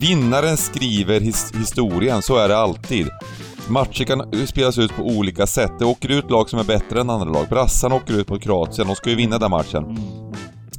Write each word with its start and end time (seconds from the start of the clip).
vinnaren 0.00 0.56
skriver 0.56 1.20
his, 1.20 1.52
historien, 1.54 2.22
så 2.22 2.36
är 2.36 2.48
det 2.48 2.56
alltid. 2.56 3.08
Matcher 3.68 4.04
kan 4.04 4.46
spelas 4.46 4.78
ut 4.78 4.96
på 4.96 5.02
olika 5.02 5.46
sätt. 5.46 5.72
Det 5.78 5.84
åker 5.84 6.08
ut 6.08 6.30
lag 6.30 6.50
som 6.50 6.58
är 6.58 6.64
bättre 6.64 7.00
än 7.00 7.10
andra 7.10 7.30
lag. 7.30 7.46
Brassarna 7.48 7.94
åker 7.94 8.14
ut 8.14 8.26
på 8.26 8.38
Kroatien, 8.38 8.86
de 8.86 8.96
ska 8.96 9.10
ju 9.10 9.16
vinna 9.16 9.38
den 9.38 9.50
matchen. 9.50 9.84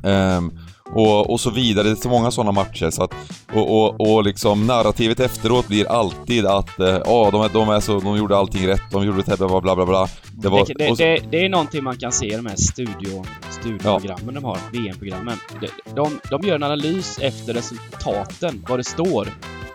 Um, 0.04 0.60
och, 0.94 1.30
och 1.30 1.40
så 1.40 1.50
vidare. 1.50 1.88
Det 1.88 1.92
är 1.92 1.96
så 1.96 2.10
många 2.10 2.32
sådana 2.32 2.52
matcher 2.52 2.90
så 2.90 3.04
att... 3.04 3.14
Och, 3.54 3.78
och, 3.78 4.02
och 4.02 4.24
liksom 4.24 4.68
narrativet 4.68 5.20
efteråt 5.20 5.68
blir 5.68 5.92
alltid 5.92 6.46
att 6.46 6.70
ja, 6.78 6.88
eh, 6.88 7.02
oh, 7.06 7.32
de, 7.32 7.42
är, 7.42 7.50
de, 7.50 7.70
är 7.70 7.80
så, 7.80 8.00
de 8.00 8.18
gjorde 8.18 8.38
allting 8.38 8.68
rätt, 8.68 8.82
de 8.92 9.06
gjorde 9.06 9.22
det 9.22 9.38
bla 9.38 9.62
bla 9.62 9.76
bla 9.76 9.86
bla. 9.86 10.08
Det, 10.32 10.50
var, 10.50 10.66
det, 10.78 10.88
så, 10.88 10.96
det, 10.96 11.20
det, 11.32 11.46
är 11.46 11.50
någonting 11.50 11.84
man 11.84 11.98
kan 11.98 12.12
se 12.12 12.26
i 12.26 12.36
de 12.36 12.46
här 12.46 12.56
studio, 12.56 13.26
studioprogrammen 13.50 14.26
ja. 14.26 14.32
de 14.32 14.44
har, 14.44 14.58
VM-programmen. 14.72 15.38
De, 15.62 15.68
de, 15.96 16.20
de 16.30 16.48
gör 16.48 16.56
en 16.56 16.64
analys 16.64 17.20
efter 17.22 17.54
resultaten, 17.54 18.66
vad 18.70 18.80
det 18.80 18.84
står. 18.84 19.28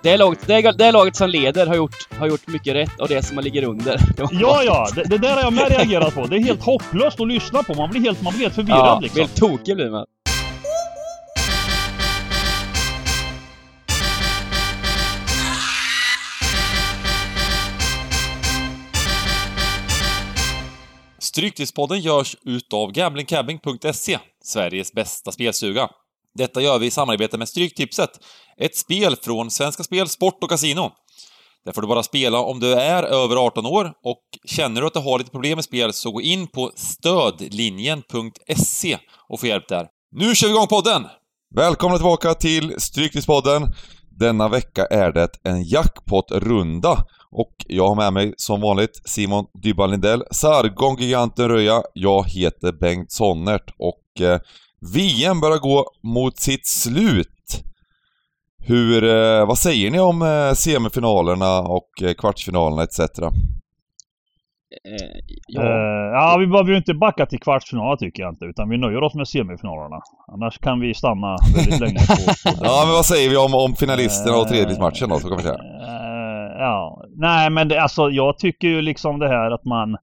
Det 0.03 0.17
laget, 0.17 0.47
det, 0.47 0.73
det 0.79 0.93
laget 0.93 1.17
som 1.17 1.31
leder 1.31 1.67
har 1.67 1.75
gjort, 1.75 2.09
har 2.19 2.27
gjort 2.27 2.47
mycket 2.47 2.75
rätt 2.75 3.01
och 3.01 3.09
det 3.09 3.23
som 3.23 3.39
ligger 3.39 3.65
under. 3.65 4.01
Ja, 4.31 4.63
ja! 4.65 4.89
Det, 4.95 5.05
det, 5.05 5.19
där 5.19 5.35
har 5.35 5.41
jag 5.41 5.53
med 5.53 5.69
reagerat 5.69 6.15
på. 6.15 6.27
Det 6.27 6.37
är 6.37 6.41
helt 6.41 6.63
hopplöst 6.63 7.21
att 7.21 7.29
lyssna 7.29 7.63
på. 7.63 7.75
Man 7.75 7.91
blir 7.91 8.01
helt, 8.01 8.23
man 8.23 8.33
blir 8.33 8.43
helt 8.43 8.55
förvirrad 8.55 8.79
ja, 8.79 9.01
liksom. 9.03 9.21
helt 9.21 9.37
tokig 9.37 9.77
blir 9.77 9.91
man. 9.91 10.07
Stryktipspodden 21.35 22.01
görs 22.01 22.37
utav 22.43 22.93
gamblingcabbing.se, 22.93 24.19
Sveriges 24.45 24.93
bästa 24.93 25.33
spelsuga. 25.33 25.89
Detta 26.35 26.61
gör 26.61 26.79
vi 26.79 26.87
i 26.87 26.91
samarbete 26.91 27.39
med 27.39 27.49
Stryktipset, 27.49 28.11
ett 28.57 28.77
spel 28.77 29.17
från 29.17 29.51
Svenska 29.51 29.83
Spel, 29.83 30.09
Sport 30.09 30.43
och 30.43 30.51
Casino. 30.51 30.93
Där 31.65 31.73
får 31.73 31.83
du 31.83 31.89
bara 31.89 32.03
spela 32.03 32.39
om 32.39 32.61
du 32.61 32.73
är 32.73 33.03
över 33.03 33.37
18 33.37 33.67
år 33.67 33.93
och 34.05 34.23
känner 34.45 34.81
du 34.81 34.87
att 34.87 34.93
du 34.93 35.01
har 35.01 35.19
lite 35.19 35.31
problem 35.31 35.57
med 35.57 35.65
spel 35.65 35.93
så 35.93 36.11
gå 36.11 36.21
in 36.21 36.47
på 36.47 36.73
stödlinjen.se 36.77 38.99
och 39.29 39.41
få 39.41 39.47
hjälp 39.47 39.69
där. 39.69 39.87
Nu 40.17 40.35
kör 40.35 40.49
vi 40.49 40.55
igång 40.55 40.67
podden! 40.67 41.07
Välkomna 41.55 41.97
tillbaka 41.97 42.35
till 42.35 42.75
Stryktipspodden. 42.79 43.63
Denna 44.19 44.49
vecka 44.49 44.87
är 44.87 45.13
det 45.13 45.29
en 45.43 45.63
jackpot-runda 45.63 47.05
och 47.31 47.55
jag 47.67 47.89
har 47.89 47.95
med 47.95 48.13
mig 48.13 48.35
som 48.37 48.61
vanligt 48.61 49.03
Simon 49.05 49.47
Dybban 49.63 49.91
Lindell, 49.91 50.25
Sargon 50.31 50.97
Giganten 50.97 51.49
Röja, 51.49 51.83
jag 51.95 52.25
heter 52.29 52.73
Bengt 52.73 53.13
Sonnert 53.13 53.75
och 53.79 54.21
eh, 54.21 54.41
VM 54.95 55.41
börjar 55.41 55.59
gå 55.59 55.87
mot 56.03 56.39
sitt 56.39 56.67
slut. 56.67 57.65
Hur, 58.59 59.05
eh, 59.05 59.47
vad 59.47 59.59
säger 59.59 59.91
ni 59.91 60.01
om 60.01 60.23
eh, 60.23 60.55
semifinalerna 60.55 61.61
och 61.61 62.03
eh, 62.03 62.15
kvartsfinalerna 62.15 62.83
etc? 62.83 63.01
Eh, 64.85 65.21
ja. 65.47 65.63
Uh, 65.63 65.69
ja, 66.13 66.37
vi 66.41 66.47
behöver 66.47 66.71
ju 66.71 66.77
inte 66.77 66.95
backa 66.95 67.27
till 67.27 67.41
kvartsfinalen 67.41 67.99
tycker 67.99 68.23
jag 68.23 68.33
inte, 68.33 68.45
utan 68.45 68.69
vi 68.69 68.79
nöjer 68.79 69.03
oss 69.03 69.15
med 69.15 69.29
semifinalerna. 69.29 70.01
Annars 70.33 70.59
kan 70.59 70.81
vi 70.81 70.95
stanna 70.95 71.37
väldigt 71.57 71.81
länge 71.81 71.99
på... 71.99 72.51
på 72.51 72.65
ja, 72.65 72.83
men 72.85 72.95
vad 72.95 73.07
säger 73.07 73.31
vi 73.31 73.37
om, 73.37 73.55
om 73.55 73.75
finalisterna 73.75 74.37
och 74.37 74.49
tredjedelsmatchen 74.49 75.09
då, 75.09 75.19
så 75.19 75.29
kan 75.29 75.37
vi 75.37 75.43
säga? 75.43 75.55
Uh, 75.55 76.59
ja, 76.59 77.05
nej 77.17 77.51
men 77.51 77.69
det, 77.69 77.83
alltså 77.83 78.11
jag 78.11 78.39
tycker 78.39 78.69
ju 78.69 78.83
liksom 78.83 79.19
det 79.19 79.29
här 79.29 79.51
att 79.51 79.65
man... 79.65 79.97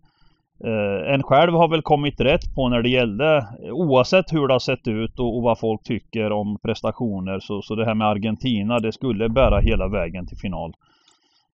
Uh, 0.65 1.13
en 1.13 1.23
själv 1.23 1.53
har 1.53 1.67
väl 1.67 1.81
kommit 1.81 2.21
rätt 2.21 2.55
på 2.55 2.69
när 2.69 2.81
det 2.81 2.89
gällde, 2.89 3.47
oavsett 3.71 4.33
hur 4.33 4.47
det 4.47 4.53
har 4.53 4.59
sett 4.59 4.87
ut 4.87 5.19
och, 5.19 5.37
och 5.37 5.43
vad 5.43 5.59
folk 5.59 5.83
tycker 5.83 6.31
om 6.31 6.57
prestationer, 6.63 7.39
så, 7.39 7.61
så 7.61 7.75
det 7.75 7.85
här 7.85 7.95
med 7.95 8.07
Argentina, 8.07 8.79
det 8.79 8.91
skulle 8.91 9.29
bära 9.29 9.59
hela 9.59 9.87
vägen 9.87 10.27
till 10.27 10.37
final. 10.37 10.73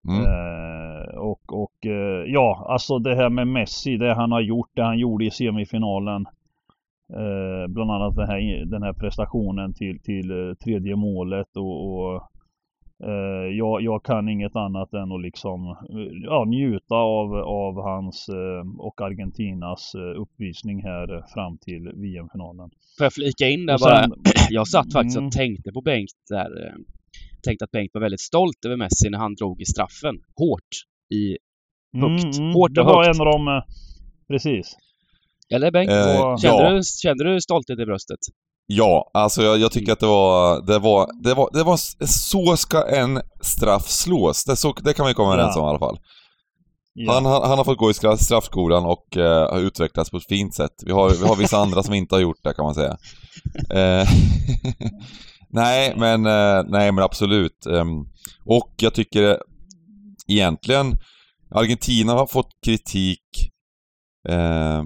Mm. 0.07 0.21
Eh, 0.21 1.17
och 1.17 1.53
och 1.63 1.85
eh, 1.85 2.23
ja, 2.27 2.65
alltså 2.69 2.99
det 2.99 3.15
här 3.15 3.29
med 3.29 3.47
Messi, 3.47 3.97
det 3.97 4.13
han 4.13 4.31
har 4.31 4.41
gjort, 4.41 4.69
det 4.73 4.83
han 4.83 4.99
gjorde 4.99 5.25
i 5.25 5.31
semifinalen. 5.31 6.25
Eh, 7.13 7.67
bland 7.67 7.91
annat 7.91 8.15
den 8.15 8.27
här, 8.27 8.65
den 8.65 8.83
här 8.83 8.93
prestationen 8.93 9.73
till, 9.73 9.99
till 9.99 10.31
eh, 10.31 10.53
tredje 10.53 10.95
målet 10.95 11.57
och, 11.57 11.93
och 11.93 12.21
eh, 13.03 13.47
jag, 13.57 13.81
jag, 13.81 14.03
kan 14.03 14.29
inget 14.29 14.55
annat 14.55 14.93
än 14.93 15.11
att 15.11 15.21
liksom 15.21 15.75
ja, 16.23 16.45
njuta 16.47 16.95
av, 16.95 17.33
av 17.35 17.83
hans 17.83 18.29
eh, 18.29 18.79
och 18.79 19.01
Argentinas 19.01 19.95
uppvisning 20.15 20.83
här 20.83 21.23
fram 21.33 21.57
till 21.57 21.91
VM-finalen. 21.95 22.69
Får 22.97 23.05
jag 23.05 23.13
flika 23.13 23.49
in 23.49 23.65
där 23.65 23.77
sen, 23.77 24.09
bara? 24.09 24.19
Jag 24.49 24.67
satt 24.67 24.93
faktiskt 24.93 25.17
mm. 25.17 25.27
och 25.27 25.33
tänkte 25.33 25.71
på 25.71 25.81
Bengt 25.81 26.11
där 26.29 26.75
tänkte 27.43 27.65
att 27.65 27.71
Bengt 27.71 27.91
var 27.93 28.01
väldigt 28.01 28.21
stolt 28.21 28.65
över 28.65 28.77
Messi 28.77 29.09
när 29.09 29.17
han 29.17 29.35
drog 29.35 29.61
i 29.61 29.65
straffen. 29.65 30.15
Hårt. 30.39 30.71
I 31.13 31.37
högt. 32.01 32.23
Mm, 32.23 32.45
mm. 32.45 32.53
Hårt 32.53 32.69
och 32.69 32.75
Det 32.75 32.83
var 32.83 33.05
högt. 33.05 33.15
en 33.15 33.27
av 33.27 33.33
dem, 33.33 33.47
eh, 33.47 33.63
precis. 34.27 34.75
Eller 35.53 35.71
Bengt? 35.71 35.91
Eh, 35.91 36.37
kände, 36.37 36.63
ja. 36.63 36.71
du, 36.71 36.81
kände 36.83 37.23
du 37.23 37.41
stolthet 37.41 37.79
i 37.79 37.85
bröstet? 37.85 38.19
Ja, 38.69 39.11
alltså 39.13 39.43
jag, 39.43 39.57
jag, 39.57 39.71
tycker 39.71 39.91
att 39.91 39.99
det 39.99 40.07
var, 40.07 40.61
det 40.67 40.79
var, 40.79 41.09
det 41.23 41.33
var, 41.33 41.49
det 41.53 41.63
var, 41.63 41.77
så 42.07 42.57
ska 42.57 42.87
en 42.87 43.21
straff 43.41 43.87
slås. 43.87 44.45
Det, 44.45 44.55
så, 44.55 44.73
det 44.73 44.93
kan 44.93 45.07
vi 45.07 45.13
komma 45.13 45.33
överens 45.33 45.53
ja. 45.55 45.61
om 45.61 45.67
i 45.67 45.69
alla 45.69 45.79
fall. 45.79 45.99
Ja. 46.93 47.13
Han, 47.13 47.25
han, 47.25 47.41
han, 47.43 47.57
har 47.57 47.65
fått 47.65 47.77
gå 47.77 47.91
i 47.91 47.93
straffskolan 47.93 48.85
och 48.85 49.17
eh, 49.17 49.51
har 49.51 49.59
utvecklats 49.59 50.09
på 50.09 50.17
ett 50.17 50.27
fint 50.27 50.55
sätt. 50.55 50.71
Vi 50.85 50.91
har, 50.91 51.09
vi 51.09 51.27
har 51.27 51.35
vissa 51.35 51.57
andra 51.57 51.83
som 51.83 51.93
inte 51.93 52.15
har 52.15 52.21
gjort 52.21 52.43
det 52.43 52.53
kan 52.53 52.65
man 52.65 52.75
säga. 52.75 52.97
Eh, 53.69 54.07
Nej, 55.49 55.93
men, 55.97 56.25
eh, 56.25 56.63
nej, 56.67 56.91
men 56.91 57.03
absolut. 57.03 57.65
Ehm, 57.65 58.05
och 58.45 58.73
jag 58.77 58.93
tycker 58.93 59.37
egentligen 60.27 60.97
Argentina 61.51 62.13
har 62.13 62.27
fått 62.27 62.49
kritik 62.65 63.51
eh, 64.29 64.83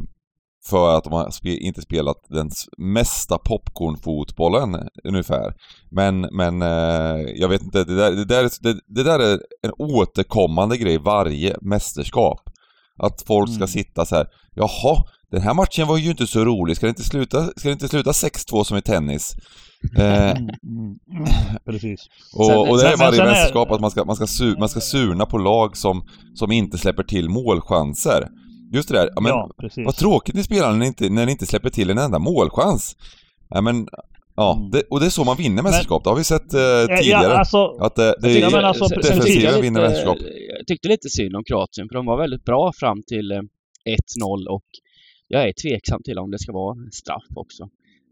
för 0.69 0.97
att 0.97 1.03
de 1.03 1.13
har 1.13 1.47
inte 1.47 1.81
spelat 1.81 2.17
den 2.29 2.51
mesta 2.77 3.37
popcornfotbollen 3.37 4.89
ungefär. 5.03 5.53
Men, 5.91 6.21
men 6.21 6.61
eh, 6.61 7.21
jag 7.35 7.49
vet 7.49 7.61
inte, 7.61 7.83
det 7.83 7.95
där, 7.95 8.11
det, 8.11 8.25
där, 8.25 8.49
det, 8.61 8.79
det 8.87 9.03
där 9.03 9.19
är 9.19 9.39
en 9.61 9.71
återkommande 9.77 10.77
grej 10.77 10.97
varje 10.97 11.57
mästerskap. 11.61 12.39
Att 12.97 13.21
folk 13.21 13.49
ska 13.49 13.57
mm. 13.57 13.67
sitta 13.67 14.05
så 14.05 14.15
här. 14.15 14.27
jaha, 14.55 15.03
den 15.31 15.41
här 15.41 15.53
matchen 15.53 15.87
var 15.87 15.97
ju 15.97 16.09
inte 16.09 16.27
så 16.27 16.45
rolig, 16.45 16.75
ska 16.75 16.85
det 16.85 16.89
inte 16.89 17.03
sluta, 17.03 17.45
ska 17.45 17.69
det 17.69 17.73
inte 17.73 17.87
sluta 17.87 18.11
6-2 18.11 18.63
som 18.63 18.77
i 18.77 18.81
tennis? 18.81 19.35
Eh, 19.97 20.31
mm, 20.31 20.49
mm, 20.67 21.27
precis. 21.65 21.99
Och, 22.33 22.69
och 22.69 22.77
det 22.77 22.87
är 22.87 22.97
varje 22.97 23.23
mästerskap 23.23 23.71
att 23.71 23.81
man 23.81 23.91
ska, 23.91 24.05
man, 24.05 24.15
ska 24.15 24.27
su, 24.27 24.55
man 24.57 24.69
ska 24.69 24.79
surna 24.79 25.25
på 25.25 25.37
lag 25.37 25.77
som, 25.77 26.03
som 26.33 26.51
inte 26.51 26.77
släpper 26.77 27.03
till 27.03 27.29
målchanser. 27.29 28.27
Just 28.73 28.89
det 28.89 28.95
där, 28.95 29.09
ja, 29.15 29.21
men 29.21 29.29
ja, 29.29 29.49
vad 29.85 29.95
tråkigt 29.95 30.35
ni 30.35 30.43
spelar 30.43 30.71
när 30.71 30.77
ni, 30.77 30.87
inte, 30.87 31.09
när 31.09 31.25
ni 31.25 31.31
inte 31.31 31.45
släpper 31.45 31.69
till 31.69 31.89
en 31.89 31.97
enda 31.97 32.19
målchans. 32.19 32.95
Ja, 33.49 33.61
men, 33.61 33.87
ja, 34.35 34.57
mm. 34.57 34.71
det, 34.71 34.83
och 34.89 34.99
det 34.99 35.05
är 35.05 35.09
så 35.09 35.23
man 35.23 35.37
vinner 35.37 35.63
mästerskap, 35.63 36.03
det 36.03 36.09
har 36.09 36.17
vi 36.17 36.23
sett 36.23 36.53
eh, 36.53 36.97
tidigare. 36.97 37.23
Ja, 37.23 37.39
alltså, 37.39 37.77
att 37.79 37.97
eh, 37.97 38.11
det 38.21 38.41
är 38.41 38.63
alltså, 38.63 38.87
defensiven 38.87 39.61
vinner 39.61 39.81
mästerskap. 39.81 40.17
Jag 40.57 40.67
tyckte 40.67 40.87
lite 40.87 41.09
synd 41.09 41.35
om 41.35 41.43
Kroatien, 41.43 41.87
för 41.89 41.95
de 41.95 42.05
var 42.05 42.17
väldigt 42.17 42.43
bra 42.43 42.71
fram 42.79 43.01
till 43.07 43.31
1-0 43.31 43.41
eh, 43.41 44.53
och 44.53 44.65
jag 45.31 45.47
är 45.47 45.53
tveksam 45.53 46.03
till 46.03 46.19
om 46.19 46.31
det 46.31 46.39
ska 46.39 46.51
vara 46.51 46.75
straff 46.91 47.23
också. 47.35 47.63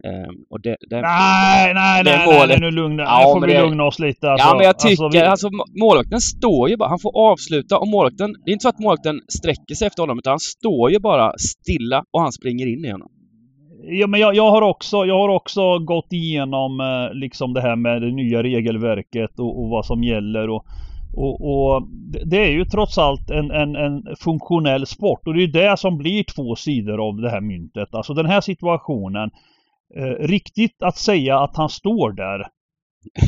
Um, 0.03 0.46
och 0.50 0.62
det, 0.62 0.78
det, 0.90 1.02
nej, 1.02 1.74
nej, 1.74 2.03
det 2.03 2.18
nej, 2.18 2.25
målet... 2.25 2.50
nej, 2.50 2.59
nu 2.59 2.72
lugna, 2.72 3.03
ja, 3.03 3.19
nu 3.19 3.40
får 3.40 3.47
vi 3.47 3.53
det... 3.53 3.62
lugna 3.62 3.84
oss 3.84 4.00
lite. 4.00 4.31
Alltså, 4.31 4.47
ja, 4.47 4.53
men 4.53 4.63
jag 4.63 4.74
alltså, 4.74 4.88
tycker, 4.88 5.03
alltså, 5.03 5.19
vi... 5.19 5.25
alltså 5.25 5.50
målvakten 5.80 6.22
står 6.22 6.69
ju 6.69 6.78
bara, 6.78 6.90
han 6.90 7.00
får 7.00 7.31
avsluta 7.31 7.78
och 7.78 7.88
målvakten, 7.88 8.35
det 8.46 8.52
är 8.52 8.53
inte 8.53 8.63
så 8.63 8.69
att 8.69 8.80
målvakten 8.80 9.22
sträcker 9.28 9.75
sig 9.75 9.88
efter 9.88 10.03
honom, 10.03 10.19
utan 10.19 10.31
han 10.31 10.40
står 10.40 10.91
ju 10.91 11.00
bara 11.00 11.34
stilla 11.38 12.03
och 12.12 12.22
han 12.22 12.31
springer 12.31 12.68
in 12.68 12.85
i 12.85 12.91
honom. 12.91 13.09
Ja, 13.84 14.07
men 14.07 14.19
jag, 14.19 14.36
jag, 14.36 14.51
har 14.51 14.62
också, 14.62 15.06
jag 15.06 15.19
har 15.19 15.30
också 15.30 15.80
gått 15.80 16.13
igenom 16.13 16.80
eh, 16.80 17.13
liksom 17.13 17.53
det 17.53 17.62
här 17.62 17.75
med 17.75 18.01
det 18.01 18.12
nya 18.12 18.44
regelverket 18.44 19.40
och, 19.40 19.62
och 19.62 19.69
vad 19.69 19.86
som 19.86 20.04
gäller 20.04 20.50
och 20.50 20.65
och, 21.14 21.42
och, 21.42 21.88
det 22.26 22.38
är 22.38 22.52
ju 22.52 22.66
trots 22.66 22.98
allt 22.98 23.30
en, 23.30 23.52
en, 23.52 23.76
en, 23.76 24.16
funktionell 24.20 24.86
sport 24.86 25.28
och 25.28 25.34
det 25.34 25.44
är 25.44 25.48
det 25.48 25.78
som 25.78 25.98
blir 25.98 26.24
två 26.24 26.56
sidor 26.56 27.08
av 27.08 27.16
det 27.16 27.30
här 27.30 27.42
myntet. 27.42 27.96
Alltså 27.96 28.14
den 28.14 28.26
här 28.26 28.42
situationen 28.42 29.30
Eh, 29.96 30.28
riktigt 30.28 30.84
att 30.84 30.98
säga 30.98 31.40
att 31.40 31.58
han 31.58 31.70
står 31.70 32.12
där 32.12 32.48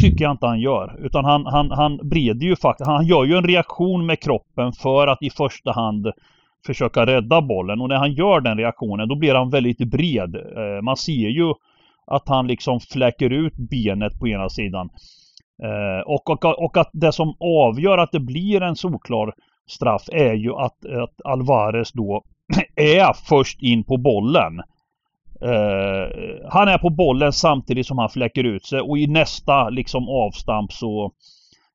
tycker 0.01 0.24
jag 0.24 0.31
inte 0.31 0.45
han 0.45 0.60
gör. 0.60 1.06
Utan 1.06 1.25
han, 1.25 1.45
han, 1.45 1.72
han 1.72 1.98
breder 2.10 2.45
ju 2.45 2.56
faktiskt, 2.56 2.88
han 2.88 3.06
gör 3.06 3.25
ju 3.25 3.36
en 3.36 3.48
reaktion 3.48 4.06
med 4.06 4.19
kroppen 4.19 4.74
för 4.74 5.07
att 5.07 5.22
i 5.22 5.30
första 5.30 5.72
hand 5.72 6.07
försöka 6.66 7.06
rädda 7.06 7.42
bollen. 7.42 7.81
Och 7.81 7.89
när 7.89 7.95
han 7.95 8.13
gör 8.13 8.42
den 8.42 8.57
reaktionen 8.57 9.07
då 9.07 9.16
blir 9.16 9.36
han 9.36 9.50
väldigt 9.50 9.78
bred. 9.78 10.36
Eh, 10.36 10.81
man 10.81 10.98
ser 10.98 11.30
ju 11.30 11.54
att 12.07 12.28
han 12.28 12.48
liksom 12.48 12.80
fläcker 12.80 13.30
ut 13.30 13.54
benet 13.57 14.19
på 14.19 14.28
ena 14.28 14.50
sidan. 14.50 14.89
Eh, 15.63 16.01
och, 16.05 16.29
och, 16.29 16.63
och 16.63 16.77
att 16.77 16.89
det 16.93 17.11
som 17.11 17.35
avgör 17.39 17.97
att 17.97 18.11
det 18.11 18.19
blir 18.19 18.61
en 18.61 18.75
solklar 18.75 19.33
straff 19.67 20.03
är 20.11 20.33
ju 20.33 20.53
att, 20.53 20.85
att 20.85 21.21
Alvarez 21.25 21.91
då 21.91 22.23
är 22.75 23.13
först 23.29 23.61
in 23.61 23.83
på 23.83 23.97
bollen. 23.97 24.61
Uh, 25.43 26.07
han 26.49 26.67
är 26.67 26.77
på 26.77 26.89
bollen 26.89 27.33
samtidigt 27.33 27.87
som 27.87 27.97
han 27.97 28.09
fläcker 28.09 28.43
ut 28.43 28.65
sig 28.65 28.81
och 28.81 28.97
i 28.97 29.07
nästa 29.07 29.69
liksom 29.69 30.09
avstamp 30.09 30.73
så 30.73 31.11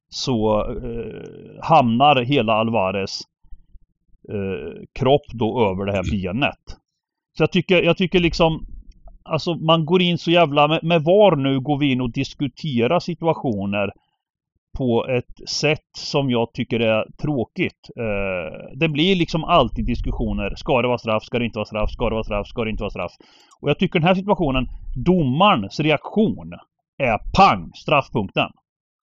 så 0.08 0.64
uh, 0.70 1.22
hamnar 1.62 2.22
hela 2.22 2.52
Alvarez 2.52 3.20
uh, 4.32 4.84
kropp 4.98 5.26
då 5.32 5.70
över 5.70 5.86
det 5.86 5.92
här 5.92 6.10
benet. 6.10 6.64
Så 7.36 7.42
jag 7.42 7.52
tycker, 7.52 7.82
jag 7.82 7.96
tycker 7.96 8.20
liksom 8.20 8.66
Alltså 9.26 9.54
man 9.54 9.84
går 9.84 10.02
in 10.02 10.18
så 10.18 10.30
jävla 10.30 10.68
med, 10.68 10.80
med 10.82 11.02
VAR 11.02 11.36
nu 11.36 11.60
går 11.60 11.78
vi 11.78 11.92
in 11.92 12.00
och 12.00 12.12
diskuterar 12.12 13.00
situationer 13.00 13.90
på 14.78 15.06
ett 15.08 15.48
sätt 15.48 15.88
som 15.96 16.30
jag 16.30 16.52
tycker 16.52 16.80
är 16.80 17.04
tråkigt. 17.22 17.90
Eh, 17.96 18.78
det 18.80 18.88
blir 18.88 19.16
liksom 19.16 19.44
alltid 19.44 19.86
diskussioner. 19.86 20.54
Ska 20.56 20.82
det 20.82 20.88
vara 20.88 20.98
straff? 20.98 21.22
Ska 21.24 21.38
det 21.38 21.44
inte 21.44 21.58
vara 21.58 21.66
straff? 21.66 21.90
Ska 21.90 22.08
det 22.08 22.14
vara 22.14 22.24
straff? 22.24 22.46
Ska 22.46 22.64
det 22.64 22.70
inte 22.70 22.82
vara 22.82 22.90
straff? 22.90 23.12
Och 23.60 23.70
jag 23.70 23.78
tycker 23.78 23.98
den 23.98 24.08
här 24.08 24.14
situationen, 24.14 24.66
domarens 25.04 25.80
reaktion 25.80 26.52
är 26.98 27.18
pang, 27.36 27.70
straffpunkten. 27.74 28.50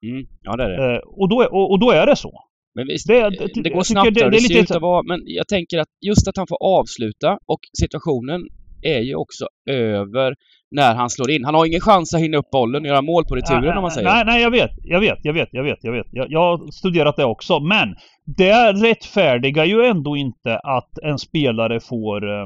Mm, 0.03 0.25
ja 0.41 0.55
det 0.55 0.63
är 0.63 0.69
det. 0.69 0.95
Eh, 0.95 0.99
och, 0.99 1.29
då, 1.29 1.47
och, 1.51 1.71
och, 1.71 1.79
då 1.79 1.91
är 1.91 2.05
det 2.05 2.15
så. 2.15 2.43
Men 2.75 2.87
visst, 2.87 3.07
det, 3.07 3.29
det, 3.29 3.61
det 3.63 3.69
går 3.69 3.83
snabbt 3.83 4.13
det, 4.13 4.23
det, 4.23 4.29
det 4.29 4.39
ser 4.39 4.61
ut 4.61 4.71
att 4.71 4.81
vara, 4.81 5.03
men 5.03 5.21
jag 5.25 5.47
tänker 5.47 5.77
att 5.77 5.87
just 6.01 6.27
att 6.27 6.37
han 6.37 6.47
får 6.47 6.57
avsluta 6.61 7.37
och 7.45 7.59
situationen 7.79 8.41
är 8.85 8.99
ju 8.99 9.15
också 9.15 9.47
över 9.69 10.35
när 10.71 10.95
han 10.95 11.09
slår 11.09 11.31
in. 11.31 11.45
Han 11.45 11.55
har 11.55 11.65
ingen 11.65 11.81
chans 11.81 12.13
att 12.13 12.21
hinna 12.21 12.37
upp 12.37 12.51
bollen 12.51 12.81
och 12.81 12.87
göra 12.87 13.01
mål 13.01 13.25
på 13.25 13.35
returen 13.35 13.61
nej, 13.61 13.77
om 13.77 13.81
man 13.81 13.91
säger. 13.91 14.09
Nej, 14.09 14.25
nej, 14.25 14.41
jag 14.41 14.51
vet. 14.51 14.71
Jag 14.83 14.99
vet, 14.99 15.19
jag 15.21 15.33
vet, 15.33 15.49
jag 15.51 15.63
vet, 15.63 15.79
jag 15.81 15.91
vet. 15.91 16.07
Jag, 16.11 16.27
jag 16.29 16.39
har 16.39 16.71
studerat 16.71 17.15
det 17.15 17.25
också. 17.25 17.59
Men 17.59 17.95
det 18.25 18.73
rättfärdigar 18.73 19.65
ju 19.65 19.85
ändå 19.85 20.17
inte 20.17 20.59
att 20.59 20.97
en 21.03 21.19
spelare 21.19 21.79
får 21.79 22.39
eh, 22.39 22.45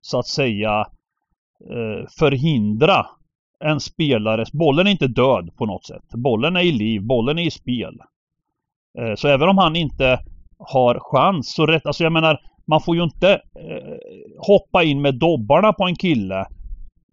så 0.00 0.18
att 0.18 0.26
säga 0.26 0.80
eh, 1.70 2.06
förhindra 2.18 3.06
en 3.64 3.80
spelares... 3.80 4.52
Bollen 4.52 4.86
är 4.86 4.90
inte 4.90 5.06
död 5.06 5.50
på 5.56 5.66
något 5.66 5.86
sätt. 5.86 6.08
Bollen 6.14 6.56
är 6.56 6.60
i 6.60 6.72
liv, 6.72 7.02
bollen 7.02 7.38
är 7.38 7.46
i 7.46 7.50
spel. 7.50 7.94
Eh, 8.98 9.14
så 9.14 9.28
även 9.28 9.48
om 9.48 9.58
han 9.58 9.76
inte 9.76 10.18
har 10.58 10.98
chans 11.00 11.54
så 11.54 11.66
rätt... 11.66 11.86
Alltså 11.86 12.04
jag 12.04 12.12
menar, 12.12 12.40
man 12.66 12.80
får 12.80 12.96
ju 12.96 13.02
inte 13.02 13.32
eh, 13.32 13.96
hoppa 14.38 14.82
in 14.82 15.02
med 15.02 15.14
dobbarna 15.14 15.72
på 15.72 15.84
en 15.84 15.96
kille 15.96 16.46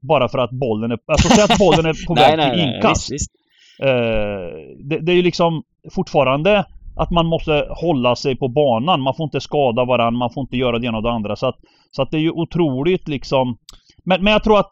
bara 0.01 0.29
för 0.29 0.37
att 0.37 0.51
bollen 0.51 0.91
är... 0.91 0.99
Alltså 1.05 1.29
säg 1.29 1.43
att 1.43 1.59
bollen 1.59 1.85
är 1.85 2.07
på 2.07 2.13
väg 2.21 2.53
till 2.53 2.59
inkast. 2.61 3.09
Nej, 3.09 3.15
visst, 3.15 3.31
Eh, 3.81 4.75
det, 4.79 4.99
det, 4.99 5.11
är 5.11 5.15
ju 5.15 5.21
liksom 5.21 5.63
fortfarande 5.91 6.65
att 6.95 7.11
man 7.11 7.25
måste 7.25 7.67
hålla 7.69 8.15
sig 8.15 8.35
på 8.35 8.47
banan. 8.47 9.01
Man 9.01 9.15
får 9.15 9.23
inte 9.23 9.41
skada 9.41 9.85
varandra, 9.85 10.19
man 10.19 10.33
får 10.33 10.41
inte 10.41 10.57
göra 10.57 10.79
det 10.79 10.87
ena 10.87 10.97
och 10.97 11.03
det 11.03 11.11
andra. 11.11 11.35
Så 11.35 11.47
att, 11.47 11.59
så 11.91 12.01
att 12.01 12.11
det 12.11 12.17
är 12.17 12.21
ju 12.21 12.31
otroligt 12.31 13.07
liksom... 13.07 13.57
Men, 14.03 14.23
men 14.23 14.33
jag 14.33 14.43
tror 14.43 14.59
att 14.59 14.71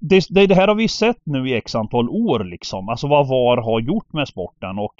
det, 0.00 0.24
det, 0.30 0.46
det, 0.46 0.54
här 0.54 0.68
har 0.68 0.74
vi 0.74 0.88
sett 0.88 1.20
nu 1.24 1.48
i 1.48 1.54
x 1.54 1.74
antal 1.74 2.08
år 2.08 2.44
liksom. 2.44 2.88
Alltså 2.88 3.08
vad 3.08 3.28
VAR 3.28 3.56
har 3.56 3.80
gjort 3.80 4.12
med 4.12 4.28
sporten 4.28 4.78
och 4.78 4.94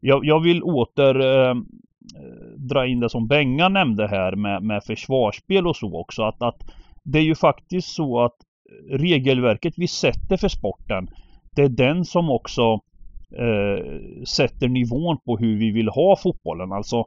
jag, 0.00 0.24
jag 0.24 0.40
vill 0.40 0.62
åter 0.62 1.20
eh, 1.20 1.54
Eh, 2.16 2.58
dra 2.58 2.86
in 2.86 3.00
det 3.00 3.10
som 3.10 3.26
Benga 3.26 3.68
nämnde 3.68 4.06
här 4.08 4.36
med, 4.36 4.62
med 4.62 4.84
försvarsspel 4.84 5.66
och 5.66 5.76
så 5.76 6.00
också. 6.00 6.22
Att, 6.22 6.42
att 6.42 6.64
det 7.02 7.18
är 7.18 7.22
ju 7.22 7.34
faktiskt 7.34 7.88
så 7.88 8.20
att 8.20 8.36
regelverket 8.90 9.74
vi 9.76 9.88
sätter 9.88 10.36
för 10.36 10.48
sporten 10.48 11.08
det 11.54 11.62
är 11.62 11.68
den 11.68 12.04
som 12.04 12.30
också 12.30 12.80
eh, 13.38 13.84
sätter 14.24 14.68
nivån 14.68 15.18
på 15.24 15.36
hur 15.36 15.58
vi 15.58 15.70
vill 15.70 15.88
ha 15.88 16.16
fotbollen. 16.16 16.72
Alltså 16.72 17.04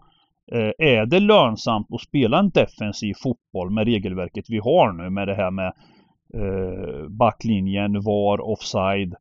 eh, 0.51 0.71
är 0.77 1.05
det 1.05 1.19
lönsamt 1.19 1.87
att 1.91 2.01
spela 2.01 2.39
en 2.39 2.49
defensiv 2.49 3.13
fotboll 3.23 3.69
med 3.69 3.85
regelverket 3.85 4.45
vi 4.49 4.57
har 4.57 4.91
nu 4.91 5.09
med 5.09 5.27
det 5.27 5.35
här 5.35 5.51
med 5.51 5.73
eh, 6.33 7.07
backlinjen, 7.09 7.93
VAR, 7.93 8.41
offside. 8.41 9.15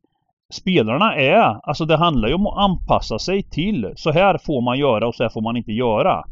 Spelarna 0.53 1.15
är, 1.15 1.59
alltså 1.63 1.85
det 1.85 1.97
handlar 1.97 2.27
ju 2.27 2.33
om 2.33 2.47
att 2.47 2.57
anpassa 2.57 3.19
sig 3.19 3.43
till 3.43 3.93
så 3.95 4.11
här 4.11 4.37
får 4.45 4.61
man 4.61 4.79
göra 4.79 5.07
och 5.07 5.15
så 5.15 5.23
här 5.23 5.29
får 5.29 5.41
man 5.41 5.57
inte 5.57 5.71
göra. 5.71 6.23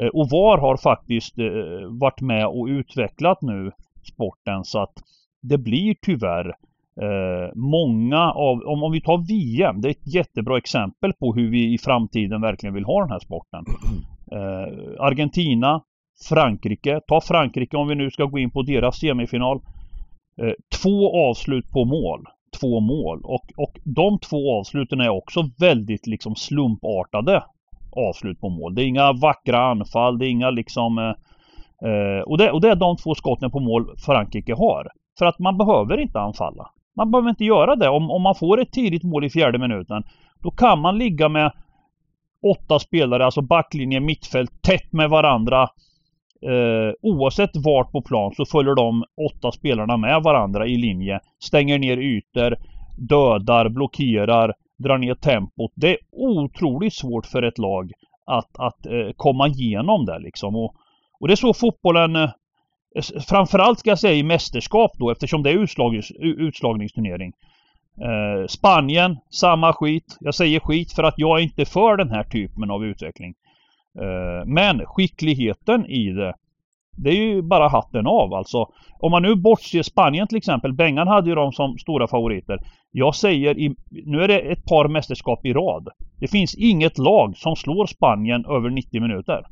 Eh, 0.00 0.06
och 0.06 0.30
VAR 0.30 0.58
har 0.58 0.76
faktiskt 0.76 1.38
eh, 1.38 1.88
varit 1.88 2.20
med 2.20 2.46
och 2.46 2.66
utvecklat 2.66 3.42
nu 3.42 3.72
sporten 4.12 4.64
så 4.64 4.78
att 4.78 4.94
det 5.42 5.58
blir 5.58 5.94
tyvärr 6.02 6.48
eh, 7.00 7.50
många 7.54 8.32
av, 8.32 8.62
om, 8.66 8.82
om 8.82 8.92
vi 8.92 9.00
tar 9.00 9.18
VM, 9.28 9.80
det 9.80 9.88
är 9.88 9.90
ett 9.90 10.14
jättebra 10.14 10.58
exempel 10.58 11.12
på 11.12 11.34
hur 11.34 11.50
vi 11.50 11.74
i 11.74 11.78
framtiden 11.78 12.40
verkligen 12.40 12.74
vill 12.74 12.84
ha 12.84 13.00
den 13.00 13.10
här 13.10 13.18
sporten. 13.18 13.64
Eh, 14.32 15.00
Argentina, 15.00 15.82
Frankrike, 16.28 17.00
ta 17.06 17.20
Frankrike 17.20 17.76
om 17.76 17.88
vi 17.88 17.94
nu 17.94 18.10
ska 18.10 18.24
gå 18.24 18.38
in 18.38 18.50
på 18.50 18.62
deras 18.62 18.98
semifinal. 18.98 19.60
Eh, 20.42 20.52
två 20.82 21.28
avslut 21.30 21.70
på 21.70 21.84
mål. 21.84 22.24
Två 22.60 22.80
mål 22.80 23.20
och, 23.24 23.52
och 23.56 23.78
de 23.84 24.18
två 24.18 24.58
avsluten 24.58 25.00
är 25.00 25.08
också 25.08 25.50
väldigt 25.58 26.06
liksom 26.06 26.34
slumpartade 26.34 27.42
avslut 27.96 28.40
på 28.40 28.48
mål. 28.48 28.74
Det 28.74 28.82
är 28.82 28.86
inga 28.86 29.12
vackra 29.12 29.70
anfall, 29.70 30.18
det 30.18 30.26
är 30.26 30.30
inga 30.30 30.50
liksom 30.50 30.98
eh, 30.98 31.90
eh, 31.90 32.20
och, 32.20 32.38
det, 32.38 32.50
och 32.50 32.60
det 32.60 32.68
är 32.68 32.76
de 32.76 32.96
två 32.96 33.14
skotten 33.14 33.50
på 33.50 33.60
mål 33.60 33.96
Frankrike 33.98 34.54
har. 34.54 34.88
För 35.18 35.26
att 35.26 35.38
man 35.38 35.58
behöver 35.58 36.00
inte 36.00 36.20
anfalla. 36.20 36.70
Man 36.96 37.10
behöver 37.10 37.30
inte 37.30 37.44
göra 37.44 37.76
det. 37.76 37.88
Om, 37.88 38.10
om 38.10 38.22
man 38.22 38.34
får 38.34 38.60
ett 38.60 38.72
tidigt 38.72 39.02
mål 39.02 39.24
i 39.24 39.30
fjärde 39.30 39.58
minuten, 39.58 40.02
då 40.42 40.50
kan 40.50 40.80
man 40.80 40.98
ligga 40.98 41.28
med 41.28 41.52
åtta 42.42 42.78
spelare, 42.78 43.24
alltså 43.24 43.42
backlinje, 43.42 44.00
mittfält, 44.00 44.62
tätt 44.62 44.92
med 44.92 45.10
varandra. 45.10 45.68
Eh, 46.46 46.92
oavsett 47.02 47.50
vart 47.54 47.92
på 47.92 48.02
plan 48.02 48.32
så 48.36 48.44
följer 48.44 48.74
de 48.74 49.04
åtta 49.30 49.52
spelarna 49.52 49.96
med 49.96 50.22
varandra 50.22 50.66
i 50.66 50.76
linje. 50.76 51.20
Stänger 51.38 51.78
ner 51.78 51.96
ytor, 51.96 52.56
dödar, 53.08 53.68
blockerar, 53.68 54.52
drar 54.78 54.98
ner 54.98 55.14
tempot. 55.14 55.72
Det 55.74 55.90
är 55.90 55.98
otroligt 56.12 56.94
svårt 56.94 57.26
för 57.26 57.42
ett 57.42 57.58
lag 57.58 57.90
att, 58.26 58.58
att 58.58 58.86
eh, 58.86 59.12
komma 59.16 59.48
igenom 59.48 60.04
det 60.04 60.18
liksom. 60.18 60.56
Och, 60.56 60.74
och 61.20 61.28
det 61.28 61.34
är 61.34 61.36
så 61.36 61.54
fotbollen 61.54 62.16
eh, 62.16 62.30
Framförallt 63.28 63.78
ska 63.78 63.90
jag 63.90 63.98
säga 63.98 64.14
i 64.14 64.22
mästerskap 64.22 64.90
då 64.98 65.10
eftersom 65.10 65.42
det 65.42 65.50
är 65.50 65.62
utslag, 65.62 66.00
utslagningsturnering. 66.20 67.32
Eh, 68.00 68.46
Spanien, 68.46 69.16
samma 69.30 69.72
skit. 69.72 70.16
Jag 70.20 70.34
säger 70.34 70.60
skit 70.60 70.92
för 70.92 71.02
att 71.02 71.14
jag 71.16 71.38
är 71.38 71.42
inte 71.42 71.64
för 71.64 71.96
den 71.96 72.10
här 72.10 72.24
typen 72.24 72.70
av 72.70 72.84
utveckling. 72.84 73.34
Eh, 74.00 74.46
men 74.46 74.86
skickligheten 74.86 75.86
i 75.86 76.10
det, 76.10 76.34
det 76.96 77.10
är 77.10 77.14
ju 77.14 77.42
bara 77.42 77.68
hatten 77.68 78.06
av 78.06 78.34
alltså. 78.34 78.66
Om 78.98 79.10
man 79.10 79.22
nu 79.22 79.34
bortser 79.34 79.82
Spanien 79.82 80.28
till 80.28 80.38
exempel. 80.38 80.72
Bengan 80.72 81.08
hade 81.08 81.28
ju 81.28 81.34
dem 81.34 81.52
som 81.52 81.78
stora 81.78 82.08
favoriter. 82.08 82.58
Jag 82.90 83.14
säger, 83.14 83.58
i, 83.58 83.74
nu 83.90 84.22
är 84.22 84.28
det 84.28 84.38
ett 84.38 84.64
par 84.64 84.88
mästerskap 84.88 85.46
i 85.46 85.52
rad. 85.52 85.88
Det 86.20 86.28
finns 86.28 86.54
inget 86.54 86.98
lag 86.98 87.36
som 87.36 87.56
slår 87.56 87.86
Spanien 87.86 88.44
över 88.44 88.70
90 88.70 89.00
minuter. 89.00 89.46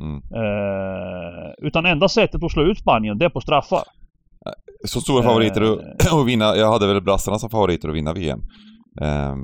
Mm. 0.00 0.16
Eh, 0.16 1.52
utan 1.58 1.86
enda 1.86 2.08
sättet 2.08 2.42
att 2.42 2.52
slå 2.52 2.62
ut 2.62 2.78
Spanien, 2.78 3.18
det 3.18 3.24
är 3.24 3.28
på 3.28 3.40
straffar. 3.40 3.82
Så 4.84 5.00
stora 5.00 5.22
favoriter 5.22 5.62
eh. 5.62 6.14
att 6.20 6.26
vinna. 6.26 6.56
Jag 6.56 6.72
hade 6.72 6.86
väl 6.86 7.02
brassarna 7.02 7.38
som 7.38 7.50
favoriter 7.50 7.88
att 7.88 7.94
vinna 7.94 8.12
VM. 8.12 8.40
Eh, 9.00 9.34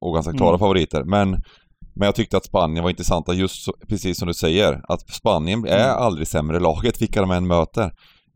och 0.00 0.14
ganska 0.14 0.32
klara 0.32 0.48
mm. 0.48 0.58
favoriter. 0.58 1.04
Men, 1.04 1.42
men 2.00 2.06
jag 2.06 2.14
tyckte 2.14 2.36
att 2.36 2.44
Spanien 2.44 2.82
var 2.82 2.90
intressanta 2.90 3.34
just 3.34 3.64
så, 3.64 3.72
precis 3.88 4.18
som 4.18 4.28
du 4.28 4.34
säger. 4.34 4.80
Att 4.88 5.10
Spanien 5.10 5.64
är 5.64 5.84
mm. 5.84 6.02
aldrig 6.02 6.28
sämre 6.28 6.60
laget 6.60 7.02
vilka 7.02 7.20
de 7.20 7.30
än 7.30 7.46
möter. 7.46 7.92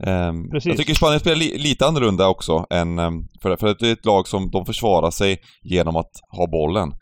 Um, 0.06 0.50
jag 0.52 0.76
tycker 0.76 0.94
Spanien 0.94 1.20
spelar 1.20 1.36
li 1.36 1.58
lite 1.58 1.86
annorlunda 1.86 2.28
också 2.28 2.66
än, 2.70 2.98
um, 2.98 3.28
för, 3.42 3.56
för 3.56 3.76
det 3.78 3.88
är 3.88 3.92
ett 3.92 4.04
lag 4.04 4.28
som 4.28 4.50
de 4.50 4.66
försvarar 4.66 5.10
sig 5.10 5.38
genom 5.62 5.96
att 5.96 6.10
ha 6.36 6.46
bollen. 6.46 6.92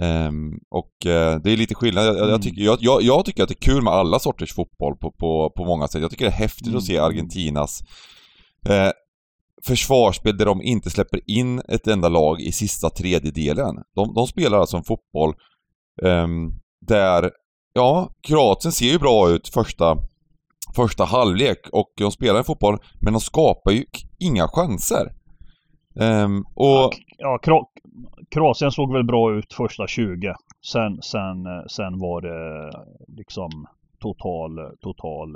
Um, 0.00 0.58
och 0.70 0.92
uh, 1.06 1.42
det 1.42 1.52
är 1.52 1.56
lite 1.56 1.74
skillnad. 1.74 2.06
Jag, 2.06 2.16
mm. 2.16 2.28
jag, 2.28 2.42
tycker, 2.42 2.62
jag, 2.62 3.02
jag, 3.02 3.24
tycker 3.24 3.42
att 3.42 3.48
det 3.48 3.58
är 3.58 3.72
kul 3.72 3.82
med 3.82 3.92
alla 3.92 4.18
sorters 4.18 4.54
fotboll 4.54 4.96
på, 4.96 5.12
på, 5.12 5.52
på 5.56 5.64
många 5.64 5.88
sätt. 5.88 6.02
Jag 6.02 6.10
tycker 6.10 6.24
det 6.24 6.30
är 6.30 6.32
häftigt 6.32 6.66
mm. 6.66 6.78
att 6.78 6.84
se. 6.84 6.98
Argentinas 6.98 7.80
uh, 8.68 8.90
försvarsspel 9.66 10.36
där 10.36 10.46
de 10.46 10.62
inte 10.62 10.90
släpper 10.90 11.20
in 11.30 11.62
ett 11.68 11.86
enda 11.86 12.08
lag 12.08 12.40
i 12.40 12.52
sista 12.52 12.90
tredjedelen. 12.90 13.76
De, 13.94 14.14
de 14.14 14.26
spelar 14.26 14.58
alltså 14.58 14.76
en 14.76 14.84
fotboll 14.84 15.34
Ehm, 16.04 16.52
där, 16.86 17.30
ja, 17.72 18.10
Kroatien 18.22 18.72
ser 18.72 18.86
ju 18.86 18.98
bra 18.98 19.30
ut 19.30 19.48
första, 19.48 19.96
första 20.76 21.04
halvlek 21.04 21.68
och 21.72 21.92
de 21.96 22.12
spelar 22.12 22.38
en 22.38 22.44
fotboll, 22.44 22.78
men 23.00 23.12
de 23.12 23.20
skapar 23.20 23.70
ju 23.70 23.84
inga 24.18 24.48
chanser. 24.48 25.12
Um, 25.94 26.44
och... 26.54 26.90
Ja, 27.18 27.38
Kro 27.42 27.66
Kroatien 28.30 28.70
såg 28.70 28.92
väl 28.92 29.04
bra 29.04 29.34
ut 29.34 29.52
första 29.52 29.86
20. 29.86 30.34
Sen, 30.66 31.02
sen, 31.02 31.46
eh, 31.46 31.66
sen 31.66 31.98
var 31.98 32.20
det 32.20 32.70
liksom 33.16 33.66
total, 34.00 34.50
total... 34.80 35.28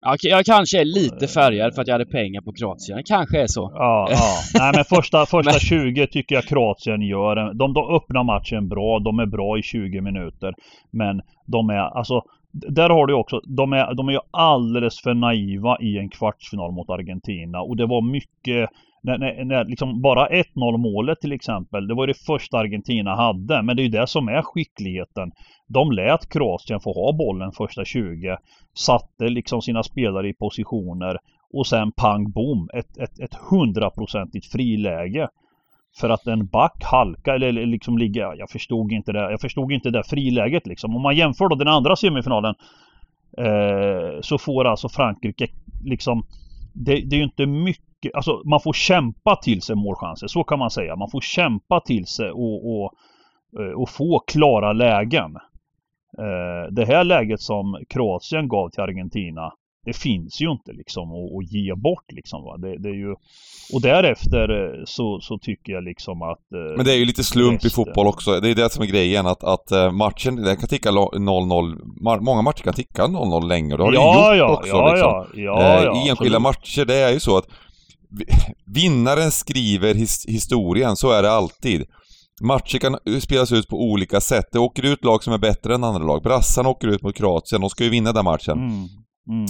Ja, 0.00 0.16
jag 0.22 0.44
kanske 0.44 0.80
är 0.80 0.84
lite 0.84 1.26
färgad 1.26 1.74
för 1.74 1.82
att 1.82 1.88
jag 1.88 1.94
hade 1.94 2.06
pengar 2.06 2.40
på 2.40 2.52
Kroatien. 2.52 3.02
Kanske 3.04 3.42
är 3.42 3.46
så. 3.46 3.72
Ja, 3.74 4.08
ja. 4.10 4.60
Nej 4.60 4.72
men 4.74 4.84
första, 4.84 5.26
första 5.36 5.50
men... 5.50 5.60
20 5.60 6.06
tycker 6.06 6.34
jag 6.34 6.44
Kroatien 6.44 7.02
gör. 7.02 7.54
De, 7.54 7.74
de 7.74 7.96
öppnar 7.96 8.24
matchen 8.24 8.68
bra. 8.68 8.98
De 8.98 9.18
är 9.18 9.26
bra 9.26 9.58
i 9.58 9.62
20 9.62 10.00
minuter. 10.00 10.54
Men 10.90 11.22
de 11.46 11.70
är, 11.70 11.98
alltså 11.98 12.22
där 12.52 12.90
har 12.90 13.06
du 13.06 13.14
också, 13.14 13.40
de 13.46 13.72
är, 13.72 13.94
de 13.94 14.08
är 14.08 14.12
ju 14.12 14.20
alldeles 14.30 15.00
för 15.00 15.14
naiva 15.14 15.78
i 15.80 15.98
en 15.98 16.08
kvartsfinal 16.08 16.72
mot 16.72 16.90
Argentina 16.90 17.60
och 17.60 17.76
det 17.76 17.86
var 17.86 18.02
mycket 18.12 18.70
när, 19.02 19.18
när, 19.18 19.44
när 19.44 19.64
liksom 19.64 20.02
bara 20.02 20.28
1-0 20.28 20.44
målet 20.76 21.20
till 21.20 21.32
exempel, 21.32 21.88
det 21.88 21.94
var 21.94 22.06
det 22.06 22.14
första 22.26 22.58
Argentina 22.58 23.16
hade, 23.16 23.62
men 23.62 23.76
det 23.76 23.82
är 23.82 23.84
ju 23.84 23.90
det 23.90 24.06
som 24.06 24.28
är 24.28 24.42
skickligheten. 24.42 25.30
De 25.66 25.92
lät 25.92 26.28
Kroatien 26.28 26.80
få 26.80 26.92
ha 26.92 27.12
bollen 27.12 27.52
första 27.52 27.84
20, 27.84 28.36
satte 28.74 29.28
liksom 29.28 29.62
sina 29.62 29.82
spelare 29.82 30.28
i 30.28 30.34
positioner 30.34 31.18
och 31.52 31.66
sen 31.66 31.92
pang 31.92 32.30
bom, 32.30 32.68
ett, 32.74 32.98
ett, 32.98 33.20
ett 33.20 33.34
hundraprocentigt 33.50 34.46
friläge. 34.46 35.28
För 36.00 36.10
att 36.10 36.26
en 36.26 36.46
back 36.46 36.84
halka 36.84 37.34
eller 37.34 37.52
liksom 37.52 37.98
ligga, 37.98 38.34
jag 38.36 38.50
förstod 38.50 38.92
inte 38.92 39.12
det, 39.12 39.30
jag 39.30 39.40
förstod 39.40 39.72
inte 39.72 39.90
det 39.90 40.02
friläget 40.04 40.66
liksom. 40.66 40.96
Om 40.96 41.02
man 41.02 41.16
jämför 41.16 41.48
då 41.48 41.56
den 41.56 41.68
andra 41.68 41.96
semifinalen 41.96 42.54
eh, 43.38 44.20
så 44.20 44.38
får 44.38 44.64
alltså 44.64 44.88
Frankrike 44.88 45.46
liksom 45.84 46.26
det, 46.72 47.00
det, 47.00 47.16
är 47.16 47.18
ju 47.18 47.24
inte 47.24 47.46
mycket, 47.46 47.87
alltså 48.14 48.42
man 48.44 48.60
får 48.60 48.72
kämpa 48.72 49.36
till 49.36 49.62
sig 49.62 49.76
målchanser, 49.76 50.26
så 50.26 50.44
kan 50.44 50.58
man 50.58 50.70
säga. 50.70 50.96
Man 50.96 51.10
får 51.10 51.20
kämpa 51.20 51.80
till 51.80 52.06
sig 52.06 52.30
och, 52.30 52.70
och, 52.70 52.92
eh, 53.60 53.72
och 53.80 53.90
få 53.90 54.18
klara 54.18 54.72
lägen. 54.72 55.36
Eh, 56.18 56.72
det 56.72 56.84
här 56.84 57.04
läget 57.04 57.40
som 57.40 57.84
Kroatien 57.88 58.48
gav 58.48 58.70
till 58.70 58.80
Argentina 58.80 59.52
det 59.84 59.96
finns 59.96 60.40
ju 60.40 60.50
inte 60.50 60.72
liksom 60.72 61.02
att, 61.02 61.36
att 61.38 61.52
ge 61.52 61.74
bort 61.74 62.12
liksom. 62.12 62.44
Va? 62.44 62.56
Det, 62.56 62.78
det, 62.78 62.88
är 62.88 62.94
ju, 62.94 63.10
och 63.72 63.82
därefter 63.82 64.48
eh, 64.64 64.84
så, 64.84 65.20
så 65.20 65.38
tycker 65.38 65.72
jag 65.72 65.84
liksom 65.84 66.22
att... 66.22 66.44
Men 66.76 66.84
det 66.84 66.92
är 66.92 66.96
ju 66.96 67.04
lite 67.04 67.24
slump 67.24 67.54
resten... 67.54 67.68
i 67.68 67.70
fotboll 67.70 68.06
också. 68.06 68.40
Det 68.40 68.50
är 68.50 68.54
det 68.54 68.72
som 68.72 68.82
är 68.82 68.86
grejen 68.86 69.26
att, 69.26 69.44
att 69.44 69.94
matchen, 69.94 70.36
den 70.36 70.56
kan 70.56 70.68
ticka 70.68 70.90
0-0. 70.90 72.20
Många 72.20 72.42
matcher 72.42 72.62
kan 72.62 72.74
ticka 72.74 73.02
0-0 73.02 73.48
länge 73.48 73.72
och 73.72 73.78
det 73.78 73.84
har 73.84 73.92
ja, 73.92 74.30
det 74.30 74.36
gjort 74.36 74.48
ja, 74.48 74.56
också. 74.56 74.76
Ja, 74.76 74.92
liksom. 74.92 75.42
ja, 75.44 75.62
ja, 75.62 75.84
ja, 75.84 76.06
I 76.06 76.08
enskilda 76.08 76.38
matcher, 76.38 76.84
det 76.84 76.96
är 76.96 77.12
ju 77.12 77.20
så 77.20 77.36
att 77.36 77.46
vinnaren 78.66 79.30
skriver 79.30 79.94
his, 79.94 80.26
historien, 80.26 80.96
så 80.96 81.10
är 81.10 81.22
det 81.22 81.30
alltid. 81.30 81.84
Matcher 82.40 82.78
kan 82.78 83.20
spelas 83.20 83.52
ut 83.52 83.68
på 83.68 83.76
olika 83.76 84.20
sätt. 84.20 84.44
Det 84.52 84.58
åker 84.58 84.82
ut 84.82 85.04
lag 85.04 85.22
som 85.22 85.32
är 85.32 85.38
bättre 85.38 85.74
än 85.74 85.84
andra 85.84 86.02
lag. 86.06 86.22
Brassarna 86.22 86.68
åker 86.68 86.88
ut 86.88 87.02
mot 87.02 87.16
Kroatien, 87.16 87.60
de 87.60 87.70
ska 87.70 87.84
ju 87.84 87.90
vinna 87.90 88.12
den 88.12 88.24
matchen. 88.24 88.58
Mm. 88.58 88.88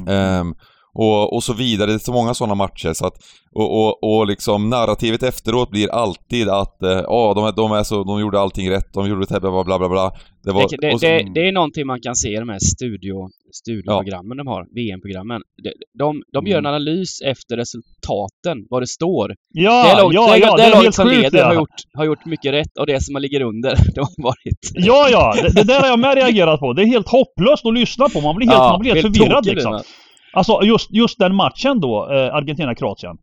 Mm. 0.08 0.40
Um, 0.40 0.54
och, 0.98 1.34
och 1.34 1.44
så 1.44 1.52
vidare. 1.52 1.90
Det 1.90 1.94
är 1.94 1.98
så 1.98 2.12
många 2.12 2.34
sådana 2.34 2.54
matcher 2.54 2.92
så 2.92 3.06
att, 3.06 3.14
och, 3.52 3.84
och, 3.84 4.04
och 4.04 4.26
liksom 4.26 4.70
narrativet 4.70 5.22
efteråt 5.22 5.70
blir 5.70 5.88
alltid 5.88 6.48
att 6.48 6.76
ja, 6.80 6.88
uh, 6.88 7.04
oh, 7.08 7.34
de, 7.34 7.52
de, 7.56 7.72
är 7.72 7.82
så, 7.82 8.04
de 8.04 8.20
gjorde 8.20 8.40
allting 8.40 8.70
rätt, 8.70 8.92
de 8.94 9.08
gjorde 9.08 9.26
det 9.26 9.40
bla 9.40 9.64
bla 9.64 9.78
bla 9.78 9.88
bla. 9.88 10.12
Det, 10.44 10.52
var, 10.52 10.68
det, 10.70 10.76
det, 10.76 10.98
så, 10.98 11.06
det, 11.06 11.32
det 11.34 11.48
är 11.48 11.52
någonting 11.52 11.86
man 11.86 12.00
kan 12.00 12.16
se 12.16 12.28
i 12.28 12.36
de 12.36 12.48
här 12.48 12.58
studio, 12.58 13.28
studioprogrammen 13.52 14.38
ja. 14.38 14.44
de 14.44 14.46
har, 14.46 14.66
VM-programmen. 14.74 15.42
De, 15.62 15.70
de, 15.98 16.22
de 16.32 16.46
gör 16.46 16.58
en 16.58 16.66
mm. 16.66 16.74
analys 16.74 17.20
efter 17.20 17.56
resultaten, 17.56 18.56
vad 18.70 18.82
det 18.82 18.86
står. 18.86 19.34
Ja, 19.54 19.86
det 19.88 20.02
lag, 20.02 20.14
ja, 20.14 20.32
det, 20.32 20.38
ja, 20.38 20.56
det, 20.56 20.62
det 20.62 20.70
laget 20.70 20.94
som 20.94 21.08
leder 21.08 21.44
har, 21.44 21.54
gjort, 21.54 21.78
har 21.98 22.04
gjort 22.04 22.24
mycket 22.24 22.52
rätt 22.52 22.78
och 22.80 22.86
det 22.86 23.04
som 23.04 23.16
ligger 23.22 23.40
under, 23.40 23.70
det 23.94 24.00
har 24.00 24.22
varit... 24.22 24.62
Ja, 24.74 25.08
ja, 25.10 25.34
det, 25.42 25.52
det 25.54 25.64
där 25.64 25.80
har 25.80 25.88
jag 25.88 25.98
med 25.98 26.14
reagerat 26.14 26.60
på. 26.60 26.72
Det 26.72 26.82
är 26.82 26.86
helt 26.86 27.08
hopplöst 27.08 27.66
att 27.66 27.74
lyssna 27.74 28.08
på. 28.08 28.20
Man 28.20 28.36
blir 28.36 28.46
helt, 28.46 28.58
ja, 28.58 28.70
man 28.70 28.80
blir 28.80 28.94
helt 28.94 29.06
förvirrad 29.06 29.46
liksom. 29.46 29.82
Alltså 30.32 30.60
just, 30.62 30.90
just 30.90 31.18
den 31.18 31.34
matchen 31.34 31.80
då, 31.80 32.12
eh, 32.12 32.34
Argentina-Kroatien. 32.34 33.18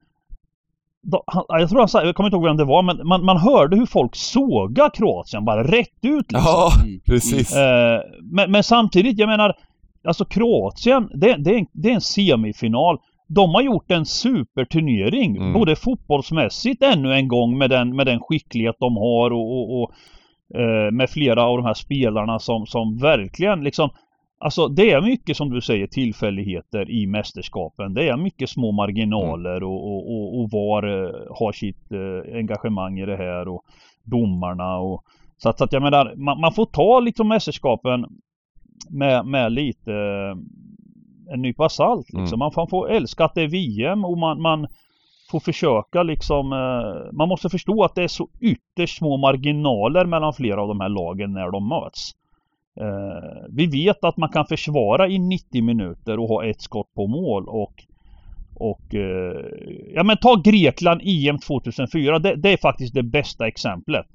Jag 1.47 1.69
tror 1.69 1.79
han 1.79 1.87
sa, 1.87 2.03
jag 2.03 2.15
kommer 2.15 2.27
inte 2.27 2.35
ihåg 2.35 2.45
vem 2.45 2.57
det 2.57 2.65
var, 2.65 2.83
men 2.83 3.07
man, 3.07 3.25
man 3.25 3.37
hörde 3.37 3.75
hur 3.75 3.85
folk 3.85 4.15
såga 4.15 4.89
Kroatien 4.89 5.45
bara 5.45 5.63
rätt 5.63 5.99
ut 6.01 6.31
liksom. 6.31 6.51
Ja, 6.51 6.71
mm. 6.83 6.99
precis. 7.05 7.55
Eh, 7.55 7.99
men, 8.21 8.51
men, 8.51 8.63
samtidigt, 8.63 9.19
jag 9.19 9.27
menar, 9.27 9.53
alltså 10.07 10.25
Kroatien, 10.25 11.09
det, 11.13 11.35
det, 11.35 11.53
är 11.53 11.57
en, 11.57 11.67
det 11.73 11.89
är 11.89 11.93
en 11.93 12.01
semifinal. 12.01 12.97
De 13.27 13.53
har 13.53 13.61
gjort 13.61 13.91
en 13.91 14.05
superturnering, 14.05 15.37
mm. 15.37 15.53
både 15.53 15.75
fotbollsmässigt 15.75 16.83
ännu 16.83 17.13
en 17.13 17.27
gång 17.27 17.57
med 17.57 17.69
den, 17.69 17.95
med 17.95 18.07
den 18.07 18.19
skicklighet 18.19 18.75
de 18.79 18.97
har 18.97 19.31
och, 19.31 19.51
och, 19.51 19.81
och 19.81 19.91
eh, 20.59 20.91
med 20.91 21.09
flera 21.09 21.43
av 21.43 21.57
de 21.57 21.65
här 21.65 21.73
spelarna 21.73 22.39
som, 22.39 22.65
som 22.65 22.97
verkligen 22.97 23.63
liksom 23.63 23.89
Alltså 24.39 24.67
det 24.67 24.91
är 24.91 25.01
mycket 25.01 25.37
som 25.37 25.49
du 25.49 25.61
säger 25.61 25.87
tillfälligheter 25.87 26.91
i 26.91 27.07
mästerskapen. 27.07 27.93
Det 27.93 28.09
är 28.09 28.17
mycket 28.17 28.49
små 28.49 28.71
marginaler 28.71 29.63
och, 29.63 29.87
och, 29.87 30.11
och, 30.11 30.39
och 30.39 30.49
VAR 30.51 30.83
eh, 30.83 31.37
har 31.39 31.51
sitt 31.51 31.91
eh, 31.91 32.35
engagemang 32.35 32.99
i 32.99 33.05
det 33.05 33.17
här 33.17 33.47
och 33.47 33.65
domarna 34.03 34.77
och 34.77 35.03
så 35.37 35.49
att, 35.49 35.57
så 35.57 35.63
att 35.63 35.73
jag 35.73 35.81
menar 35.81 36.15
man, 36.15 36.41
man, 36.41 36.53
får 36.53 36.65
ta 36.65 36.99
liksom 36.99 37.27
mästerskapen 37.27 38.05
med, 38.89 39.25
med 39.25 39.51
lite 39.51 39.93
eh, 39.93 41.33
en 41.33 41.41
nypa 41.41 41.69
salt 41.69 42.13
liksom. 42.13 42.41
Mm. 42.41 42.51
Man 42.55 42.67
får 42.67 42.89
älska 42.89 43.25
att 43.25 43.33
det 43.33 43.41
är 43.41 43.47
VM 43.47 44.05
och 44.05 44.17
man, 44.17 44.41
man 44.41 44.67
får 45.31 45.39
försöka 45.39 46.03
liksom 46.03 46.49
Man 47.13 47.29
måste 47.29 47.49
förstå 47.49 47.83
att 47.83 47.95
det 47.95 48.03
är 48.03 48.07
så 48.07 48.29
ytterst 48.41 48.97
små 48.97 49.17
marginaler 49.17 50.05
mellan 50.05 50.33
flera 50.33 50.61
av 50.61 50.67
de 50.67 50.79
här 50.79 50.89
lagen 50.89 51.33
när 51.33 51.51
de 51.51 51.67
möts. 51.67 52.11
Eh, 52.81 53.45
vi 53.49 53.67
vet 53.67 54.03
att 54.03 54.17
man 54.17 54.29
kan 54.29 54.45
försvara 54.45 55.07
i 55.07 55.19
90 55.19 55.63
minuter 55.63 56.19
och 56.19 56.27
ha 56.27 56.45
ett 56.45 56.61
skott 56.61 56.93
på 56.93 57.07
mål 57.07 57.47
och 57.47 57.85
och 58.55 58.95
eh, 58.95 59.45
ja 59.93 60.03
men 60.03 60.17
ta 60.17 60.35
Grekland 60.35 61.01
EM 61.03 61.39
2004. 61.39 62.19
Det, 62.19 62.35
det, 62.35 62.53
är 62.53 62.57
faktiskt 62.57 62.93
det 62.93 63.03
bästa 63.03 63.47
exemplet. 63.47 64.05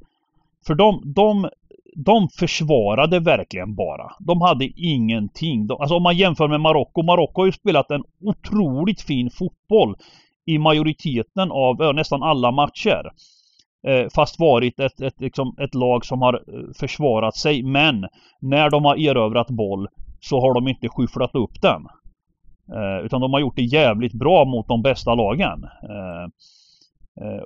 För 0.66 0.74
de, 0.74 1.02
de, 1.04 1.48
de 1.96 2.28
försvarade 2.28 3.20
verkligen 3.20 3.74
bara. 3.74 4.12
De 4.18 4.40
hade 4.40 4.68
ingenting. 4.76 5.66
De, 5.66 5.80
alltså 5.80 5.94
om 5.94 6.02
man 6.02 6.16
jämför 6.16 6.48
med 6.48 6.60
Marocko. 6.60 7.02
Marocko 7.02 7.40
har 7.40 7.46
ju 7.46 7.52
spelat 7.52 7.90
en 7.90 8.02
otroligt 8.20 9.00
fin 9.00 9.30
fotboll 9.30 9.96
i 10.46 10.58
majoriteten 10.58 11.50
av 11.50 11.94
nästan 11.94 12.22
alla 12.22 12.50
matcher. 12.50 13.12
Eh, 13.82 14.06
fast 14.14 14.40
varit 14.40 14.80
ett, 14.80 15.00
ett, 15.00 15.20
liksom 15.20 15.54
ett 15.58 15.74
lag 15.74 16.04
som 16.04 16.22
har 16.22 16.34
eh, 16.34 16.72
försvarat 16.78 17.36
sig. 17.36 17.62
Men 17.62 18.06
när 18.40 18.70
de 18.70 18.84
har 18.84 18.96
erövrat 18.96 19.50
boll 19.50 19.88
så 20.20 20.40
har 20.40 20.54
de 20.54 20.68
inte 20.68 20.88
skyfflat 20.88 21.34
upp 21.34 21.62
den. 21.62 21.86
Eh, 22.74 23.04
utan 23.04 23.20
de 23.20 23.32
har 23.32 23.40
gjort 23.40 23.56
det 23.56 23.62
jävligt 23.62 24.12
bra 24.12 24.44
mot 24.44 24.68
de 24.68 24.82
bästa 24.82 25.14
lagen. 25.14 25.64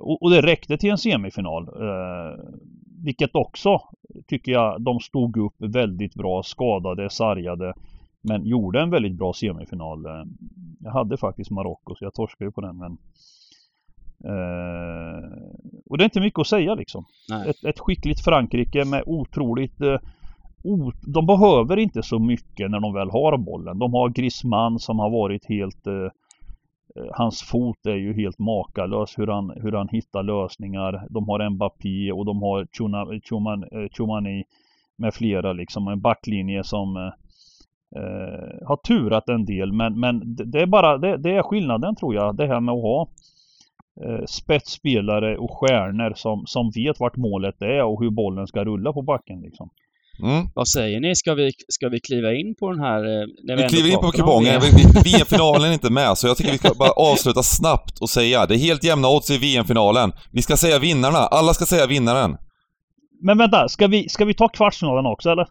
Och 0.01 0.31
det 0.31 0.41
räckte 0.41 0.77
till 0.77 0.91
en 0.91 0.97
semifinal. 0.97 1.69
Vilket 3.03 3.35
också 3.35 3.81
tycker 4.27 4.51
jag 4.51 4.81
de 4.81 4.99
stod 4.99 5.37
upp 5.37 5.53
väldigt 5.57 6.15
bra, 6.15 6.43
skadade, 6.43 7.09
sargade. 7.09 7.73
Men 8.21 8.45
gjorde 8.45 8.81
en 8.81 8.89
väldigt 8.89 9.17
bra 9.17 9.33
semifinal. 9.33 10.05
Jag 10.79 10.91
hade 10.91 11.17
faktiskt 11.17 11.51
Marocko 11.51 11.95
så 11.95 12.03
jag 12.03 12.13
torskade 12.13 12.47
ju 12.47 12.51
på 12.51 12.61
den 12.61 12.77
men 12.77 12.97
Eh, 14.25 15.45
och 15.89 15.97
det 15.97 16.03
är 16.03 16.05
inte 16.05 16.19
mycket 16.19 16.39
att 16.39 16.47
säga 16.47 16.75
liksom. 16.75 17.05
Ett, 17.47 17.65
ett, 17.65 17.79
skickligt 17.79 18.23
Frankrike 18.23 18.85
med 18.85 19.03
otroligt 19.05 19.81
eh, 19.81 19.97
o, 20.63 20.91
De 21.01 21.25
behöver 21.25 21.77
inte 21.77 22.03
så 22.03 22.19
mycket 22.19 22.71
när 22.71 22.79
de 22.79 22.93
väl 22.93 23.09
har 23.09 23.37
bollen. 23.37 23.79
De 23.79 23.93
har 23.93 24.09
Griezmann 24.09 24.79
som 24.79 24.99
har 24.99 25.09
varit 25.09 25.45
helt 25.45 25.87
eh, 25.87 25.93
eh 26.95 27.11
Hans 27.13 27.41
fot 27.41 27.85
är 27.85 27.95
ju 27.95 28.13
helt 28.13 28.39
makalös 28.39 29.17
hur 29.17 29.27
han, 29.27 29.49
hur 29.49 29.71
han 29.71 29.89
hittar 29.89 30.23
lösningar. 30.23 31.07
De 31.09 31.29
har 31.29 31.49
Mbappé 31.49 32.11
och 32.11 32.25
de 32.25 32.41
har 32.41 32.67
Chumani 33.97 34.39
eh, 34.39 34.45
med 34.97 35.13
flera 35.13 35.53
liksom. 35.53 35.87
En 35.87 36.01
backlinje 36.01 36.63
som 36.63 36.97
eh, 36.97 38.67
har 38.67 38.77
turat 38.87 39.29
en 39.29 39.45
del 39.45 39.71
men, 39.73 39.99
men 39.99 40.35
det 40.35 40.61
är 40.61 40.65
bara 40.65 40.97
det, 40.97 41.17
det, 41.17 41.35
är 41.35 41.43
skillnaden 41.43 41.95
tror 41.95 42.15
jag. 42.15 42.35
Det 42.35 42.47
här 42.47 42.59
med 42.59 42.73
att 42.73 42.81
ha 42.81 43.07
eh, 44.03 44.25
spetsspelare 44.27 45.37
och 45.37 45.51
stjärnor 45.59 46.13
som, 46.15 46.43
som 46.45 46.71
vet 46.75 46.99
vart 46.99 47.15
målet 47.15 47.61
är 47.61 47.83
och 47.83 48.03
hur 48.03 48.09
bollen 48.09 48.47
ska 48.47 48.65
rulla 48.65 48.93
på 48.93 49.01
backen 49.01 49.41
liksom. 49.41 49.69
Mm. 50.23 50.47
Vad 50.55 50.67
säger 50.67 50.99
ni? 50.99 51.15
Ska 51.15 51.33
vi, 51.33 51.51
ska 51.67 51.89
vi 51.89 51.99
kliva 51.99 52.33
in 52.33 52.55
på 52.59 52.71
den 52.71 52.79
här... 52.79 52.97
Eh, 52.97 53.25
vi, 53.47 53.63
vi 53.63 53.69
kliver 53.69 53.89
in 53.89 53.99
på 53.99 54.11
kupongen. 54.11 54.61
VM-finalen 55.03 55.69
är 55.69 55.73
inte 55.73 55.89
med, 55.89 56.17
så 56.17 56.27
jag 56.27 56.37
tycker 56.37 56.51
vi 56.51 56.57
ska 56.57 56.73
bara 56.73 56.91
avsluta 56.91 57.43
snabbt 57.43 57.99
och 57.99 58.09
säga 58.09 58.45
det 58.45 58.55
är 58.55 58.57
helt 58.57 58.83
jämna 58.83 59.07
odds 59.07 59.29
i 59.29 59.37
VM-finalen. 59.37 60.13
Vi 60.31 60.41
ska 60.41 60.57
säga 60.57 60.79
vinnarna. 60.79 61.17
Alla 61.17 61.53
ska 61.53 61.65
säga 61.65 61.87
vinnaren. 61.87 62.37
Men 63.21 63.37
vänta, 63.37 63.69
ska 63.69 63.87
vi, 63.87 64.09
ska 64.09 64.25
vi 64.25 64.33
ta 64.33 64.49
kvartsfinalen 64.49 65.05
också 65.05 65.29
eller? 65.29 65.47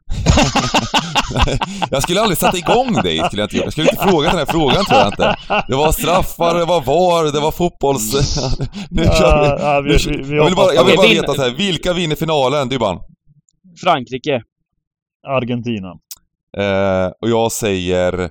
jag 1.91 2.03
skulle 2.03 2.21
aldrig 2.21 2.39
sätta 2.39 2.57
igång 2.57 2.93
dig, 2.93 3.23
skulle 3.27 3.43
jag 3.43 3.47
inte 3.47 3.57
Jag 3.57 3.73
skulle 3.73 3.91
inte 3.91 4.09
fråga 4.09 4.29
den 4.29 4.39
här 4.39 4.47
frågan 4.47 4.85
tror 4.85 4.99
jag 4.99 5.09
inte. 5.09 5.37
Det 5.69 5.75
var 5.75 5.93
straffar, 5.93 6.59
det 6.59 6.65
var 6.65 6.81
VAR, 6.81 7.33
det 7.33 7.41
var 7.41 7.51
fotbolls... 7.51 8.15
nu 8.91 9.05
kör 9.05 9.43
vi. 9.43 9.49
Ja, 9.63 9.81
vi, 9.81 9.97
vi, 10.13 10.23
vi 10.23 10.37
jag 10.37 10.45
vill 10.45 10.55
bara, 10.55 10.75
jag 10.75 10.85
vill 10.85 10.97
bara 10.97 11.09
veta 11.09 11.35
så 11.35 11.43
här, 11.43 11.51
vilka 11.51 11.93
vinner 11.93 12.17
finalen, 12.17 12.69
Dybban? 12.69 12.99
Frankrike. 13.83 14.43
Argentina. 15.27 15.89
Eh, 16.57 17.07
och 17.21 17.29
jag 17.29 17.53
säger... 17.53 18.31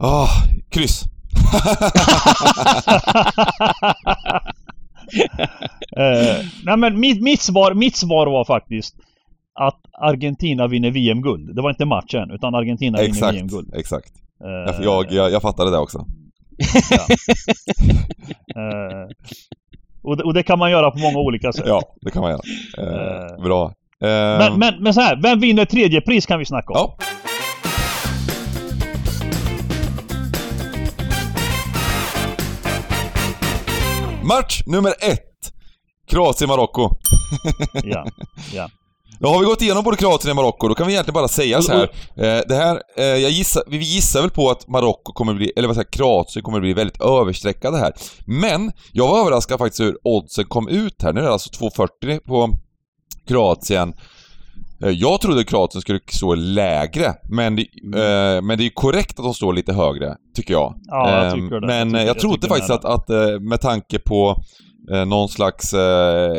Ah, 0.00 0.22
oh, 0.22 0.28
kryss. 0.70 1.02
eh, 5.96 6.44
nej 6.64 6.76
men 6.76 7.00
mitt, 7.00 7.22
mitt, 7.22 7.40
svar, 7.40 7.74
mitt 7.74 7.96
svar 7.96 8.26
var 8.26 8.44
faktiskt 8.44 8.96
att 9.60 9.80
Argentina 10.00 10.66
vinner 10.66 10.90
VM-guld. 10.90 11.56
Det 11.56 11.62
var 11.62 11.70
inte 11.70 11.84
matchen, 11.84 12.30
utan 12.30 12.54
Argentina 12.54 12.98
exakt, 12.98 13.22
vinner 13.22 13.32
VM-guld. 13.32 13.74
Exakt, 13.74 14.12
uh, 14.44 14.84
jag, 14.84 15.12
jag, 15.12 15.32
jag 15.32 15.42
fattade 15.42 15.70
det 15.70 15.78
också. 15.78 16.06
Ja. 16.90 17.06
uh, 18.62 19.08
och, 20.02 20.16
det, 20.16 20.22
och, 20.22 20.34
det, 20.34 20.42
kan 20.42 20.58
man 20.58 20.70
göra 20.70 20.90
på 20.90 20.98
många 20.98 21.18
olika 21.18 21.52
sätt. 21.52 21.64
Ja, 21.66 21.82
det 22.00 22.10
kan 22.10 22.22
man 22.22 22.30
göra. 22.30 22.42
Uh, 23.36 23.42
bra. 23.42 23.72
Men, 24.00 24.58
men, 24.58 24.82
men 24.82 24.94
så 24.94 25.00
här, 25.00 25.22
vem 25.22 25.40
vinner 25.40 25.64
tredje 25.64 26.00
pris 26.00 26.26
kan 26.26 26.38
vi 26.38 26.44
snacka 26.44 26.72
om. 26.72 26.90
Ja. 26.98 27.27
Match 34.28 34.62
nummer 34.66 34.94
ett. 35.00 35.52
Kroatien-Marocko. 36.10 36.90
ja, 37.84 38.06
ja. 38.54 38.70
Då 39.20 39.28
har 39.28 39.38
vi 39.38 39.44
gått 39.44 39.62
igenom 39.62 39.84
både 39.84 39.96
Kroatien 39.96 40.30
och 40.30 40.36
Marocko, 40.36 40.68
då 40.68 40.74
kan 40.74 40.86
vi 40.86 40.92
egentligen 40.92 41.14
bara 41.14 41.28
säga 41.28 41.62
så 41.62 41.72
här. 41.72 41.82
Eh, 42.16 42.42
det 42.48 42.54
här, 42.54 42.82
eh, 42.96 43.04
jag 43.04 43.30
gissar, 43.30 43.62
vi 43.66 43.76
gissar 43.76 44.20
väl 44.20 44.30
på 44.30 44.50
att 44.50 44.68
Marocko 44.68 45.12
kommer 45.12 45.34
bli, 45.34 45.52
eller 45.56 45.68
vad 45.68 45.76
säger 45.76 45.90
Kroatien 45.90 46.42
kommer 46.42 46.60
bli 46.60 46.72
väldigt 46.72 47.00
överstreckade 47.00 47.78
här. 47.78 47.92
Men, 48.26 48.72
jag 48.92 49.08
var 49.08 49.20
överraskad 49.20 49.58
faktiskt 49.58 49.80
hur 49.80 49.98
oddsen 50.04 50.44
kom 50.44 50.68
ut 50.68 51.02
här. 51.02 51.12
Nu 51.12 51.20
är 51.20 51.24
det 51.24 51.32
alltså 51.32 51.50
2,40 51.50 52.18
på 52.26 52.50
Kroatien. 53.28 53.94
Eh, 54.84 54.90
jag 54.90 55.20
trodde 55.20 55.44
Kroatien 55.44 55.80
skulle 55.80 56.00
stå 56.06 56.34
lägre, 56.34 57.14
men 57.30 57.56
det, 57.56 57.66
mm. 57.84 58.46
men 58.46 58.58
det 58.58 58.66
är 58.66 58.70
korrekt 58.70 59.18
att 59.18 59.24
de 59.24 59.34
står 59.34 59.52
lite 59.52 59.72
högre, 59.72 60.16
tycker 60.34 60.54
jag. 60.54 60.74
Ja, 60.84 61.10
jag 61.10 61.26
ehm, 61.26 61.34
tycker 61.34 61.60
det. 61.60 61.66
Men 61.66 61.90
jag, 61.90 62.06
jag 62.06 62.18
trodde 62.18 62.46
jag 62.46 62.48
faktiskt 62.48 62.70
att, 62.70 62.84
att, 62.84 63.08
med 63.40 63.60
tanke 63.60 63.98
på 63.98 64.42
någon 65.06 65.28
slags, 65.28 65.72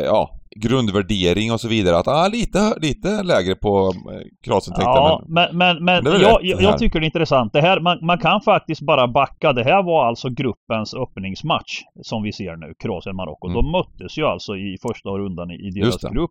ja, 0.04 0.40
grundvärdering 0.56 1.52
och 1.52 1.60
så 1.60 1.68
vidare. 1.68 1.98
Att 1.98 2.08
ah, 2.08 2.28
lite, 2.28 2.74
lite 2.80 3.22
lägre 3.22 3.54
på 3.54 3.92
eh, 4.12 4.20
Kroatien 4.44 4.74
tänkte 4.74 4.90
ja, 4.90 5.22
men, 5.28 5.56
men, 5.56 5.84
men, 5.84 6.04
men 6.04 6.20
jag, 6.20 6.44
jag, 6.44 6.62
jag, 6.62 6.78
tycker 6.78 7.00
det 7.00 7.04
är 7.04 7.06
intressant. 7.06 7.52
Det 7.52 7.60
här, 7.60 7.80
man, 7.80 7.98
man 8.02 8.18
kan 8.18 8.40
faktiskt 8.40 8.80
bara 8.80 9.08
backa. 9.08 9.52
Det 9.52 9.64
här 9.64 9.82
var 9.82 10.06
alltså 10.06 10.28
gruppens 10.28 10.94
öppningsmatch 10.94 11.80
som 12.02 12.22
vi 12.22 12.32
ser 12.32 12.56
nu, 12.56 12.74
Kroatien-Marocko. 12.78 13.46
Mm. 13.46 13.54
De 13.54 13.72
möttes 13.72 14.18
ju 14.18 14.24
alltså 14.24 14.56
i 14.56 14.76
första 14.82 15.08
rundan 15.08 15.50
i, 15.50 15.54
i 15.54 15.70
deras 15.70 16.02
grupp. 16.02 16.30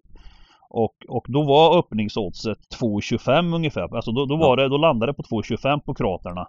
Och, 0.69 0.95
och 1.07 1.25
då 1.29 1.43
var 1.43 1.79
öppningsoddset 1.79 2.57
2,25 2.81 3.55
ungefär. 3.55 3.95
Alltså 3.95 4.11
då, 4.11 4.25
då, 4.25 4.35
var 4.35 4.57
det, 4.57 4.69
då 4.69 4.77
landade 4.77 5.11
det 5.11 5.15
på 5.15 5.23
2,25 5.23 5.79
på 5.79 5.93
kroaterna. 5.93 6.47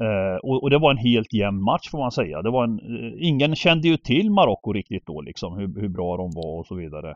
Eh, 0.00 0.36
och, 0.42 0.62
och, 0.62 0.70
det 0.70 0.78
var 0.78 0.90
en 0.90 0.96
helt 0.96 1.32
jämn 1.32 1.62
match 1.62 1.90
får 1.90 1.98
man 1.98 2.12
säga. 2.12 2.42
Det 2.42 2.50
var 2.50 2.64
en, 2.64 2.78
eh, 2.78 3.28
ingen 3.28 3.56
kände 3.56 3.88
ju 3.88 3.96
till 3.96 4.30
Marocko 4.30 4.72
riktigt 4.72 5.06
då 5.06 5.20
liksom 5.20 5.58
hur, 5.58 5.80
hur 5.80 5.88
bra 5.88 6.16
de 6.16 6.30
var 6.34 6.58
och 6.58 6.66
så 6.66 6.74
vidare. 6.74 7.14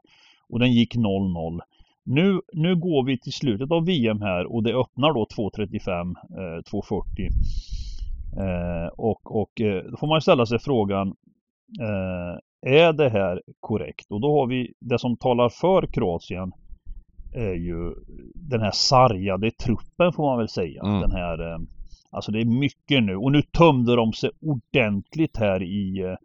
Och 0.48 0.58
den 0.58 0.72
gick 0.72 0.94
0-0. 0.96 1.60
Nu, 2.04 2.40
nu 2.52 2.76
går 2.76 3.04
vi 3.04 3.18
till 3.18 3.32
slutet 3.32 3.72
av 3.72 3.86
VM 3.86 4.20
här 4.20 4.52
och 4.52 4.62
det 4.62 4.74
öppnar 4.74 5.12
då 5.12 5.24
2.35, 5.24 6.14
eh, 6.38 6.62
2.40. 6.62 7.30
Eh, 8.38 8.88
och 8.96 9.40
och 9.40 9.60
eh, 9.60 9.82
då 9.90 9.96
får 9.96 10.06
man 10.06 10.20
ställa 10.20 10.46
sig 10.46 10.58
frågan 10.58 11.08
eh, 11.80 12.38
Är 12.62 12.92
det 12.92 13.08
här 13.08 13.42
korrekt? 13.60 14.10
Och 14.10 14.20
då 14.20 14.40
har 14.40 14.46
vi 14.46 14.72
det 14.78 14.98
som 14.98 15.16
talar 15.16 15.48
för 15.48 15.86
Kroatien 15.86 16.52
är 17.34 17.54
ju 17.54 17.94
den 18.34 18.60
här 18.60 18.70
sargade 18.70 19.50
truppen 19.50 20.12
får 20.12 20.22
man 20.22 20.38
väl 20.38 20.48
säga. 20.48 20.82
Mm. 20.82 21.00
Den 21.00 21.10
här 21.10 21.58
Alltså 22.10 22.32
det 22.32 22.40
är 22.40 22.44
mycket 22.44 23.02
nu 23.02 23.16
och 23.16 23.32
nu 23.32 23.42
tömde 23.42 23.96
de 23.96 24.12
sig 24.12 24.30
ordentligt 24.40 25.36
här 25.36 25.62
i, 25.62 26.00
eh, 26.00 26.16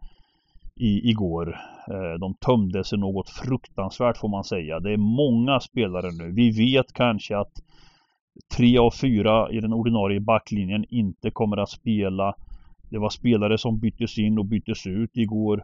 i 0.75 1.09
igår. 1.09 1.59
Eh, 1.91 2.19
de 2.19 2.33
tömde 2.33 2.83
sig 2.83 2.99
något 2.99 3.29
fruktansvärt 3.29 4.17
får 4.17 4.29
man 4.29 4.43
säga. 4.43 4.79
Det 4.79 4.93
är 4.93 4.97
många 4.97 5.59
spelare 5.59 6.11
nu. 6.11 6.31
Vi 6.31 6.51
vet 6.51 6.93
kanske 6.93 7.37
att 7.37 7.53
tre 8.57 8.77
av 8.77 8.91
fyra 8.91 9.51
i 9.51 9.59
den 9.59 9.73
ordinarie 9.73 10.19
backlinjen 10.19 10.85
inte 10.89 11.31
kommer 11.31 11.57
att 11.57 11.69
spela. 11.69 12.35
Det 12.89 12.97
var 12.97 13.09
spelare 13.09 13.57
som 13.57 13.79
byttes 13.79 14.17
in 14.17 14.39
och 14.39 14.45
byttes 14.45 14.87
ut 14.87 15.17
igår. 15.17 15.63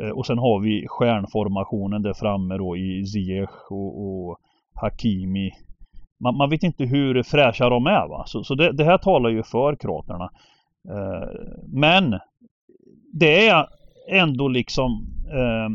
Eh, 0.00 0.10
och 0.10 0.26
sen 0.26 0.38
har 0.38 0.60
vi 0.60 0.86
stjärnformationen 0.88 2.02
där 2.02 2.14
framme 2.14 2.56
då 2.56 2.76
i 2.76 3.06
Ziyech 3.06 3.70
och, 3.70 4.28
och 4.28 4.38
Hakimi 4.74 5.52
man, 6.20 6.36
man 6.36 6.50
vet 6.50 6.62
inte 6.62 6.84
hur 6.84 7.22
fräscha 7.22 7.68
de 7.68 7.86
är. 7.86 8.08
Va? 8.08 8.24
Så, 8.26 8.44
så 8.44 8.54
det, 8.54 8.72
det 8.72 8.84
här 8.84 8.98
talar 8.98 9.30
ju 9.30 9.42
för 9.42 9.76
kroaterna. 9.76 10.30
Eh, 10.88 11.28
men 11.68 12.18
det 13.12 13.48
är 13.48 13.66
ändå 14.10 14.48
liksom 14.48 15.06
eh, 15.32 15.68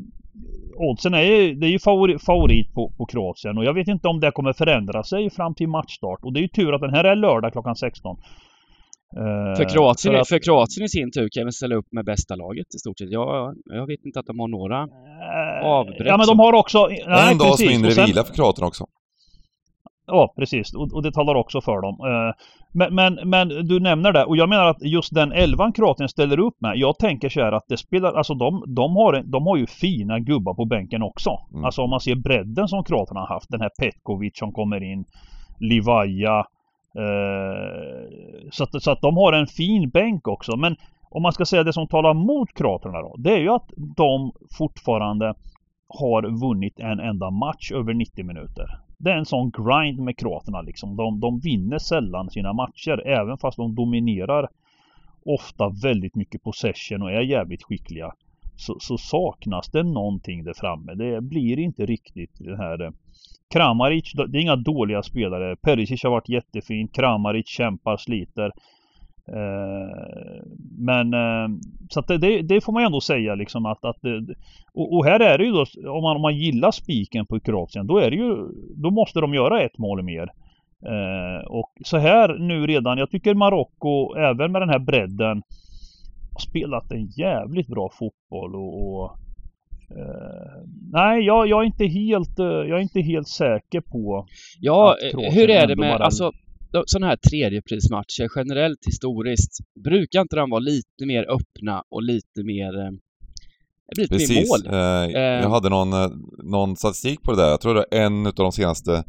Oddsen 0.75 1.13
är 1.13 1.21
ju, 1.21 1.55
det 1.55 1.67
är 1.67 1.71
ju 1.71 1.79
favorit, 1.79 2.23
favorit 2.23 2.73
på, 2.73 2.91
på 2.97 3.05
Kroatien 3.05 3.57
och 3.57 3.65
jag 3.65 3.73
vet 3.73 3.87
inte 3.87 4.07
om 4.07 4.19
det 4.19 4.31
kommer 4.31 4.53
förändra 4.53 5.03
sig 5.03 5.29
fram 5.29 5.55
till 5.55 5.67
matchstart. 5.67 6.19
Och 6.23 6.33
det 6.33 6.39
är 6.39 6.41
ju 6.41 6.47
tur 6.47 6.73
att 6.73 6.81
den 6.81 6.93
här 6.93 7.03
är 7.03 7.15
lördag 7.15 7.51
klockan 7.51 7.75
16. 7.75 8.17
Eh, 9.17 9.55
för, 9.57 9.69
Kroatien, 9.69 10.13
för, 10.13 10.21
att, 10.21 10.27
för 10.27 10.39
Kroatien 10.39 10.85
i 10.85 10.89
sin 10.89 11.11
tur 11.11 11.29
kan 11.31 11.43
väl 11.43 11.53
ställa 11.53 11.75
upp 11.75 11.87
med 11.91 12.05
bästa 12.05 12.35
laget 12.35 12.75
i 12.75 12.77
stort 12.77 12.99
sett. 12.99 13.11
Jag, 13.11 13.55
jag 13.65 13.87
vet 13.87 14.05
inte 14.05 14.19
att 14.19 14.25
de 14.25 14.39
har 14.39 14.47
några 14.47 14.79
eh, 14.81 15.65
avbräck. 15.65 16.07
Ja 16.07 16.17
men 16.17 16.27
de 16.27 16.39
har 16.39 16.53
också... 16.53 16.87
Nej, 16.87 17.31
en 17.31 17.37
dags 17.37 17.61
mindre 17.61 17.91
sen, 17.91 18.05
vila 18.05 18.23
för 18.23 18.33
Kroatien 18.33 18.67
också. 18.67 18.85
Ja, 20.05 20.33
precis. 20.37 20.73
Och, 20.73 20.93
och, 20.93 21.03
det 21.03 21.11
talar 21.11 21.35
också 21.35 21.61
för 21.61 21.81
dem. 21.81 21.95
Eh, 22.09 22.33
men, 22.73 22.95
men, 22.95 23.29
men, 23.29 23.67
du 23.67 23.79
nämner 23.79 24.11
det. 24.11 24.25
Och 24.25 24.37
jag 24.37 24.49
menar 24.49 24.65
att 24.65 24.81
just 24.81 25.13
den 25.13 25.31
elvan 25.31 25.73
Kroatien 25.73 26.09
ställer 26.09 26.39
upp 26.39 26.61
med. 26.61 26.73
Jag 26.75 26.97
tänker 26.97 27.29
så 27.29 27.41
här 27.41 27.51
att 27.51 27.65
det 27.67 27.77
spelar, 27.77 28.13
alltså 28.13 28.33
de, 28.33 28.63
de, 28.75 28.95
har, 28.95 29.23
de 29.31 29.47
har 29.47 29.57
ju 29.57 29.67
fina 29.67 30.19
gubbar 30.19 30.53
på 30.53 30.65
bänken 30.65 31.03
också. 31.03 31.29
Mm. 31.51 31.65
Alltså 31.65 31.81
om 31.81 31.89
man 31.89 31.99
ser 31.99 32.15
bredden 32.15 32.67
som 32.67 32.83
Kroaterna 32.83 33.19
har 33.19 33.27
haft. 33.27 33.49
Den 33.49 33.61
här 33.61 33.71
Petkovic 33.79 34.37
som 34.37 34.51
kommer 34.51 34.83
in. 34.83 35.05
Livaja. 35.59 36.45
Eh, 36.97 38.09
så, 38.51 38.63
att, 38.63 38.83
så 38.83 38.91
att 38.91 39.01
de 39.01 39.17
har 39.17 39.33
en 39.33 39.47
fin 39.47 39.89
bänk 39.89 40.27
också. 40.27 40.57
Men 40.57 40.75
om 41.09 41.21
man 41.21 41.33
ska 41.33 41.45
säga 41.45 41.63
det 41.63 41.73
som 41.73 41.87
talar 41.87 42.13
mot 42.13 42.53
Kroaterna 42.53 43.01
då. 43.01 43.15
Det 43.17 43.33
är 43.33 43.39
ju 43.39 43.49
att 43.49 43.71
de 43.97 44.31
fortfarande 44.57 45.33
har 45.87 46.39
vunnit 46.39 46.79
en 46.79 46.99
enda 46.99 47.29
match 47.29 47.71
över 47.71 47.93
90 47.93 48.25
minuter 48.25 48.83
det 49.03 49.11
är 49.11 49.17
en 49.17 49.25
sån 49.25 49.51
grind 49.51 49.99
med 49.99 50.17
kroaterna 50.17 50.61
liksom. 50.61 50.95
De, 50.95 51.19
de 51.19 51.39
vinner 51.39 51.77
sällan 51.77 52.29
sina 52.29 52.53
matcher 52.53 53.07
även 53.07 53.37
fast 53.37 53.57
de 53.57 53.75
dominerar 53.75 54.47
ofta 55.25 55.69
väldigt 55.83 56.15
mycket 56.15 56.43
possession 56.43 57.01
och 57.01 57.11
är 57.11 57.21
jävligt 57.21 57.63
skickliga. 57.63 58.13
Så, 58.55 58.77
så 58.79 58.97
saknas 58.97 59.71
det 59.71 59.83
någonting 59.83 60.43
där 60.43 60.53
framme. 60.53 60.93
Det 60.93 61.21
blir 61.21 61.59
inte 61.59 61.85
riktigt 61.85 62.31
den 62.39 62.57
här 62.57 62.81
eh, 62.81 62.91
Kramaric, 63.53 64.11
det 64.13 64.37
är 64.37 64.41
inga 64.41 64.55
dåliga 64.55 65.03
spelare. 65.03 65.55
Perisic 65.55 66.03
har 66.03 66.11
varit 66.11 66.29
jättefin. 66.29 66.87
Kramaric 66.87 67.47
kämpar, 67.47 67.97
sliter. 67.97 68.51
Eh, 69.27 70.43
men 70.77 71.13
eh, 71.13 71.57
så 71.89 71.99
att 71.99 72.07
det, 72.07 72.41
det, 72.41 72.61
får 72.61 72.73
man 72.73 72.81
ju 72.81 72.85
ändå 72.85 73.01
säga 73.01 73.35
liksom 73.35 73.65
att, 73.65 73.85
att 73.85 73.99
och, 74.73 74.95
och, 74.95 75.05
här 75.05 75.19
är 75.19 75.37
det 75.37 75.45
ju 75.45 75.51
då 75.51 75.65
om 75.89 76.03
man, 76.03 76.15
om 76.15 76.21
man 76.21 76.37
gillar 76.37 76.71
spiken 76.71 77.25
på 77.25 77.39
Kroatien 77.39 77.87
då 77.87 77.97
är 77.97 78.09
det 78.09 78.15
ju 78.15 78.35
Då 78.75 78.91
måste 78.91 79.19
de 79.19 79.33
göra 79.33 79.61
ett 79.61 79.77
mål 79.77 80.03
mer. 80.03 80.27
Eh, 80.85 81.47
och 81.47 81.71
så 81.83 81.97
här 81.97 82.37
nu 82.39 82.67
redan, 82.67 82.97
jag 82.97 83.11
tycker 83.11 83.33
Marocko 83.33 84.15
även 84.15 84.51
med 84.51 84.61
den 84.61 84.69
här 84.69 84.79
bredden 84.79 85.41
har 86.33 86.39
spelat 86.39 86.91
en 86.91 87.05
jävligt 87.05 87.67
bra 87.67 87.89
fotboll 87.99 88.55
och, 88.55 89.03
och 89.03 89.17
eh, 89.91 90.63
nej, 90.91 91.25
jag, 91.25 91.47
jag, 91.47 91.61
är 91.61 91.65
inte 91.65 91.85
helt, 91.85 92.37
jag 92.37 92.77
är 92.77 92.81
inte 92.81 93.01
helt 93.01 93.27
säker 93.27 93.81
på 93.81 94.25
Ja, 94.59 94.97
hur 95.31 95.49
är 95.49 95.67
det 95.67 95.75
med, 95.75 96.01
alltså 96.01 96.31
sådana 96.85 97.07
här 97.07 97.15
tredjeprismatcher 97.29 98.29
generellt 98.35 98.79
historiskt, 98.85 99.57
brukar 99.83 100.21
inte 100.21 100.35
de 100.35 100.49
vara 100.49 100.59
lite 100.59 101.05
mer 101.05 101.23
öppna 101.23 101.83
och 101.89 102.03
lite 102.03 102.43
mer 102.43 102.79
eh, 102.79 102.91
lite 103.97 104.13
Precis. 104.13 104.29
Mer 104.29 104.47
mål? 104.47 104.73
Eh, 104.73 105.11
jag 105.21 105.43
eh. 105.43 105.51
hade 105.51 105.69
någon, 105.69 105.93
eh, 105.93 106.09
någon 106.43 106.75
statistik 106.75 107.23
på 107.23 107.31
det 107.31 107.37
där. 107.41 107.49
Jag 107.49 107.61
tror 107.61 107.73
det 107.73 107.85
är 107.91 108.05
en 108.05 108.27
av 108.27 108.33
de 108.33 108.51
senaste 108.51 109.03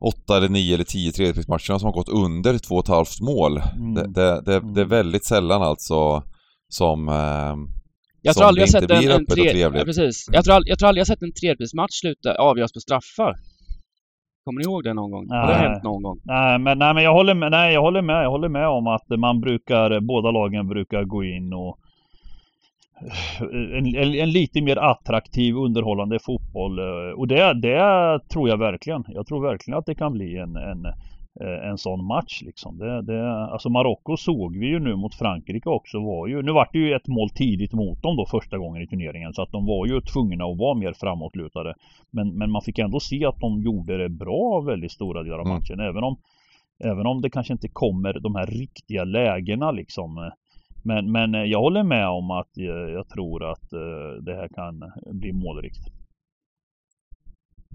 åtta 0.00 0.36
eller 0.36 0.48
nio 0.48 0.74
eller 0.74 0.84
tio 0.84 1.12
tredjeprismatcherna 1.12 1.78
som 1.78 1.86
har 1.86 1.92
gått 1.92 2.08
under 2.08 2.58
två 2.58 2.74
och 2.74 2.84
ett 2.84 2.88
halvt 2.88 3.20
mål. 3.20 3.62
Mm. 3.76 3.94
Det, 3.94 4.02
det, 4.02 4.40
det, 4.40 4.42
det, 4.44 4.80
är 4.80 4.84
mm. 4.84 4.88
väldigt 4.88 5.24
sällan 5.24 5.62
alltså 5.62 6.22
som 6.68 7.08
eh, 7.08 7.54
jag 8.22 8.36
tror 8.36 8.46
aldrig 8.46 8.62
jag 8.62 8.70
sett 8.70 8.90
en, 8.90 9.10
en 9.10 9.26
tre... 9.26 9.60
ja, 9.60 9.70
precis. 9.70 10.26
Jag 10.32 10.44
tror, 10.44 10.62
jag 10.64 10.78
tror 10.78 10.88
aldrig 10.88 11.00
jag 11.00 11.06
sett 11.06 11.22
en 11.22 11.32
tredjeprismatch 11.32 12.00
sluta 12.00 12.34
avgöras 12.34 12.72
på 12.72 12.80
straffar. 12.80 13.34
Kommer 14.44 14.58
ni 14.58 14.64
ihåg 14.64 14.84
det 14.84 14.94
någon 14.94 15.10
gång? 15.10 15.26
Nej. 15.28 15.38
Har 15.38 15.46
det 15.46 15.54
hänt 15.54 15.82
någon 15.82 16.02
gång? 16.02 16.20
Nej, 16.24 16.58
men, 16.58 16.78
nej, 16.78 16.94
men 16.94 17.04
jag 17.04 17.12
håller 17.12 17.34
med. 17.34 17.50
Nej, 17.50 17.74
jag 17.74 17.80
håller 17.80 18.02
med. 18.02 18.24
Jag 18.24 18.30
håller 18.30 18.48
med 18.48 18.68
om 18.68 18.86
att 18.86 19.08
man 19.18 19.40
brukar, 19.40 20.00
båda 20.00 20.30
lagen 20.30 20.68
brukar 20.68 21.04
gå 21.04 21.24
in 21.24 21.52
och 21.52 21.78
en, 23.52 23.86
en, 23.96 24.14
en, 24.14 24.30
lite 24.30 24.62
mer 24.62 24.76
attraktiv 24.76 25.56
underhållande 25.56 26.18
fotboll. 26.18 26.80
Och 27.16 27.28
det, 27.28 27.54
det 27.54 28.20
tror 28.32 28.48
jag 28.48 28.58
verkligen. 28.58 29.04
Jag 29.08 29.26
tror 29.26 29.42
verkligen 29.42 29.78
att 29.78 29.86
det 29.86 29.94
kan 29.94 30.12
bli 30.12 30.36
en, 30.36 30.56
en 30.56 30.86
en 31.40 31.78
sån 31.78 32.04
match 32.04 32.42
liksom. 32.42 32.78
Det, 32.78 33.02
det, 33.02 33.32
alltså 33.32 33.68
Marocko 33.68 34.16
såg 34.16 34.56
vi 34.56 34.66
ju 34.66 34.78
nu 34.78 34.96
mot 34.96 35.14
Frankrike 35.14 35.68
också 35.68 36.00
var 36.00 36.26
ju, 36.26 36.42
nu 36.42 36.52
vart 36.52 36.72
det 36.72 36.78
ju 36.78 36.94
ett 36.94 37.08
mål 37.08 37.30
tidigt 37.30 37.72
mot 37.72 38.02
dem 38.02 38.16
då 38.16 38.26
första 38.26 38.58
gången 38.58 38.82
i 38.82 38.86
turneringen 38.86 39.32
så 39.32 39.42
att 39.42 39.52
de 39.52 39.66
var 39.66 39.86
ju 39.86 40.00
tvungna 40.00 40.44
att 40.44 40.58
vara 40.58 40.78
mer 40.78 40.92
framåtlutade. 40.92 41.74
Men, 42.10 42.38
men 42.38 42.50
man 42.50 42.62
fick 42.62 42.78
ändå 42.78 43.00
se 43.00 43.26
att 43.26 43.40
de 43.40 43.62
gjorde 43.62 43.98
det 43.98 44.08
bra 44.08 44.60
väldigt 44.60 44.92
stora 44.92 45.22
delar 45.22 45.38
av 45.38 45.46
mm. 45.46 45.54
matchen 45.54 45.80
mm. 45.80 45.86
även 45.86 46.04
om 46.04 46.16
Även 46.84 47.06
om 47.06 47.20
det 47.20 47.30
kanske 47.30 47.52
inte 47.52 47.68
kommer 47.68 48.20
de 48.20 48.34
här 48.34 48.46
riktiga 48.46 49.04
lägena 49.04 49.70
liksom. 49.70 50.30
Men, 50.84 51.12
men 51.12 51.32
jag 51.50 51.60
håller 51.60 51.82
med 51.82 52.08
om 52.08 52.30
att 52.30 52.50
jag 52.94 53.08
tror 53.08 53.50
att 53.50 53.70
det 54.20 54.34
här 54.34 54.48
kan 54.48 54.92
bli 55.12 55.32
målrikt. 55.32 55.80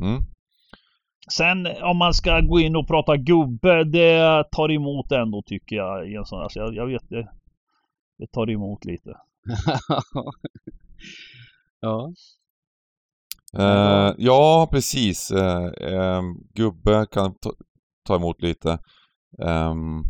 Mm. 0.01 0.21
Sen 1.31 1.67
om 1.81 1.97
man 1.97 2.13
ska 2.13 2.41
gå 2.41 2.59
in 2.59 2.75
och 2.75 2.87
prata 2.87 3.17
gubbe, 3.17 3.83
det 3.83 4.43
tar 4.51 4.71
emot 4.71 5.11
ändå 5.11 5.41
tycker 5.45 5.75
jag. 5.75 6.09
I 6.11 6.15
en 6.15 6.25
sån, 6.25 6.41
alltså 6.41 6.59
jag, 6.59 6.75
jag 6.75 6.87
vet 6.87 7.09
det. 7.09 7.29
Det 8.17 8.27
tar 8.27 8.49
emot 8.49 8.85
lite. 8.85 9.09
ja. 11.79 12.13
Uh, 13.59 14.13
ja, 14.17 14.67
precis. 14.71 15.31
Uh, 15.31 15.71
um, 15.93 16.47
gubbe 16.53 17.05
kan 17.11 17.33
ta, 17.33 17.51
ta 18.07 18.15
emot 18.15 18.41
lite. 18.41 18.79
Um, 19.37 20.03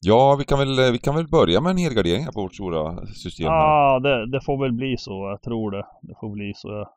ja, 0.00 0.36
vi 0.38 0.44
kan, 0.44 0.58
väl, 0.58 0.92
vi 0.92 0.98
kan 0.98 1.14
väl 1.14 1.28
börja 1.28 1.60
med 1.60 1.70
en 1.70 1.76
helgardering 1.76 2.24
här 2.24 2.32
på 2.32 2.40
vårt 2.40 2.54
stora 2.54 3.06
system. 3.06 3.46
Ja, 3.46 4.00
det, 4.02 4.30
det, 4.30 4.40
får 4.44 4.62
väl 4.62 4.72
bli 4.72 4.96
så. 4.98 5.28
Jag 5.30 5.42
tror 5.42 5.70
det. 5.70 5.86
Det 6.02 6.14
får 6.20 6.30
bli 6.30 6.52
så. 6.54 6.88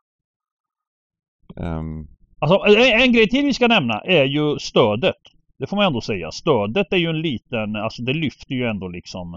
Um, 1.55 2.07
Alltså 2.39 2.67
en, 2.67 3.01
en 3.01 3.13
grej 3.13 3.29
till 3.29 3.45
vi 3.45 3.53
ska 3.53 3.67
nämna 3.67 3.99
är 3.99 4.25
ju 4.25 4.59
stödet. 4.59 5.15
Det 5.59 5.67
får 5.67 5.77
man 5.77 5.85
ändå 5.85 6.01
säga. 6.01 6.31
Stödet 6.31 6.93
är 6.93 6.97
ju 6.97 7.09
en 7.09 7.21
liten, 7.21 7.75
alltså 7.75 8.01
det 8.01 8.13
lyfter 8.13 8.55
ju 8.55 8.65
ändå 8.65 8.87
liksom 8.87 9.33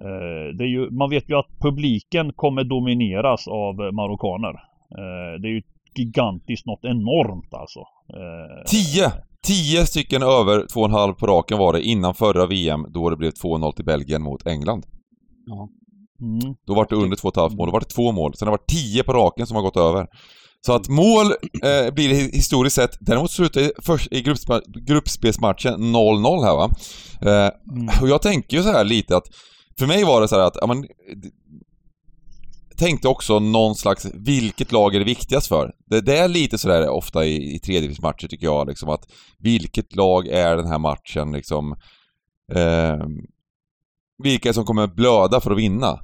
eh, 0.00 0.56
det 0.56 0.64
är 0.64 0.68
ju, 0.68 0.90
man 0.90 1.10
vet 1.10 1.30
ju 1.30 1.38
att 1.38 1.58
publiken 1.60 2.32
kommer 2.32 2.64
domineras 2.64 3.48
av 3.48 3.74
marockaner. 3.94 4.54
Eh, 4.98 5.40
det 5.40 5.48
är 5.48 5.52
ju 5.52 5.62
gigantiskt 5.94 6.66
något 6.66 6.84
enormt 6.84 7.54
alltså. 7.54 7.80
Eh, 7.80 8.64
tio! 8.66 9.12
Tio 9.46 9.86
stycken 9.86 10.22
över 10.22 10.58
2,5 10.58 11.12
på 11.12 11.26
raken 11.26 11.58
var 11.58 11.72
det 11.72 11.82
innan 11.82 12.14
förra 12.14 12.46
VM 12.46 12.86
då 12.88 13.10
det 13.10 13.16
blev 13.16 13.30
2-0 13.30 13.72
till 13.72 13.84
Belgien 13.84 14.22
mot 14.22 14.46
England. 14.46 14.86
Ja. 15.46 15.68
Mm. 16.20 16.54
Då 16.66 16.74
var 16.74 16.86
det 16.90 16.96
under 16.96 17.16
2,5 17.16 17.56
mål, 17.56 17.66
då 17.66 17.72
var 17.72 17.80
det 17.80 17.86
två 17.86 18.12
mål. 18.12 18.34
Sen 18.34 18.48
har 18.48 18.52
det 18.52 18.58
varit 18.58 18.68
tio 18.68 19.02
på 19.02 19.12
raken 19.12 19.46
som 19.46 19.54
har 19.54 19.62
gått 19.62 19.76
över. 19.76 20.06
Så 20.66 20.72
att 20.72 20.88
mål 20.88 21.26
eh, 21.62 21.94
blir 21.94 22.08
det 22.08 22.14
historiskt 22.14 22.76
sett. 22.76 22.96
Däremot 23.00 23.30
slutar 23.30 23.60
i, 23.60 23.72
i 24.10 24.22
gruppspe, 24.22 24.60
gruppspelsmatchen 24.86 25.74
0-0 25.74 26.44
här 26.44 26.56
va. 26.56 26.70
Eh, 27.22 27.50
mm. 27.72 27.88
Och 28.02 28.08
jag 28.08 28.22
tänker 28.22 28.56
ju 28.56 28.62
så 28.62 28.72
här 28.72 28.84
lite 28.84 29.16
att, 29.16 29.26
för 29.78 29.86
mig 29.86 30.04
var 30.04 30.20
det 30.20 30.28
så 30.28 30.40
att, 30.40 30.56
ja 30.60 30.66
men, 30.66 30.84
tänkte 32.76 33.08
också 33.08 33.38
någon 33.38 33.74
slags, 33.74 34.06
vilket 34.14 34.72
lag 34.72 34.94
är 34.94 34.98
det 34.98 35.04
viktigast 35.04 35.46
för? 35.46 35.72
Det, 35.86 36.00
det 36.00 36.18
är 36.18 36.28
lite 36.28 36.58
sådär 36.58 36.88
ofta 36.88 37.24
i, 37.24 37.54
i 37.54 37.58
tredjedelsmatcher 37.58 38.28
tycker 38.28 38.46
jag, 38.46 38.68
liksom 38.68 38.88
att 38.88 39.12
vilket 39.38 39.96
lag 39.96 40.26
är 40.28 40.56
den 40.56 40.66
här 40.66 40.78
matchen 40.78 41.32
liksom, 41.32 41.76
eh, 42.52 43.06
vilka 44.22 44.52
som 44.52 44.64
kommer 44.64 44.86
blöda 44.86 45.40
för 45.40 45.50
att 45.50 45.58
vinna? 45.58 45.98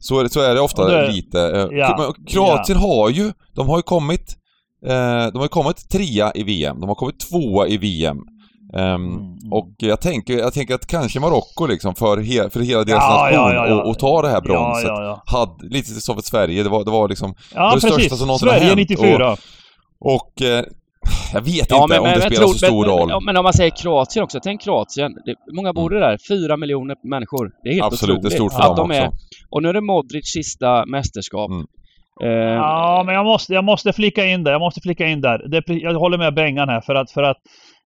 Så, 0.00 0.18
är 0.18 0.24
det, 0.24 0.30
så 0.30 0.40
är 0.40 0.54
det 0.54 0.60
ofta 0.60 0.84
det, 0.84 1.12
lite. 1.12 1.40
Eh, 1.40 1.78
ja, 1.78 2.14
Kroatien 2.26 2.78
ja. 2.80 2.86
har 2.86 3.10
ju, 3.10 3.32
de 3.54 3.68
har 3.68 3.76
ju 3.76 3.82
kommit, 3.82 4.36
eh, 4.86 5.26
de 5.26 5.36
har 5.36 5.42
ju 5.42 5.48
kommit 5.48 5.90
trea 5.90 6.32
i 6.34 6.42
VM, 6.42 6.80
de 6.80 6.88
har 6.88 6.94
kommit 6.94 7.20
tvåa 7.20 7.66
i 7.66 7.76
VM. 7.76 8.18
Ehm, 8.74 8.94
mm, 8.94 9.16
mm. 9.16 9.52
Och 9.52 9.74
jag 9.78 10.00
tänker, 10.00 10.38
jag 10.38 10.52
tänker 10.52 10.74
att 10.74 10.86
kanske 10.86 11.20
Marocko 11.20 11.66
liksom 11.66 11.94
för, 11.94 12.16
he, 12.18 12.50
för 12.50 12.60
hela 12.60 12.84
deras 12.84 13.04
ja, 13.08 13.28
nation 13.30 13.54
ja, 13.54 13.74
och, 13.74 13.90
och, 13.90 13.98
ta 13.98 14.22
det 14.22 14.28
här 14.28 14.40
bronset. 14.40 14.90
Hade, 15.26 15.68
lite 15.68 15.88
som 15.90 16.14
för 16.14 16.22
Sverige, 16.22 16.62
det 16.62 16.68
var, 16.68 16.84
det 16.84 16.90
var 16.90 17.08
liksom 17.08 17.34
det 17.50 17.70
precis. 17.72 17.92
största 17.92 18.16
som 18.16 18.26
någonsin 18.26 18.48
Sverige 18.48 18.62
har 18.62 18.76
hänt. 18.76 18.90
94. 18.90 19.36
Och, 20.00 20.16
och 20.16 20.42
eh, 20.42 20.64
jag 21.32 21.40
vet 21.40 21.70
ja, 21.70 21.82
inte 21.82 21.88
men, 21.88 21.98
om 21.98 22.04
men, 22.04 22.14
det 22.14 22.20
spelar 22.20 22.36
tror, 22.36 22.52
så 22.52 22.58
stor 22.58 22.86
men, 22.86 23.10
roll. 23.10 23.24
Men, 23.24 23.36
om 23.36 23.42
man 23.42 23.52
säger 23.52 23.70
Kroatien 23.70 24.22
också, 24.24 24.40
tänk 24.42 24.62
Kroatien. 24.62 25.12
Det, 25.24 25.34
många 25.52 25.72
bor 25.72 25.90
det 25.90 26.00
där? 26.00 26.18
Fyra 26.28 26.56
miljoner 26.56 26.96
människor. 27.02 27.50
Det 27.62 27.68
är 27.68 27.74
helt 27.74 27.84
Absolut, 27.84 28.18
otroligt. 28.18 28.30
det 28.30 28.36
är 28.36 28.38
stort 28.38 28.52
för 28.52 28.70
att 28.70 28.76
dem 28.76 28.88
de 28.88 28.94
är, 28.94 29.10
Och 29.50 29.62
nu 29.62 29.68
är 29.68 29.72
det 29.72 29.80
Modric 29.80 30.32
sista 30.32 30.86
mästerskap. 30.86 31.50
Mm. 31.50 31.66
Uh, 32.22 32.54
ja, 32.54 33.02
men 33.06 33.14
jag 33.14 33.24
måste, 33.24 33.54
jag 33.54 33.64
måste 33.64 33.92
flika 33.92 34.26
in 34.26 34.44
där. 34.44 34.52
Jag 34.52 34.60
måste 34.60 34.80
flika 34.80 35.06
in 35.06 35.20
där. 35.20 35.48
Det, 35.48 35.74
jag 35.74 35.94
håller 35.94 36.18
med 36.18 36.34
Bengan 36.34 36.68
här 36.68 36.80
för 36.80 36.94
att, 36.94 37.10
för 37.10 37.22
att 37.22 37.36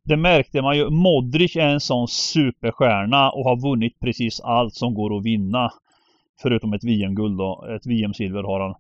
det 0.05 0.17
märkte 0.17 0.63
man 0.63 0.77
ju. 0.77 0.91
Modric 0.91 1.57
är 1.57 1.69
en 1.69 1.81
sån 1.81 2.09
superstjärna 2.09 3.31
och 3.31 3.45
har 3.45 3.71
vunnit 3.71 4.01
precis 4.01 4.41
allt 4.41 4.75
som 4.75 4.95
går 4.95 5.17
att 5.17 5.25
vinna. 5.25 5.71
Förutom 6.43 6.73
ett 6.73 6.85
VM-guld 6.85 7.39
då. 7.39 7.67
Ett 7.77 7.87
VM-silver 7.87 8.43
har 8.43 8.61
han. 8.61 8.75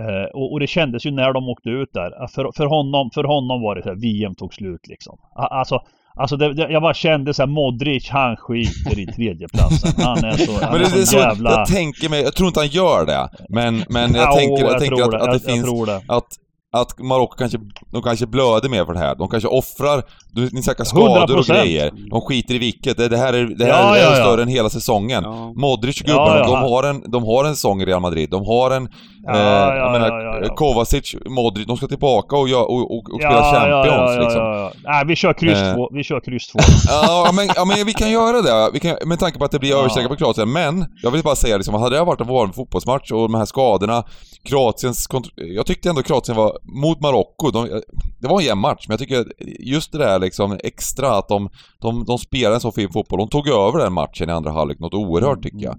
Eh, 0.00 0.30
och, 0.34 0.52
och, 0.52 0.60
det 0.60 0.66
kändes 0.66 1.06
ju 1.06 1.10
när 1.10 1.32
de 1.32 1.48
åkte 1.48 1.68
ut 1.68 1.92
där. 1.92 2.26
För, 2.26 2.52
för, 2.56 2.66
honom, 2.66 3.10
för 3.14 3.24
honom 3.24 3.62
var 3.62 3.74
det 3.74 3.82
så 3.82 3.88
här, 3.88 3.96
VM 3.96 4.34
tog 4.34 4.54
slut 4.54 4.86
liksom. 4.88 5.18
Alltså, 5.34 5.80
alltså 6.14 6.36
det, 6.36 6.54
det, 6.54 6.72
jag 6.72 6.82
bara 6.82 6.94
kände 6.94 7.34
så 7.34 7.42
här, 7.42 7.46
Modric 7.46 8.08
han 8.08 8.36
skiter 8.36 8.98
i 8.98 9.06
tredjeplatsen. 9.06 10.04
Han 10.04 10.24
är 10.24 10.32
så, 10.32 10.52
det, 10.52 11.00
är 11.00 11.04
så 11.04 11.16
jävla... 11.16 11.50
Jag 11.50 11.66
tänker 11.66 12.08
mig, 12.08 12.22
jag 12.22 12.34
tror 12.34 12.48
inte 12.48 12.60
han 12.60 12.68
gör 12.68 13.06
det. 13.06 13.28
Men, 13.48 13.84
men 13.88 14.14
jag 14.14 14.28
ja, 14.28 14.36
tänker, 14.36 14.62
jag, 14.62 14.72
jag 14.72 14.80
tänker 14.80 15.02
att, 15.02 15.14
att, 15.14 15.42
det 15.42 15.50
jag, 15.50 15.66
finns, 15.66 15.88
att 16.08 16.38
att 16.74 16.98
Marocko 16.98 17.36
kanske, 17.36 17.58
de 17.90 18.02
kanske 18.02 18.26
blöder 18.26 18.68
mer 18.68 18.84
för 18.84 18.92
det 18.92 18.98
här. 18.98 19.14
De 19.14 19.28
kanske 19.28 19.48
offrar, 19.48 20.02
du, 20.32 20.48
ni 20.52 20.62
snackar 20.62 20.84
skador 20.84 21.26
100%. 21.26 21.38
och 21.38 21.44
grejer. 21.44 21.92
De 22.10 22.20
skiter 22.20 22.54
i 22.54 22.58
vilket. 22.58 22.96
Det, 22.96 23.08
det 23.08 23.16
här 23.16 23.32
är, 23.32 23.44
det 23.44 23.64
här, 23.64 23.70
ja, 23.70 23.78
det 23.78 24.00
här 24.00 24.12
är 24.12 24.18
ja, 24.18 24.24
större 24.24 24.40
ja. 24.40 24.42
än 24.42 24.48
hela 24.48 24.70
säsongen. 24.70 25.24
Modric 25.56 26.02
gubbarna, 26.02 26.46
de, 26.46 26.56
har 26.56 26.82
en, 26.82 27.10
de 27.10 27.24
har 27.24 27.44
en 27.44 27.54
säsong 27.54 27.82
i 27.82 27.84
Real 27.84 28.00
Madrid. 28.00 28.30
De 28.30 28.46
har 28.46 28.70
en, 28.70 28.88
eh, 29.28 29.38
jag 29.76 29.92
menar, 29.92 30.56
Kovacic, 30.56 31.14
Modric, 31.26 31.66
de 31.66 31.76
ska 31.76 31.86
tillbaka 31.86 32.36
och, 32.36 32.48
och, 32.48 32.96
och, 32.96 33.10
och 33.14 33.20
spela 33.20 33.52
Champions 33.52 34.18
liksom. 34.18 34.70
Nej, 34.84 35.04
vi 35.06 35.16
kör 35.16 35.32
kryss 35.32 35.58
2. 35.58 35.82
Eh. 35.82 35.86
Vi 35.92 36.04
kör 36.04 36.20
kryss 36.20 36.48
2. 36.48 36.58
ja, 36.88 37.30
men, 37.34 37.48
ja, 37.56 37.64
men 37.64 37.86
vi 37.86 37.92
kan 37.92 38.10
göra 38.10 38.42
det. 38.42 38.70
Vi 38.72 38.80
kan, 38.80 38.96
med 39.06 39.18
tanke 39.18 39.38
på 39.38 39.44
att 39.44 39.50
det 39.50 39.58
blir 39.58 39.70
ja. 39.70 39.78
överstreck 39.78 40.08
på 40.08 40.16
Kroatien. 40.16 40.52
Men, 40.52 40.84
jag 41.02 41.10
vill 41.10 41.22
bara 41.22 41.36
säga 41.36 41.56
liksom, 41.56 41.74
hade 41.74 41.96
det 41.96 42.04
varit 42.04 42.20
en 42.20 42.26
vanlig 42.26 42.54
fotbollsmatch 42.54 43.10
och 43.12 43.22
de 43.28 43.34
här 43.34 43.44
skadorna, 43.44 44.04
Kroatiens... 44.44 45.08
Jag 45.36 45.66
tyckte 45.66 45.88
ändå 45.88 46.02
Kroatien 46.02 46.36
var, 46.36 46.58
mot 46.62 47.00
Marocko, 47.00 47.50
de, 47.50 47.82
det 48.18 48.28
var 48.28 48.40
en 48.40 48.46
jämn 48.46 48.60
match, 48.60 48.84
men 48.88 48.92
jag 48.92 49.00
tycker 49.00 49.24
just 49.60 49.92
det 49.92 49.98
där 49.98 50.18
liksom 50.18 50.58
extra 50.64 51.18
att 51.18 51.28
de, 51.28 51.50
de, 51.80 52.04
de 52.04 52.18
spelar 52.18 52.54
en 52.54 52.60
så 52.60 52.72
fin 52.72 52.92
fotboll. 52.92 53.18
De 53.18 53.28
tog 53.28 53.48
över 53.48 53.78
den 53.78 53.92
matchen 53.92 54.28
i 54.28 54.32
andra 54.32 54.50
halvlek 54.50 54.78
något 54.78 54.94
oerhört 54.94 55.42
tycker 55.42 55.58
jag. 55.58 55.76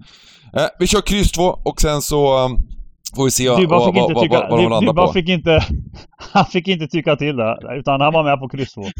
Eh, 0.56 0.68
vi 0.78 0.86
kör 0.86 1.00
kryss 1.00 1.32
2 1.32 1.42
och 1.42 1.80
sen 1.80 2.02
så 2.02 2.44
um, 2.44 2.58
får 3.16 3.24
vi 3.24 3.30
se 3.30 3.48
vad, 3.48 3.68
vad, 3.68 3.94
vad, 3.94 4.14
vad, 4.14 4.50
vad 4.50 4.58
de 4.58 4.70
landar 4.70 5.06
på. 5.06 5.12
Fick 5.12 5.28
inte, 5.28 5.64
han 6.32 6.46
fick 6.46 6.68
inte 6.68 6.86
tycka 6.86 7.16
till 7.16 7.36
det, 7.36 7.58
utan 7.78 8.00
han 8.00 8.12
var 8.12 8.24
med 8.24 8.38
på 8.38 8.48
kryss 8.48 8.72
2. 8.72 8.82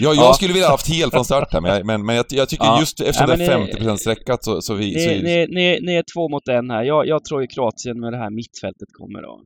Ja, 0.00 0.14
jag 0.14 0.34
skulle 0.34 0.52
vilja 0.52 0.68
haft 0.68 0.88
helt 0.88 1.12
från 1.12 1.24
start 1.24 1.52
här, 1.52 1.60
men, 1.60 1.86
men, 1.86 2.06
men 2.06 2.16
jag, 2.16 2.24
jag 2.28 2.48
tycker 2.48 2.64
ja. 2.64 2.80
just 2.80 3.00
eftersom 3.00 3.30
ja, 3.30 3.36
det 3.36 3.44
är 3.44 3.58
50% 3.58 3.96
sträckat 3.96 4.44
så, 4.44 4.62
så 4.62 4.74
vi... 4.74 4.94
Ni, 4.94 5.00
så... 5.00 5.10
Ni, 5.10 5.46
ni, 5.50 5.80
ni, 5.82 5.94
är 5.94 6.04
två 6.14 6.28
mot 6.28 6.48
en 6.48 6.70
här. 6.70 6.82
Jag, 6.82 7.06
jag 7.06 7.24
tror 7.24 7.40
ju 7.40 7.46
Kroatien 7.46 8.00
med 8.00 8.12
det 8.12 8.18
här 8.18 8.30
mittfältet 8.30 8.88
kommer 8.92 9.18
att 9.18 9.44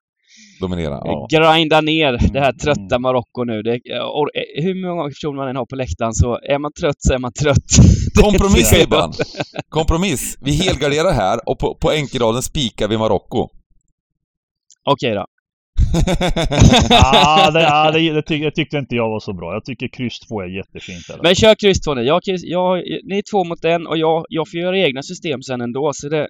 dominera. 0.61 1.01
Ja. 1.05 1.27
Grinda 1.31 1.81
ner 1.81 2.33
det 2.33 2.41
här 2.41 2.53
trötta 2.53 2.95
mm. 2.97 3.03
Marocko 3.03 3.45
nu. 3.45 3.63
Det, 3.63 3.73
och, 4.01 4.29
eh, 4.35 4.65
hur 4.65 4.87
många 4.87 5.09
personer 5.09 5.37
man 5.37 5.49
än 5.49 5.57
har 5.57 5.67
på 5.67 5.77
läktaren 5.77 6.15
så 6.15 6.39
är 6.43 6.59
man 6.59 6.73
trött 6.73 6.99
så 6.99 7.15
är 7.15 7.19
man 7.19 7.33
trött. 7.33 7.71
Kompromiss 8.23 8.73
Ebban! 8.73 9.13
Kompromiss! 9.69 10.39
Vi 10.41 10.53
helgarderar 10.53 11.13
här 11.13 11.49
och 11.49 11.59
på, 11.59 11.75
på 11.75 11.91
enkelraden 11.91 12.43
spikar 12.43 12.89
vi 12.89 12.99
Marocko. 12.99 13.49
Okej 14.85 15.15
då. 15.15 15.27
ah, 16.91 17.51
det, 17.51 17.73
ah, 17.73 17.91
det, 17.91 18.13
det, 18.13 18.23
tyck, 18.23 18.43
det, 18.43 18.51
tyckte 18.51 18.79
inte 18.79 18.95
jag 18.95 19.09
var 19.09 19.21
så 19.21 19.33
bra. 19.33 19.53
Jag 19.53 19.65
tycker 19.65 19.89
kryss 19.89 20.21
2 20.21 20.41
är 20.41 20.47
jättefint. 20.47 21.11
Eller? 21.11 21.23
Men 21.23 21.35
kör 21.35 21.55
kryss 21.55 21.81
2 21.81 21.95
nu. 21.95 22.03
Jag, 22.03 22.21
jag, 22.25 22.83
ni 23.05 23.19
är 23.19 23.31
två 23.31 23.45
mot 23.45 23.65
en 23.65 23.87
och 23.87 23.99
jag, 23.99 24.25
jag 24.29 24.51
får 24.51 24.61
göra 24.61 24.79
egna 24.79 25.03
system 25.03 25.43
sen 25.43 25.61
ändå. 25.61 25.91
Så 25.95 26.09
det, 26.09 26.29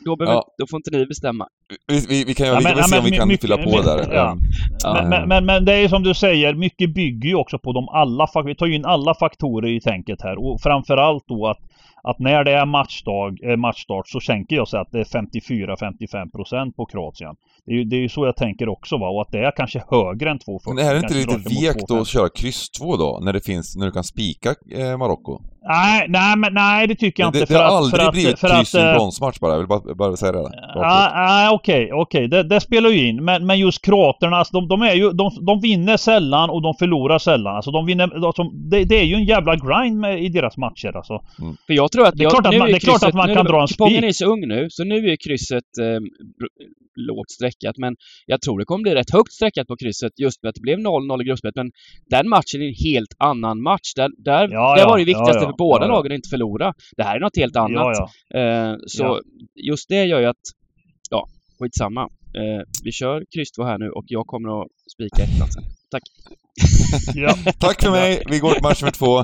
då, 0.00 0.16
behöver, 0.16 0.36
ja. 0.36 0.54
då 0.58 0.66
får 0.70 0.76
inte 0.76 0.90
ni 0.90 1.06
bestämma. 1.06 1.46
Vi, 1.86 2.06
vi, 2.08 2.24
vi 2.24 2.34
kan, 2.34 2.46
ja, 2.46 2.58
vi, 2.58 2.64
men, 2.64 2.76
vi 2.76 2.82
se 2.82 2.98
om 2.98 3.04
vi 3.04 3.10
kan 3.10 3.28
mycket, 3.28 3.42
fylla 3.42 3.56
på 3.56 3.70
mycket, 3.70 3.84
där. 3.84 4.14
Ja. 4.14 4.36
Men, 4.84 5.08
men, 5.08 5.28
men, 5.28 5.46
men, 5.46 5.64
det 5.64 5.72
är 5.72 5.88
som 5.88 6.02
du 6.02 6.14
säger, 6.14 6.54
mycket 6.54 6.94
bygger 6.94 7.28
ju 7.28 7.34
också 7.34 7.58
på 7.58 7.72
de 7.72 7.88
alla 7.88 8.28
Vi 8.44 8.54
tar 8.54 8.66
ju 8.66 8.74
in 8.74 8.84
alla 8.84 9.14
faktorer 9.14 9.68
i 9.68 9.80
tänket 9.80 10.22
här 10.22 10.38
och 10.38 10.60
framförallt 10.60 11.24
då 11.28 11.46
att 11.46 11.58
att 12.06 12.18
när 12.18 12.44
det 12.44 12.52
är 12.52 12.66
matchdag, 12.66 13.38
eh, 13.42 13.56
matchstart 13.56 14.08
så 14.08 14.20
tänker 14.20 14.56
jag 14.56 14.68
så 14.68 14.76
att 14.76 14.92
det 14.92 15.00
är 15.00 15.04
54-55% 15.04 16.72
på 16.72 16.86
Kroatien. 16.86 17.36
Det 17.66 17.72
är, 17.72 17.76
ju, 17.76 17.84
det 17.84 17.96
är 17.96 18.00
ju 18.00 18.08
så 18.08 18.26
jag 18.26 18.36
tänker 18.36 18.68
också 18.68 18.98
va, 18.98 19.08
och 19.08 19.22
att 19.22 19.32
det 19.32 19.38
är 19.38 19.52
kanske 19.56 19.82
högre 19.90 20.30
än 20.30 20.38
2,40. 20.38 20.60
Men 20.74 20.86
är 20.86 20.94
det 20.94 21.00
inte 21.00 21.14
lite 21.14 21.36
vekt 21.66 21.90
att 21.90 22.06
köra 22.08 22.28
kryss 22.28 22.70
2 22.70 22.96
då? 22.96 23.20
När 23.22 23.32
det 23.32 23.40
finns, 23.40 23.76
när 23.76 23.86
du 23.86 23.92
kan 23.92 24.04
spika 24.04 24.54
eh, 24.76 24.96
Marocko? 24.98 25.40
Nej, 25.68 26.06
nej, 26.08 26.36
men 26.36 26.54
nej 26.54 26.86
det 26.86 26.94
tycker 26.94 27.22
jag 27.22 27.32
Det, 27.32 27.40
inte. 27.40 27.52
det 27.54 27.58
har 27.58 27.68
för 27.68 27.98
att, 27.98 28.04
aldrig 28.04 28.12
blivit 28.12 28.38
för 28.38 28.48
kryss 28.48 28.74
i 28.74 28.78
en 28.78 28.88
eh, 28.88 28.94
bronsmatch 28.94 29.38
bara, 29.40 29.52
jag 29.52 29.58
vill 29.58 29.68
bara, 29.68 29.94
bara 29.94 30.16
säga 30.16 30.32
det. 30.32 30.42
Nej, 30.76 31.10
nej, 31.14 31.48
okej, 31.54 31.92
okej. 31.92 32.28
Det, 32.28 32.42
det 32.42 32.60
spelar 32.60 32.90
ju 32.90 33.08
in. 33.08 33.24
Men, 33.24 33.46
men 33.46 33.58
just 33.58 33.84
kroaterna, 33.84 34.36
alltså, 34.36 34.60
de, 34.60 34.68
de 34.68 34.82
är 34.82 34.94
ju, 34.94 35.10
de, 35.10 35.30
de 35.46 35.60
vinner 35.60 35.96
sällan 35.96 36.50
och 36.50 36.62
de 36.62 36.74
förlorar 36.74 37.18
sällan. 37.18 37.56
Alltså 37.56 37.70
de 37.70 37.86
vinner, 37.86 38.26
alltså, 38.26 38.42
det, 38.42 38.84
det 38.84 39.00
är 39.00 39.04
ju 39.04 39.14
en 39.14 39.24
jävla 39.24 39.56
grind 39.56 40.00
med, 40.00 40.22
i 40.24 40.28
deras 40.28 40.56
matcher 40.56 40.96
alltså. 40.96 41.20
För 41.66 41.72
jag 41.74 41.92
tror 41.92 42.06
att... 42.06 42.16
Det 42.16 42.24
är 42.24 42.30
klart 42.30 42.46
att 42.46 42.56
man- 42.58 42.68
det 42.68 42.74
är 42.74 42.78
klart 42.80 42.94
krysset- 43.02 43.08
att 43.08 43.14
man 43.14 43.28
nu- 43.28 43.34
kan 43.34 43.44
dra 43.46 43.60
en 43.62 43.66
Kupongen 43.68 43.94
spik. 43.98 44.04
är 44.08 44.12
så 44.12 44.26
ung 44.26 44.48
nu, 44.48 44.66
så 44.70 44.84
nu 44.84 45.10
är 45.10 45.16
krysset 45.28 45.64
eh, 45.80 46.00
lågt 46.96 47.30
streckat. 47.30 47.76
Men 47.78 47.96
jag 48.26 48.40
tror 48.42 48.58
det 48.58 48.64
kommer 48.64 48.82
bli 48.82 48.94
rätt 48.94 49.10
högt 49.10 49.32
streckat 49.32 49.66
på 49.66 49.76
krysset 49.76 50.12
just 50.16 50.40
för 50.40 50.48
att 50.48 50.54
det 50.54 50.60
blev 50.60 50.78
0-0 50.78 51.22
i 51.22 51.24
gruppspelet. 51.24 51.56
Men 51.56 51.70
den 52.10 52.28
matchen 52.28 52.62
är 52.62 52.68
en 52.68 52.74
helt 52.84 53.14
annan 53.18 53.62
match. 53.62 53.94
Där, 53.96 54.10
där, 54.18 54.48
Ja, 54.52 54.76
där 54.76 54.84
var 54.86 54.98
det 54.98 55.04
viktigaste 55.04 55.34
ja, 55.34 55.42
ja, 55.42 55.46
för 55.48 55.56
båda 55.58 55.84
ja, 55.84 55.88
ja. 55.88 55.94
lagen 55.94 56.12
att 56.12 56.16
inte 56.16 56.28
förlora. 56.28 56.74
Det 56.96 57.02
här 57.02 57.16
är 57.16 57.20
något 57.20 57.36
helt 57.36 57.56
annat. 57.56 57.96
Ja, 57.98 58.08
ja. 58.28 58.38
Eh, 58.38 58.76
så 58.86 59.02
Ja. 59.04 59.20
just 59.54 59.88
det 59.88 60.04
gör 60.04 60.20
ju 60.20 60.26
att... 60.26 60.44
Ja, 61.10 61.28
skitsamma. 61.58 62.02
Eh, 62.36 62.62
vi 62.84 62.92
kör 62.92 63.24
kryss 63.34 63.52
2 63.52 63.64
här 63.64 63.78
nu 63.78 63.90
och 63.90 64.04
jag 64.06 64.26
kommer 64.26 64.62
att 64.62 64.68
spika 64.94 65.22
ettan 65.22 65.48
sen. 65.52 65.64
Tack. 65.90 66.02
ja. 67.14 67.34
Tack 67.60 67.82
för 67.82 67.90
mig, 67.90 68.22
vi 68.30 68.38
går 68.38 68.52
till 68.52 68.62
match 68.62 68.82
nummer 68.82 68.92
två. 68.92 69.18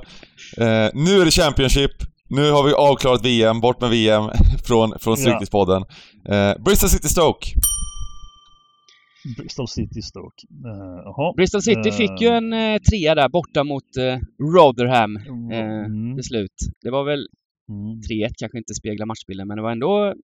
Eh, 0.65 0.91
nu 0.95 1.21
är 1.21 1.25
det 1.25 1.31
Championship. 1.31 1.91
Nu 2.31 2.51
har 2.51 2.63
vi 2.67 2.73
avklarat 2.73 3.25
VM, 3.25 3.61
bort 3.61 3.81
med 3.81 3.91
VM 3.91 4.25
från, 4.67 4.99
från 5.01 5.13
Ja. 5.13 5.17
Stryktipspodden. 5.17 5.85
Eh, 6.29 6.63
Bristol 6.65 6.89
City 6.89 7.09
Stoke. 7.09 7.47
Bristol 9.37 9.69
City 9.69 10.03
Stoke. 10.03 10.47
Uh. 10.67 11.35
Bristol 11.37 11.63
City 11.63 11.89
Eh, 11.89 11.95
fick 11.95 12.21
ju 12.21 12.29
en 12.29 12.53
eh, 12.53 12.79
trea 12.79 13.15
där 13.15 13.29
borta 13.29 13.65
mot 13.65 13.97
eh, 13.97 14.19
Rotherham 14.55 15.17
eh, 15.17 15.85
Mm, 15.85 16.17
till 16.17 16.25
slut. 16.25 16.55
Det 16.83 16.91
var 16.91 17.05
väl 17.05 17.29
mm. 17.69 18.01
3-1 18.01 18.31
kanske 18.39 18.59
inte 18.59 18.75
speglar 18.75 19.07
matchbilden, 19.07 19.49
men 19.49 19.57
det 19.57 19.63
var 19.63 19.73
ändå 19.73 20.15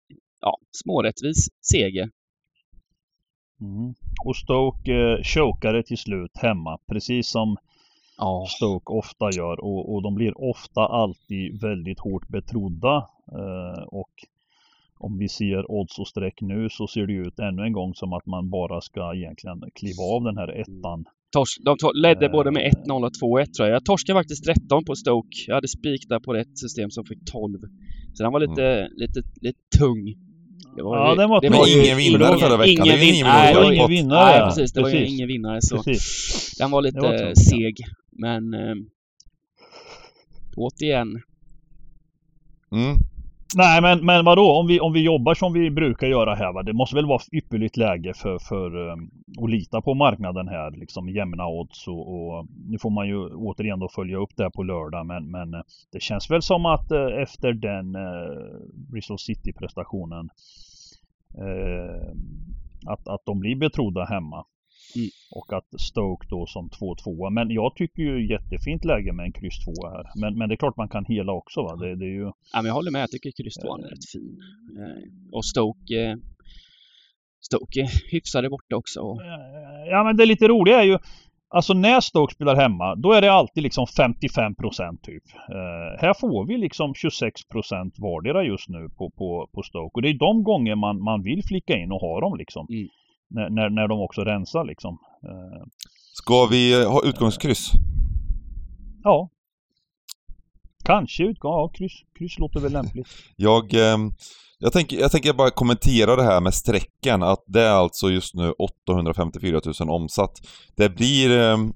ja, 0.40 0.58
smårättvis 0.84 1.48
seger. 1.72 2.10
Mm. 3.60 3.94
Och 4.24 4.36
Stoke 4.36 4.92
eh, 4.92 5.22
chokade 5.22 5.82
till 5.82 5.98
slut 5.98 6.30
hemma, 6.34 6.78
precis 6.92 7.28
som 7.30 7.56
Ja. 8.18 8.46
Stoke 8.48 8.92
ofta 8.92 9.30
gör. 9.36 9.64
Och, 9.64 9.94
och 9.94 10.02
de 10.02 10.14
blir 10.14 10.40
ofta 10.50 10.80
alltid 10.80 11.60
väldigt 11.60 12.00
hårt 12.00 12.28
betrodda. 12.28 12.96
Eh, 13.32 13.82
och 13.86 14.10
om 14.98 15.18
vi 15.18 15.28
ser 15.28 15.70
odds 15.70 15.98
och 15.98 16.08
streck 16.08 16.40
nu 16.40 16.68
så 16.70 16.86
ser 16.86 17.06
det 17.06 17.12
ut 17.12 17.38
ännu 17.38 17.62
en 17.62 17.72
gång 17.72 17.94
som 17.94 18.12
att 18.12 18.26
man 18.26 18.50
bara 18.50 18.80
ska 18.80 19.14
egentligen 19.14 19.60
kliva 19.74 20.02
av 20.14 20.22
den 20.24 20.36
här 20.36 20.48
ettan. 20.60 21.04
Tors, 21.32 21.48
de 21.64 21.76
to- 21.76 21.94
ledde 21.94 22.26
Eh. 22.26 22.32
både 22.32 22.50
med 22.50 22.62
1-0 22.72 23.04
och 23.04 23.12
2-1 23.22 23.46
tror 23.56 23.68
jag. 23.68 23.74
Jag 23.74 23.84
torskade 23.84 24.18
faktiskt 24.20 24.44
13 24.44 24.84
på 24.84 24.94
Stoke. 24.94 25.36
Jag 25.46 25.54
hade 25.54 25.68
spik 25.68 26.02
där 26.08 26.20
på 26.20 26.34
ett 26.34 26.58
system 26.58 26.90
som 26.90 27.04
fick 27.04 27.18
12. 27.32 27.58
Så 28.14 28.22
den 28.22 28.32
var 28.32 28.40
lite, 28.40 28.88
lite, 28.96 29.20
lite 29.40 29.58
tung. 29.78 30.04
Det 30.76 30.82
Mm. 30.82 30.92
Ja, 30.92 31.14
den 31.14 31.28
var 31.30 31.40
det 31.40 31.48
var 31.48 31.84
Ingen 31.84 31.96
vinnare 31.96 32.38
förra 32.38 32.56
veckan. 32.56 32.86
Ingen 32.86 32.98
Det 32.98 33.04
är 33.04 33.12
ingen 33.14 33.26
nej, 33.26 33.54
det 33.54 33.60
var 33.60 33.72
ingen 33.72 33.88
vinnare. 33.88 34.24
Nej, 34.30 34.40
precis. 34.48 34.72
Det 34.72 34.82
var 34.82 34.88
ju 34.88 34.94
Precis. 34.98 35.14
ingen 35.14 35.28
vinnare. 35.28 35.58
Så 35.62 35.76
Precis. 35.82 36.54
den 36.58 36.70
var 36.70 36.82
lite 36.82 37.00
Det 37.00 37.24
var 37.26 37.34
seg. 37.34 37.74
Men 38.18 38.54
eh, 38.54 38.74
återigen. 40.56 41.08
Mm. 42.72 42.96
Nej 43.56 43.82
men, 43.82 44.06
men 44.06 44.24
vadå, 44.24 44.52
om 44.52 44.66
vi, 44.66 44.80
om 44.80 44.92
vi 44.92 45.04
jobbar 45.04 45.34
som 45.34 45.52
vi 45.52 45.70
brukar 45.70 46.06
göra 46.06 46.34
här 46.34 46.52
va? 46.52 46.62
Det 46.62 46.72
måste 46.72 46.96
väl 46.96 47.06
vara 47.06 47.20
ypperligt 47.32 47.76
läge 47.76 48.14
för, 48.14 48.38
för 48.38 48.76
um, 48.76 49.10
att 49.42 49.50
lita 49.50 49.82
på 49.82 49.94
marknaden 49.94 50.48
här. 50.48 50.70
Liksom 50.70 51.08
jämna 51.08 51.46
odds 51.46 51.88
och, 51.88 52.14
och 52.14 52.46
nu 52.68 52.78
får 52.78 52.90
man 52.90 53.08
ju 53.08 53.28
återigen 53.28 53.78
då 53.78 53.88
följa 53.88 54.18
upp 54.18 54.36
det 54.36 54.42
här 54.42 54.50
på 54.50 54.62
lördag. 54.62 55.06
Men, 55.06 55.30
men 55.30 55.54
eh, 55.54 55.60
det 55.92 56.02
känns 56.02 56.30
väl 56.30 56.42
som 56.42 56.66
att 56.66 56.90
eh, 56.90 57.22
efter 57.22 57.52
den 57.52 57.94
eh, 57.94 58.58
Bristol 58.92 59.18
City 59.18 59.52
prestationen 59.52 60.28
eh, 61.38 62.12
att, 62.86 63.08
att 63.08 63.22
de 63.26 63.40
blir 63.40 63.56
betrodda 63.56 64.04
hemma. 64.04 64.44
Mm. 64.96 65.08
Och 65.30 65.52
att 65.52 65.80
Stoke 65.80 66.26
då 66.30 66.46
som 66.46 66.70
2-2. 66.70 67.30
Men 67.30 67.50
jag 67.50 67.74
tycker 67.74 68.02
ju 68.02 68.30
jättefint 68.30 68.84
läge 68.84 69.12
med 69.12 69.24
en 69.26 69.32
kryss 69.32 69.64
2 69.64 69.88
här. 69.88 70.04
Men, 70.20 70.38
men 70.38 70.48
det 70.48 70.54
är 70.54 70.56
klart 70.56 70.76
man 70.76 70.88
kan 70.88 71.04
hela 71.04 71.32
också 71.32 71.62
va. 71.62 71.76
Det, 71.76 71.96
det 71.96 72.04
är 72.04 72.16
ju 72.22 72.24
Ja, 72.52 72.62
men 72.62 72.64
jag 72.64 72.74
håller 72.74 72.90
med. 72.90 73.02
Jag 73.02 73.10
tycker 73.10 73.30
kryss 73.30 73.54
2 73.54 73.76
är 73.76 73.82
rätt 73.82 74.10
fin. 74.12 74.38
Eh, 74.78 75.36
och 75.36 75.44
Stoke... 75.44 76.02
Eh, 76.02 76.16
Stoke 77.40 77.88
hyfsade 78.10 78.50
borta 78.50 78.76
också. 78.76 79.00
Och, 79.00 79.20
Ja 79.90 80.04
men 80.04 80.16
det 80.16 80.26
lite 80.26 80.48
roliga 80.48 80.80
är 80.80 80.84
ju 80.84 80.98
Alltså 81.48 81.74
när 81.74 82.00
Stoke 82.00 82.34
spelar 82.34 82.56
hemma 82.56 82.94
då 82.94 83.12
är 83.12 83.20
det 83.20 83.32
alltid 83.32 83.62
liksom 83.62 83.84
55% 83.84 84.98
typ. 85.02 85.22
Eh, 85.48 86.00
här 86.00 86.14
får 86.20 86.46
vi 86.46 86.56
liksom 86.56 86.92
26% 86.92 87.92
vardera 87.98 88.44
just 88.44 88.68
nu 88.68 88.88
på, 88.98 89.10
på, 89.10 89.48
på 89.52 89.62
Stoke. 89.62 89.94
Och 89.94 90.02
det 90.02 90.08
är 90.08 90.18
de 90.18 90.42
gånger 90.42 90.74
man, 90.74 91.02
man 91.02 91.22
vill 91.22 91.42
flicka 91.44 91.76
in 91.76 91.92
och 91.92 92.00
ha 92.00 92.20
dem 92.20 92.36
liksom. 92.38 92.66
Mm. 92.70 92.88
När, 93.30 93.50
när, 93.50 93.70
när 93.70 93.88
de 93.88 94.00
också 94.00 94.24
rensar 94.24 94.64
liksom. 94.64 94.98
Eh, 95.28 95.66
Ska 96.12 96.46
vi 96.46 96.82
eh, 96.82 96.90
ha 96.92 97.04
utgångskryss? 97.04 97.70
ja. 99.02 99.30
Kanske 100.84 101.22
utgång, 101.22 101.52
ja 101.52 101.68
kryss, 101.68 101.92
kryss 102.18 102.38
låter 102.38 102.60
väl 102.60 102.72
lämpligt. 102.72 103.08
Jag, 103.36 103.74
ehm, 103.74 104.12
jag, 104.58 104.72
tänker, 104.72 104.96
jag 104.96 105.10
tänker 105.10 105.32
bara 105.32 105.50
kommentera 105.50 106.16
det 106.16 106.22
här 106.22 106.40
med 106.40 106.54
strecken, 106.54 107.22
att 107.22 107.44
det 107.46 107.62
är 107.62 107.70
alltså 107.72 108.10
just 108.10 108.34
nu 108.34 108.52
854 108.52 109.60
000 109.80 109.90
omsatt. 109.90 110.32
Det 110.76 110.88
blir 110.88 111.30
ehm, 111.30 111.72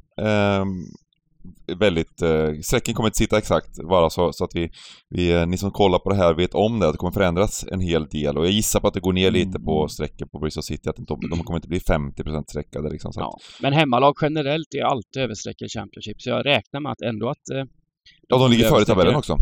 väldigt... 1.79 2.23
Eh, 2.23 2.51
strecken 2.63 2.95
kommer 2.95 3.09
inte 3.09 3.19
sitta 3.19 3.39
exakt, 3.39 3.83
bara 3.89 4.11
så, 4.11 4.33
så 4.33 4.45
att 4.45 4.51
vi, 4.55 4.71
vi, 5.09 5.33
eh, 5.33 5.47
ni 5.47 5.59
som 5.59 5.71
kollar 5.71 5.99
på 5.99 6.11
det 6.11 6.17
här 6.17 6.35
vet 6.35 6.55
om 6.55 6.79
det, 6.79 6.87
att 6.87 6.93
det 6.93 6.99
kommer 6.99 7.13
förändras 7.13 7.65
en 7.73 7.81
hel 7.81 8.07
del. 8.07 8.39
Och 8.39 8.45
jag 8.47 8.53
gissar 8.53 8.81
på 8.81 8.89
att 8.89 8.95
det 8.95 9.01
går 9.01 9.13
ner 9.13 9.31
lite 9.31 9.59
på 9.61 9.79
Mm. 9.79 9.89
strecken 9.89 10.29
på 10.29 10.39
Bristol 10.39 10.63
City, 10.63 10.89
att 10.89 10.97
de, 10.97 11.21
de 11.31 11.39
kommer 11.45 11.59
inte 11.59 11.69
bli 11.69 11.79
50% 11.79 12.45
streckade 12.49 12.91
liksom. 12.91 13.13
Så 13.13 13.21
ja. 13.21 13.39
Men 13.63 13.73
hemmalag 13.73 14.15
generellt 14.23 14.75
är 14.75 14.83
alltid 14.85 15.23
överstreckade 15.23 15.67
i 15.67 15.69
Championship. 15.69 16.21
Så 16.23 16.31
jag 16.31 16.47
räknar 16.47 16.81
med 16.81 16.93
att 16.93 17.01
ändå 17.01 17.29
att... 17.29 17.51
Eh, 17.55 17.65
ja, 18.29 18.39
de 18.39 18.51
ligger 18.51 18.69
före 18.69 18.83
i 18.83 18.85
tabellen 18.85 19.15
också. 19.17 19.37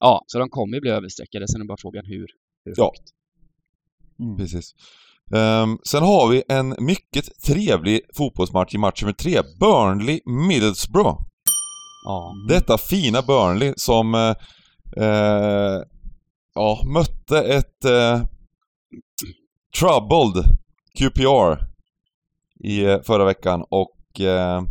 Ja, 0.00 0.22
så 0.26 0.38
de 0.38 0.48
kommer 0.48 0.74
ju 0.74 0.80
bli 0.80 0.90
överstreckade. 0.90 1.48
Sen 1.48 1.60
är 1.60 1.66
bara 1.66 1.78
frågan 1.80 2.04
hur, 2.06 2.26
hur 2.64 2.74
Ja. 2.76 2.92
Mm. 4.20 4.36
Precis. 4.36 4.72
Ehm, 5.34 5.78
sen 5.86 6.02
har 6.02 6.28
vi 6.28 6.42
en 6.48 6.74
mycket 6.78 7.42
trevlig 7.46 8.00
fotbollsmatch 8.16 8.74
i 8.74 8.78
match 8.78 9.02
nummer 9.02 9.12
tre. 9.12 9.40
Burnley-Middlesbrough. 9.60 11.18
Ja. 12.04 12.34
Detta 12.48 12.78
fina 12.78 13.22
Burnley 13.22 13.72
som 13.76 14.14
eh, 14.14 14.34
eh, 15.04 15.78
ja, 16.54 16.82
mötte 16.94 17.42
ett 17.42 17.84
eh, 17.84 18.22
troubled 19.80 20.44
QPR 20.98 21.58
i 22.64 22.84
eh, 22.84 23.00
förra 23.06 23.24
veckan 23.24 23.64
och 23.70 24.20
eh, 24.20 24.62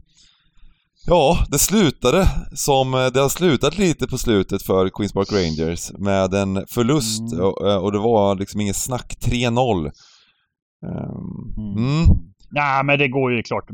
ja, 1.08 1.38
det 1.52 1.60
slutade 1.60 2.28
som 2.56 2.94
eh, 2.94 3.06
det 3.06 3.20
har 3.20 3.30
slutat 3.30 3.78
lite 3.78 4.08
på 4.08 4.18
slutet 4.18 4.64
för 4.64 4.90
Queens 4.90 5.14
Park 5.14 5.32
Rangers 5.32 5.92
med 5.98 6.34
en 6.34 6.66
förlust 6.74 7.34
Mm. 7.34 7.46
och, 7.46 7.84
och 7.84 7.92
det 7.92 8.00
var 8.00 8.36
liksom 8.36 8.62
inget 8.62 8.76
snack, 8.76 9.14
3-0. 9.26 9.92
Ehm, 10.86 11.78
mm. 11.78 12.06
Nej 12.52 12.84
men 12.84 13.00
det 13.00 13.08
går 13.08 13.32
ju 13.34 13.44
klart. 13.44 13.66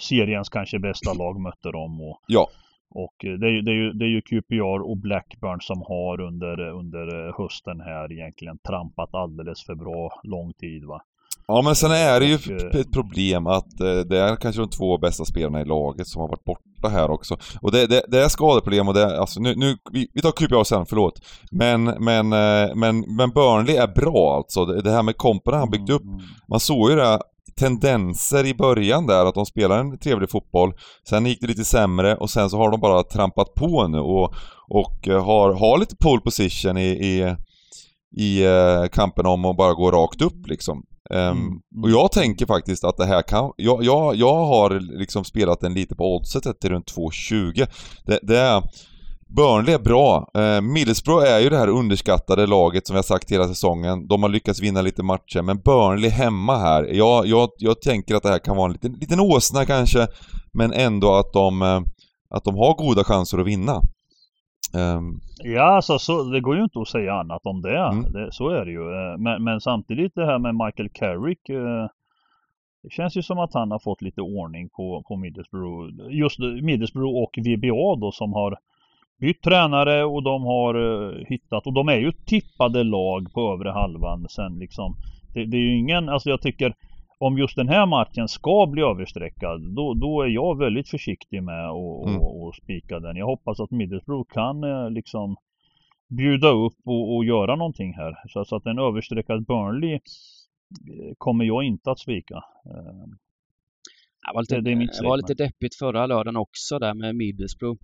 Seriens 0.00 0.48
kanske 0.48 0.78
bästa 0.78 1.12
lag 1.12 1.40
mötte 1.40 1.68
dem. 1.72 2.00
Och, 2.00 2.20
Ja. 2.26 2.48
Och 2.94 3.24
eh, 3.24 3.32
det 3.32 3.46
är, 3.46 3.50
ju- 3.50 3.62
det, 3.62 3.70
är 3.70 3.74
ju, 3.74 3.92
det 3.92 4.04
är 4.04 4.08
ju 4.08 4.20
QPR 4.20 4.90
och 4.90 4.96
Blackburn 4.96 5.60
som 5.60 5.82
har 5.88 6.20
under, 6.20 6.68
under 6.70 7.28
eh, 7.28 7.34
hösten 7.38 7.80
här 7.80 8.12
egentligen 8.12 8.58
trampat 8.68 9.14
alldeles 9.14 9.64
för 9.66 9.74
bra 9.74 10.20
lång 10.22 10.52
tid 10.52 10.84
va. 10.84 11.02
Ja 11.46 11.62
men 11.62 11.74
sen 11.74 11.90
är 11.90 12.20
det 12.20 12.26
ju 12.26 12.34
Och, 12.34 12.74
eh, 12.74 12.80
ett 12.80 12.92
problem 12.92 13.46
att 13.46 13.80
eh, 13.80 13.98
det 14.10 14.18
är 14.18 14.36
kanske 14.36 14.60
de 14.62 14.70
två 14.70 14.98
bästa 14.98 15.24
spelarna 15.24 15.60
i 15.60 15.64
laget 15.64 16.06
som 16.06 16.20
har 16.20 16.28
varit 16.28 16.44
borta 16.44 16.88
här 16.88 17.10
också. 17.10 17.36
Och 17.62 17.72
det, 17.72 17.86
det, 17.86 18.04
det 18.08 18.24
är 18.24 18.28
skadeproblem 18.28 18.88
och 18.88 18.94
det 18.94 19.02
är, 19.02 19.14
alltså 19.20 19.40
nu, 19.40 19.54
nu 19.56 19.76
vi, 19.92 20.08
vi 20.14 20.20
tar 20.20 20.32
QPR 20.32 20.64
sen, 20.64 20.86
förlåt. 20.86 21.20
Men, 21.50 21.84
men, 21.84 22.32
eh, 22.32 22.74
men, 22.74 23.00
men 23.16 23.30
Burnley 23.30 23.76
är 23.76 23.86
bra 23.86 24.36
alltså. 24.36 24.64
Det, 24.64 24.82
det 24.82 24.90
här 24.90 25.02
med 25.02 25.16
kompen 25.16 25.54
han 25.54 25.70
byggt 25.70 25.90
upp. 25.90 26.02
Mm. 26.04 26.20
Man 26.48 26.60
såg 26.60 26.90
ju 26.90 26.96
det, 26.96 27.18
tendenser 27.56 28.46
i 28.46 28.54
början 28.54 29.06
där 29.06 29.26
att 29.26 29.34
de 29.34 29.46
spelar 29.46 29.78
en 29.78 29.98
trevlig 29.98 30.30
fotboll. 30.30 30.72
Sen 31.08 31.26
gick 31.26 31.40
det 31.40 31.46
lite 31.46 31.64
sämre 31.64 32.16
och 32.16 32.30
sen 32.30 32.50
så 32.50 32.56
har 32.56 32.70
de 32.70 32.80
bara 32.80 33.02
trampat 33.02 33.54
på 33.54 33.88
nu 33.88 33.98
och, 33.98 34.34
och 34.68 35.08
eh, 35.08 35.24
har, 35.24 35.52
har 35.52 35.78
lite 35.78 35.96
pole 35.96 36.20
position 36.20 36.76
i, 36.76 36.88
i, 36.88 37.36
i 38.16 38.44
eh, 38.44 38.88
kampen 38.92 39.26
om 39.26 39.44
att 39.44 39.56
bara 39.56 39.74
gå 39.74 39.90
rakt 39.90 40.22
upp 40.22 40.46
liksom. 40.46 40.82
Ehm, 41.10 41.30
Mm, 41.30 41.46
mm. 41.46 41.82
Och 41.82 41.90
jag 41.90 42.12
tänker 42.12 42.46
faktiskt 42.46 42.84
att 42.84 42.96
det 42.96 43.06
här 43.06 43.22
kan... 43.22 43.52
Jag, 43.56 43.84
jag, 43.84 44.16
jag 44.16 44.34
har 44.34 44.80
liksom 44.98 45.24
spelat 45.24 45.60
den 45.60 45.74
lite 45.74 45.94
på 45.94 46.16
oddset 46.16 46.60
till 46.60 46.70
runt 46.70 46.92
2,20. 46.92 47.68
Det, 48.06 48.18
det 48.22 48.38
är... 48.38 48.62
Burnley 49.36 49.74
är 49.74 49.78
bra. 49.78 50.30
Eh, 50.34 50.60
Middlesbrough 50.60 51.26
är 51.26 51.40
ju 51.40 51.48
det 51.48 51.58
här 51.58 51.68
underskattade 51.68 52.46
laget 52.46 52.86
som 52.86 52.94
vi 52.94 52.98
har 52.98 53.02
sagt 53.02 53.32
hela 53.32 53.48
säsongen. 53.48 54.06
De 54.06 54.22
har 54.22 54.30
lyckats 54.30 54.62
vinna 54.62 54.82
lite 54.82 55.02
matcher, 55.02 55.42
men 55.42 55.60
Burnley 55.60 56.10
hemma 56.10 56.56
här. 56.56 56.84
Jag, 56.84 57.26
jag, 57.26 57.48
jag 57.58 57.80
tänker 57.80 58.14
att 58.14 58.22
det 58.22 58.28
här 58.28 58.38
kan 58.38 58.56
vara 58.56 58.66
en 58.66 58.72
liten, 58.72 58.92
liten 58.92 59.20
åsna 59.20 59.64
kanske, 59.64 60.06
men 60.52 60.72
ändå 60.72 61.14
att 61.14 61.32
de, 61.32 61.62
eh, 61.62 61.80
att 62.30 62.44
de 62.44 62.56
har 62.56 62.74
goda 62.74 63.04
chanser 63.04 63.38
att 63.38 63.46
vinna. 63.46 63.72
Um... 64.74 65.20
Ja, 65.44 65.62
alltså, 65.62 65.98
så, 65.98 66.22
det 66.22 66.40
går 66.40 66.56
ju 66.56 66.62
inte 66.62 66.80
att 66.80 66.88
säga 66.88 67.14
annat 67.14 67.40
om 67.44 67.62
det. 67.62 67.78
Mm. 67.78 68.12
det 68.12 68.32
så 68.32 68.48
är 68.48 68.64
det 68.64 68.70
ju. 68.70 68.80
Eh, 68.80 69.18
men, 69.18 69.44
men, 69.44 69.60
samtidigt 69.60 70.14
det 70.14 70.26
här 70.26 70.38
med 70.38 70.54
Michael 70.54 70.88
Carrick. 70.88 71.48
Eh, 71.48 71.86
det 72.82 72.90
känns 72.90 73.16
ju 73.16 73.22
som 73.22 73.38
att 73.38 73.54
han 73.54 73.70
har 73.70 73.78
fått 73.78 74.02
lite 74.02 74.20
ordning 74.20 74.68
på, 74.68 75.04
på 75.08 75.16
Middlesbrough. 75.16 75.90
Just 76.10 76.38
Middlesbrough 76.38 77.22
och 77.22 77.38
VBA 77.38 77.96
då 78.00 78.12
som 78.12 78.32
har 78.32 78.58
bytt 79.22 79.42
tränare 79.42 80.04
och 80.04 80.22
de 80.22 80.42
har 80.42 80.76
uh, 80.76 81.24
hittat 81.28 81.66
och 81.66 81.72
de 81.72 81.88
är 81.88 81.96
ju 81.96 82.12
tippade 82.12 82.84
lag 82.84 83.32
på 83.32 83.52
övre 83.52 83.70
halvan 83.70 84.26
sen 84.28 84.58
liksom. 84.58 84.96
Det, 85.34 85.44
det, 85.44 85.56
är 85.56 85.60
ju 85.60 85.78
ingen, 85.78 86.08
alltså 86.08 86.28
jag 86.30 86.40
tycker 86.40 86.74
om 87.18 87.38
just 87.38 87.56
den 87.56 87.68
här 87.68 87.86
matchen 87.86 88.28
ska 88.28 88.66
bli 88.66 88.82
överstreckad 88.82 89.74
då, 89.76 89.94
då 89.94 90.22
är 90.22 90.28
jag 90.28 90.58
väldigt 90.58 90.88
försiktig 90.88 91.42
med 91.42 91.70
att 91.70 92.06
mm. 92.06 92.20
och, 92.20 92.42
och 92.42 92.54
spika 92.54 93.00
den. 93.00 93.16
Jag 93.16 93.26
hoppas 93.26 93.60
att 93.60 93.70
Middlesbrough 93.70 94.28
kan 94.32 94.64
uh, 94.64 94.90
liksom 94.90 95.36
bjuda 96.16 96.48
upp 96.48 96.78
och, 96.84 97.16
och, 97.16 97.24
göra 97.24 97.56
någonting 97.56 97.94
här. 97.94 98.14
Så, 98.28 98.44
så 98.44 98.56
att 98.56 98.66
en 98.66 98.78
överstreckad 98.78 99.46
Burnley 99.46 99.94
eh, 99.94 100.00
kommer 101.18 101.44
jag 101.44 101.64
inte 101.64 101.90
att 101.90 101.98
svika. 101.98 102.34
Det 104.24 104.34
var 104.34 104.42
lite, 104.42 104.60
det, 104.60 104.74
det, 104.74 105.00
det 105.00 105.08
var 105.08 105.16
lite 105.16 105.34
deppigt 105.34 105.74
förra 105.74 106.06
lördagen 106.06 106.36
också 106.36 106.78
där 106.78 106.94
med 106.94 107.16
Middlesbrough. 107.16 107.78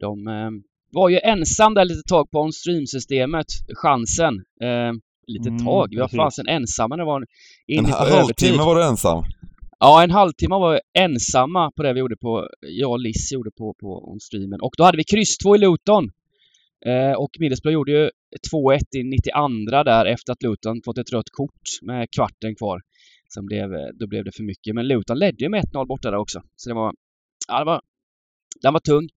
De 0.00 0.26
eh, 0.26 0.50
var 0.92 1.08
ju 1.08 1.18
ensam 1.18 1.74
där 1.74 1.84
lite 1.84 2.08
tag 2.08 2.30
på 2.30 2.40
on-stream-systemet, 2.40 3.46
chansen. 3.74 4.34
Eh, 4.62 4.92
lite 5.26 5.48
mm, 5.48 5.64
tag. 5.64 5.88
Vi 5.90 5.96
var 5.96 6.08
fasen 6.08 6.48
ensamma 6.48 6.96
när 6.96 7.02
det 7.02 7.06
var 7.06 7.26
inne 7.66 7.88
En 7.88 7.94
halvtimme 7.94 8.58
var 8.58 8.76
du 8.76 8.84
ensam? 8.84 9.24
Ja, 9.78 10.02
en 10.02 10.10
halvtimme 10.10 10.54
var 10.54 10.72
vi 10.72 10.80
ensamma 11.02 11.70
på 11.76 11.82
det 11.82 11.92
vi 11.92 12.00
gjorde 12.00 12.16
på, 12.16 12.48
jag 12.60 12.90
och 12.90 13.00
Liss 13.00 13.32
gjorde 13.32 13.50
på, 13.50 13.74
på 13.80 14.12
on-streamen. 14.12 14.60
Och 14.60 14.74
då 14.76 14.84
hade 14.84 14.96
vi 14.96 15.04
kryss 15.04 15.38
2 15.38 15.56
i 15.56 15.58
Luton. 15.58 16.10
Eh, 16.86 17.12
och 17.12 17.30
Middlesbrough 17.38 17.74
gjorde 17.74 17.92
ju 17.92 18.10
2-1 18.52 18.78
i 18.96 19.02
92 19.02 19.82
där 19.82 20.06
efter 20.06 20.32
att 20.32 20.42
Luton 20.42 20.80
fått 20.84 20.98
ett 20.98 21.12
rött 21.12 21.30
kort 21.30 21.68
med 21.82 22.08
kvarten 22.16 22.54
kvar. 22.56 22.80
Sen 23.34 23.46
blev, 23.46 23.68
då 23.94 24.06
blev 24.06 24.24
det 24.24 24.32
för 24.32 24.42
mycket. 24.42 24.74
Men 24.74 24.88
Luton 24.88 25.18
ledde 25.18 25.44
ju 25.44 25.48
med 25.48 25.64
1-0 25.64 25.86
borta 25.86 26.10
där 26.10 26.18
också. 26.18 26.42
Så 26.56 26.68
det 26.68 26.74
var, 26.74 26.94
ja, 27.48 27.58
det 27.58 27.64
var, 27.64 27.80
den 28.62 28.72
var 28.72 28.80
tung. 28.80 29.08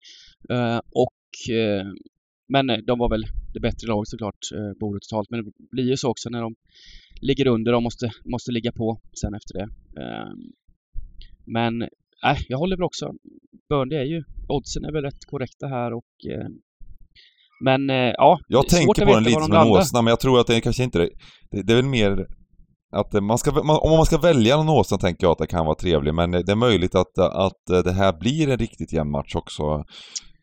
Eh, 0.51 0.81
och 1.05 1.55
eh, 1.55 1.87
men 2.49 2.67
de 2.67 2.99
var 2.99 3.11
väl 3.11 3.25
det 3.55 3.61
bättre 3.61 3.87
laget 3.87 4.09
såklart, 4.09 4.39
eh, 4.55 4.79
bordet 4.81 5.03
totalt. 5.03 5.31
Men 5.31 5.45
det 5.45 5.53
blir 5.71 5.85
ju 5.85 5.97
så 5.97 6.11
också 6.11 6.31
när 6.31 6.43
de 6.43 6.55
ligger 7.21 7.47
under 7.47 7.73
och 7.73 7.83
måste, 7.83 8.11
måste 8.25 8.53
ligga 8.53 8.73
på 8.73 9.01
sen 9.21 9.35
efter 9.35 9.55
det. 9.59 9.69
Men 11.47 11.83
äh, 11.83 12.39
jag 12.49 12.59
håller 12.59 12.77
väl 12.77 12.85
också. 12.85 13.13
Burnley 13.69 13.99
är 13.99 14.05
ju, 14.05 14.25
oddsen 14.49 14.85
är 14.85 14.93
väl 14.93 15.05
rätt 15.05 15.25
korrekta 15.27 15.67
här 15.67 15.93
och 15.93 16.05
men 17.65 17.89
ja, 17.89 18.41
Jag 18.49 18.69
tänker 18.69 19.07
på 19.07 19.15
den 19.15 19.23
lite 19.23 19.41
som 19.41 19.53
en 19.53 19.67
åsna, 19.67 20.03
men 20.03 20.11
jag 20.11 20.21
tror 20.21 20.41
att 20.41 20.47
det 20.47 20.57
är 20.57 20.61
kanske 20.61 20.85
inte 20.85 20.99
det. 20.99 21.11
Det, 21.51 21.63
det 21.63 21.73
är 21.73 21.77
väl 21.77 21.85
mer 21.85 22.27
att 22.91 23.23
man 23.23 23.39
ska, 23.39 23.53
man, 23.53 23.79
om 23.83 23.91
man 23.91 24.07
ska 24.07 24.19
välja 24.19 24.57
någon 24.57 24.69
åsna 24.69 24.99
tänker 24.99 25.27
jag 25.27 25.33
att 25.33 25.39
det 25.39 25.47
kan 25.47 25.67
vara 25.67 25.75
trevligt, 25.75 26.15
men 26.15 26.31
det 26.31 26.53
är 26.53 26.57
möjligt 26.57 26.95
att, 26.95 27.19
att 27.19 27.85
det 27.85 27.93
här 27.93 28.19
blir 28.19 28.49
en 28.49 28.59
riktigt 28.59 28.93
jämn 28.93 29.11
match 29.11 29.35
också. 29.35 29.85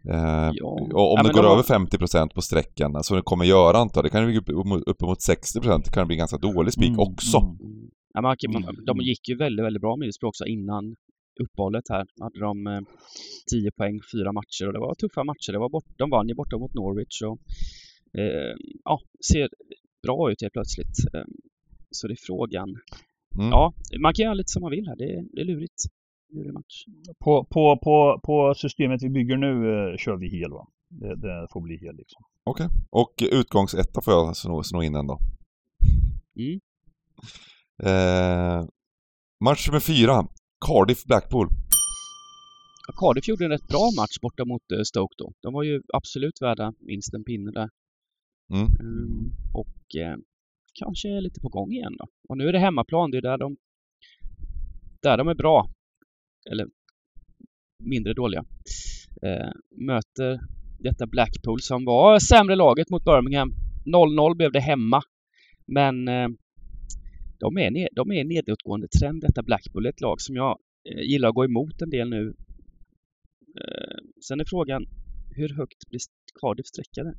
Eh, 0.09 0.51
ja. 0.53 0.65
Och 0.93 1.11
om 1.11 1.17
ja, 1.17 1.23
det 1.23 1.33
går 1.33 1.43
de... 1.43 1.51
över 1.51 1.63
50% 1.63 2.33
på 2.33 2.41
sträckan, 2.41 2.91
så 2.91 2.97
alltså 2.97 3.15
det 3.15 3.21
kommer 3.21 3.45
göra 3.45 3.77
antar 3.77 4.03
det 4.03 4.09
kan 4.09 4.33
ju 4.33 4.41
bli 4.41 4.53
uppemot 4.85 5.17
60% 5.19 5.81
det 5.85 5.91
kan 5.91 6.07
bli 6.07 6.15
ganska 6.15 6.37
dålig 6.37 6.73
spik 6.73 6.87
mm, 6.87 6.99
också. 6.99 7.37
Mm. 7.37 7.89
Ja, 8.13 8.21
man, 8.21 8.37
man, 8.53 8.85
de 8.85 8.97
gick 9.01 9.29
ju 9.29 9.37
väldigt, 9.37 9.65
väldigt 9.65 9.81
bra 9.81 9.91
med 9.91 9.99
Middlesbrough 9.99 10.29
också 10.29 10.45
innan 10.45 10.95
uppehållet 11.43 11.83
här. 11.89 12.05
hade 12.21 12.39
de 12.39 12.67
eh, 12.67 12.81
10 13.51 13.71
poäng, 13.71 13.99
fyra 14.13 14.31
matcher 14.31 14.67
och 14.67 14.73
det 14.73 14.79
var 14.79 14.95
tuffa 14.95 15.23
matcher. 15.23 15.51
Det 15.51 15.59
var 15.59 15.69
bort, 15.69 15.89
de 15.97 16.09
vann 16.09 16.27
ju 16.27 16.35
borta 16.35 16.57
mot 16.57 16.73
Norwich 16.73 17.21
och 17.21 17.37
eh, 18.19 18.53
ja, 18.83 18.99
ser 19.31 19.49
bra 20.03 20.31
ut 20.31 20.41
helt 20.41 20.53
plötsligt. 20.53 20.97
Så 21.95 22.07
det 22.07 22.13
är 22.13 22.25
frågan. 22.25 22.69
Mm. 23.39 23.49
Ja, 23.49 23.73
man 23.99 24.13
kan 24.13 24.23
göra 24.23 24.33
lite 24.33 24.51
som 24.51 24.61
man 24.61 24.71
vill 24.71 24.87
här. 24.87 24.95
Det, 24.95 25.25
det 25.33 25.41
är 25.41 25.45
lurigt 25.45 25.81
match. 26.53 26.85
På, 27.19 27.45
på, 27.45 27.79
på, 27.83 28.19
på 28.23 28.53
systemet 28.57 29.03
vi 29.03 29.09
bygger 29.09 29.37
nu 29.37 29.51
eh, 29.51 29.97
kör 29.97 30.17
vi 30.17 30.29
hel 30.29 30.51
va? 30.51 30.67
Det, 30.89 31.15
det 31.15 31.47
får 31.53 31.61
bli 31.61 31.77
hel 31.77 31.95
liksom. 31.95 32.23
Okej. 32.43 32.65
Okay. 32.65 32.77
Och 32.89 33.13
utgångsetta 33.39 34.01
får 34.01 34.13
jag 34.13 34.37
sno, 34.37 34.63
sno 34.63 34.83
in 34.83 34.95
en 34.95 35.07
då. 35.07 35.19
Mm. 36.35 36.59
Eh, 37.83 38.67
match 39.45 39.67
nummer 39.67 39.79
fyra. 39.79 40.27
Cardiff-Blackpool. 40.65 41.47
Ja, 42.87 42.93
Cardiff 42.99 43.27
gjorde 43.27 43.45
en 43.45 43.51
rätt 43.51 43.67
bra 43.67 43.91
match 43.97 44.19
borta 44.21 44.45
mot 44.45 44.71
eh, 44.71 44.81
Stoke 44.83 45.15
då. 45.17 45.33
De 45.41 45.53
var 45.53 45.63
ju 45.63 45.81
absolut 45.93 46.41
värda 46.41 46.73
minst 46.79 47.13
en 47.13 47.23
pinne 47.23 47.51
där. 47.51 47.69
Mm. 48.53 48.67
Mm, 48.79 49.31
och 49.53 49.95
eh, 49.95 50.17
kanske 50.75 51.09
är 51.09 51.21
lite 51.21 51.39
på 51.39 51.49
gång 51.49 51.71
igen 51.71 51.95
då. 51.97 52.07
Och 52.29 52.37
nu 52.37 52.47
är 52.47 52.53
det 52.53 52.59
hemmaplan, 52.59 53.11
det 53.11 53.17
är 53.17 53.21
där 53.21 53.37
de, 53.37 53.57
där 55.01 55.17
de 55.17 55.27
är 55.27 55.35
bra 55.35 55.69
eller 56.51 56.67
mindre 57.83 58.13
dåliga, 58.13 58.45
eh, 59.21 59.51
möter 59.77 60.39
detta 60.79 61.07
Blackpool 61.07 61.61
som 61.61 61.85
var 61.85 62.19
sämre 62.19 62.55
laget 62.55 62.89
mot 62.89 63.03
Birmingham. 63.03 63.53
0-0 63.85 64.35
blev 64.35 64.51
det 64.51 64.59
hemma. 64.59 65.01
Men 65.65 66.07
eh, 66.07 66.27
de, 67.39 67.57
är 67.57 67.71
ned, 67.71 67.89
de 67.95 68.11
är 68.11 68.23
nedåtgående 68.23 68.87
trend 68.87 69.21
detta 69.21 69.43
Blackpool. 69.43 69.85
Ett 69.85 70.01
lag 70.01 70.21
som 70.21 70.35
jag 70.35 70.57
eh, 70.89 71.01
gillar 71.01 71.29
att 71.29 71.35
gå 71.35 71.45
emot 71.45 71.81
en 71.81 71.89
del 71.89 72.09
nu. 72.09 72.33
Eh, 73.61 73.97
sen 74.27 74.39
är 74.39 74.45
frågan 74.45 74.85
hur 75.35 75.49
högt 75.49 75.89
blir 75.89 75.99
Cardiff 76.41 76.65
sträckade? 76.65 77.13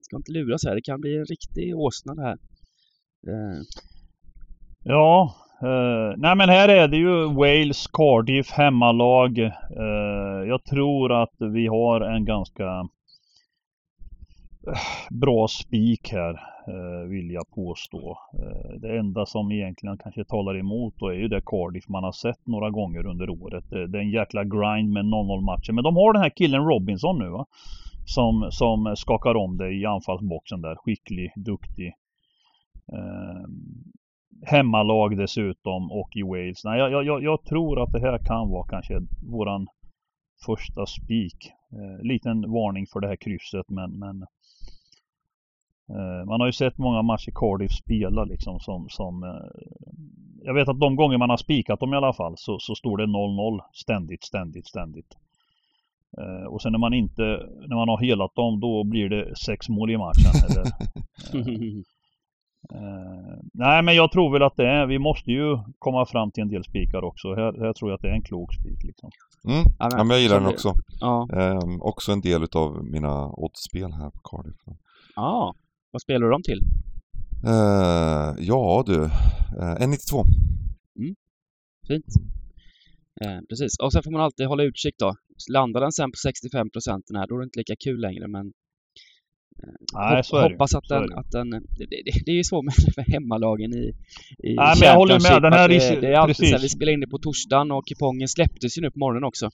Ska 0.00 0.16
inte 0.16 0.32
luras 0.32 0.64
här. 0.64 0.74
Det 0.74 0.82
kan 0.82 1.00
bli 1.00 1.16
en 1.16 1.24
riktig 1.24 1.76
åsna 1.76 2.14
det 2.14 2.22
här. 2.22 2.38
Ja, 4.84 5.34
Uh, 5.62 6.14
nej 6.16 6.36
men 6.36 6.48
här 6.48 6.68
är 6.68 6.88
det 6.88 6.96
ju 6.96 7.32
Wales, 7.32 7.86
Cardiff, 7.86 8.50
hemmalag. 8.50 9.38
Uh, 9.38 10.48
jag 10.48 10.64
tror 10.64 11.22
att 11.22 11.34
vi 11.38 11.66
har 11.66 12.00
en 12.00 12.24
ganska 12.24 12.64
eh, 14.66 14.78
bra 15.10 15.48
spik 15.48 16.12
här, 16.12 16.54
vill 17.08 17.30
jag 17.30 17.50
påstå. 17.50 18.18
det 18.80 18.98
enda 18.98 19.26
som 19.26 19.52
egentligen 19.52 19.98
kanske 19.98 20.24
talar 20.24 20.58
emot 20.58 20.94
då 20.98 21.08
är 21.08 21.14
ju 21.14 21.28
det 21.28 21.42
Cardiff 21.46 21.88
man 21.88 22.04
har 22.04 22.12
sett 22.12 22.46
några 22.46 22.70
gånger 22.70 23.06
under 23.06 23.30
året. 23.30 23.64
Det, 23.70 23.86
det 23.86 23.98
är 23.98 24.02
en 24.02 24.10
jäkla 24.10 24.44
grind 24.44 24.92
med 24.92 25.04
0-0 25.04 25.40
matcher. 25.40 25.72
Men 25.72 25.84
de 25.84 25.96
har 25.96 26.12
den 26.12 26.22
här 26.22 26.30
killen 26.30 26.64
Robinson 26.64 27.18
nu 27.18 27.28
va. 27.28 27.46
Som, 28.06 28.48
som 28.50 28.94
skakar 28.96 29.34
om 29.34 29.56
det 29.56 29.70
i 29.70 29.86
anfallsboxen 29.86 30.60
där. 30.60 30.76
Skicklig, 30.76 31.32
duktig 31.36 31.94
hemmalag 34.46 35.16
dessutom 35.16 35.92
och 35.92 36.16
i 36.16 36.22
Wales. 36.22 36.64
Nej, 36.64 36.78
jag, 36.78 37.04
jag, 37.04 37.22
jag, 37.22 37.44
tror 37.44 37.82
att 37.82 37.92
det 37.92 38.00
här 38.00 38.18
kan 38.18 38.50
vara 38.50 38.66
kanske 38.68 39.00
våran 39.30 39.66
första 40.46 40.86
spik. 40.86 41.52
Eh, 41.72 42.04
liten 42.04 42.52
varning 42.52 42.86
för 42.86 43.00
det 43.00 43.08
här 43.08 43.16
krysset 43.16 43.68
men, 43.68 43.98
men 43.98 44.22
eh, 45.88 46.24
man 46.26 46.40
har 46.40 46.46
ju 46.46 46.52
sett 46.52 46.78
många 46.78 47.02
matcher 47.02 47.32
Cardiff 47.34 47.72
spela 47.72 48.24
liksom 48.24 48.60
som, 48.60 48.88
som 48.88 49.22
eh, 49.22 49.60
Jag 50.42 50.54
vet 50.54 50.68
att 50.68 50.80
de 50.80 50.96
gånger 50.96 51.18
man 51.18 51.30
har 51.30 51.36
spikat 51.36 51.80
dem 51.80 51.94
i 51.94 51.96
alla 51.96 52.12
fall 52.12 52.34
så, 52.36 52.58
så 52.58 52.74
står 52.74 52.96
det 52.96 53.06
0-0 53.06 53.60
ständigt, 53.72 54.24
ständigt, 54.24 54.66
ständigt. 54.66 55.16
Eh, 56.18 56.46
och 56.46 56.62
sen 56.62 56.72
när 56.72 56.78
man 56.78 56.94
inte, 56.94 57.22
när 57.68 57.76
man 57.76 57.88
har 57.88 57.98
helat 57.98 58.34
dem 58.34 58.60
då 58.60 58.84
blir 58.84 59.08
det 59.08 59.36
sex 59.36 59.68
mål 59.68 59.90
i 59.90 59.96
matchen. 59.96 60.32
Eller, 60.50 60.64
Uh, 62.72 63.38
nej 63.52 63.82
men 63.82 63.94
jag 63.94 64.12
tror 64.12 64.32
väl 64.32 64.42
att 64.42 64.56
det 64.56 64.66
är, 64.66 64.86
vi 64.86 64.98
måste 64.98 65.30
ju 65.30 65.58
komma 65.78 66.06
fram 66.06 66.30
till 66.30 66.42
en 66.42 66.48
del 66.48 66.64
spikar 66.64 67.04
också. 67.04 67.28
Här, 67.34 67.64
här 67.64 67.72
tror 67.72 67.90
jag 67.90 67.94
att 67.96 68.02
det 68.02 68.08
är 68.08 68.12
en 68.12 68.22
klok 68.22 68.54
spik 68.54 68.84
liksom. 68.84 69.10
Mm. 69.48 69.64
Ja, 69.78 69.88
men 69.96 70.10
jag 70.10 70.20
gillar 70.20 70.40
den 70.40 70.48
också. 70.48 70.74
Ja. 71.00 71.28
Um, 71.32 71.82
också 71.82 72.12
en 72.12 72.20
del 72.20 72.42
utav 72.42 72.84
mina 72.84 73.28
oddsspel 73.28 73.92
här 73.92 74.10
på 74.10 74.20
Cardiff. 74.24 74.78
Ja, 75.16 75.54
vad 75.90 76.02
spelar 76.02 76.26
du 76.26 76.30
dem 76.30 76.42
till? 76.42 76.60
Uh, 77.46 78.44
ja 78.44 78.82
du, 78.86 79.00
uh, 79.00 79.10
1,92. 79.58 80.24
Mm. 80.98 81.14
Fint. 81.88 82.06
Eh, 83.20 83.40
precis, 83.48 83.78
och 83.78 83.92
sen 83.92 84.02
får 84.02 84.10
man 84.10 84.20
alltid 84.20 84.46
hålla 84.46 84.62
utkik 84.62 84.94
då. 84.98 85.14
Landar 85.52 85.80
den 85.80 85.92
sen 85.92 86.10
på 86.10 86.16
65 86.16 86.68
den 87.06 87.16
här, 87.16 87.26
då 87.26 87.34
är 87.34 87.38
det 87.38 87.44
inte 87.44 87.58
lika 87.58 87.76
kul 87.76 88.00
längre 88.00 88.28
men 88.28 88.52
Nej, 89.94 90.24
så 90.24 90.36
är 90.36 90.50
Hoppas 90.50 90.70
det. 90.70 90.78
att 90.78 90.88
den, 90.88 91.12
att 91.18 91.30
den 91.30 91.50
det, 91.50 91.60
det, 91.90 92.02
det, 92.26 92.30
är 92.30 92.36
ju 92.36 92.44
så 92.44 92.62
med 92.62 92.74
hemmalagen 93.12 93.72
i, 93.74 93.84
i 94.48 94.54
Nej, 94.54 94.74
men 94.80 94.88
jag 94.88 94.94
håller 94.96 95.20
med. 95.20 95.42
Den 95.42 95.52
här 95.52 95.68
det, 95.68 96.00
det 96.00 96.08
är 96.08 96.14
alltid 96.18 96.36
så 96.36 96.54
här, 96.56 96.62
vi 96.62 96.68
spelar 96.68 96.92
in 96.92 97.00
det 97.00 97.06
på 97.06 97.18
torsdagen 97.18 97.70
och 97.70 97.86
kupongen 97.86 98.28
släpptes 98.28 98.78
ju 98.78 98.82
nu 98.82 98.90
på 98.90 98.98
morgonen 98.98 99.24
också. 99.24 99.50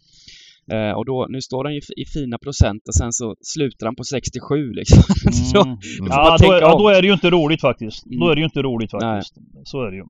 Eh, 0.72 0.90
och 0.98 1.04
då, 1.06 1.26
nu 1.30 1.40
står 1.40 1.64
han 1.64 1.74
ju 1.74 1.80
i 1.96 2.04
fina 2.14 2.38
procent 2.38 2.82
och 2.88 2.94
sen 2.94 3.12
så 3.12 3.34
slutar 3.40 3.86
han 3.86 3.96
på 3.96 4.04
67 4.04 4.72
liksom. 4.72 5.02
så, 5.52 5.62
Mm. 5.64 5.78
Ja, 6.10 6.36
då, 6.40 6.52
är- 6.52 6.60
ja, 6.60 6.78
då 6.78 6.88
är 6.88 7.02
det 7.02 7.06
ju 7.08 7.12
inte 7.14 7.30
roligt 7.30 7.60
faktiskt. 7.60 8.04
Då 8.04 8.16
Mm. 8.16 8.28
är 8.30 8.34
det 8.34 8.40
ju 8.40 8.44
inte 8.44 8.62
roligt 8.62 8.90
faktiskt. 8.90 9.34
Så 9.64 9.82
är 9.86 9.90
det 9.90 9.96
ju. 9.96 10.02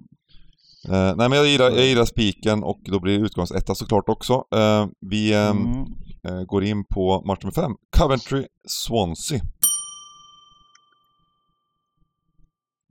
Eh, 0.89 1.17
nej 1.17 1.29
men 1.29 1.33
jag 1.33 1.47
gillar, 1.47 1.71
jag 1.71 1.87
gillar 1.87 2.05
spiken 2.05 2.63
och 2.63 2.81
då 2.85 3.01
blir 3.01 3.19
det 3.19 3.25
utgångsetta 3.25 3.75
såklart 3.75 4.09
också. 4.09 4.33
Eh, 4.55 4.87
vi 5.11 5.33
ehm, 5.35 5.57
Mm. 5.59 5.85
eh, 6.29 6.43
går 6.47 6.65
in 6.65 6.85
på 6.95 7.23
match 7.27 7.39
nummer 7.43 7.53
fem. 7.55 7.73
Coventry 7.99 8.45
Swansea. 8.69 9.41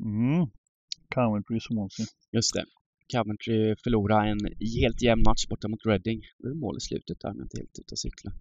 Mm. 0.06 0.48
Coventry 1.16 1.60
Swansea. 1.60 2.06
Just 2.32 2.54
det. 2.56 2.66
Coventry 3.14 3.76
förlorade 3.84 4.30
en 4.30 4.40
helt 4.82 5.02
jämn 5.02 5.24
match 5.28 5.48
borta 5.50 5.68
mot 5.68 5.86
Reading. 5.86 6.20
Det 6.38 6.44
blev 6.44 6.56
mål 6.56 6.78
i 6.78 6.84
slutet 6.90 7.18
där, 7.22 7.34
men 7.34 7.42
inte 7.44 7.58
helt 7.62 7.80
ute 7.82 7.94
och 7.96 8.00
cykla. 8.00 8.32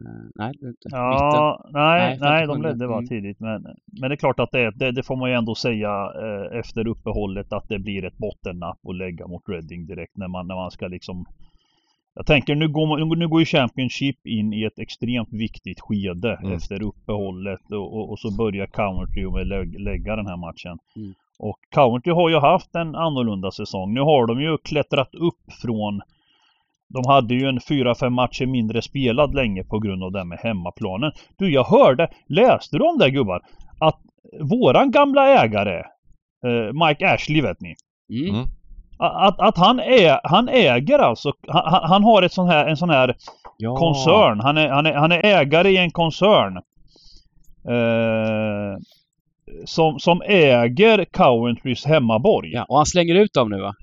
Eh, 0.00 0.24
nej, 0.34 0.52
det 0.60 0.66
inte. 0.68 0.86
Mitten. 0.88 0.98
Ja, 1.00 1.70
nej, 1.72 2.00
Nej, 2.00 2.18
nej, 2.20 2.46
de 2.46 2.52
57. 2.56 2.62
ledde 2.68 2.86
var 2.86 2.98
Mm. 2.98 3.08
tidigt. 3.08 3.40
Men, 3.40 3.62
men 4.00 4.06
det 4.10 4.14
är 4.14 4.22
klart 4.24 4.40
att 4.40 4.52
det, 4.52 4.70
det, 4.80 4.92
det 4.92 5.02
får 5.02 5.16
man 5.16 5.30
ju 5.30 5.36
ändå 5.36 5.54
säga 5.54 5.92
eh, 6.24 6.58
efter 6.60 6.88
uppehållet 6.88 7.52
att 7.52 7.68
det 7.68 7.78
blir 7.78 8.04
ett 8.04 8.18
bottennapp 8.18 8.78
att 8.88 8.96
lägga 8.96 9.26
mot 9.26 9.48
Reading 9.48 9.86
direkt 9.86 10.16
när 10.16 10.28
man, 10.28 10.46
när 10.46 10.54
man 10.54 10.70
ska 10.70 10.86
liksom 10.88 11.24
jag 12.14 12.26
tänker 12.26 12.54
nu 12.54 12.68
går, 12.68 12.86
man- 12.86 13.18
nu 13.18 13.28
går 13.28 13.40
ju 13.40 13.46
Championship 13.46 14.26
in 14.26 14.52
i 14.52 14.64
ett 14.64 14.78
extremt 14.78 15.32
viktigt 15.32 15.80
skede 15.80 16.38
Mm. 16.42 16.52
efter 16.52 16.82
uppehållet 16.82 17.60
och, 17.72 17.94
och, 17.96 18.10
och 18.10 18.18
så 18.18 18.36
börjar 18.36 18.66
Coventry 18.66 19.30
med 19.30 19.46
lä- 19.46 19.78
lägga 19.78 20.16
den 20.16 20.26
här 20.26 20.36
matchen. 20.36 20.78
Mm. 20.96 21.14
Och 21.38 21.58
Coventry 21.74 22.12
har 22.12 22.28
ju 22.30 22.38
haft 22.38 22.74
en 22.74 22.94
annorlunda 22.94 23.50
säsong. 23.50 23.94
Nu 23.94 24.00
har 24.00 24.26
de 24.26 24.40
ju 24.40 24.56
klättrat 24.58 25.14
upp 25.14 25.52
från 25.62 26.00
de 26.88 27.02
hade 27.06 27.34
ju 27.34 27.46
en 27.48 27.58
4-5 27.60 28.10
matcher 28.10 28.46
mindre 28.46 28.82
spelad 28.82 29.34
länge 29.34 29.64
på 29.64 29.78
grund 29.78 30.02
av 30.04 30.12
det 30.12 30.24
med 30.24 30.38
hemmaplanen. 30.38 31.12
Du, 31.38 31.50
jag 31.50 31.64
hörde, 31.64 32.08
läste 32.26 32.78
du 32.78 32.84
om 32.84 32.98
det 32.98 33.10
gubbar? 33.10 33.40
Att 33.80 34.00
våran 34.40 34.90
gamla 34.90 35.28
ägare, 35.44 35.78
eh, 36.46 36.86
Mike 36.86 37.08
Ashley 37.14 37.40
vet 37.42 37.60
ni, 37.60 37.74
Mm. 38.30 38.44
Att, 38.98 39.40
att 39.40 39.58
han, 39.58 39.80
är, 39.80 40.20
han 40.24 40.48
äger 40.48 40.98
alltså, 40.98 41.32
han, 41.48 41.82
han- 41.90 42.04
har 42.04 42.22
ett 42.22 42.32
sån 42.32 42.48
här, 42.48 42.66
en 42.66 42.76
sån 42.76 42.90
här 42.90 43.16
Ja. 43.56 43.76
koncern. 43.76 44.40
Han 44.40 44.56
är, 44.58 44.68
han, 44.68 44.86
är, 44.86 44.94
han 44.94 45.12
är 45.12 45.26
ägare 45.26 45.70
i 45.70 45.76
en 45.76 45.90
koncern. 45.90 46.56
Eh, 47.68 48.76
som, 49.64 49.98
som 49.98 50.22
äger 50.22 51.04
Coventrys 51.12 51.84
hemmaborg. 51.86 52.50
Ja. 52.52 52.58
Ja, 52.58 52.64
och 52.68 52.76
han 52.76 52.86
slänger 52.86 53.14
ut 53.14 53.32
dem 53.34 53.48
nu 53.50 53.60
va? 53.60 53.74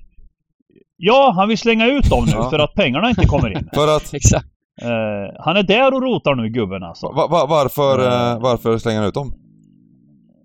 han 1.34 1.48
vill 1.48 1.58
slänga 1.58 1.86
ut 1.86 2.10
dem 2.10 2.24
nu 2.24 2.32
Ja. 2.34 2.50
för 2.50 2.58
att 2.58 2.74
pengarna 2.74 3.08
inte 3.08 3.26
kommer 3.26 3.50
in. 3.58 3.68
För 3.74 3.96
att, 3.96 4.14
Exakt. 4.14 4.46
Eh, 4.82 5.34
han 5.44 5.56
är 5.56 5.62
där 5.62 5.94
och 5.94 6.02
rotar 6.02 6.34
nu 6.34 6.48
gubben 6.48 6.82
alltså. 6.82 7.06
va, 7.06 7.26
va, 7.30 7.46
varför, 7.48 7.98
eh, 7.98 8.40
varför 8.40 8.78
slänger 8.78 8.98
han 8.98 9.08
ut 9.08 9.14
dem? 9.14 9.32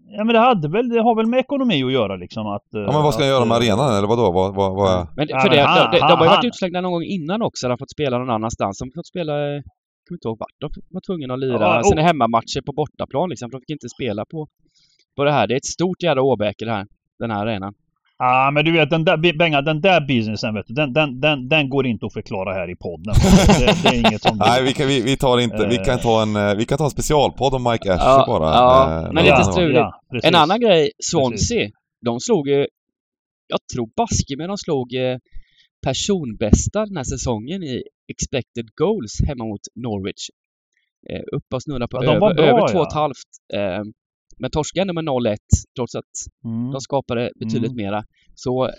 Ja 0.09 0.23
men 0.23 0.33
det 0.33 0.39
hade 0.39 0.67
väl, 0.69 0.89
det 0.89 1.01
har 1.01 1.15
väl 1.15 1.25
med 1.25 1.39
ekonomi 1.39 1.83
att 1.83 1.91
göra 1.91 2.15
liksom 2.15 2.47
att... 2.47 2.63
Ja 2.71 2.91
men 2.91 3.03
vad 3.03 3.13
ska 3.13 3.23
han 3.23 3.29
göra 3.29 3.45
med 3.45 3.57
arenan 3.57 3.97
eller 3.97 4.07
vadå? 4.07 4.31
Vad, 4.31 4.55
vad, 4.55 4.75
vad 4.75 4.91
är... 4.99 5.07
Men 5.15 5.27
för 5.27 5.49
det, 5.49 5.61
han- 5.61 5.91
de, 5.91 5.97
de, 5.97 6.07
de 6.07 6.17
har 6.17 6.25
ju 6.25 6.29
varit 6.29 6.45
utslängda 6.45 6.81
någon 6.81 6.91
gång 6.91 7.03
innan 7.03 7.41
också. 7.41 7.67
De 7.67 7.71
har 7.71 7.77
fått 7.77 7.91
spela 7.91 8.17
någon 8.17 8.29
annanstans. 8.29 8.79
De 8.79 8.85
har 8.85 8.99
fått 8.99 9.07
spela... 9.07 9.33
Jag 9.33 9.63
kommer 10.07 10.17
inte 10.17 10.27
ihåg 10.27 10.39
vart 10.39 10.55
de 10.59 10.69
var 10.89 11.01
tvungna 11.07 11.33
att 11.33 11.39
lira 11.39 11.61
Ja, 11.61 11.79
och- 11.79 11.85
sina 11.85 12.01
hemmamatcher 12.01 12.61
på 12.65 12.71
bortaplan 12.73 13.29
liksom. 13.29 13.49
De 13.49 13.59
fick 13.61 13.69
inte 13.69 13.89
spela 13.89 14.25
på, 14.31 14.47
på 15.15 15.23
det 15.23 15.31
här. 15.31 15.47
Det 15.47 15.53
är 15.53 15.57
ett 15.57 15.65
stort 15.77 16.03
jävla 16.03 16.21
åbäke 16.21 16.65
det 16.65 16.71
här. 16.71 16.85
Den 17.19 17.31
här 17.31 17.41
arenan. 17.45 17.73
Ja 18.19 18.51
men 18.53 18.65
du 18.65 18.71
vet 18.71 18.89
den 18.89 19.05
där, 19.05 19.37
Benga, 19.37 19.61
den 19.61 19.81
där 19.81 20.01
businessen 20.01 20.53
vet 20.53 20.67
du, 20.67 20.73
den, 20.73 20.93
den, 20.93 21.19
den, 21.21 21.49
den 21.49 21.69
går 21.69 21.87
inte 21.87 22.05
att 22.05 22.13
förklara 22.13 22.53
här 22.53 22.69
i 22.69 22.75
podden. 22.75 23.13
Det, 23.59 23.83
det 23.83 23.95
är 23.95 23.99
inget 24.09 24.21
som... 24.21 24.37
Nej 24.37 24.63
vi 24.63 24.73
kan, 24.73 24.87
vi, 24.87 25.01
vi 25.01 25.17
tar 25.17 25.39
inte, 25.39 25.67
vi 25.67 25.77
kan 25.77 25.99
ta 25.99 26.21
en, 26.21 26.35
eh, 26.35 26.55
vi 26.55 26.65
kan 26.65 26.77
ta 26.77 26.83
en 26.83 26.89
specialpodd 26.89 27.53
om 27.53 27.63
Mike 27.63 27.93
Ashley 27.93 28.07
Ja, 28.07 28.23
bara. 28.27 28.49
ja, 28.53 29.05
eh, 29.05 29.13
men 29.13 29.23
lite 29.25 29.43
struligt. 29.43 29.77
Ja. 29.77 30.01
En 30.23 30.35
annan 30.35 30.59
grej, 30.59 30.91
Swansea. 31.03 31.69
De 32.05 32.19
slog 32.19 32.47
ju... 32.47 32.67
Jag 33.47 33.59
tror 33.73 33.89
baske 33.95 34.37
men 34.37 34.47
de 34.47 34.57
slog 34.57 34.93
eh, 34.93 35.17
personbästa 35.85 36.85
den 36.85 36.97
här 36.97 37.03
säsongen 37.03 37.63
i 37.63 37.83
expected 38.11 38.65
goals 38.75 39.21
hemma 39.27 39.45
mot 39.45 39.61
Norwich. 39.75 40.29
Upp 41.35 41.53
och 41.53 41.63
snurra 41.63 41.87
på 41.87 42.03
Ja, 42.03 42.11
över, 42.11 42.19
bra, 42.19 42.45
över 42.45 42.67
två 42.67 42.79
och 42.79 42.87
ett 42.87 42.93
halvt. 42.93 43.31
Men 44.39 44.51
torskade 44.51 44.81
ändå 44.81 44.93
med 44.93 45.03
0-1 45.05 45.37
trots 45.75 45.95
att 45.95 46.13
Mm. 46.45 46.71
de 46.71 46.81
skapade 46.81 47.31
betydligt 47.39 47.71
Mm. 47.71 47.85
mera. 47.85 48.03
Så 48.35 48.69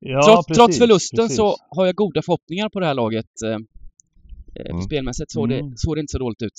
Ja, 0.00 0.22
trots, 0.22 0.46
precis, 0.46 0.56
trots 0.58 0.78
förlusten 0.78 1.16
precis. 1.24 1.36
så 1.36 1.54
har 1.76 1.86
jag 1.86 1.94
goda 1.94 2.22
förhoppningar 2.22 2.68
på 2.68 2.80
det 2.80 2.86
här 2.86 2.94
laget. 2.94 3.26
Eh, 3.44 3.50
eh, 3.50 4.70
Mm. 4.70 4.82
Spelmässigt 4.82 5.30
såg, 5.32 5.48
det, 5.48 5.58
Mm. 5.58 5.72
såg 5.76 5.96
det 5.96 6.00
inte 6.00 6.10
så 6.12 6.18
dåligt 6.18 6.42
ut. 6.42 6.58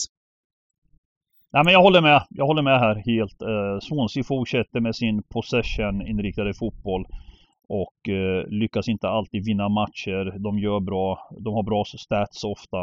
Nej 1.54 1.64
men 1.66 1.74
jag 1.74 1.82
håller 1.82 2.02
med. 2.02 2.26
Jag 2.30 2.46
håller 2.46 2.62
med 2.62 2.80
här 2.80 2.96
helt. 2.96 3.42
Eh, 3.42 3.80
Swansea 3.82 4.24
fortsätter 4.24 4.80
med 4.80 4.96
sin 4.96 5.24
possession-inriktade 5.24 6.54
fotboll. 6.54 7.06
Och 7.70 8.10
eh, 8.10 8.48
lyckas 8.48 8.88
inte 8.88 9.08
alltid 9.10 9.46
vinna 9.46 9.70
matcher. 9.70 10.40
De 10.40 10.60
gör 10.60 10.80
bra. 10.80 11.30
De 11.40 11.54
har 11.54 11.64
bra 11.64 11.84
stats 11.86 12.44
ofta. 12.44 12.80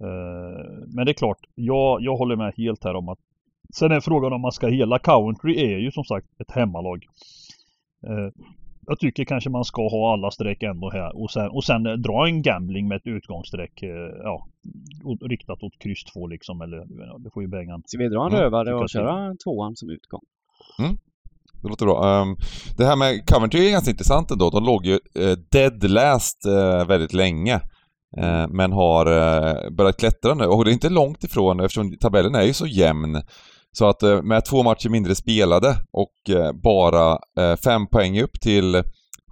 Eh, 0.00 0.84
men 0.94 1.04
det 1.06 1.12
är 1.12 1.14
klart, 1.14 1.38
jag, 1.54 2.00
jag 2.02 2.16
håller 2.16 2.36
med 2.36 2.52
helt 2.56 2.84
här 2.84 2.94
om 2.94 3.08
att 3.08 3.18
Sen 3.74 3.92
är 3.92 4.00
frågan 4.00 4.32
om 4.32 4.40
man 4.40 4.52
ska 4.52 4.66
hela 4.68 4.98
Coventry 4.98 5.72
är 5.72 5.78
ju 5.78 5.90
som 5.90 6.04
sagt 6.04 6.26
ett 6.40 6.50
hemmalag. 6.50 7.06
Eh, 8.06 8.32
jag 8.86 8.98
tycker 8.98 9.24
kanske 9.24 9.50
man 9.50 9.64
ska 9.64 9.88
ha 9.88 10.12
alla 10.12 10.30
streck 10.30 10.62
ändå 10.62 10.90
här 10.90 11.22
och 11.22 11.30
sen, 11.30 11.48
och 11.48 11.64
sen 11.64 11.86
eh, 11.86 11.92
dra 11.92 12.26
en 12.26 12.42
gambling 12.42 12.88
med 12.88 12.96
ett 12.96 13.06
utgångsstreck. 13.06 13.82
Eh, 13.82 13.88
ja, 14.22 14.46
riktat 15.20 15.62
åt 15.62 15.78
kryss 15.78 16.04
2 16.04 16.26
liksom. 16.26 16.60
Eller 16.60 16.76
ja, 16.76 17.18
det 17.18 17.30
får 17.34 17.42
ju 17.42 17.48
Bengan 17.48 17.82
Ska 17.86 17.98
vi 17.98 18.08
dra 18.08 18.26
en 18.26 18.32
Mm, 18.32 18.40
rövare 18.40 18.64
tycker 18.64 18.82
och 18.82 18.88
köra 18.88 19.34
tvåan 19.44 19.76
som 19.76 19.90
utgång? 19.90 20.22
Det 21.62 21.68
låter 21.68 21.86
bra. 21.86 22.22
Ehm, 22.22 22.36
det 22.76 22.84
här 22.84 22.96
med 22.96 23.26
Coventry 23.26 23.66
är 23.66 23.70
ganska 23.70 23.90
intressant 23.90 24.30
ändå. 24.30 24.50
De 24.50 24.64
låg 24.64 24.86
ju 24.86 24.92
uh, 24.94 25.36
dead 25.50 25.90
last 25.90 26.46
eh, 26.46 26.86
väldigt 26.86 27.12
länge. 27.12 27.60
Eh, 28.16 28.48
men 28.48 28.72
har 28.72 29.06
eh, 29.06 29.70
börjat 29.70 29.96
klättra 29.96 30.34
nu 30.34 30.44
och 30.44 30.64
det 30.64 30.70
är 30.70 30.72
inte 30.72 30.88
långt 30.88 31.24
ifrån 31.24 31.60
eftersom 31.60 31.96
tabellen 31.96 32.34
är 32.34 32.42
ju 32.42 32.52
så 32.52 32.66
jämn. 32.66 33.22
Så 33.72 33.86
att 33.88 34.02
eh, 34.02 34.22
med 34.22 34.44
två 34.44 34.62
matcher 34.62 34.88
mindre 34.88 35.14
spelade 35.14 35.76
och 35.92 36.36
eh, 36.36 36.52
bara 36.52 37.18
eh, 37.38 37.56
fem 37.56 37.86
poäng 37.86 38.20
upp 38.20 38.40
till 38.40 38.82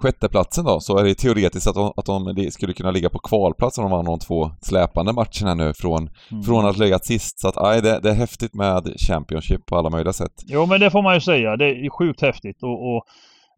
sjätteplatsen 0.03 0.65
då 0.65 0.81
så 0.81 0.99
är 0.99 1.05
det 1.05 1.15
teoretiskt 1.15 1.67
att 1.67 1.75
de, 1.75 1.93
att 1.97 2.07
de 2.07 2.51
skulle 2.51 2.73
kunna 2.73 2.91
ligga 2.91 3.11
på 3.11 3.19
kvalplats 3.19 3.79
om 3.79 3.83
de 3.85 3.91
vann 3.91 4.05
de 4.05 4.19
två 4.19 4.51
släpande 4.61 5.13
matcherna 5.13 5.55
nu 5.55 5.75
från, 5.75 6.11
Mm. 6.31 6.43
från 6.43 6.67
att 6.67 6.79
legat 6.79 7.05
sist. 7.07 7.41
Så 7.41 7.49
att 7.49 7.57
aj, 7.57 7.83
det, 7.83 8.01
det 8.03 8.11
är 8.11 8.15
häftigt 8.15 8.55
med 8.55 8.95
Championship 9.09 9.67
på 9.67 9.77
alla 9.77 9.91
möjliga 9.91 10.13
sätt. 10.13 10.33
Jo 10.47 10.67
men 10.67 10.81
det 10.81 10.91
får 10.91 11.03
man 11.03 11.15
ju 11.15 11.21
säga. 11.21 11.57
Det 11.57 11.65
är 11.65 11.91
sjukt 11.91 12.21
häftigt 12.21 12.63
och, 12.63 12.97
och 12.97 13.05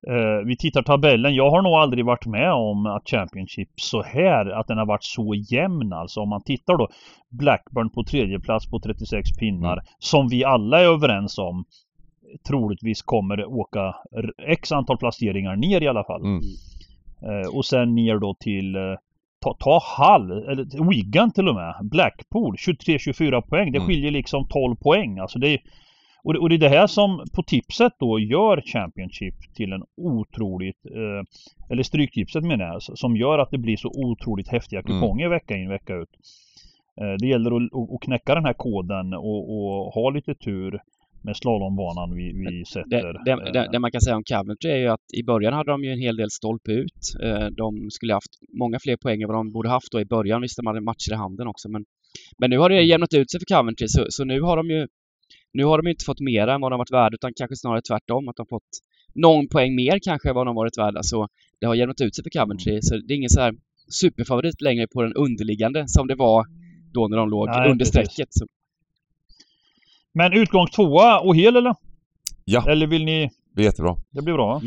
eh, 0.09 0.47
vi 0.47 0.57
tittar 0.57 0.83
tabellen. 0.83 1.35
Jag 1.35 1.51
har 1.51 1.63
nog 1.63 1.73
aldrig 1.73 2.05
varit 2.05 2.27
med 2.27 2.53
om 2.53 2.87
att 2.87 3.09
Championship 3.09 3.69
så 3.77 4.03
här, 4.03 4.47
att 4.51 4.67
den 4.67 4.79
har 4.79 4.87
varit 4.87 5.05
så 5.05 5.35
jämn 5.35 5.93
alltså. 5.93 6.21
Om 6.21 6.29
man 6.29 6.43
tittar 6.43 6.77
då 6.79 6.89
Blackburn 7.31 7.91
på 7.91 8.05
tredje 8.05 8.41
plats 8.41 8.71
på 8.71 8.81
36 8.81 9.31
pinnar. 9.39 9.73
Mm. 9.73 9.85
Som 9.99 10.29
vi 10.29 10.45
alla 10.45 10.81
är 10.81 10.85
överens 10.85 11.39
om 11.39 11.65
troligtvis 12.49 13.03
kommer 13.03 13.45
åka 13.45 13.95
x 14.49 14.73
antal 14.73 14.99
placeringar 14.99 15.57
ner 15.57 15.81
i 15.81 15.89
alla 15.89 16.05
fall. 16.05 16.21
Mm. 16.21 16.41
Eh, 17.23 17.57
och 17.57 17.65
sen 17.65 17.95
ner 17.95 18.19
då 18.19 18.35
till 18.41 18.77
eh, 18.77 18.83
ta, 19.41 19.55
ta 19.61 19.81
Hall, 19.97 20.31
eller 20.31 20.89
Wigan 20.91 21.33
till 21.33 21.49
och 21.49 21.55
med. 21.55 21.75
Blackpool 21.83 22.57
23-24 22.57 23.41
poäng. 23.41 23.73
Det 23.73 23.79
Mm. 23.79 23.87
skiljer 23.89 24.11
liksom 24.11 24.47
12 24.49 24.77
poäng. 24.77 25.19
Alltså 25.19 25.39
det 25.39 25.49
är, 25.49 25.59
och, 26.25 26.33
det, 26.33 26.39
och 26.39 26.49
det 26.49 26.55
är 26.55 26.59
det 26.59 26.69
här 26.69 26.87
som 26.87 27.25
på 27.35 27.43
tipset 27.43 27.93
då 28.01 28.19
gör 28.19 28.61
Championship 28.73 29.35
till 29.55 29.73
en 29.73 29.83
otroligt, 29.97 30.87
eh, 30.87 31.23
eller 31.71 31.83
Stryktipset 31.83 32.45
menar 32.45 32.65
jag, 32.65 32.83
som 32.83 33.17
gör 33.17 33.39
att 33.39 33.51
det 33.51 33.59
blir 33.59 33.77
så 33.77 33.89
otroligt 33.89 34.49
häftiga 34.49 34.81
Mm. 34.81 34.93
kuponger 34.93 35.29
vecka 35.29 35.57
in 35.57 35.69
vecka 35.69 35.95
ut. 35.97 36.09
Eh, 37.01 37.15
det 37.21 37.27
gäller 37.27 37.51
att, 37.57 37.63
att, 37.63 37.95
att 37.95 38.03
knäcka 38.03 38.35
den 38.35 38.45
här 38.45 38.53
koden 38.53 39.15
och, 39.15 39.43
och 39.55 39.93
ha 39.95 40.11
lite 40.11 40.35
tur 40.35 40.81
med 41.25 41.37
slalombanan 41.37 42.15
vi, 42.17 42.33
vi 42.33 42.65
sätter. 42.65 42.89
Det, 43.13 43.35
det, 43.37 43.53
det, 43.53 43.59
Eh, 43.59 43.71
det 43.73 43.79
man 43.79 43.91
kan 43.93 44.01
säga 44.01 44.17
om 44.17 44.25
Coventry 44.25 44.71
är 44.71 44.77
ju 44.77 44.89
att 44.89 45.07
i 45.21 45.23
början 45.23 45.53
hade 45.53 45.71
de 45.71 45.85
ju 45.85 45.93
en 45.93 45.99
hel 45.99 46.17
del 46.17 46.31
stolpe 46.31 46.73
ut. 46.73 47.03
Eh, 47.23 47.47
De 47.47 47.91
skulle 47.91 48.13
haft 48.15 48.33
många 48.59 48.79
fler 48.83 48.97
poäng 48.97 49.23
än 49.23 49.29
vad 49.29 49.37
de 49.37 49.53
borde 49.53 49.69
haft 49.69 49.93
då 49.93 50.01
i 50.01 50.05
början. 50.05 50.41
Visst, 50.43 50.57
de 50.57 50.67
hade 50.67 50.81
matcher 50.81 51.13
i 51.13 51.15
handen 51.15 51.47
också, 51.47 51.69
men, 51.69 51.85
men 52.39 52.51
nu 52.51 52.59
har 52.59 52.69
det 52.69 52.83
jämnat 52.83 53.15
ut 53.15 53.31
sig 53.31 53.41
för 53.41 53.55
Coventry, 53.57 53.89
så, 53.89 54.07
så 54.09 54.25
nu 54.25 54.41
har 54.41 54.57
de 54.57 54.67
ju 54.71 54.87
nu 55.53 55.65
har 55.65 55.83
de 55.83 55.91
inte 55.91 56.05
fått 56.05 56.21
mer 56.21 56.47
än 56.49 56.61
vad 56.61 56.73
de 56.73 56.79
varit 56.79 56.93
värda, 56.93 57.15
utan 57.15 57.33
kanske 57.37 57.57
snarare 57.57 57.83
tvärtom, 57.83 58.29
att 58.29 58.37
de 58.37 58.47
fått 58.47 58.71
någon 59.15 59.49
poäng 59.49 59.75
mer 59.75 59.99
kanske 60.03 60.29
än 60.29 60.35
vad 60.35 60.47
de 60.47 60.55
varit 60.55 60.79
värda. 60.79 61.03
Så 61.03 61.29
det 61.61 61.67
har 61.67 61.75
jämnat 61.75 62.01
ut 62.01 62.15
sig 62.15 62.25
för 62.25 62.31
Coventry, 62.31 62.79
så 62.83 62.97
det 62.97 63.15
är 63.15 63.17
ingen 63.17 63.31
så 63.31 63.41
här 63.41 63.55
superfavorit 63.89 64.61
längre 64.61 64.87
på 64.87 65.03
den 65.03 65.15
underliggande 65.15 65.85
som 65.87 66.07
det 66.07 66.15
var 66.15 66.47
då 66.93 67.09
när 67.09 67.17
de 67.17 67.29
låg 67.31 67.49
Nej, 67.49 67.71
under 67.71 67.85
strecket. 67.85 68.29
Så, 68.31 68.47
Men 70.13 70.33
utgång 70.33 70.67
tvåa 70.67 71.21
och 71.21 71.37
hel 71.37 71.57
eller? 71.57 71.75
Ja. 72.45 72.71
Eller 72.71 72.87
vill 72.87 73.05
ni? 73.05 73.31
Det 73.55 73.63
är 73.63 73.65
jättebra. 73.65 73.97
Det 74.11 74.23
blir 74.23 74.35
bra 74.35 74.47
va? 74.47 74.61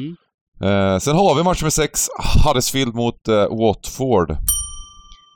Eh, 0.68 1.00
sen 1.00 1.16
har 1.16 1.36
vi 1.36 1.44
match 1.44 1.62
nummer 1.62 1.70
sex, 1.70 2.08
Huddersfield 2.46 2.96
mot 2.96 3.28
eh, 3.28 3.36
Watford. 3.36 4.30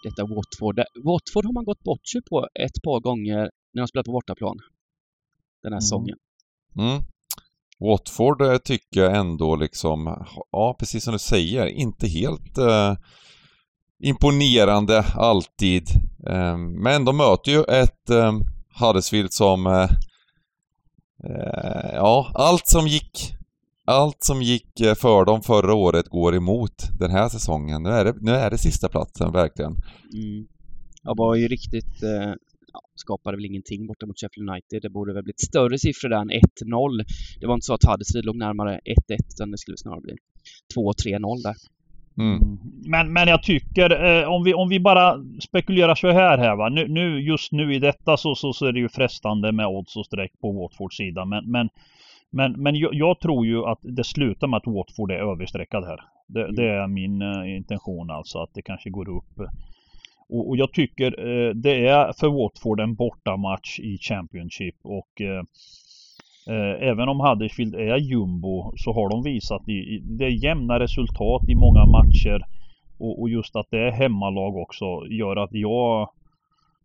detta 0.04 0.22
Watford. 0.36 0.78
Watford 1.06 1.46
har 1.46 1.54
man 1.54 1.66
gått 1.66 1.84
bort 1.84 2.08
sig 2.08 2.22
på 2.30 2.48
ett 2.66 2.84
par 2.84 3.00
gånger 3.00 3.50
när 3.74 3.82
de 3.82 3.88
spelat 3.88 4.06
på 4.06 4.12
bortaplan. 4.12 4.58
Den 5.64 5.72
här 5.72 5.78
mm. 5.78 5.82
säsongen. 5.82 6.18
Mm. 6.78 7.04
Watford 7.80 8.42
eh, 8.42 8.58
tycker 8.58 9.02
jag 9.02 9.16
ändå 9.16 9.56
liksom, 9.56 10.26
ja 10.52 10.76
precis 10.80 11.04
som 11.04 11.14
du 11.14 11.20
säger, 11.20 11.66
inte 11.66 12.08
helt 12.08 12.58
eh, 12.58 12.96
imponerande 14.00 15.06
alltid. 15.16 15.90
Eh, 16.28 16.58
men 16.58 17.06
de 17.06 17.18
möter 17.18 17.52
ju 17.52 17.64
ett 17.64 18.10
eh, 18.10 18.34
Huddersfield 18.80 19.34
som, 19.34 19.68
eh, 19.68 19.90
eh, 21.24 21.94
ja, 21.94 22.32
allt 22.34 22.68
som 22.68 22.88
gick 22.88 23.36
allt 23.86 24.24
som 24.24 24.42
gick 24.42 24.80
eh, 24.80 24.96
för 24.96 25.26
dem 25.26 25.42
förra 25.42 25.74
året 25.74 26.08
går 26.08 26.36
emot 26.36 26.90
den 27.00 27.12
här 27.12 27.30
säsongen. 27.30 27.84
Nu 27.84 27.90
är 27.90 28.06
det, 28.06 28.14
nu 28.22 28.32
är 28.32 28.50
det 28.50 28.58
sista 28.58 28.90
platsen 28.90 29.32
verkligen. 29.32 29.72
Mm. 30.14 30.48
Jag 31.04 31.18
var 31.18 31.36
ju 31.36 31.48
riktigt 31.48 32.04
eh, 32.04 32.34
ja, 32.74 32.82
skapade 32.96 33.38
väl 33.38 33.46
ingenting 33.46 33.88
borta 33.88 34.06
mot 34.06 34.20
Sheffield 34.20 34.50
United. 34.50 34.82
Det 34.82 34.90
borde 34.90 35.14
väl 35.14 35.24
blivit 35.24 35.40
större 35.40 35.80
siffror 35.80 36.10
där 36.10 36.22
än 36.22 36.32
1-0. 36.32 37.06
Det 37.40 37.48
var 37.48 37.54
inte 37.54 37.66
så 37.66 37.74
att 37.74 37.84
Huddersfield 37.84 38.26
låg 38.26 38.38
närmare 38.38 38.80
1-1 38.80 38.80
utan 39.34 39.52
det 39.52 39.58
skulle 39.58 39.78
snarare 39.78 40.02
bli 40.02 40.16
2-3-0 40.76 41.44
där. 41.44 41.56
Mm. 42.20 42.42
mm. 42.42 42.60
Men, 42.86 43.14
men 43.14 43.28
jag 43.28 43.44
tycker, 43.44 43.90
eh, 44.06 44.30
om, 44.30 44.44
vi, 44.44 44.54
om 44.54 44.70
vi 44.70 44.80
bara 44.80 45.16
spekulerar 45.42 45.96
så 45.96 46.12
här, 46.12 46.38
här 46.38 46.56
va. 46.56 46.70
Nu, 46.70 46.88
nu, 46.88 47.22
just 47.22 47.52
nu 47.52 47.74
i 47.76 47.80
detta 47.80 48.18
så, 48.18 48.36
så, 48.36 48.54
så 48.54 48.66
är 48.66 48.72
det 48.72 48.80
ju 48.80 48.90
frestande 48.90 49.52
med 49.52 49.68
odds 49.68 49.96
och 49.96 50.06
streck 50.06 50.32
på 50.42 50.52
Watfords 50.52 50.98
sida. 50.98 51.26
Men, 51.26 51.52
men, 51.52 51.70
men, 52.32 52.52
men 52.52 52.76
jag, 52.76 52.94
jag, 52.94 53.20
tror 53.20 53.46
ju 53.46 53.66
att 53.66 53.80
det 53.82 54.04
slutar 54.04 54.48
med 54.48 54.58
att 54.58 54.68
Watford 54.68 55.12
är 55.12 55.32
överstreckad 55.32 55.84
här. 55.86 56.00
Det, 56.28 56.44
mm. 56.44 56.56
det 56.56 56.70
är 56.70 56.88
min 56.88 57.22
uh, 57.22 57.56
intention 57.56 58.10
alltså, 58.12 58.40
att 58.40 58.54
det 58.54 58.62
kanske 58.62 58.90
går 58.90 59.10
upp. 59.10 59.50
Och, 60.30 60.50
och 60.50 60.58
jag 60.58 60.74
tycker 60.74 61.20
eh, 61.20 61.54
det 61.54 61.88
är 61.88 62.14
för 62.20 62.28
Watford 62.28 62.80
en 62.80 62.96
bortamatch 62.96 63.80
i 63.80 63.98
Championship 63.98 64.76
och 64.84 65.22
uh, 65.22 65.44
Även 66.80 67.10
om 67.10 67.20
Huddersfield 67.20 67.76
är 67.76 67.98
jumbo 67.98 68.74
så 68.76 68.94
har 68.94 69.10
de 69.10 69.24
visat 69.24 69.70
i, 69.70 69.72
i 69.72 70.02
det 70.04 70.26
är 70.26 70.44
jämna 70.44 70.80
resultat 70.80 71.50
i 71.50 71.56
många 71.56 71.86
matcher 71.86 72.46
och, 72.98 73.22
och, 73.22 73.30
just 73.30 73.56
att 73.56 73.68
det 73.70 73.80
är 73.80 73.92
hemmalag 73.92 74.56
också 74.56 74.86
gör 75.10 75.36
att 75.36 75.50
jag 75.54 76.10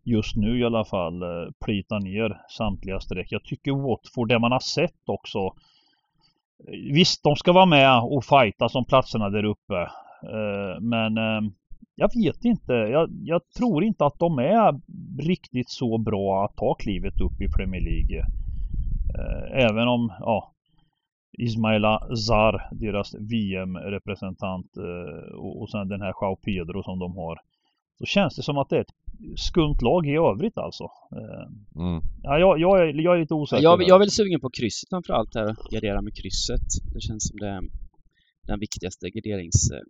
just 0.02 0.36
nu 0.36 0.58
i 0.58 0.64
alla 0.64 0.84
fall 0.84 1.22
eh, 1.22 1.50
plitar 1.64 2.00
ner 2.00 2.40
samtliga 2.48 3.00
streck. 3.00 3.32
Jag 3.32 3.44
tycker 3.44 3.72
Watford, 3.72 4.28
det 4.28 4.38
man 4.38 4.52
har 4.52 4.60
sett 4.60 5.08
också. 5.08 5.38
Eh, 5.38 6.92
visst, 6.92 7.22
de 7.22 7.36
ska 7.36 7.52
vara 7.52 7.66
med 7.66 8.00
och 8.00 8.24
fighta 8.24 8.68
som 8.68 8.84
platserna 8.84 9.30
där 9.30 9.44
uppe. 9.44 9.88
Men 10.80 11.18
jag 11.94 12.10
vet 12.14 12.44
inte. 12.44 12.72
Jag, 12.72 13.10
jag, 13.22 13.40
tror 13.58 13.84
inte 13.84 14.04
att 14.04 14.18
de 14.18 14.38
är 14.38 14.80
riktigt 15.22 15.70
så 15.70 15.98
bra 15.98 16.44
att 16.44 16.56
ta 16.56 16.74
klivet 16.74 17.20
upp 17.20 17.40
i 17.40 17.48
Premier 17.48 17.80
League. 17.80 18.26
Även 19.52 19.88
om, 19.88 20.12
ja, 20.20 20.54
Ismaila 21.38 22.16
Zar, 22.16 22.68
deras 22.72 23.14
VM-representant 23.14 24.66
och 25.34 25.70
sen 25.70 25.88
den 25.88 26.00
här 26.00 26.14
Joao 26.20 26.36
Pedro 26.36 26.82
som 26.82 26.98
de 26.98 27.16
har. 27.16 27.38
Så 27.98 28.04
känns 28.04 28.36
det 28.36 28.42
som 28.42 28.58
att 28.58 28.68
det 28.68 28.76
är 28.76 28.80
ett 28.80 28.94
skumt 29.36 29.78
lag 29.80 30.06
i 30.06 30.16
övrigt 30.16 30.58
alltså. 30.58 30.84
Eh, 30.84 31.82
mm. 31.82 32.00
Ja, 32.22 32.38
jag, 32.38 32.60
jag, 32.60 32.80
är, 32.80 33.00
jag 33.00 33.16
är 33.16 33.20
lite 33.20 33.34
osäker. 33.34 33.62
Jag, 33.62 33.82
jag 33.82 33.94
är 33.94 33.98
väl 33.98 34.10
sugen 34.10 34.40
på 34.40 34.50
krysset 34.50 34.88
framförallt 34.88 35.34
här. 35.34 35.56
Gardera 35.70 36.02
med 36.02 36.14
krysset. 36.16 36.68
Det 36.94 37.00
känns 37.00 37.28
som 37.28 37.38
det 37.38 37.48
är 37.48 37.62
den 38.46 38.60
viktigaste 38.60 39.10
garderings, 39.10 39.70
eh, 39.70 39.80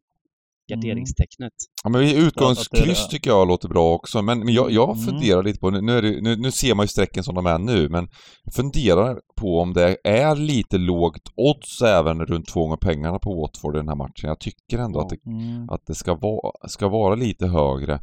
garderingstecknet. 0.69 1.53
Ja 1.85 1.91
men 1.91 2.03
utgångskryss 2.03 3.09
tycker 3.09 3.31
jag 3.31 3.49
låter 3.49 3.69
bra 3.69 3.95
också. 3.95 4.23
Men, 4.23 4.39
men 4.39 4.55
jag, 4.55 4.71
jag 4.71 4.91
mm. 4.91 5.05
funderar 5.05 5.43
lite 5.43 5.59
på, 5.59 5.71
nu, 5.71 6.01
det, 6.01 6.21
nu, 6.23 6.37
nu, 6.37 6.51
ser 6.51 6.75
man 6.75 6.85
ju 6.85 6.89
strecken 6.89 7.25
som 7.25 7.35
de 7.35 7.47
är 7.47 7.59
nu, 7.59 7.89
men 7.89 8.09
jag 8.45 8.55
funderar 8.55 9.19
på 9.37 9.61
om 9.61 9.73
det 9.73 9.97
är 10.05 10.37
lite 10.37 10.79
lågt 10.79 11.23
odds 11.37 11.83
även 11.83 12.27
runt 12.27 12.47
två 12.49 12.61
gånger 12.61 12.77
pengarna 12.77 13.19
på 13.19 13.35
Watford 13.41 13.77
i 13.77 13.79
den 13.79 13.89
här 13.89 13.97
matchen. 13.97 14.29
Jag 14.29 14.41
tycker 14.41 14.79
ändå 14.79 15.01
att 15.01 15.09
det, 15.09 15.27
mm. 15.27 15.71
att 15.71 15.87
det 15.87 15.95
ska, 15.95 16.15
vara, 16.15 16.69
ska 16.69 16.89
vara 16.89 17.15
lite 17.15 17.47
högre. 17.47 18.01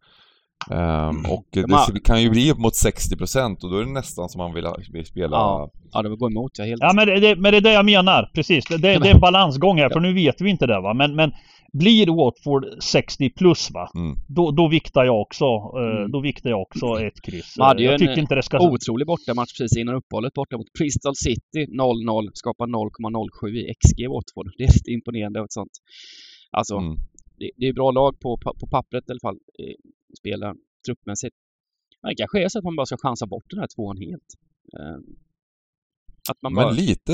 Um, 0.70 1.26
och 1.26 1.45
det 1.49 1.68
man... 1.68 1.99
kan 2.03 2.22
ju 2.22 2.30
bli 2.30 2.51
upp 2.51 2.57
mot 2.57 2.74
60% 2.74 3.64
och 3.64 3.72
då 3.72 3.78
är 3.78 3.86
det 3.86 3.91
nästan 3.91 4.30
som 4.30 4.39
man 4.39 4.53
vill, 4.53 4.68
vill 4.93 5.05
spela... 5.05 5.38
Ja, 5.38 5.72
ja 5.91 6.01
det 6.01 6.09
går 6.09 6.32
emot 6.32 6.51
jag 6.57 6.66
helt. 6.66 6.82
Ja 6.82 6.93
men 6.95 7.07
det, 7.07 7.36
men 7.36 7.51
det 7.51 7.57
är 7.57 7.62
det 7.62 7.74
jag 7.74 7.86
menar, 7.86 8.32
precis. 8.36 8.66
Det, 8.66 8.78
det, 8.78 8.99
det 8.99 9.09
är 9.09 9.14
en 9.14 9.20
balansgång 9.30 9.78
här, 9.78 9.89
för 9.89 9.99
nu 9.99 10.14
vet 10.14 10.41
vi 10.41 10.49
inte 10.49 10.68
det 10.68 10.82
va. 10.82 10.93
Men, 10.93 11.16
men 11.16 11.32
blir 11.74 12.07
Watford 12.07 12.66
60 12.84 13.30
plus 13.30 13.72
va, 13.72 13.91
mm. 13.95 14.18
då, 14.28 14.51
då 14.51 14.68
viktar 14.68 15.05
jag 15.05 15.22
också, 15.22 15.45
eh, 15.45 15.97
mm. 15.97 16.12
då 16.12 16.20
viktar 16.22 16.49
jag 16.49 16.62
också 16.62 16.86
ett 16.86 17.22
kryss. 17.22 17.57
Man 17.57 17.68
hade 17.68 17.84
ju 17.84 17.89
jag 17.89 17.99
tycker 17.99 18.14
en 18.14 18.20
inte 18.20 18.36
det 18.36 18.43
ska... 18.43 18.59
otrolig 18.59 19.07
bortamatch 19.07 19.57
precis 19.57 19.78
innan 19.78 19.95
uppehållet 19.95 20.34
borta 20.34 20.57
mot 20.57 20.68
Crystal 20.80 21.16
City 21.16 21.62
0-0, 21.66 22.30
skapar 22.34 22.68
0,07 22.68 23.49
i 23.49 23.74
XG 23.82 23.99
Watford. 24.14 24.47
Det 24.57 24.64
är 24.64 24.68
lite 24.68 24.91
imponerande 24.91 25.39
av 25.39 25.45
ett 25.45 25.53
sånt. 25.53 25.72
Alltså, 26.51 26.76
mm. 26.76 26.97
Det, 27.41 27.51
det, 27.57 27.65
är 27.67 27.73
bra 27.73 27.91
lag 27.91 28.19
på, 28.19 28.37
på 28.59 28.67
pappret 28.67 29.03
i 29.07 29.11
alla 29.11 29.19
fall, 29.27 29.39
spela 30.19 30.55
truppmässigt. 30.85 31.35
Men 32.01 32.09
det 32.09 32.15
kanske 32.15 32.43
är 32.43 32.49
så 32.49 32.57
att 32.59 32.63
man 32.63 32.75
bara 32.75 32.85
ska 32.85 32.97
chansa 32.97 33.25
bort 33.25 33.49
den 33.49 33.59
här 33.59 33.67
tvåan 33.75 33.97
helt. 33.97 34.29
Ehm, 34.79 35.03
att 36.29 36.41
man 36.41 36.53
bara... 36.53 36.65
Men 36.65 36.75
lite, 36.75 37.13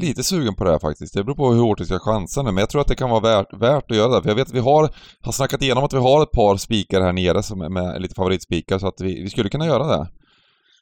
lite 0.00 0.22
sugen 0.22 0.54
på 0.54 0.64
det 0.64 0.70
här 0.70 0.78
faktiskt. 0.78 1.14
Det 1.14 1.24
beror 1.24 1.36
på 1.36 1.52
hur 1.52 1.62
hårt 1.62 1.80
vi 1.80 1.84
ska 1.84 1.98
chansa 1.98 2.42
nu, 2.42 2.50
men 2.52 2.58
jag 2.58 2.70
tror 2.70 2.80
att 2.80 2.88
det 2.88 2.94
kan 2.94 3.10
vara 3.10 3.20
värt, 3.20 3.52
värt 3.60 3.90
att 3.90 3.96
göra 3.96 4.16
det. 4.16 4.22
För 4.22 4.28
jag 4.28 4.36
vet 4.36 4.48
att 4.48 4.54
vi 4.54 4.60
har, 4.60 4.90
har 5.20 5.32
snackat 5.32 5.62
igenom 5.62 5.84
att 5.84 5.92
vi 5.92 5.98
har 5.98 6.22
ett 6.22 6.32
par 6.32 6.56
spikar 6.56 7.00
här 7.00 7.12
nere 7.12 7.42
som 7.42 7.60
är 7.60 7.68
med 7.68 8.02
lite 8.02 8.14
favoritspikar, 8.14 8.78
så 8.78 8.86
att 8.86 9.00
vi, 9.00 9.22
vi 9.22 9.30
skulle 9.30 9.48
kunna 9.48 9.66
göra 9.66 9.86
det. 9.86 10.08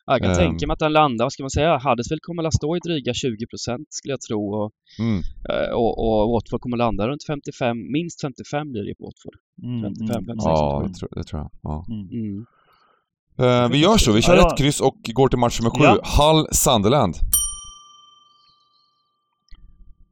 Ja, 0.07 0.13
jag 0.13 0.23
kan 0.23 0.31
um, 0.31 0.37
tänka 0.37 0.67
mig 0.67 0.73
att 0.73 0.79
den 0.79 0.93
landar, 0.93 1.25
vad 1.25 1.33
ska 1.33 1.43
man 1.43 1.51
säga, 1.51 1.79
Huddersfield 1.85 2.23
kommer 2.23 2.45
att 2.45 2.55
stå 2.55 2.77
i 2.77 2.81
dryga 2.81 3.15
20 3.15 3.47
skulle 3.89 4.13
jag 4.13 4.21
tro. 4.21 4.55
Och, 4.55 4.73
mm. 4.99 5.23
Eh, 5.49 5.73
och, 5.75 5.93
och, 6.05 6.31
Watford 6.33 6.61
kommer 6.61 6.77
landa 6.77 7.09
runt 7.09 7.25
55, 7.27 7.93
minst 7.93 8.21
55 8.21 8.73
blir 8.73 8.85
det 8.85 8.95
på 8.95 9.05
Watford. 9.05 9.37
Mm, 9.63 9.83
55, 9.83 10.25
56. 10.27 10.47
Mm. 10.47 10.57
Ja, 10.57 10.85
det 10.87 10.95
tror, 10.95 11.11
det 11.17 11.25
tror 11.25 11.41
jag. 11.43 11.51
Ja. 11.63 11.85
Mm. 11.89 12.47
Uh, 13.41 13.69
vi 13.73 13.79
gör 13.79 13.97
så, 13.97 14.13
vi 14.13 14.23
kör 14.23 14.37
ja, 14.37 14.47
ett 14.49 14.59
kryss 14.59 14.81
och 14.81 15.01
går 15.03 15.29
till 15.29 15.39
match 15.39 15.61
nummer 15.61 15.71
sju. 15.71 15.85
Ja. 15.85 15.99
Hull 16.19 16.47
Sunderland. 16.53 17.15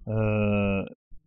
Uh, 0.09 0.83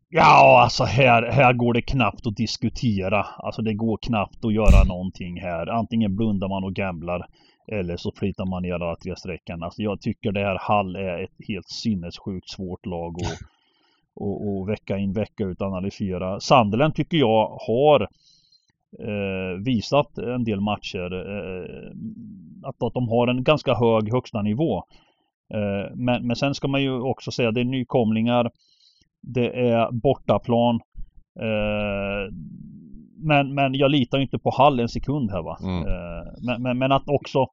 ja, 0.10 0.62
alltså 0.64 0.84
här, 0.84 1.32
här 1.32 1.54
går 1.54 1.74
det 1.74 1.82
knappt 1.82 2.28
att 2.28 2.36
diskutera. 2.36 3.26
Alltså 3.38 3.62
det 3.62 3.74
går 3.74 3.98
knappt 4.02 4.46
att 4.46 4.54
göra 4.54 4.84
någonting 4.84 5.42
här. 5.42 5.68
Antingen 5.68 6.16
blundar 6.16 6.48
man 6.48 6.64
och 6.64 6.76
gamblar 6.76 7.28
eller 7.72 7.98
så 7.98 8.12
flyttar 8.16 8.46
man 8.46 8.62
ner 8.62 8.74
alla 8.74 8.96
tre 8.96 9.16
strecken. 9.16 9.64
Alltså 9.64 9.82
jag 9.82 10.02
tycker 10.02 10.32
det 10.32 10.40
här 10.40 10.58
Hall 10.62 10.96
är 10.96 11.24
ett 11.24 11.48
helt 11.48 11.70
sinnessjukt 11.70 12.50
svårt 12.50 12.86
lag 12.86 13.16
att 13.22 13.40
och, 14.20 14.48
och 14.48 14.70
vecka 14.70 14.98
in 14.98 15.14
vecka 15.14 15.44
ut 15.44 15.62
analysera. 15.62 16.40
Sunderland 16.40 16.96
tycker 16.96 17.18
jag 17.18 17.58
har 17.68 18.02
eh, 19.00 19.62
visat 19.66 20.18
en 20.18 20.44
del 20.44 20.62
matcher 20.62 21.14
eh, 21.14 21.92
att, 22.64 22.84
att 22.84 22.94
de 22.94 23.10
har 23.10 23.28
en 23.28 23.44
ganska 23.44 23.74
hög 23.74 24.12
högsta 24.12 24.42
nivå. 24.42 24.84
Eh, 25.54 25.96
men, 25.96 26.28
men 26.28 26.36
sen 26.36 26.56
ska 26.56 26.68
man 26.68 26.82
ju 26.82 27.02
också 27.02 27.32
säga 27.32 27.52
det 27.52 27.62
är 27.62 27.66
nykomlingar. 27.66 28.52
Det 29.22 29.70
är 29.70 29.92
bortaplan. 29.92 30.80
Men, 33.18 33.54
men 33.54 33.74
jag 33.74 33.92
litar 33.92 34.20
inte 34.20 34.40
på 34.40 34.50
Hall 34.58 34.80
en 34.80 34.90
sekund 34.90 35.32
här 35.32 35.42
va. 35.42 35.58
Mm. 35.62 35.88
Eh, 35.88 36.28
men, 36.42 36.62
men, 36.62 36.78
men, 36.78 36.92
att 36.92 37.10
också 37.10 37.48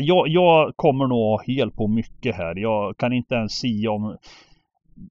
jag, 0.00 0.28
jag 0.28 0.76
kommer 0.76 1.06
nog 1.06 1.42
helt 1.46 1.76
på 1.76 1.88
mycket 1.88 2.36
här. 2.36 2.56
Jag 2.58 2.96
kan 2.96 3.12
inte 3.12 3.34
ens 3.34 3.52
säga 3.52 3.90
om 3.90 4.16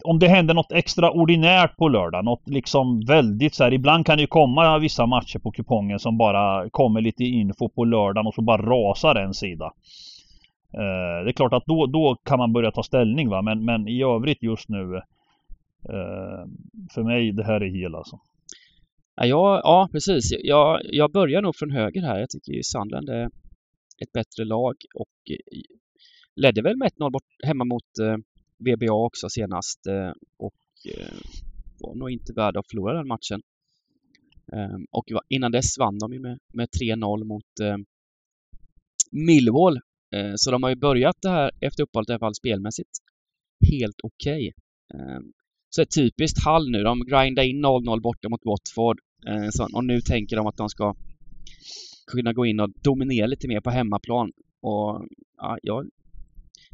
om 0.04 0.20
det 0.20 0.28
händer 0.28 0.54
något 0.54 0.72
extraordinärt 0.72 1.78
på 1.78 1.88
lördag, 1.88 2.26
något 2.26 2.50
liksom 2.50 3.06
väldigt 3.06 3.56
så 3.56 3.64
här. 3.64 3.74
Ibland 3.74 4.06
kan 4.06 4.18
det 4.18 4.22
ju 4.22 4.28
komma 4.28 4.80
vissa 4.80 5.06
matcher 5.06 5.40
på 5.40 5.52
kupongen 5.52 6.00
som 6.00 6.18
bara 6.18 6.70
kommer 6.70 7.02
lite 7.02 7.24
info 7.24 7.70
på 7.70 7.86
lördagen 7.86 8.28
och 8.28 8.34
så 8.34 8.42
bara 8.42 8.62
rasar 8.62 9.16
en 9.16 9.34
sida. 9.34 9.72
Eh, 10.74 11.24
det 11.24 11.30
är 11.30 11.34
klart 11.34 11.54
att 11.54 11.66
då, 11.66 11.86
då 11.86 12.16
kan 12.24 12.38
man 12.38 12.54
börja 12.54 12.72
ta 12.72 12.84
ställning 12.84 13.30
va, 13.30 13.42
men, 13.42 13.66
men 13.66 13.88
i 13.88 14.04
övrigt 14.04 14.44
just 14.44 14.70
nu 14.70 14.96
eh, 15.90 16.46
För 16.94 17.04
mig, 17.04 17.32
det 17.32 17.44
här 17.44 17.62
är 17.62 17.82
hel 17.82 17.96
alltså. 17.96 18.20
Ja, 19.16 19.62
ja 19.64 19.90
precis. 19.92 20.32
Jag, 20.44 20.82
jag 20.84 21.12
börjar 21.12 21.42
nog 21.42 21.56
från 21.56 21.72
höger 21.72 22.02
här. 22.02 22.20
Jag 22.20 22.30
tycker 22.30 22.52
ju 22.52 22.64
Sandland 22.64 23.10
är 23.10 23.26
ett 24.04 24.12
bättre 24.14 24.46
lag 24.46 24.76
och 24.94 25.32
eh, 25.32 25.62
ledde 26.36 26.62
väl 26.62 26.78
med 26.78 26.92
1-0 26.92 27.20
hemma 27.44 27.64
mot 27.64 28.00
eh, 28.02 28.18
VBA 28.58 28.94
också 28.94 29.30
senast 29.30 29.88
eh, 29.88 30.12
och 30.38 30.56
eh, 30.98 31.18
var 31.80 31.96
nog 31.96 32.12
inte 32.12 32.34
värda 32.34 32.60
att 32.60 32.70
förlora 32.70 32.98
den 32.98 33.08
matchen. 33.08 33.42
Ehm, 34.54 34.86
och 34.92 35.06
innan 35.30 35.52
dess 35.52 35.78
vann 35.78 36.00
de 36.00 36.14
ju 36.14 36.20
med, 36.20 36.40
med 36.54 36.70
3-0 36.82 37.24
mot 37.24 37.60
eh, 37.62 37.78
Millwall. 39.12 39.80
Eh, 40.16 40.34
så 40.36 40.52
de 40.52 40.64
har 40.64 40.70
ju 40.70 40.76
börjat 40.76 41.18
det 41.22 41.30
här 41.30 41.52
efter 41.62 41.84
uppehållet 41.84 42.10
i 42.10 42.12
alla 42.12 42.20
fall 42.20 42.36
spelmässigt 42.36 42.90
helt 43.72 44.02
okej. 44.04 44.54
Okay. 44.94 45.22
Så 45.76 45.86
typiskt 45.86 46.44
Hall 46.46 46.72
nu. 46.72 46.84
De 46.84 47.00
grindar 47.00 47.44
in 47.44 47.66
0-0 47.66 48.02
borta 48.02 48.30
mot 48.30 48.46
Watford. 48.46 49.00
Eh, 49.28 49.50
så, 49.50 49.68
och 49.76 49.86
nu 49.86 50.02
tänker 50.02 50.36
de 50.36 50.48
att 50.48 50.58
de 50.58 50.70
ska 50.70 50.96
kunna 52.12 52.34
gå 52.34 52.46
in 52.46 52.60
och 52.60 52.70
dominera 52.84 53.28
lite 53.28 53.48
mer 53.48 53.62
på 53.62 53.70
hemmaplan. 53.70 54.32
Och 54.62 55.06
ja, 55.38 55.58
jag, 55.62 55.90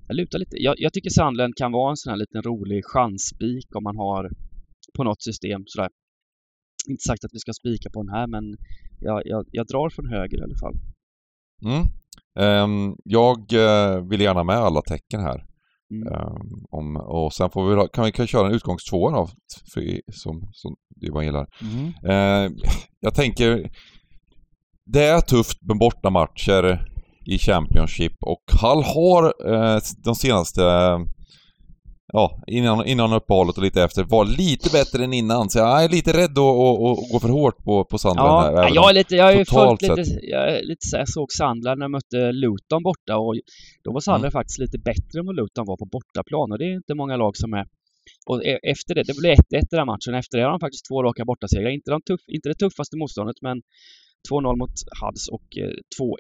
jag 0.08 0.16
lutar 0.16 0.39
lite. 0.39 0.56
Jag, 0.64 0.76
jag 0.78 0.93
tycker 0.93 1.10
Sandlen 1.10 1.54
kan 1.56 1.72
vara 1.72 1.89
en 1.89 1.98
sån 1.98 2.10
här 2.12 2.18
liten 2.18 2.41
rolig 2.43 2.86
chansspik 2.86 3.76
om 3.76 3.84
man 3.84 3.98
har 3.98 4.32
på 4.98 5.04
något 5.04 5.22
system 5.24 5.64
sådär. 5.66 5.89
Inte 6.89 7.04
sagt 7.04 7.26
att 7.26 7.34
vi 7.34 7.39
ska 7.39 7.54
spika 7.54 7.89
på 7.89 8.04
den 8.04 8.14
här 8.16 8.28
men 8.28 8.58
jag, 9.00 9.22
jag, 9.26 9.45
jag 9.52 9.68
drar 9.68 9.89
från 9.89 10.08
höger 10.08 10.38
i 10.38 10.43
alla 10.43 10.58
fall. 10.58 10.76
Mm. 11.66 11.84
Um, 12.39 12.95
jag 13.04 13.54
uh, 13.54 14.10
vill 14.10 14.22
gärna 14.22 14.43
med 14.43 14.56
alla 14.56 14.82
tecken 14.82 15.20
här. 15.20 15.47
Mm. 15.92 16.08
Um, 16.14 16.66
om, 16.70 16.96
och 16.96 17.34
sen 17.34 17.50
får 17.50 17.70
vi, 17.70 17.88
kan 17.94 18.06
vi 18.06 18.12
kan 18.12 18.28
köra 18.28 18.48
en 18.48 18.54
utgångstvåa 18.54 19.12
då, 19.12 19.30
för, 19.74 20.12
som, 20.12 20.50
som 20.54 20.76
Johan 20.96 21.26
gillar. 21.26 21.48
Mm. 21.62 21.86
Uh, 21.86 22.52
jag 23.00 23.16
tänker, 23.16 23.72
det 24.86 25.04
är 25.04 25.22
tufft 25.22 25.62
med 25.62 25.78
bortamatcher 25.78 26.88
i 27.26 27.38
Championship 27.38 28.14
och 28.22 28.44
Hall 28.62 28.84
har 28.84 29.24
uh, 29.52 29.80
de 30.04 30.16
senaste 30.16 30.62
ja, 32.14 32.43
innan, 32.47 32.86
innan 32.86 33.14
uppehållet 33.14 33.58
och 33.58 33.64
lite 33.64 33.84
efter 33.84 34.03
var 34.03 34.26
lite 34.26 34.70
bättre 34.70 35.03
än 35.03 35.14
innan. 35.14 35.49
Så 35.49 35.60
jag 35.60 35.84
är 35.84 35.89
lite 35.89 36.14
rädd 36.14 36.38
att, 36.38 36.55
att, 36.55 36.99
att 36.99 37.12
gå 37.12 37.20
för 37.20 37.30
hårt 37.30 37.64
på, 37.64 37.86
på 37.86 37.97
Sandland 37.97 38.58
ja, 38.58 38.62
här. 38.62 38.76
Jag 38.76 38.89
är 38.89 38.93
lite, 38.93 39.16
jag 39.16 39.34
är 39.34 39.45
följt 39.45 39.82
lite, 39.82 40.20
jag 40.22 40.58
är 40.58 40.64
lite 40.64 40.88
så 40.88 40.97
jag 40.97 41.10
såg 41.10 41.32
Sandland 41.32 41.80
när 41.80 41.84
jag 41.84 41.91
mötte 41.91 42.32
Luton 42.32 42.84
borta 42.84 43.18
och 43.18 43.36
då 43.84 43.93
var 43.93 43.99
Sandland 43.99 44.24
mm. 44.24 44.32
faktiskt 44.32 44.60
lite 44.60 44.78
bättre 44.78 45.20
än 45.20 45.26
vad 45.26 45.36
Luton 45.36 45.66
var 45.66 45.78
på 45.78 45.86
bortaplan 45.86 46.51
och 46.51 46.58
det 46.60 46.66
är 46.66 46.76
inte 46.76 46.95
många 46.95 47.18
lag 47.18 47.38
som 47.38 47.53
är. 47.53 47.66
Och 48.30 48.45
e, 48.45 48.60
efter 48.64 48.95
det, 48.95 49.03
det 49.03 49.18
blev 49.20 49.36
1-1 49.36 49.39
i 49.74 49.76
den 49.80 49.86
matchen, 49.86 50.14
efter 50.14 50.38
det 50.38 50.43
har 50.43 50.51
de 50.51 50.60
faktiskt 50.60 50.86
två 50.89 51.03
raka 51.03 51.26
bortasegrar. 51.26 51.70
Inte, 51.70 51.91
de 51.91 52.01
tuff, 52.01 52.22
inte 52.28 52.49
det 52.49 52.55
tuffaste 52.55 52.97
motståndet 52.97 53.41
men 53.41 53.62
2-0 54.32 54.55
mot 54.62 54.76
Huds 55.01 55.28
och 55.36 55.47
2-1 55.55 55.64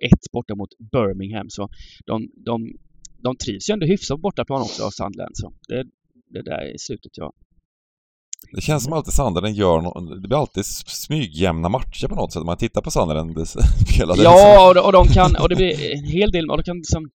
eh, 0.01 0.09
borta 0.33 0.55
mot 0.55 0.69
Birmingham. 0.91 1.49
Så 1.49 1.69
de, 2.05 2.29
de 2.45 2.57
de 3.23 3.35
trivs 3.35 3.69
ju 3.69 3.73
ändå 3.73 3.85
hyfsat 3.85 4.15
på 4.15 4.21
bortaplan 4.21 4.61
också, 4.61 4.91
Sandland. 4.91 5.37
Så 5.37 5.53
det, 5.67 5.83
det 6.29 6.41
där 6.41 6.75
i 6.75 6.79
slutet, 6.79 7.11
ja. 7.17 7.33
Det 8.51 8.61
känns 8.61 8.83
som 8.83 8.93
alltid 8.93 9.13
Sandalen 9.13 9.53
gör 9.53 9.81
no 9.81 10.15
Det 10.15 10.27
blir 10.27 10.39
alltid 10.39 10.65
smygjämna 10.65 11.69
matcher 11.69 12.07
på 12.07 12.15
något 12.15 12.33
sätt. 12.33 12.43
Man 12.43 12.57
tittar 12.57 12.81
på 12.81 12.91
Sandalen 12.91 13.45
spelade 13.45 14.21
Ja, 14.23 14.73
liksom. 14.73 14.85
och, 14.85 14.91
de 14.91 15.07
kan... 15.07 15.35
Och 15.35 15.49
det 15.49 15.55
blir 15.55 15.95
en 15.95 16.03
hel 16.03 16.31
del... 16.31 16.49
Och 16.49 16.57
de 16.57 16.63
kan 16.63 16.77
liksom... 16.77 17.09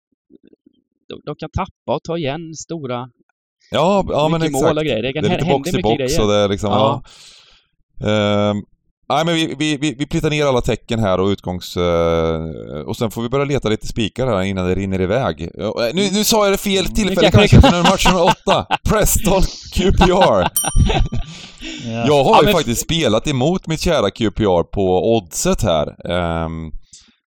De, 1.08 1.22
de 1.26 1.36
kan 1.36 1.50
tappa 1.50 1.96
och 1.96 2.04
ta 2.04 2.18
igen 2.18 2.56
stora... 2.56 3.10
Ja, 3.72 4.06
ja 4.10 4.28
men 4.30 4.42
exakt. 4.42 4.64
mål 4.64 4.78
och 4.78 4.84
grejer. 4.84 5.02
Det, 5.02 5.14
kan 5.14 5.24
det 5.24 5.30
är 5.30 5.38
lite 5.38 5.50
box 5.50 5.74
i 5.74 5.82
box 5.82 6.20
och 6.20 6.28
det 6.28 6.36
är 6.36 6.50
liksom... 6.50 6.70
Ja. 6.70 7.04
ja. 8.00 8.52
Um, 8.52 8.66
Nej 9.10 9.26
men 9.26 9.36
vi, 9.36 9.56
vi, 9.60 9.78
vi, 9.78 9.94
vi 9.94 10.06
plittar 10.06 10.30
ner 10.30 10.46
alla 10.46 10.62
tecken 10.62 11.00
här 11.00 11.20
och 11.20 11.28
utgångs... 11.28 11.78
Uh, 11.78 12.84
och 12.88 12.98
sen 12.98 13.12
får 13.12 13.22
vi 13.22 13.30
börja 13.30 13.46
leta 13.46 13.70
lite 13.70 13.88
spikar 13.88 14.28
här 14.28 14.42
innan 14.42 14.68
det 14.68 14.76
rinner 14.76 15.02
iväg. 15.02 15.42
Uh, 15.42 15.72
nu, 15.94 16.10
nu 16.12 16.24
sa 16.24 16.46
jag 16.46 16.54
det 16.54 16.58
fel 16.58 16.86
tillfälle 16.86 17.32
kanske, 17.32 17.62
för 17.62 17.72
nu 17.72 17.78
är 17.78 17.84
match 17.84 18.06
nummer 18.08 18.24
åtta. 18.24 18.66
Preston 18.90 19.42
QPR. 19.74 20.12
ja. 20.12 20.50
Jag 22.08 22.24
har 22.24 22.36
ja, 22.36 22.40
ju 22.40 22.46
men... 22.46 22.54
faktiskt 22.54 22.82
spelat 22.82 23.28
emot 23.28 23.68
mitt 23.68 23.82
kära 23.82 24.12
QPR 24.12 24.64
på 24.64 25.16
oddset 25.16 25.62
här. 25.62 26.12
Um, 26.46 26.72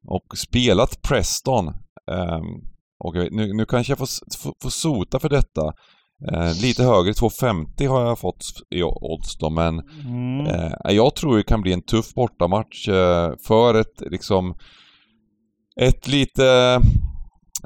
och 0.07 0.38
spelat 0.38 1.01
Preston. 1.01 1.67
Um, 1.67 2.71
och 3.03 3.15
nu, 3.15 3.53
nu 3.53 3.65
kanske 3.65 3.91
jag 3.91 3.97
får, 3.97 4.07
får, 4.38 4.53
får 4.61 4.69
sota 4.69 5.19
för 5.19 5.29
detta. 5.29 5.73
Eh, 6.28 6.61
lite 6.61 6.84
högre, 6.84 7.11
2,50 7.11 7.88
har 7.88 8.01
jag 8.01 8.19
fått 8.19 8.45
i 8.69 8.84
odds 8.84 9.38
då, 9.38 9.49
men 9.49 9.82
mm. 10.05 10.45
eh, 10.45 10.72
jag 10.89 11.15
tror 11.15 11.38
det 11.38 11.43
kan 11.43 11.61
bli 11.61 11.74
en 11.74 11.82
tuff 11.82 12.13
bortamatch 12.13 12.88
eh, 12.88 13.32
för 13.47 13.76
ett 13.76 14.01
liksom 14.11 14.55
ett 15.82 16.07
lite 16.07 16.80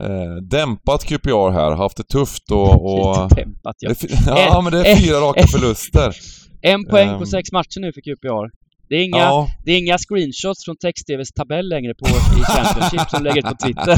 eh, 0.02 0.36
dämpat 0.50 1.06
QPR 1.06 1.52
här, 1.52 1.72
haft 1.76 1.98
det 1.98 2.04
tufft 2.04 2.52
och... 2.52 2.86
och 2.86 3.24
lite 3.24 3.36
dämpat 3.36 3.76
ja. 3.80 3.94
Ja, 4.26 4.62
men 4.62 4.72
det 4.72 4.92
är 4.92 4.96
fyra 4.96 5.18
raka 5.18 5.48
förluster. 5.48 6.16
En 6.62 6.86
poäng 6.86 7.10
på 7.10 7.16
ehm. 7.16 7.26
sex 7.26 7.52
matcher 7.52 7.80
nu 7.80 7.94
för 7.94 8.02
QPR. 8.02 8.66
Det 8.90 8.96
är 8.96 9.04
inga, 9.04 9.18
ja. 9.18 9.48
det 9.66 9.72
är 9.72 9.78
inga 9.78 9.98
screenshots 9.98 10.66
från 10.66 10.78
text-tvs 10.78 11.32
tabell 11.36 11.70
längre 11.70 11.94
på 11.96 12.08
i 12.08 12.44
Championship 12.44 13.10
som 13.10 13.24
lägger 13.24 13.42
på 13.42 13.56
Twitter. 13.56 13.98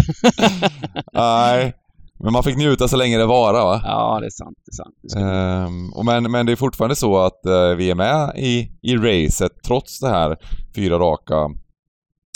Nej, 1.14 1.74
men 2.20 2.34
man 2.34 2.44
fick 2.44 2.58
njuta 2.58 2.88
så 2.88 2.98
länge 2.98 3.18
det 3.18 3.26
varade 3.26 3.64
va? 3.64 3.82
Ja, 3.84 4.18
det 4.20 4.26
är 4.26 4.30
sant. 4.30 4.58
Det 4.66 4.72
är 4.72 4.84
sant. 4.84 4.96
Det 5.02 5.20
ehm, 5.20 5.94
och 5.94 6.06
men, 6.06 6.32
men 6.32 6.46
det 6.46 6.52
är 6.52 6.56
fortfarande 6.56 6.96
så 6.96 7.18
att 7.18 7.42
uh, 7.48 7.76
vi 7.76 7.92
är 7.92 7.96
med 7.96 8.32
i, 8.36 8.72
i 8.82 8.98
racet 8.98 9.52
trots 9.66 10.00
det 10.00 10.10
här 10.10 10.38
fyra 10.76 11.00
raka 11.00 11.36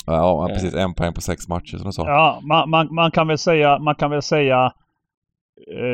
Ja, 0.06 0.48
uh, 0.50 0.54
precis. 0.54 0.74
En 0.74 0.94
poäng 0.94 1.14
på 1.14 1.22
sex 1.22 1.48
matcher 1.48 1.78
som 1.78 1.86
du 1.86 1.92
sa. 1.92 2.10
Ja, 2.10 2.40
man, 2.44 2.70
man, 2.70 2.96
man, 2.96 3.12
kan 3.12 3.28
väl 3.28 3.38
säga, 3.38 3.80
man 3.80 3.96
kan 3.96 4.12
väl 4.12 4.22
säga 4.22 4.58
Eh, 4.66 4.72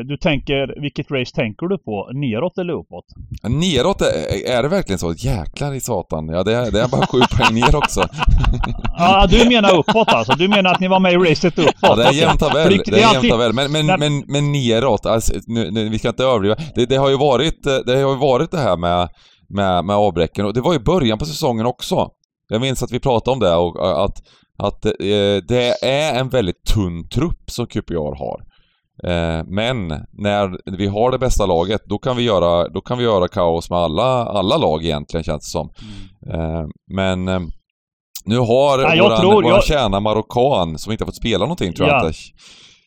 du 0.06 0.18
tänker, 0.18 0.82
vilket 0.82 1.12
race 1.12 1.36
tänker 1.36 1.68
du 1.68 1.78
på? 1.78 2.10
Neråt 2.14 2.58
eller 2.58 2.74
uppåt? 2.74 3.06
Neråt, 3.44 4.02
är, 4.02 4.58
är 4.58 4.64
det 4.64 4.70
verkligen 4.70 5.00
så? 5.00 5.14
Jäklar 5.14 5.74
i 5.74 5.80
satan. 5.80 6.30
Ja, 6.30 6.44
det 6.44 6.54
är, 6.54 6.72
det 6.72 6.82
är 6.82 6.88
bara 6.88 7.08
sju 7.08 7.20
poäng 7.38 7.56
ner 7.56 7.76
också. 7.76 8.02
ja, 8.98 9.28
du 9.30 9.50
menar 9.50 9.78
uppåt 9.78 10.08
alltså? 10.08 10.34
Du 10.34 10.48
menar 10.48 10.72
att 10.72 10.80
ni 10.80 10.88
var 10.88 11.00
med 11.00 11.14
i 11.14 11.18
racet 11.18 11.60
uppåt? 11.60 11.76
Ja, 11.82 11.96
det 11.96 12.04
är 12.04 12.10
en 12.10 12.16
jämn 12.16 12.38
tabell. 12.38 12.82
Det, 12.86 13.04
är 13.04 13.14
jämn 13.14 13.30
tabell. 13.30 13.54
Men, 13.54 13.72
men, 13.72 13.86
men, 13.86 14.24
men 14.28 14.52
neråt, 14.52 15.06
alltså, 15.06 15.34
nu, 15.48 15.72
nu, 15.72 15.90
vi 15.90 16.00
ska 16.00 16.10
inte 16.10 16.24
överdriva. 16.24 16.56
Det, 16.76 16.86
det, 16.86 16.96
har 16.96 17.10
ju 17.10 17.18
varit, 17.18 17.64
det 17.64 18.02
har 18.02 18.12
ju 18.12 18.18
varit 18.18 18.52
det 18.52 18.58
här 18.58 18.78
med, 18.78 19.10
med, 19.50 19.86
med 19.86 19.96
avbräcken 19.96 20.46
och 20.46 20.54
det 20.54 20.62
var 20.62 20.74
ju 20.74 20.80
början 20.80 21.18
på 21.18 21.26
säsongen 21.26 21.66
också. 21.66 22.10
Jag 22.50 22.62
minns 22.62 22.84
att 22.84 22.92
vi 22.92 23.00
pratade 23.00 23.34
om 23.34 23.40
det 23.40 23.56
och 23.56 24.04
att, 24.06 24.18
att 24.58 24.86
eh, 24.86 24.92
det 25.48 25.84
är 25.84 26.20
en 26.20 26.30
väldigt 26.30 26.66
tunn 26.66 27.10
trupp 27.10 27.44
som 27.52 27.68
QPR 27.68 28.18
har. 28.18 28.57
Eh, 29.04 29.44
men 29.48 29.88
när 30.12 30.78
vi 30.78 30.88
har 30.88 31.12
det 31.12 31.18
bästa 31.18 31.46
laget, 31.46 31.82
då 31.86 31.98
kan 31.98 32.18
vi 32.18 32.24
göra, 32.24 32.70
då 32.70 32.82
kan 32.82 32.98
vi 32.98 33.04
göra 33.04 33.28
kaos 33.28 33.70
med 33.70 33.80
alla, 33.80 34.26
alla 34.26 34.58
lag 34.58 34.86
egentligen 34.86 35.24
känns 35.24 35.44
det 35.44 35.50
som. 35.50 35.70
Mm. 36.30 36.42
Eh, 36.42 36.68
men 36.92 37.28
eh, 37.28 37.40
nu 38.26 38.38
har 38.38 38.84
Nej, 38.84 39.00
våran, 39.00 39.20
tror, 39.20 39.34
våran 39.34 39.50
jag... 39.50 39.64
kärna 39.64 40.00
marockan, 40.00 40.78
som 40.78 40.92
inte 40.92 41.04
har 41.04 41.08
fått 41.08 41.16
spela 41.16 41.46
någonting 41.46 41.74
tror 41.74 41.88
ja. 41.88 41.96
jag 41.96 42.08
inte. 42.08 42.20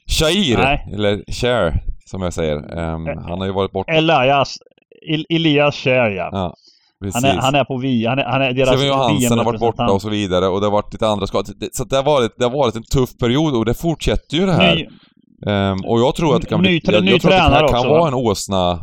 Shair, 0.06 0.58
Nej. 0.58 0.88
eller 0.94 1.32
Cher, 1.32 1.82
som 2.06 2.22
jag 2.22 2.32
säger. 2.32 2.56
Um, 2.78 3.06
han 3.06 3.38
har 3.38 3.46
ju 3.46 3.52
varit 3.52 3.72
borta. 3.72 3.92
Elias, 3.92 4.58
Elias 5.28 5.74
Cher 5.74 6.10
ja. 6.10 6.28
ja 6.32 6.54
han, 7.14 7.24
är, 7.24 7.36
han 7.36 7.54
är 7.54 7.64
på 7.64 7.78
vi, 7.78 8.06
han 8.06 8.18
är, 8.18 8.24
han 8.24 8.42
är 8.42 8.52
deras 8.52 8.68
Steven 8.68 8.86
Johansen 8.86 9.38
har 9.38 9.44
varit 9.44 9.60
borta 9.60 9.92
och 9.92 10.02
så 10.02 10.08
vidare 10.08 10.48
och 10.48 10.60
det 10.60 10.66
har 10.66 10.72
varit 10.72 10.92
lite 10.92 11.08
andra 11.08 11.26
skador. 11.26 11.54
Så 11.72 11.84
det 11.84 11.96
har, 11.96 12.02
varit, 12.02 12.32
det 12.38 12.44
har 12.44 12.50
varit 12.50 12.76
en 12.76 12.82
tuff 12.82 13.18
period 13.18 13.54
och 13.54 13.64
det 13.64 13.74
fortsätter 13.74 14.36
ju 14.36 14.46
det 14.46 14.52
här. 14.52 14.76
Ny, 14.76 14.88
Um, 15.46 15.84
och 15.84 16.00
jag 16.00 16.14
tror 16.14 16.36
att 16.36 16.42
det 16.42 16.48
kan 16.48 16.60
bli... 16.60 16.80
jag, 16.84 17.04
jag 17.04 17.20
tror 17.20 17.32
att 17.32 17.50
det 17.50 17.56
här 17.56 17.68
kan 17.68 17.78
också, 17.78 17.88
vara 17.88 18.08
en 18.08 18.14
åsna... 18.14 18.78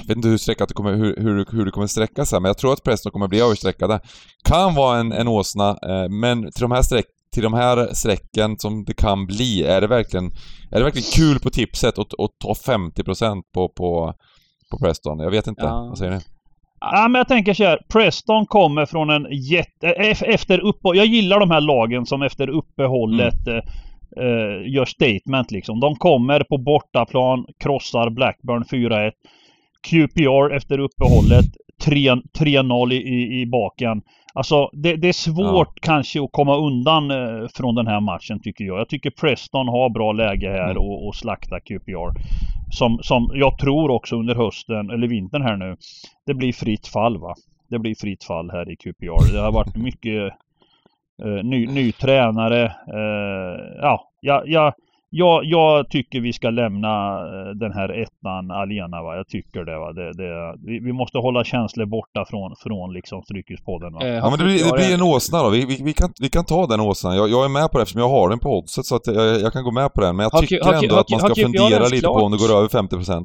Jag 0.00 0.08
vet 0.08 0.16
inte 0.16 0.28
hur, 0.28 0.36
sträckat 0.36 0.68
det 0.68 0.74
kommer, 0.74 0.94
hur, 0.94 1.16
hur, 1.16 1.46
hur 1.52 1.64
det 1.64 1.70
kommer 1.70 1.86
sträcka 1.86 2.24
sig, 2.24 2.40
men 2.40 2.48
jag 2.48 2.58
tror 2.58 2.72
att 2.72 2.82
Preston 2.82 3.12
kommer 3.12 3.28
bli 3.28 3.40
översträckade. 3.40 4.00
Kan 4.44 4.74
vara 4.74 4.98
en, 4.98 5.12
en 5.12 5.28
åsna, 5.28 5.68
eh, 5.68 6.08
men 6.08 6.52
till 6.52 6.62
de 6.62 6.70
här 6.70 6.82
sträck, 6.82 7.04
till 7.32 7.42
de 7.42 7.54
här 7.54 7.88
sträcken 7.92 8.58
som 8.58 8.84
det 8.84 8.94
kan 8.94 9.26
bli, 9.26 9.62
är 9.62 9.80
det 9.80 9.86
verkligen, 9.86 10.26
är 10.70 10.78
det 10.78 10.84
verkligen 10.84 11.10
kul 11.12 11.38
på 11.38 11.50
tipset 11.50 11.98
att, 11.98 12.20
att 12.20 12.38
ta 12.38 12.72
50% 12.72 13.42
på, 13.54 13.68
på, 13.68 14.14
på 14.70 14.78
Preston? 14.78 15.18
Jag 15.18 15.30
vet 15.30 15.46
inte. 15.46 15.62
Ja. 15.62 15.86
Vad 15.88 15.98
säger 15.98 16.12
ni? 16.12 16.20
Ja, 16.80 17.08
men 17.08 17.18
jag 17.18 17.28
tänker 17.28 17.54
så 17.54 17.64
här. 17.64 17.78
Preston 17.88 18.46
kommer 18.46 18.86
från 18.86 19.10
en 19.10 19.26
jätte... 19.30 19.88
Efter 20.26 20.58
uppehåll... 20.58 20.96
Jag 20.96 21.06
gillar 21.06 21.40
de 21.40 21.50
här 21.50 21.60
lagen 21.60 22.06
som 22.06 22.22
efter 22.22 22.48
uppehållet 22.48 23.46
mm 23.46 23.64
eh, 24.16 24.72
gör 24.72 24.84
statement 24.84 25.50
liksom. 25.50 25.80
De 25.80 25.94
kommer 25.94 26.40
på 26.40 26.58
bortaplan, 26.58 27.46
krossar 27.58 28.10
Blackburn 28.10 28.64
4-1. 28.64 29.12
QPR 29.90 30.54
efter 30.56 30.78
uppehållet 30.78 31.44
3-0 31.82 32.92
i, 32.92 33.40
i, 33.40 33.46
baken. 33.46 34.02
Alltså 34.34 34.70
det, 34.72 34.96
det 34.96 35.08
är 35.08 35.12
svårt 35.12 35.72
ja. 35.74 35.80
kanske 35.80 36.24
att 36.24 36.32
komma 36.32 36.56
undan 36.56 37.10
eh, 37.10 37.48
från 37.54 37.74
den 37.74 37.86
här 37.86 38.00
matchen 38.00 38.40
tycker 38.40 38.64
jag. 38.64 38.78
Jag 38.78 38.88
tycker 38.88 39.10
Preston 39.10 39.68
har 39.68 39.90
bra 39.90 40.12
läge 40.12 40.48
här 40.48 40.70
mm. 40.70 40.82
och, 40.82 41.06
och 41.06 41.14
slakta 41.14 41.60
QPR. 41.60 42.10
Som, 42.70 42.98
som 43.02 43.30
jag 43.34 43.58
tror 43.58 43.90
också 43.90 44.16
under 44.16 44.34
hösten, 44.34 44.90
eller 44.90 45.08
vintern 45.08 45.42
här 45.42 45.56
nu, 45.56 45.76
det 46.26 46.34
blir 46.34 46.52
fritt 46.52 46.86
fall 46.86 47.18
va. 47.18 47.34
Det 47.70 47.78
blir 47.78 47.94
fritt 47.94 48.24
fall 48.24 48.50
här 48.50 48.72
i 48.72 48.76
QPR. 48.76 49.32
Det 49.32 49.40
har 49.40 49.52
varit 49.52 49.76
mycket 49.76 50.32
ny, 51.22 51.66
ny 51.66 51.92
tränare. 51.92 52.64
Uh, 52.64 53.78
ja, 53.82 54.10
ja, 54.20 54.42
ja, 54.46 54.72
ja, 55.10 55.40
jag 55.44 55.90
tycker 55.90 56.20
vi 56.20 56.32
ska 56.32 56.50
lämna 56.50 57.24
uh, 57.24 57.50
den 57.54 57.72
här 57.72 57.88
ettan 57.88 58.50
alena. 58.50 59.02
Va? 59.02 59.16
Jag 59.16 59.28
tycker 59.28 59.64
det. 59.64 59.78
Va? 59.78 59.92
det, 59.92 60.12
det 60.12 60.54
vi, 60.66 60.78
vi, 60.78 60.92
måste 60.92 61.18
hålla 61.18 61.44
känslor 61.44 61.86
borta 61.86 62.24
från, 62.30 62.54
från 62.56 62.92
liksom 62.92 63.22
Strykespodden. 63.22 63.92
Va? 63.92 64.06
ja, 64.06 64.30
men 64.30 64.38
det 64.38 64.44
blir, 64.44 64.64
det 64.64 64.72
blir 64.72 64.94
en 64.94 65.02
åsna 65.02 65.42
då. 65.42 65.50
Vi, 65.50 65.64
vi, 65.66 65.82
vi, 65.82 65.92
kan, 65.92 66.12
vi 66.20 66.28
kan 66.28 66.44
ta 66.44 66.66
den 66.66 66.80
åsnan. 66.80 67.16
Jag, 67.16 67.30
jag 67.30 67.44
är 67.44 67.48
med 67.48 67.70
på 67.70 67.78
det 67.78 67.82
eftersom 67.82 68.00
jag 68.00 68.08
har 68.08 68.28
den 68.28 68.38
på 68.38 68.58
oddset 68.58 68.84
så 68.86 68.96
att 68.96 69.06
jag, 69.06 69.40
jag 69.40 69.52
kan 69.52 69.64
gå 69.64 69.70
med 69.70 69.92
på 69.94 70.00
den. 70.00 70.16
Men 70.16 70.28
jag 70.32 70.40
tycker 70.40 70.64
har, 70.64 70.72
ändå 70.72 70.94
har, 70.94 71.00
att 71.00 71.10
man 71.10 71.20
ska 71.20 71.42
fundera 71.42 71.84
lite 71.84 72.00
klart? 72.00 72.18
på 72.18 72.24
om 72.24 72.32
det 72.32 72.38
går 72.38 72.56
över 72.58 72.68
50%. 72.68 73.24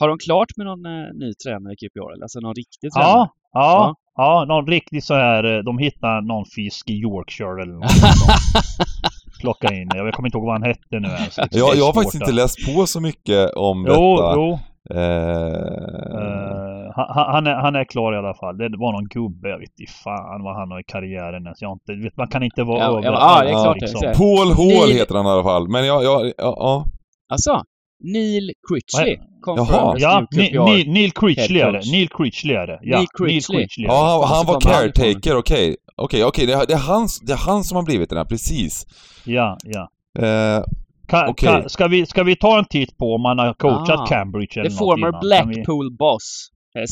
Har 0.00 0.08
de 0.08 0.18
klart 0.18 0.48
med 0.56 0.66
någon 0.66 0.82
ny 1.22 1.34
tränare 1.34 1.72
i 1.72 1.76
QPR? 1.76 2.22
Alltså 2.22 2.40
någon 2.40 2.54
riktig 2.54 2.92
tränare? 2.92 3.10
Ja, 3.10 3.28
ja, 3.52 3.94
Ja, 3.94 3.94
någon 4.24 4.66
riktigt 4.66 5.04
så 5.04 5.14
här. 5.14 5.44
eh, 5.56 5.62
De 5.64 5.78
hittar 5.78 6.20
någon 6.20 6.44
fisk 6.44 6.90
i 6.90 6.92
Yorkshire 6.94 7.62
eller 7.62 7.72
något. 7.74 7.90
Plocka 9.40 9.74
in. 9.74 9.88
Jag 9.94 10.14
kommer 10.14 10.26
inte 10.28 10.38
ihåg 10.38 10.46
vad 10.46 10.54
han 10.54 10.62
hette 10.62 11.00
nu 11.00 11.08
ens. 11.08 11.36
Det 11.36 11.48
Jag, 11.58 11.76
jag 11.76 11.84
har 11.86 11.92
faktiskt 11.92 12.14
inte 12.14 12.32
läst 12.32 12.56
på 12.74 12.86
så 12.86 13.00
mycket 13.00 13.50
om 13.56 13.84
Jo, 13.88 14.16
detta. 14.16 14.34
jo. 14.34 14.58
Eh, 14.94 15.78
Eh, 16.18 16.92
han, 16.96 17.32
han, 17.34 17.46
är, 17.46 17.54
han 17.54 17.76
är 17.76 17.84
klar 17.84 18.12
i 18.14 18.16
alla 18.16 18.34
fall. 18.34 18.58
Det 18.58 18.68
var 18.78 18.92
någon 18.92 19.04
gubbe, 19.08 19.48
jag 19.48 19.58
vet 19.58 19.80
inte 19.80 19.92
fan 20.04 20.42
vad 20.42 20.56
han 20.56 20.70
har 20.70 20.80
i 20.80 20.84
karriären 20.84 21.44
ens. 21.44 21.62
Jag 21.62 21.72
inte, 21.72 21.92
vet, 22.04 22.16
man 22.16 22.28
kan 22.28 22.42
inte 22.42 22.62
vara 22.62 22.78
Ja, 22.78 22.88
över 22.98 23.02
ja, 23.02 23.16
allt, 23.18 23.44
det 23.44 23.50
är 23.50 23.52
klart 23.64 23.76
det, 23.80 23.86
liksom. 23.86 23.98
exakt. 24.08 24.18
Paul 24.18 24.48
Hall 24.48 24.88
Neil- 24.88 24.92
heter 24.98 25.14
han 25.14 25.26
i 25.26 25.28
alla 25.28 25.42
fall. 25.42 25.68
Men 25.68 25.86
jag, 25.86 26.04
jag, 26.04 26.26
ja, 26.26 26.32
ja. 26.38 26.84
Alltså, 27.32 27.62
Neil 28.04 28.50
Critchley. 28.68 29.16
Jaha. 29.46 29.94
Ja. 29.98 30.26
Neil, 30.32 30.90
Neil 30.90 31.12
Critchley 31.12 31.60
är 31.60 31.72
det. 31.72 31.90
Neil 31.90 32.08
Critchley 32.08 32.56
är 32.56 32.66
det. 32.66 32.78
Ja, 32.82 32.96
Neil 32.98 33.08
Critchley. 33.42 33.66
Ja 33.86 34.20
han, 34.26 34.36
han 34.36 34.46
var 34.46 34.60
caretaker, 34.60 35.36
okej. 35.36 35.76
Okej, 35.96 36.24
okej. 36.24 36.46
Det, 36.46 36.64
det, 36.68 36.74
är 36.74 36.78
han, 36.78 37.08
det 37.22 37.32
är 37.32 37.36
han 37.36 37.64
som 37.64 37.76
har 37.76 37.82
blivit 37.82 38.08
den 38.08 38.18
här, 38.18 38.24
precis. 38.24 38.86
Ja, 39.24 39.56
ja. 39.64 39.88
Eh, 40.26 40.62
Ka, 41.08 41.26
Okej. 41.28 41.48
ka, 41.62 41.68
ska, 41.68 41.88
vi, 41.88 42.06
ska 42.06 42.22
vi 42.22 42.36
ta 42.36 42.58
en 42.58 42.64
titt 42.64 42.98
på 42.98 43.14
om 43.14 43.24
han 43.24 43.38
har 43.38 43.54
coachat 43.54 44.00
Ah, 44.00 44.06
Cambridge 44.06 44.60
eller 44.60 44.70
The 44.70 44.74
något 44.74 44.78
former 44.78 45.08
innan? 45.08 45.20
Kan 45.20 45.48
vi- 45.48 45.54
Blackpool 45.54 45.96
boss 45.96 46.48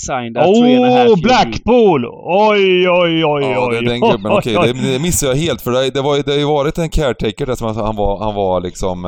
signed 0.07 0.37
Oh, 0.39 0.69
year. 0.71 1.17
Blackpool! 1.23 2.07
Oj, 2.25 2.89
oj, 2.91 3.25
oj, 3.25 3.45
ja, 3.45 3.67
oj. 3.69 3.73
det 3.73 3.79
är 3.79 3.83
den 3.83 4.03
oj, 4.03 4.11
gubben. 4.11 4.27
oj, 4.33 4.39
Okej, 4.39 4.59
oj. 4.59 4.73
det, 4.73 4.93
det 4.93 4.99
missade 4.99 5.33
jag 5.33 5.39
helt 5.41 5.63
för 5.63 5.71
det, 5.71 5.91
det, 5.91 6.03
var, 6.03 6.17
det 6.23 6.31
har 6.33 6.39
ju 6.39 6.45
varit 6.47 6.79
en 6.79 6.89
caretaker 6.91 7.47
där 7.47 7.55
som 7.55 7.67
han, 7.67 7.77
han 7.87 7.97
var, 7.97 8.25
han 8.25 8.35
var 8.35 8.61
liksom 8.61 9.05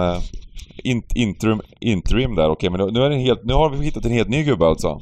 eh, 0.85 0.91
in, 0.91 1.03
interim, 1.14 1.61
interim 1.81 2.35
där. 2.35 2.49
Okej, 2.49 2.70
men 2.70 2.93
nu, 2.95 3.01
är 3.03 3.11
det 3.11 3.16
helt, 3.16 3.45
nu 3.45 3.53
har 3.53 3.70
vi 3.70 3.85
hittat 3.85 4.05
en 4.05 4.12
helt 4.12 4.29
ny 4.29 4.45
gubbe 4.45 4.66
alltså. 4.66 5.01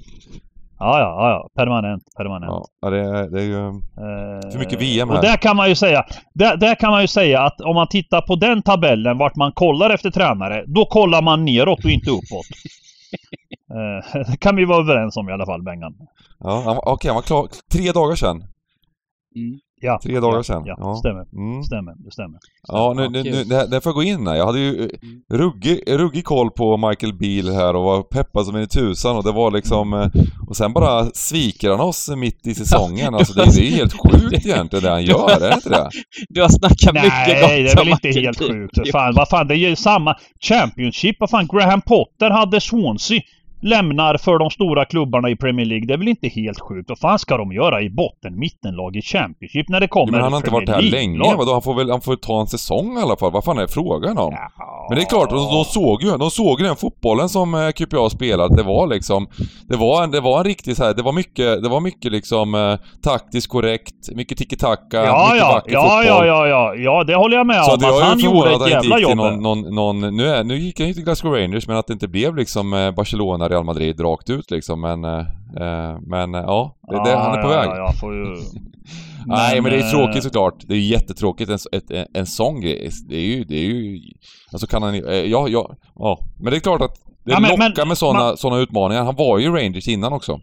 Ja, 0.78 0.98
ja, 0.98 1.30
ja. 1.30 1.48
Permanent, 1.56 2.02
permanent. 2.16 2.66
Ja, 2.80 2.90
det, 2.90 2.98
är- 3.00 3.30
det 3.30 3.40
är 3.40 3.44
ju... 3.44 3.66
Eh, 3.66 4.50
För 4.52 4.58
mycket 4.58 4.80
VM 4.80 5.08
Och 5.10 5.14
här. 5.16 5.22
där 5.22 5.36
kan 5.36 5.56
man 5.56 5.68
ju 5.68 5.74
säga, 5.74 6.04
där, 6.34 6.56
där 6.56 6.74
kan 6.74 6.90
man 6.90 7.00
ju 7.02 7.06
säga 7.08 7.40
att 7.42 7.60
om 7.60 7.74
man 7.74 7.88
tittar 7.88 8.20
på 8.20 8.36
den 8.36 8.62
tabellen 8.62 9.18
vart 9.18 9.36
man 9.36 9.52
kollar 9.52 9.90
efter 9.90 10.10
tränare, 10.10 10.64
då 10.66 10.84
kollar 10.84 11.22
man 11.22 11.44
neråt 11.44 11.84
och 11.84 11.90
inte 11.90 12.10
uppåt. 12.10 12.46
Eh, 13.70 14.20
Det 14.30 14.36
kan 14.36 14.56
vi 14.56 14.64
vara 14.64 14.78
överens 14.78 15.16
om 15.16 15.28
i 15.28 15.32
alla 15.32 15.46
fall, 15.46 15.62
Bengan. 15.62 15.92
Ja, 16.38 16.82
okej, 16.86 17.08
han 17.08 17.14
var 17.14 17.22
klar 17.22 17.48
tre 17.72 17.92
dagar 17.92 18.14
sedan. 18.16 18.36
Mm. 18.36 19.58
Ja, 19.80 20.00
Tre 20.02 20.20
dagar 20.20 20.36
ja, 20.36 20.42
sedan. 20.42 20.62
Ja, 20.66 20.76
Ja. 20.80 20.94
stämmer. 20.96 21.24
Mm. 21.32 21.62
Stämmer, 21.62 21.94
det 22.04 22.10
stämmer. 22.12 22.38
Ja, 22.68 22.92
nu, 22.96 23.08
nu, 23.08 23.22
nu, 23.22 23.44
det, 23.44 23.56
här, 23.56 23.66
det 23.66 23.80
får 23.80 23.90
jag 23.90 23.94
gå 23.94 24.02
in 24.02 24.26
här. 24.26 24.34
Jag 24.36 24.46
hade 24.46 24.58
ju 24.60 24.82
eh, 24.84 24.88
ruggig, 25.36 25.82
ruggig 25.86 26.24
koll 26.24 26.50
på 26.50 26.76
Michael 26.76 27.14
Beal 27.14 27.54
här 27.54 27.76
och 27.76 27.82
var 27.84 28.02
peppad 28.02 28.46
som 28.46 28.56
en 28.56 28.62
i 28.62 28.66
tusan 28.66 29.16
och 29.16 29.24
det 29.24 29.32
var 29.32 29.50
liksom... 29.50 29.92
eh, 29.92 30.06
Och 30.48 30.56
sen 30.56 30.72
bara 30.72 31.04
sviker 31.14 31.70
han 31.70 31.80
oss 31.80 32.08
mitt 32.16 32.46
i 32.46 32.54
säsongen. 32.54 33.14
Alltså 33.14 33.32
det, 33.34 33.44
det 33.56 33.60
är 33.68 33.70
helt 33.70 33.92
sjukt 33.92 34.46
egentligen 34.46 34.84
det 34.84 34.90
han 34.90 35.04
gör, 35.04 35.30
är 35.30 35.40
det 35.40 35.54
inte 35.54 35.68
det? 35.68 35.90
Du 36.28 36.42
har 36.42 36.48
snackat 36.48 36.94
mycket 36.94 37.26
gott 37.40 37.48
Nej, 37.48 37.62
det 37.62 37.70
är 37.70 37.76
väl 37.76 37.88
inte 37.88 38.08
helt 38.08 38.38
sjukt. 38.38 38.90
Fan, 38.92 39.14
vad 39.14 39.28
fan, 39.28 39.46
det 39.48 39.54
är 39.54 39.68
ju 39.68 39.76
samma 39.76 40.14
Championship. 40.40 41.16
Vad 41.20 41.30
fan, 41.30 41.46
Graham 41.52 41.80
Potter 41.82 42.30
hade 42.30 42.60
Swansea. 42.60 43.20
Lämnar 43.62 44.16
för 44.16 44.38
de 44.38 44.50
stora 44.50 44.84
klubbarna 44.84 45.30
i 45.30 45.36
Premier 45.36 45.66
League. 45.66 45.86
Det 45.86 45.94
är 45.94 45.98
väl 45.98 46.08
inte 46.08 46.28
helt 46.28 46.60
sjukt. 46.60 46.88
Vad 46.88 46.98
fan 46.98 47.18
ska 47.18 47.36
de 47.36 47.52
göra 47.52 47.82
i 47.82 47.90
botten, 47.90 48.38
mittenlag 48.38 48.96
i 48.96 49.02
Championship 49.02 49.68
när 49.68 49.80
det 49.80 49.88
kommer 49.88 50.12
Men 50.12 50.20
han 50.20 50.32
har 50.32 50.38
inte 50.40 50.50
varit 50.50 50.68
här 50.68 50.82
länge. 50.82 51.34
Vadå? 51.36 51.52
Han 51.52 51.62
får 51.62 51.74
väl 51.74 51.90
han 51.90 52.00
får 52.00 52.16
ta 52.16 52.40
en 52.40 52.46
säsong 52.46 52.98
i 52.98 53.02
alla 53.02 53.16
fall. 53.16 53.32
Vad 53.32 53.44
fan 53.44 53.58
är 53.58 53.66
frågan 53.66 54.18
om? 54.18 54.32
Ja. 54.58 54.86
Men 54.88 54.98
det 54.98 55.02
är 55.04 55.08
klart, 55.08 55.30
de, 55.30 55.36
de 55.36 55.64
såg 55.64 56.02
ju 56.02 56.16
de 56.16 56.30
såg 56.30 56.60
ju 56.60 56.66
den 56.66 56.76
fotbollen 56.76 57.28
som 57.28 57.54
eh, 57.54 57.70
QPA 57.70 58.10
spelade. 58.10 58.56
Det 58.56 58.62
var 58.62 58.86
liksom... 58.86 59.26
Det 59.68 59.76
var 59.76 60.04
en, 60.04 60.10
det 60.10 60.20
var 60.20 60.38
en 60.38 60.44
riktig 60.44 60.76
så 60.76 60.84
här, 60.84 60.94
det 60.94 61.02
var 61.02 61.12
mycket, 61.12 61.62
det 61.62 61.68
var 61.68 61.80
mycket 61.80 62.12
liksom 62.12 62.54
eh, 62.54 62.74
taktiskt 63.02 63.48
korrekt, 63.48 63.94
mycket 64.14 64.38
tiki-taka, 64.38 65.04
Ja, 65.04 65.28
mycket 65.32 65.38
ja, 65.40 65.52
vacker 65.54 65.72
ja, 65.72 65.82
fotboll. 65.82 66.06
ja, 66.06 66.26
ja, 66.26 66.46
ja, 66.46 66.74
ja, 66.74 67.04
det 67.04 67.14
håller 67.14 67.36
jag 67.36 67.46
med 67.46 67.64
Så 67.64 67.72
om. 67.72 67.78
det 67.78 67.88
Att 67.88 68.02
han 68.02 68.18
gjorde 68.18 68.50
ett 68.54 68.70
jävla 68.70 68.98
jobb. 68.98 69.16
någon, 69.16 69.42
någon, 69.42 69.74
någon 69.74 70.16
nu, 70.16 70.26
är, 70.28 70.44
nu 70.44 70.56
gick 70.58 70.78
han 70.80 70.88
ju 70.88 70.94
till 70.94 71.04
Glasgow 71.04 71.32
Rangers 71.32 71.68
men 71.68 71.76
att 71.76 71.86
det 71.86 71.92
inte 71.92 72.08
blev 72.08 72.36
liksom 72.36 72.72
eh, 72.74 72.90
Barcelona, 72.90 73.45
Real 73.48 73.64
Madrid 73.64 74.00
rakt 74.00 74.30
ut 74.30 74.50
liksom 74.50 74.80
men... 74.80 75.04
eh, 75.04 75.18
eh, 75.60 75.98
men 76.06 76.34
eh, 76.34 76.40
ja, 76.40 76.76
det, 76.88 77.10
det, 77.10 77.16
han 77.16 77.38
är 77.38 77.42
på 77.42 77.52
ja, 77.52 77.56
väg. 77.60 77.68
Ja, 77.70 77.92
jag 78.00 78.14
ju... 78.14 78.36
Nej 79.26 79.60
men 79.60 79.72
det 79.72 79.78
är 79.78 79.84
eh, 79.84 79.90
tråkigt 79.90 80.22
såklart. 80.22 80.54
Det 80.68 80.74
är 80.74 80.78
jättetråkigt 80.78 81.50
en, 81.50 81.58
en, 81.90 82.06
en 82.14 82.26
sån 82.26 82.60
grej. 82.60 82.90
Det 83.08 83.16
är 83.16 83.20
ju, 83.36 83.44
det 83.44 83.56
är 83.56 83.64
ju... 83.64 84.00
Alltså 84.52 84.66
kan 84.66 84.82
han 84.82 84.94
ja, 85.30 85.48
ja, 85.48 85.70
ja. 85.94 86.18
Men 86.40 86.50
det 86.50 86.56
är 86.56 86.60
klart 86.60 86.80
att 86.82 86.94
det 87.24 87.32
Ja, 87.32 87.40
men- 87.40 87.50
lockar 87.50 87.72
men- 87.76 87.88
med 87.88 87.98
såna, 87.98 88.18
man- 88.18 88.36
såna 88.36 88.56
utmaningar. 88.58 89.04
Han 89.04 89.16
var 89.16 89.38
ju 89.38 89.50
Rangers 89.56 89.88
innan 89.88 90.12
också. 90.12 90.40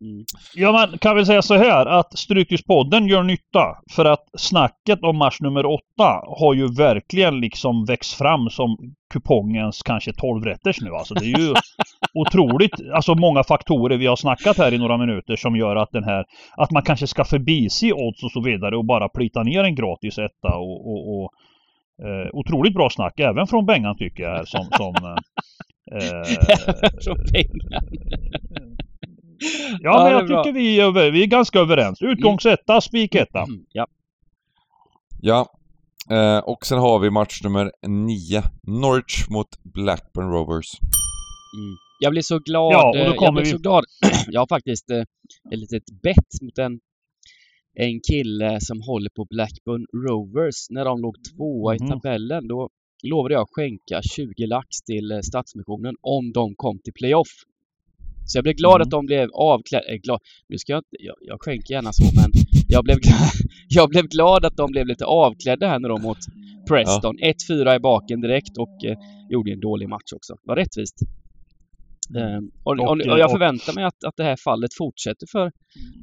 Mm. 0.00 0.24
Ja, 0.54 0.72
man 0.72 0.98
kan 0.98 1.16
väl 1.16 1.26
säga 1.26 1.42
så 1.42 1.54
här 1.54 1.86
att 1.86 2.18
Stryktipspodden 2.18 3.06
gör 3.06 3.22
nytta. 3.22 3.78
För 3.92 4.04
att 4.04 4.24
snacket 4.38 5.02
om 5.02 5.16
match 5.16 5.40
nummer 5.40 5.66
åtta 5.66 6.22
har 6.38 6.54
ju 6.54 6.74
verkligen 6.74 7.40
liksom 7.40 7.84
växt 7.84 8.12
fram 8.12 8.50
som 8.50 8.76
kupongens 9.12 9.82
kanske 9.82 10.10
12-rätters 10.10 10.76
nu. 10.80 10.90
Alltså 10.90 11.14
det 11.14 11.24
är 11.24 11.38
ju 11.38 11.54
otroligt, 12.14 12.72
alltså 12.94 13.14
många 13.14 13.44
faktorer 13.44 13.96
vi 13.96 14.06
har 14.06 14.16
snackat 14.16 14.58
här 14.58 14.74
i 14.74 14.78
några 14.78 14.96
minuter 14.96 15.36
som 15.36 15.56
gör 15.56 15.76
att 15.76 15.92
den 15.92 16.04
här, 16.04 16.24
att 16.56 16.70
man 16.70 16.82
kanske 16.82 17.06
ska 17.06 17.24
förbise 17.24 17.92
odds 17.92 18.22
och 18.22 18.32
så 18.32 18.40
vidare 18.40 18.76
och 18.76 18.84
bara 18.84 19.08
plita 19.08 19.42
ner 19.42 19.64
en 19.64 19.74
gratis 19.74 20.18
etta 20.18 20.56
och, 20.56 20.86
och, 20.90 21.14
och 21.14 21.30
eh, 22.06 22.28
otroligt 22.32 22.74
bra 22.74 22.90
snack 22.90 23.20
även 23.20 23.46
från 23.46 23.66
Bengan 23.66 23.96
tycker 23.98 24.22
jag 24.22 24.48
som, 24.48 24.64
som 24.76 24.94
eh, 25.04 25.16
eh, 26.00 26.90
Från 27.04 27.16
pengar. 27.32 27.82
Ja, 29.40 29.78
Ja, 29.82 30.04
men 30.04 30.12
jag 30.12 30.44
tycker 30.44 30.52
vi 30.58 30.80
är, 30.80 30.84
över, 30.84 31.10
vi 31.10 31.22
är 31.22 31.26
ganska 31.26 31.58
överens. 31.58 32.02
Utgångsetta, 32.02 32.80
spiketta. 32.80 33.42
Mm, 33.42 33.64
ja. 33.72 33.86
Ja. 35.20 35.46
Eh, 36.10 36.38
och 36.38 36.66
sen 36.66 36.78
har 36.78 36.98
vi 36.98 37.10
match 37.10 37.40
nummer 37.42 37.72
nio. 37.86 38.42
Norwich 38.62 39.28
mot 39.28 39.48
Blackburn 39.74 40.30
Rovers. 40.30 40.66
Mm. 40.80 41.76
Jag 42.00 42.10
blir 42.12 42.22
så 42.22 42.38
glad. 42.38 42.72
Ja, 42.72 42.88
och 42.88 42.96
då 42.96 43.00
eh, 43.02 43.06
jag 43.06 43.16
kommer 43.16 43.32
blir 43.32 43.44
vi- 43.44 43.50
så 43.50 43.58
glad. 43.58 43.84
jag 44.28 44.40
har 44.40 44.46
faktiskt 44.46 44.90
eh, 44.90 44.98
ett 45.52 45.58
litet 45.58 45.84
bett 46.02 46.42
mot 46.42 46.58
en, 46.58 46.80
en 47.78 48.00
kille 48.10 48.58
som 48.60 48.82
håller 48.82 49.10
på 49.16 49.24
Blackburn 49.30 49.86
Rovers. 50.08 50.70
När 50.70 50.84
de 50.84 51.00
låg 51.00 51.14
tvåa 51.36 51.74
Mhm. 51.74 51.86
i 51.86 51.90
tabellen, 51.90 52.48
då 52.48 52.68
lovade 53.02 53.34
jag 53.34 53.46
skänka 53.50 54.02
20 54.02 54.46
lax 54.46 54.68
till 54.86 55.12
eh, 55.12 55.20
Stadsmissionen 55.20 55.94
om 56.00 56.32
de 56.32 56.54
kom 56.56 56.78
till 56.78 56.92
playoff. 56.92 57.28
Så 58.26 58.38
jag 58.38 58.42
blev 58.42 58.54
glad 58.54 58.74
Mm. 58.76 58.82
att 58.86 58.90
de 58.90 59.06
blev 59.06 59.28
avklädda. 59.32 59.84
Äh, 59.92 59.96
glad. 60.04 60.20
Nu 60.48 60.58
ska 60.58 60.72
jag 60.72 60.78
inte... 60.78 60.96
Jag, 61.08 61.14
jag 61.20 61.38
skänker 61.42 61.74
gärna 61.74 61.92
så, 61.92 62.04
men 62.20 62.30
jag 62.68 62.84
blev, 62.84 62.96
glad, 62.98 63.18
jag 63.68 63.88
blev 63.90 64.04
glad 64.06 64.44
att 64.44 64.56
de 64.56 64.70
blev 64.70 64.86
lite 64.86 65.04
avklädda 65.04 65.66
här 65.68 65.78
när 65.78 65.88
de 65.88 66.02
mot 66.02 66.18
Preston. 66.68 67.14
1-4 67.50 67.76
i 67.76 67.80
baken 67.80 68.20
direkt 68.20 68.58
och 68.58 68.84
eh, 68.84 68.96
gjorde 69.30 69.52
en 69.52 69.60
dålig 69.60 69.88
match 69.88 70.10
också. 70.16 70.32
Det 70.34 70.48
var 70.50 70.56
rättvist. 70.56 70.96
Eh, 72.18 72.40
och, 72.64 72.72
och, 72.80 72.90
Och, 72.90 73.18
jag 73.18 73.24
och- 73.24 73.30
förväntar 73.30 73.72
mig 73.74 73.84
att, 73.84 74.04
att 74.08 74.16
det 74.16 74.24
här 74.24 74.36
fallet 74.44 74.70
fortsätter 74.78 75.26
för, 75.32 75.52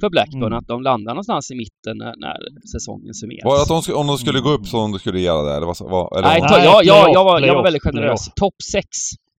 för 0.02 0.10
Blackburn. 0.10 0.44
Mm. 0.54 0.60
Att 0.60 0.68
de 0.68 0.82
landar 0.82 1.12
någonstans 1.14 1.52
i 1.52 1.56
mitten 1.56 1.98
när, 1.98 2.14
när 2.24 2.38
säsongen 2.76 3.14
summeras. 3.14 3.44
Var 3.46 3.56
det 3.58 3.62
att 3.78 3.86
de, 3.88 3.94
om 4.02 4.08
de 4.08 4.18
skulle 4.18 4.40
gå 4.40 4.50
upp 4.50 4.66
så 4.68 4.80
om 4.80 4.92
de 4.92 5.00
skulle 5.00 5.20
göra 5.20 5.42
det? 5.50 5.54
Eller 5.58 5.68
vad, 5.68 6.18
eller 6.18 6.28
Nej, 6.28 6.42
ta, 6.42 6.58
jag, 6.64 6.86
jag, 6.86 7.14
jag, 7.14 7.24
var, 7.24 7.40
jag 7.42 7.56
var 7.56 7.64
väldigt 7.64 7.84
generös. 7.84 8.26
Topp 8.36 8.56
6. 8.72 8.88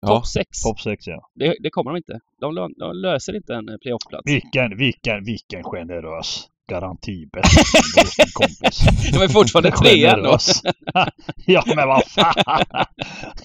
Ja. 0.06 0.08
Topp 0.08 0.28
6. 0.28 0.62
Topp 0.62 0.82
6 0.82 1.08
ja. 1.08 1.30
Det, 1.36 1.56
det 1.60 1.70
kommer 1.70 1.92
de 1.92 1.98
inte. 1.98 2.20
De, 2.42 2.56
de 2.56 2.96
löser 2.96 3.36
inte 3.36 3.54
en 3.54 3.70
eh, 3.70 3.76
playoffplats. 3.82 4.24
Vilken, 4.26 4.78
vilken, 4.78 5.24
vilken 5.26 5.64
generös 5.64 6.48
garanti. 6.70 7.26
Bästa 7.34 7.62
min 8.18 8.28
kompis. 8.34 8.80
De 9.14 9.22
är 9.24 9.28
fortfarande 9.28 9.72
trea 9.78 10.14
ändå. 10.14 10.38
Ja 11.46 11.64
men 11.76 11.88
vad 11.88 12.04
fan. 12.06 12.34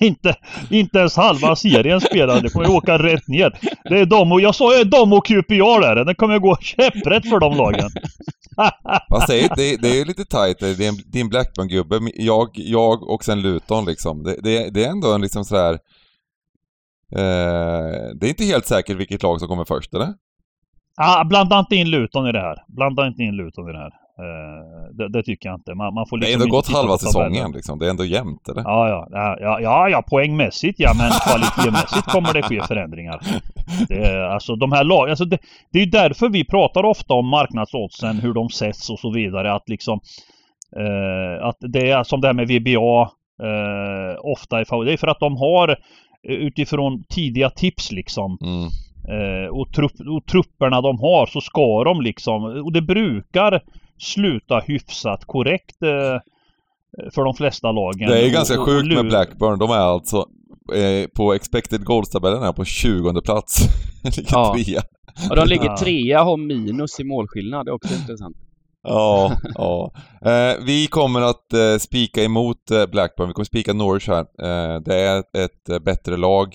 inte, 0.00 0.34
inte 0.70 0.98
ens 0.98 1.16
halva 1.16 1.56
serien 1.56 2.00
spelar. 2.00 2.40
Det 2.40 2.50
kommer 2.50 2.66
ju 2.66 2.72
åka 2.72 2.98
rätt 2.98 3.28
ner. 3.28 3.58
Det 3.88 3.98
är 4.00 4.06
de 4.06 4.32
och, 4.32 4.40
jag 4.40 4.54
sa 4.54 4.78
ju 4.78 4.84
de 4.84 5.12
och 5.12 5.26
QPR 5.26 5.80
där. 5.80 6.04
Det 6.04 6.14
kommer 6.14 6.38
gå 6.38 6.56
käpprätt 6.60 7.28
för 7.28 7.40
de 7.40 7.56
lagen. 7.56 7.90
Fast 9.10 9.26
det 9.26 9.40
är, 9.44 9.56
det, 9.56 9.72
är- 9.74 9.78
det 9.78 10.00
är 10.00 10.04
lite 10.04 10.24
tight. 10.24 10.58
Det 10.58 10.84
är 10.84 10.88
en, 10.88 10.94
din 11.06 11.28
Blackburn-gubbe. 11.30 12.10
Jag, 12.14 12.48
jag 12.54 13.02
och 13.10 13.24
sen 13.24 13.42
Luton 13.42 13.84
liksom. 13.84 14.22
Det, 14.22 14.36
det, 14.42 14.70
det 14.70 14.84
är 14.84 14.90
ändå 14.90 15.12
en 15.12 15.20
liksom 15.20 15.44
sådär... 15.44 15.78
Eh, 17.12 18.14
det 18.14 18.26
är 18.26 18.28
inte 18.28 18.44
helt 18.44 18.66
säkert 18.66 18.96
vilket 18.96 19.22
lag 19.22 19.38
som 19.38 19.48
kommer 19.48 19.64
först, 19.64 19.94
eller? 19.94 20.14
Ah, 21.00 21.24
blanda 21.24 21.58
inte 21.58 21.76
in 21.76 21.90
Luton 21.90 22.28
i 22.28 22.32
det 22.32 22.40
här. 22.40 22.56
Blanda 22.68 23.06
inte 23.06 23.22
in 23.22 23.36
Luton 23.36 23.68
i 23.68 23.72
det 23.72 23.78
här. 23.78 23.92
Eh, 24.18 24.94
det, 24.94 25.08
det 25.08 25.22
tycker 25.22 25.48
jag 25.48 25.56
inte. 25.58 25.74
Man, 25.74 25.94
man 25.94 26.06
får 26.06 26.18
Det 26.18 26.26
har 26.26 26.30
liksom 26.30 26.42
ändå 26.42 26.56
gått 26.56 26.72
halva 26.72 26.98
säsongen 26.98 27.52
liksom. 27.52 27.78
Det 27.78 27.86
är 27.86 27.90
ändå 27.90 28.04
jämnt, 28.04 28.48
eller? 28.48 28.62
Ja, 28.62 28.88
ja, 28.88 29.36
ja, 29.40 29.60
ja, 29.60 29.88
ja, 29.88 30.02
poängmässigt 30.02 30.80
ja, 30.80 30.92
men 30.98 31.10
kvalitetsmässigt 31.26 32.08
kommer 32.08 32.32
det 32.32 32.42
ske 32.42 32.62
förändringar. 32.62 33.20
Det, 33.88 34.32
alltså 34.32 34.56
de 34.56 34.72
här 34.72 34.84
lagen, 34.84 35.10
alltså 35.10 35.24
det, 35.24 35.38
det 35.72 35.82
är 35.82 35.86
därför 35.86 36.28
vi 36.28 36.44
pratar 36.44 36.84
ofta 36.84 37.14
om 37.14 37.28
marknadsoddsen, 37.28 38.16
hur 38.16 38.34
de 38.34 38.48
sätts 38.48 38.90
och 38.90 38.98
så 38.98 39.12
vidare. 39.12 39.54
Att 39.54 39.68
liksom, 39.68 40.00
eh, 40.76 41.46
att 41.46 41.56
det 41.60 41.90
är 41.90 42.04
som 42.04 42.20
det 42.20 42.26
här 42.26 42.34
med 42.34 42.48
VBA 42.48 43.02
eh, 43.48 44.16
ofta 44.22 44.60
är 44.60 44.64
favorit. 44.64 44.88
Det 44.88 44.92
är 44.92 44.96
för 44.96 45.08
att 45.08 45.20
de 45.20 45.36
har 45.36 45.76
utifrån 46.32 47.04
tidiga 47.08 47.50
tips 47.50 47.92
liksom 47.92 48.38
Mm. 48.42 48.64
eh, 49.08 49.48
och, 49.48 49.72
trupp, 49.72 49.92
och 50.08 50.26
trupperna 50.26 50.80
de 50.80 51.00
har 51.00 51.26
så 51.26 51.40
ska 51.40 51.84
de 51.84 52.00
liksom, 52.00 52.44
och 52.44 52.72
det 52.72 52.82
brukar 52.82 53.62
sluta 53.98 54.58
hyfsat 54.58 55.24
korrekt 55.24 55.82
eh, 55.82 56.20
för 57.14 57.24
de 57.24 57.34
flesta 57.34 57.72
lagen. 57.72 58.10
Det 58.10 58.26
är 58.26 58.30
ganska 58.30 58.60
och, 58.60 58.66
sjukt 58.66 58.94
med 58.94 59.04
Blackburn. 59.04 59.58
De 59.58 59.70
är 59.70 59.74
alltså 59.74 60.16
eh, 60.74 61.08
på 61.16 61.34
expected 61.34 61.84
goals-tabellen 61.84 62.42
här 62.42 62.52
på 62.52 62.64
20 62.64 63.20
plats. 63.20 63.68
ligger 64.04 64.24
ja. 64.30 64.54
trea. 64.54 64.82
Och 65.30 65.36
de 65.36 65.48
ligger 65.48 65.76
trea 65.76 66.20
och 66.20 66.26
har 66.26 66.36
minus 66.36 67.00
i 67.00 67.04
målskillnad. 67.04 67.66
Det 67.66 67.70
är 67.70 67.74
också 67.74 67.94
intressant. 67.94 68.36
Ja, 68.82 69.36
ja. 69.54 69.92
Eh, 70.24 70.64
vi 70.66 70.86
kommer 70.86 71.20
att 71.20 71.52
eh, 71.52 71.78
spika 71.80 72.22
emot 72.24 72.70
eh, 72.70 72.86
Blackburn. 72.86 73.28
Vi 73.28 73.34
kommer 73.34 73.44
spika 73.44 73.72
Norwich 73.72 74.08
här. 74.08 74.20
Eh, 74.20 74.80
det 74.80 74.94
är 74.94 75.18
ett 75.18 75.68
eh, 75.68 75.78
bättre 75.78 76.16
lag. 76.16 76.54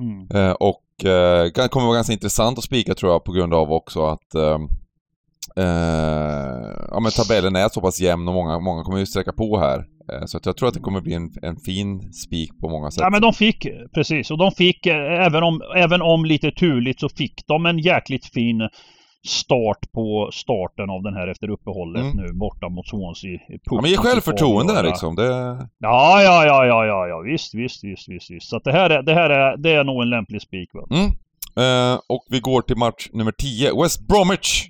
Mm. 0.00 0.28
Eh, 0.34 0.52
och 0.52 0.84
det 1.54 1.68
kommer 1.70 1.86
vara 1.86 1.96
ganska 1.96 2.12
intressant 2.12 2.58
att 2.58 2.64
spika 2.64 2.94
tror 2.94 3.12
jag 3.12 3.24
på 3.24 3.32
grund 3.32 3.54
av 3.54 3.72
också 3.72 4.06
att 4.06 4.28
ja, 6.90 7.00
men 7.00 7.10
tabellen 7.12 7.56
är 7.56 7.68
så 7.68 7.80
pass 7.80 8.00
jämn 8.00 8.28
och 8.28 8.34
många, 8.34 8.58
många 8.58 8.82
kommer 8.82 8.98
ju 8.98 9.06
sträcka 9.06 9.32
på 9.32 9.58
här. 9.58 9.84
Så 10.26 10.36
att 10.36 10.46
jag 10.46 10.56
tror 10.56 10.68
att 10.68 10.74
det 10.74 10.80
kommer 10.80 11.00
bli 11.00 11.14
en, 11.14 11.30
en 11.42 11.56
fin 11.56 12.12
spik 12.12 12.50
på 12.60 12.68
många 12.68 12.90
sätt. 12.90 13.00
Ja 13.00 13.10
men 13.10 13.22
de 13.22 13.32
fick, 13.32 13.66
precis. 13.94 14.30
Och 14.30 14.38
de 14.38 14.52
fick, 14.52 14.86
även 14.86 15.42
om, 15.42 15.60
även 15.76 16.02
om 16.02 16.24
lite 16.24 16.50
turligt 16.50 17.00
så 17.00 17.08
fick 17.08 17.46
de 17.46 17.66
en 17.66 17.78
jäkligt 17.78 18.26
fin 18.26 18.68
start 19.26 19.92
på 19.92 20.30
starten 20.32 20.90
av 20.90 21.02
den 21.02 21.14
här 21.14 21.28
efter 21.28 21.50
uppehållet 21.50 22.02
mm. 22.02 22.16
nu 22.16 22.32
borta 22.32 22.68
mot 22.68 22.88
Swansea. 22.88 23.38
Ja, 23.48 23.80
men 23.80 23.90
ge 23.90 23.96
självförtroende 23.96 24.82
liksom. 24.82 25.16
Det... 25.16 25.28
Ja, 25.78 26.22
ja, 26.22 26.44
ja, 26.46 26.66
ja, 26.66 26.86
ja, 26.86 27.08
ja, 27.08 27.18
visst, 27.20 27.54
visst, 27.54 27.84
visst, 27.84 28.08
visst, 28.08 28.30
visst. 28.30 28.48
Så 28.48 28.56
att 28.56 28.64
det 28.64 28.72
här 28.72 28.90
är, 28.90 29.02
det 29.02 29.14
här 29.14 29.30
är, 29.30 29.56
det 29.56 29.72
är 29.72 29.84
nog 29.84 30.02
en 30.02 30.10
lämplig 30.10 30.42
spik 30.42 30.70
va. 30.72 30.86
Mm. 30.90 31.10
Eh, 31.56 31.98
och 32.08 32.24
vi 32.28 32.40
går 32.40 32.62
till 32.62 32.76
match 32.76 33.08
nummer 33.12 33.32
10. 33.32 33.82
West 33.82 34.08
Bromwich, 34.08 34.68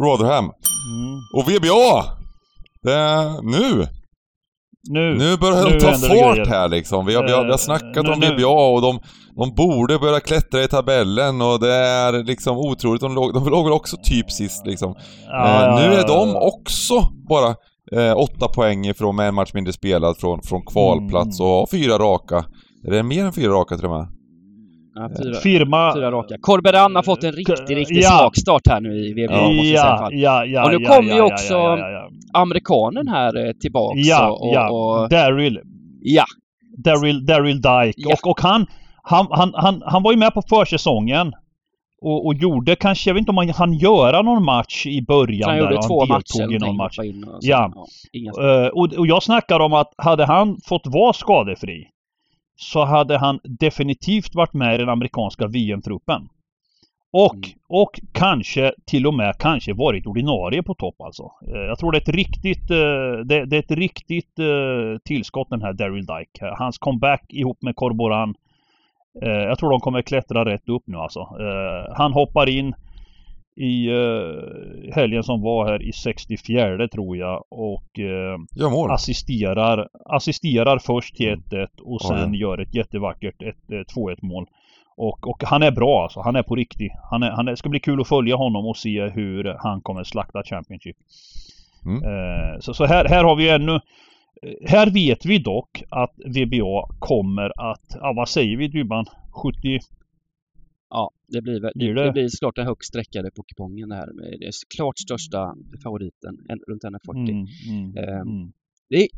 Rotherham. 0.00 0.44
Mm. 0.44 1.18
Och 1.34 1.48
VBA! 1.48 2.04
Det 2.82 2.92
är 2.92 3.42
nu! 3.42 3.97
Nu, 4.90 5.14
nu 5.14 5.36
börjar 5.36 5.70
de 5.70 5.78
ta 5.78 5.92
fart 5.92 6.48
här 6.48 6.68
liksom. 6.68 7.06
Vi 7.06 7.14
har, 7.14 7.24
vi 7.24 7.32
har, 7.32 7.44
vi 7.44 7.50
har 7.50 7.58
snackat 7.58 8.04
nu, 8.04 8.10
om 8.10 8.20
VBA 8.20 8.46
och 8.46 8.82
de, 8.82 9.00
de 9.36 9.54
borde 9.54 9.98
börja 9.98 10.20
klättra 10.20 10.62
i 10.62 10.68
tabellen 10.68 11.42
och 11.42 11.60
det 11.60 11.74
är 11.74 12.24
liksom 12.24 12.58
otroligt. 12.58 13.00
De 13.00 13.14
låg, 13.14 13.34
de 13.34 13.48
låg 13.48 13.64
väl 13.64 13.72
också 13.72 13.96
typ 14.02 14.30
sist 14.30 14.66
liksom. 14.66 14.94
Ja, 15.26 15.64
eh, 15.64 15.88
nu 15.88 15.94
är 15.94 16.06
de 16.06 16.36
också 16.36 17.08
bara 17.28 17.48
eh, 17.92 18.16
åtta 18.16 18.48
poäng 18.48 18.86
ifrån 18.86 19.16
med 19.16 19.28
en 19.28 19.34
match 19.34 19.50
mindre 19.54 19.72
spelad 19.72 20.16
från, 20.18 20.42
från 20.42 20.62
kvalplats 20.62 21.40
mm. 21.40 21.50
och 21.50 21.58
har 21.58 21.66
fyra 21.66 21.98
raka. 21.98 22.44
Är 22.86 22.90
det 22.90 23.02
mer 23.02 23.24
än 23.24 23.32
fyra 23.32 23.52
raka 23.52 23.76
till 23.76 23.84
och 23.84 23.90
med? 23.90 24.17
Ja, 24.94 25.10
fyra, 25.22 25.34
Firma... 25.34 25.94
fyra 25.94 26.10
raka. 26.10 26.36
Corberan 26.40 26.96
har 26.96 27.02
fått 27.02 27.24
en 27.24 27.32
riktigt, 27.32 27.70
riktigt 27.70 28.02
ja. 28.02 28.10
svag 28.10 28.36
start 28.36 28.62
här 28.68 28.80
nu 28.80 29.06
i 29.06 29.12
VBA 29.12 29.34
ja, 29.34 29.48
måste 29.48 29.66
jag 29.66 29.98
säga. 29.98 30.20
Ja, 30.20 30.44
ja, 30.44 30.64
och 30.64 30.80
nu 30.80 30.86
kommer 30.86 31.14
ju 31.14 31.20
också 31.20 31.78
amerikanen 32.32 33.08
här 33.08 33.46
eh, 33.46 33.52
tillbaks. 33.52 33.98
Ja, 33.98 34.30
och, 34.30 34.54
ja. 34.54 34.70
Och... 34.70 35.08
Daryl. 35.08 35.60
Ja. 36.02 36.24
Daryl, 36.84 37.26
Daryl 37.26 37.60
Dyke. 37.60 38.12
Och, 38.12 38.30
och 38.30 38.40
han, 38.40 38.66
han, 39.02 39.26
han, 39.30 39.52
han, 39.54 39.82
han 39.86 40.02
var 40.02 40.12
ju 40.12 40.18
med 40.18 40.34
på 40.34 40.42
försäsongen. 40.42 41.32
Och, 42.00 42.26
och 42.26 42.34
gjorde 42.34 42.76
kanske, 42.76 43.10
jag 43.10 43.14
vet 43.14 43.20
inte 43.20 43.30
om 43.30 43.36
han 43.36 43.48
hann 43.50 43.74
göra 43.74 44.22
någon 44.22 44.44
match 44.44 44.86
i 44.86 45.02
början. 45.02 45.50
Han 45.50 45.58
gjorde 45.58 45.74
där, 45.74 45.88
två 45.88 46.00
han 46.00 46.08
matcher. 46.08 46.54
I 46.54 46.58
någon 46.58 46.76
match. 46.76 46.98
Och 46.98 47.04
ja. 47.40 47.72
ja 48.12 48.32
uh, 48.42 48.68
och, 48.68 48.92
och 48.98 49.06
jag 49.06 49.22
snackar 49.22 49.60
om 49.60 49.72
att 49.72 49.94
hade 49.96 50.24
han 50.24 50.56
fått 50.68 50.82
vara 50.86 51.12
skadefri 51.12 51.88
så 52.60 52.84
hade 52.84 53.18
han 53.18 53.40
definitivt 53.42 54.34
varit 54.34 54.52
med 54.52 54.74
i 54.74 54.78
den 54.78 54.88
amerikanska 54.88 55.46
VM-truppen. 55.46 56.28
Och, 57.12 57.34
mm. 57.34 57.58
och 57.68 58.00
kanske 58.12 58.72
till 58.86 59.06
och 59.06 59.14
med 59.14 59.38
kanske 59.38 59.72
varit 59.72 60.06
ordinarie 60.06 60.62
på 60.62 60.74
topp 60.74 61.00
alltså. 61.00 61.22
Eh, 61.22 61.60
jag 61.60 61.78
tror 61.78 61.92
det 61.92 61.98
är 61.98 62.02
ett 62.02 62.08
riktigt, 62.08 62.70
eh, 62.70 63.24
det, 63.24 63.44
det 63.44 63.56
är 63.56 63.58
ett 63.58 63.70
riktigt 63.70 64.38
eh, 64.38 64.98
tillskott 65.04 65.50
den 65.50 65.62
här 65.62 65.72
Daryl 65.72 66.06
Dyke. 66.06 66.54
Hans 66.58 66.78
comeback 66.78 67.24
ihop 67.28 67.62
med 67.62 67.76
Corboran. 67.76 68.34
Jag 69.20 69.58
tror 69.58 69.70
de 69.70 69.80
kommer 69.80 70.02
klättra 70.02 70.44
rätt 70.44 70.68
upp 70.68 70.82
nu 70.86 70.96
alltså. 70.96 71.28
Han 71.96 72.12
hoppar 72.12 72.48
in 72.48 72.74
i 73.58 73.90
uh, 73.90 74.92
helgen 74.92 75.22
som 75.22 75.42
var 75.42 75.66
här 75.66 75.82
i 75.82 75.92
64 75.92 76.88
tror 76.88 77.16
jag 77.16 77.44
och 77.48 77.98
uh, 77.98 78.90
assisterar, 78.90 79.88
assisterar 80.04 80.78
först 80.78 81.16
till 81.16 81.36
1-1 81.36 81.68
och 81.80 82.02
sen 82.02 82.34
ja. 82.34 82.40
gör 82.40 82.58
ett 82.58 82.74
jättevackert 82.74 83.42
2-1 83.68 84.16
mål. 84.22 84.46
Och, 84.96 85.28
och, 85.28 85.42
han 85.44 85.62
är 85.62 85.70
bra 85.70 86.02
alltså, 86.02 86.20
han 86.20 86.36
är 86.36 86.42
på 86.42 86.54
riktigt. 86.54 86.92
Han, 87.10 87.22
är, 87.22 87.30
han 87.30 87.48
är, 87.48 87.54
ska 87.54 87.68
bli 87.68 87.80
kul 87.80 88.00
att 88.00 88.08
följa 88.08 88.36
honom 88.36 88.66
och 88.66 88.76
se 88.76 89.08
hur 89.08 89.56
han 89.58 89.80
kommer 89.80 90.04
slakta 90.04 90.42
Championship. 90.42 90.96
Mm. 91.84 92.04
Uh, 92.04 92.60
så, 92.60 92.74
så 92.74 92.84
här, 92.84 93.04
här 93.04 93.24
har 93.24 93.36
vi 93.36 93.48
ännu 93.48 93.80
här 94.66 94.90
vet 94.90 95.26
vi 95.26 95.38
dock 95.38 95.82
att 95.88 96.14
VBA 96.26 96.88
kommer 96.98 97.70
att, 97.70 97.96
ja 98.00 98.12
vad 98.16 98.28
säger 98.28 98.56
vi 98.56 98.68
Dybban? 98.68 99.06
70 99.42 99.80
Ja, 100.90 101.10
det 101.28 101.42
blir, 101.42 101.60
blir 101.74 101.94
det? 101.94 102.04
det 102.04 102.12
blir 102.12 102.28
såklart 102.28 102.56
den 102.56 102.66
högst 102.66 102.88
sträckade 102.88 103.30
på 103.30 103.42
kupongen 103.42 103.88
det 103.88 103.94
här. 103.94 104.38
Det 104.38 104.46
är 104.46 104.52
klart 104.76 104.98
största 104.98 105.54
favoriten, 105.82 106.38
en, 106.48 106.58
runt 106.68 106.84
1,40. 106.84 107.30
Mm, 107.30 107.46
mm, 107.68 108.20
um, 108.20 108.28
mm. 108.28 108.52
Det, 108.88 109.08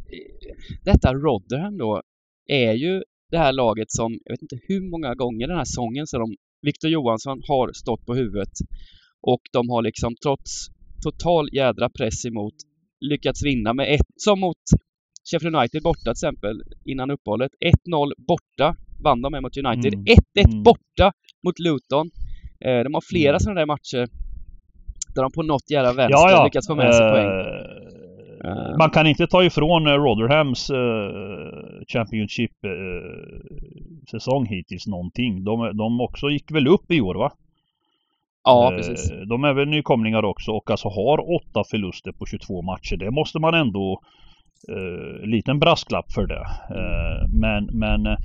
detta 0.84 1.14
Rotherham 1.14 1.78
då 1.78 2.02
är 2.46 2.72
ju 2.72 3.02
det 3.30 3.38
här 3.38 3.52
laget 3.52 3.90
som, 3.90 4.18
jag 4.24 4.32
vet 4.32 4.42
inte 4.42 4.58
hur 4.62 4.90
många 4.90 5.14
gånger 5.14 5.48
den 5.48 5.56
här 5.56 5.64
säsongen 5.64 6.06
så 6.06 6.18
de, 6.18 6.36
Victor 6.62 6.90
Johansson 6.90 7.42
har 7.48 7.72
stått 7.72 8.06
på 8.06 8.14
huvudet 8.14 8.52
och 9.20 9.40
de 9.52 9.70
har 9.70 9.82
liksom 9.82 10.14
trots 10.22 10.66
total 11.02 11.48
jädra 11.52 11.88
press 11.90 12.24
emot 12.24 12.54
lyckats 13.00 13.44
vinna 13.44 13.72
med 13.74 13.94
ett, 13.94 14.06
som 14.16 14.40
mot 14.40 14.56
Sheffield 15.30 15.56
United 15.56 15.82
borta 15.82 16.00
till 16.00 16.10
exempel 16.10 16.62
innan 16.84 17.10
uppehållet. 17.10 17.52
1-0 17.88 18.12
borta 18.16 18.76
vann 19.04 19.22
de 19.22 19.32
med 19.32 19.42
mot 19.42 19.56
United. 19.56 19.94
1-1 19.94 19.96
mm. 20.34 20.50
mm. 20.52 20.62
borta 20.62 21.12
mot 21.44 21.58
Luton. 21.58 22.10
Eh, 22.64 22.80
de 22.84 22.94
har 22.94 23.04
flera 23.10 23.30
mm. 23.30 23.40
sådana 23.40 23.60
där 23.60 23.66
matcher 23.66 24.08
där 25.14 25.22
de 25.22 25.32
på 25.32 25.42
något 25.42 25.70
jävla 25.70 25.92
vänster 25.92 26.28
ja, 26.28 26.30
ja. 26.30 26.44
lyckats 26.44 26.66
få 26.66 26.74
med 26.74 26.94
sig 26.94 27.06
uh, 27.06 27.12
poäng. 27.12 27.28
Uh, 28.44 28.78
man 28.78 28.90
kan 28.90 29.06
inte 29.06 29.26
ta 29.26 29.44
ifrån 29.44 29.86
uh, 29.86 29.92
Rotherhams 29.92 30.70
Championship 31.92 32.52
säsong 34.10 34.46
hittills 34.46 34.86
någonting. 34.86 35.44
De, 35.44 35.76
de 35.76 36.00
också 36.00 36.30
gick 36.30 36.50
väl 36.50 36.68
upp 36.68 36.90
i 36.90 37.00
år 37.00 37.14
va? 37.14 37.32
Ja, 38.44 38.72
precis. 38.76 39.12
De 39.28 39.44
är 39.44 39.52
väl 39.52 39.68
nykomlingar 39.68 40.24
också 40.24 40.50
och 40.50 40.70
alltså 40.70 40.88
har 40.88 41.34
åtta 41.36 41.64
förluster 41.70 42.12
på 42.12 42.26
22 42.26 42.62
matcher. 42.62 42.96
Det 42.96 43.10
måste 43.10 43.38
man 43.38 43.54
ändå... 43.54 44.00
Uh, 44.70 45.26
liten 45.26 45.58
brasklapp 45.58 46.12
för 46.12 46.26
det. 46.26 46.46
Uh, 46.74 47.28
men, 47.28 47.64
men 47.72 48.16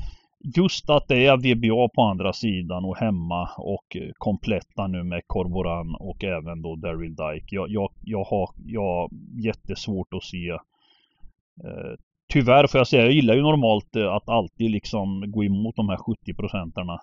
just 0.46 0.90
att 0.90 1.08
det 1.08 1.26
är 1.26 1.38
VBA 1.38 1.90
på 1.96 2.02
andra 2.02 2.34
sidan 2.34 2.86
och 2.86 2.98
hemma 2.98 3.50
och 3.58 3.96
eh, 3.96 4.12
kompletta 4.18 4.88
nu 4.88 5.04
med 5.04 5.22
Corboran 5.28 5.96
och 5.96 6.24
även 6.24 6.62
då 6.62 6.76
Daryl 6.76 7.16
Dyke. 7.16 7.56
Jag, 7.56 7.70
jag, 7.70 7.92
jag, 8.04 8.24
har, 8.24 8.50
jag 8.66 9.10
jättesvårt 9.34 10.14
att 10.14 10.24
se 10.24 10.50
eh, 10.50 11.96
Tyvärr 12.28 12.68
får 12.68 12.78
jag 12.78 12.88
säga, 12.88 13.04
jag 13.04 13.12
gillar 13.12 13.36
ju 13.36 13.42
normalt 13.42 13.96
eh, 13.96 14.14
att 14.14 14.30
alltid 14.30 14.72
liksom 14.72 15.32
gå 15.32 15.44
emot 15.44 15.76
de 15.76 15.90
här 15.90 15.98
70 15.98 16.34
procenterna. 16.34 17.02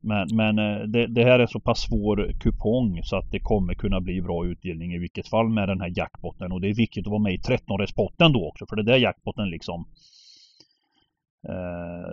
Men, 0.00 0.28
men 0.36 0.58
eh, 0.58 0.86
det, 0.86 1.06
det, 1.06 1.24
här 1.24 1.38
är 1.38 1.46
så 1.46 1.60
pass 1.60 1.80
svår 1.80 2.32
kupong 2.40 3.00
så 3.02 3.16
att 3.16 3.30
det 3.30 3.40
kommer 3.40 3.74
kunna 3.74 4.00
bli 4.00 4.20
bra 4.20 4.46
utdelning 4.46 4.94
i 4.94 4.98
vilket 4.98 5.28
fall 5.28 5.48
med 5.48 5.68
den 5.68 5.80
här 5.80 5.92
jackpotten. 5.96 6.52
Och 6.52 6.60
det 6.60 6.68
är 6.68 6.74
viktigt 6.74 7.06
att 7.06 7.10
vara 7.10 7.22
med 7.22 7.34
i 7.34 7.38
13-respotten 7.38 8.32
då 8.32 8.48
också. 8.48 8.66
För 8.66 8.76
det 8.76 8.82
där 8.82 8.96
jackpotten 8.96 9.50
liksom 9.50 9.84
Eh, 9.84 10.15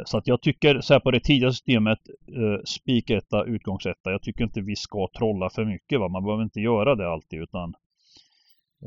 så 0.06 0.18
att 0.18 0.28
jag 0.28 0.42
tycker 0.42 0.82
så 0.82 0.94
här 0.94 1.00
på 1.00 1.12
det 1.12 1.20
tidiga 1.20 1.52
systemet, 1.52 2.00
eh, 2.28 2.64
spiketta, 2.66 3.44
utgångsetta. 3.44 4.12
Jag 4.12 4.22
tycker 4.22 4.44
inte 4.44 4.62
vi 4.62 4.76
ska 4.76 5.08
trolla 5.18 5.50
för 5.50 5.66
mycket. 5.66 6.00
Va? 6.00 6.08
Man 6.08 6.24
behöver 6.24 6.44
inte 6.44 6.60
göra 6.60 6.96
det 6.96 7.12
alltid 7.12 7.42
utan 7.42 7.74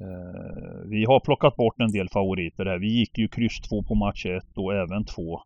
eh, 0.00 0.88
vi 0.90 1.04
har 1.04 1.20
plockat 1.20 1.56
bort 1.56 1.80
en 1.80 1.92
del 1.92 2.08
favoriter 2.08 2.66
här. 2.66 2.78
Vi 2.78 2.98
gick 2.98 3.18
ju 3.18 3.28
kryss 3.28 3.60
2 3.60 3.82
på 3.82 3.94
match 3.94 4.26
1 4.26 4.58
och 4.58 4.74
även 4.74 5.04
2. 5.04 5.40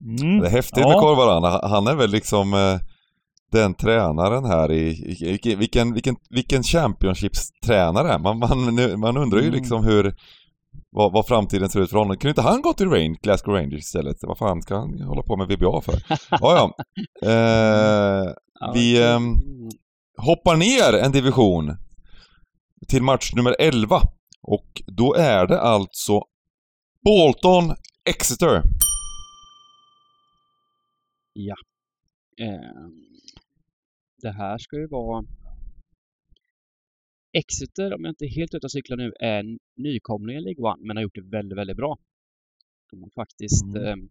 Mm. 0.00 0.40
Det 0.40 0.46
är 0.46 0.50
häftigt 0.50 0.78
ja. 0.78 0.88
med 0.88 0.96
Korvaran. 0.96 1.60
Han 1.70 1.86
är 1.86 1.94
väl 1.94 2.10
liksom 2.10 2.78
den 3.52 3.74
tränaren 3.74 4.44
här 4.44 4.72
i, 4.72 4.88
i 5.20 5.54
vilken, 5.56 5.92
vilken, 5.94 6.16
vilken 6.30 6.62
Championships-tränare. 6.62 8.18
Man, 8.18 8.38
man, 8.38 9.00
man 9.00 9.16
undrar 9.16 9.38
ju 9.38 9.48
mm. 9.48 9.54
liksom 9.54 9.84
hur, 9.84 10.14
vad, 10.90 11.12
vad, 11.12 11.26
framtiden 11.26 11.68
ser 11.68 11.80
ut 11.80 11.90
för 11.90 11.98
honom. 11.98 12.16
Kunde 12.16 12.30
inte 12.30 12.42
han 12.42 12.62
gå 12.62 12.72
till 12.72 12.90
Range, 12.90 13.16
Glasgow 13.22 13.54
Rangers 13.54 13.80
istället? 13.80 14.16
Vad 14.22 14.38
fan 14.38 14.62
ska 14.62 14.76
han 14.76 15.00
hålla 15.00 15.22
på 15.22 15.36
med 15.36 15.48
VBA 15.48 15.80
för? 15.80 15.94
ja, 16.30 16.38
ja. 16.40 16.72
Eh, 17.22 18.32
vi 18.74 19.02
eh, 19.02 19.20
hoppar 20.16 20.56
ner 20.56 21.04
en 21.04 21.12
division 21.12 21.76
till 22.88 23.02
match 23.02 23.32
nummer 23.34 23.56
11. 23.58 24.00
Och 24.42 24.82
då 24.86 25.14
är 25.14 25.46
det 25.46 25.60
alltså 25.60 26.22
Bolton 27.04 27.74
Exeter. 28.08 28.62
Ja. 31.32 31.54
Eh, 32.40 32.88
det 34.22 34.32
här 34.32 34.58
ska 34.58 34.76
ju 34.76 34.88
vara 34.88 35.24
Exeter, 37.38 37.94
om 37.94 38.04
jag 38.04 38.10
inte 38.10 38.24
är 38.24 38.28
helt 38.28 38.54
ute 38.54 38.66
och 38.66 38.70
cyklar 38.70 38.96
nu, 38.96 39.12
är 39.20 39.40
en 39.40 39.58
nykomling 39.76 40.36
i 40.36 40.40
League 40.40 40.64
One 40.72 40.86
men 40.86 40.96
har 40.96 41.02
gjort 41.02 41.14
det 41.14 41.36
väldigt, 41.36 41.58
väldigt 41.58 41.76
bra. 41.76 41.98
De 42.90 43.02
har 43.02 43.10
faktiskt 43.10 43.64
mm. 43.64 44.08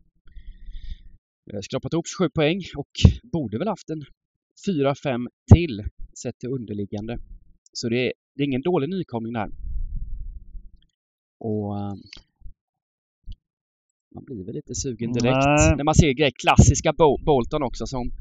eh, 1.54 1.60
skrapat 1.62 1.94
ihop 1.94 2.08
27 2.08 2.30
poäng 2.30 2.62
och 2.76 2.92
borde 3.24 3.58
väl 3.58 3.68
haft 3.68 3.90
en 3.90 4.06
4-5 4.68 5.28
till 5.54 5.84
sett 6.22 6.40
till 6.40 6.50
underliggande. 6.50 7.18
Så 7.74 7.90
det 7.90 8.08
är, 8.08 8.14
det 8.36 8.44
är 8.44 8.48
ingen 8.48 8.62
dålig 8.62 8.90
nykomling 8.90 9.34
där. 9.34 9.50
Och 11.40 11.80
eh, 11.80 11.94
man 14.16 14.24
blir 14.26 14.46
väl 14.46 14.56
lite 14.56 14.76
sugen 14.76 15.14
direkt 15.14 15.46
Nej. 15.46 15.76
när 15.78 15.84
man 15.84 15.96
ser 15.96 16.12
grejer. 16.12 16.32
Klassiska 16.42 16.94
Bolton 17.26 17.64
också 17.64 17.88
som 17.88 18.12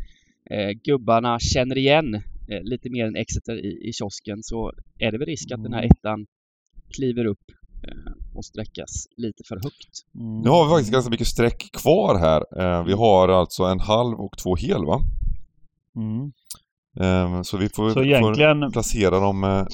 eh, 0.51 0.71
gubbarna 0.71 1.39
känner 1.41 1.79
igen 1.79 2.23
eh, 2.51 2.63
lite 2.63 2.91
mer 2.91 3.05
än 3.07 3.17
Exeter 3.17 3.57
i, 3.67 3.89
i 3.89 3.93
kiosken 3.93 4.43
så 4.43 4.73
är 4.99 5.13
det 5.13 5.19
väl 5.19 5.27
risk 5.27 5.53
att 5.53 5.63
den 5.63 5.73
här 5.73 5.83
mm. 5.83 5.91
ettan 5.91 6.27
kliver 6.97 7.25
upp 7.25 7.47
eh, 7.87 8.13
och 8.35 8.45
sträckas 8.45 9.07
lite 9.17 9.43
för 9.49 9.57
högt. 9.57 9.93
Mm. 10.15 10.41
Nu 10.41 10.49
har 10.49 10.65
vi 10.65 10.71
faktiskt 10.71 10.93
ganska 10.93 11.11
mycket 11.11 11.27
streck 11.27 11.73
kvar 11.73 12.19
här. 12.19 12.41
Eh, 12.61 12.85
vi 12.87 12.93
har 12.93 13.29
alltså 13.29 13.63
en 13.65 13.81
halv 13.81 14.15
och 14.21 14.39
två 14.39 14.57
hel 14.57 14.85
va? 14.85 15.01
Mm. 15.97 16.33
Ehm, 17.01 17.45
så 17.45 17.57
vi 17.57 17.69
får, 17.69 17.91
så 17.91 18.03
egentligen... 18.03 18.61
får 18.61 18.71
placera 18.71 19.21
dem 19.21 19.67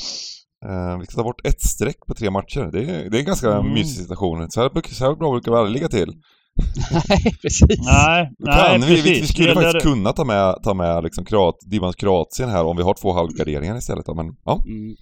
Uh, 0.66 0.98
vi 0.98 1.06
ska 1.06 1.14
ta 1.14 1.22
bort 1.22 1.46
ett 1.46 1.62
streck 1.62 2.06
på 2.06 2.14
tre 2.14 2.30
matcher. 2.30 2.70
Det 2.72 2.78
är, 2.78 3.10
det 3.10 3.16
är 3.16 3.20
en 3.20 3.26
ganska 3.26 3.52
mm. 3.52 3.72
mysig 3.72 4.02
situation. 4.02 4.50
Så 4.50 4.60
här, 4.60 4.92
så 4.94 5.04
här 5.04 5.14
bra 5.14 5.30
brukar 5.30 5.52
vi 5.52 5.58
aldrig 5.58 5.74
ligga 5.74 5.88
till. 5.88 6.14
nej, 7.08 7.34
precis. 7.42 7.86
Nej, 7.86 8.30
nej 8.38 8.78
vi, 8.78 8.86
precis. 8.86 9.06
Vi, 9.06 9.20
vi 9.20 9.26
skulle 9.26 9.54
faktiskt 9.54 9.72
där... 9.72 9.80
kunna 9.80 10.12
ta 10.12 10.24
med, 10.24 10.54
ta 10.62 10.74
med 10.74 11.04
liksom 11.04 11.24
Kroat, 11.24 11.56
Divans 11.66 11.96
Kroatien 11.96 12.48
här 12.48 12.64
om 12.64 12.76
vi 12.76 12.82
har 12.82 12.94
två 12.94 13.12
halvgarderingar 13.12 13.76
istället. 13.76 14.06
Men 14.06 14.36
ja. 14.44 14.62
Mm. 14.66 14.96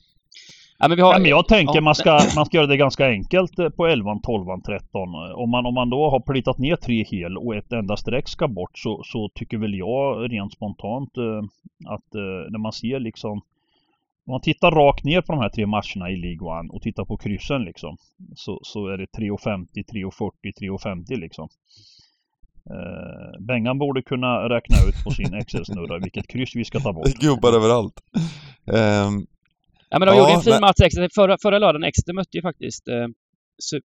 Ja, 0.78 0.88
men, 0.88 0.96
vi 0.96 1.02
har... 1.02 1.12
ja, 1.12 1.18
men 1.18 1.30
jag 1.30 1.48
tänker 1.48 1.74
ja. 1.74 1.80
man, 1.80 1.94
ska, 1.94 2.20
man 2.36 2.46
ska 2.46 2.56
göra 2.56 2.66
det 2.66 2.76
ganska 2.76 3.06
enkelt 3.06 3.58
eh, 3.58 3.68
på 3.68 3.86
11, 3.86 4.20
12, 4.22 4.44
13. 4.66 5.08
Om 5.34 5.50
man, 5.50 5.66
om 5.66 5.74
man 5.74 5.90
då 5.90 6.10
har 6.10 6.20
plitat 6.20 6.58
ner 6.58 6.76
tre 6.76 7.04
hel 7.04 7.36
och 7.36 7.56
ett 7.56 7.72
enda 7.72 7.96
streck 7.96 8.28
ska 8.28 8.48
bort 8.48 8.78
så, 8.78 9.02
så 9.04 9.30
tycker 9.34 9.58
väl 9.58 9.74
jag 9.74 10.32
rent 10.32 10.52
spontant 10.52 11.16
eh, 11.16 11.42
att 11.94 12.14
eh, 12.14 12.50
när 12.50 12.58
man 12.58 12.72
ser 12.72 13.00
liksom 13.00 13.40
om 14.28 14.32
man 14.32 14.40
tittar 14.40 14.70
rakt 14.70 15.04
ner 15.04 15.20
på 15.20 15.32
de 15.32 15.40
här 15.40 15.48
tre 15.48 15.66
matcherna 15.66 16.10
i 16.10 16.16
League 16.16 16.58
One 16.58 16.68
och 16.72 16.82
tittar 16.82 17.04
på 17.04 17.16
kryssen 17.16 17.64
liksom. 17.64 17.96
Så, 18.36 18.60
så 18.62 18.86
är 18.86 18.98
det 18.98 19.06
3,50, 19.06 19.66
3,40, 19.74 20.30
3,50 20.60 21.16
liksom. 21.16 21.48
Eh, 22.70 23.40
Bengan 23.46 23.78
borde 23.78 24.02
kunna 24.02 24.48
räkna 24.48 24.76
ut 24.88 25.04
på 25.04 25.10
sin 25.10 25.34
Excel-snurra 25.34 25.98
vilket 25.98 26.28
kryss 26.28 26.56
vi 26.56 26.64
ska 26.64 26.80
ta 26.80 26.92
bort. 26.92 27.06
Gubbar 27.20 27.52
överallt. 27.52 28.00
Um, 28.66 29.26
ja 29.90 29.98
men 29.98 30.08
de 30.08 30.14
ja, 30.14 30.18
gjorde 30.18 30.32
en 30.32 30.40
fin 30.40 30.52
men... 30.52 30.60
match. 30.60 30.80
Exeter. 30.84 31.08
Förra, 31.14 31.36
förra 31.42 31.58
lördagen, 31.58 31.84
Exeter 31.84 32.12
mötte 32.12 32.36
ju 32.36 32.42
faktiskt 32.42 32.88
eh, 32.88 33.06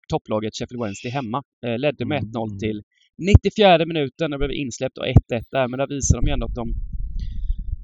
topplaget 0.09 0.55
Sheffield 0.55 0.83
Wednesday 0.83 1.11
hemma. 1.11 1.43
Eh, 1.65 1.77
ledde 1.77 2.05
med 2.05 2.21
1-0 2.23 2.47
mm. 2.47 2.59
till 2.59 2.83
94 3.17 3.85
minuten. 3.85 4.31
Det 4.31 4.37
blev 4.37 4.51
insläppt 4.51 4.97
och 4.97 5.05
1-1 5.05 5.13
där. 5.51 5.67
Men 5.67 5.77
där 5.77 5.87
visar 5.87 6.21
de 6.21 6.27
ju 6.27 6.33
ändå 6.33 6.45
att 6.45 6.55
de 6.55 6.73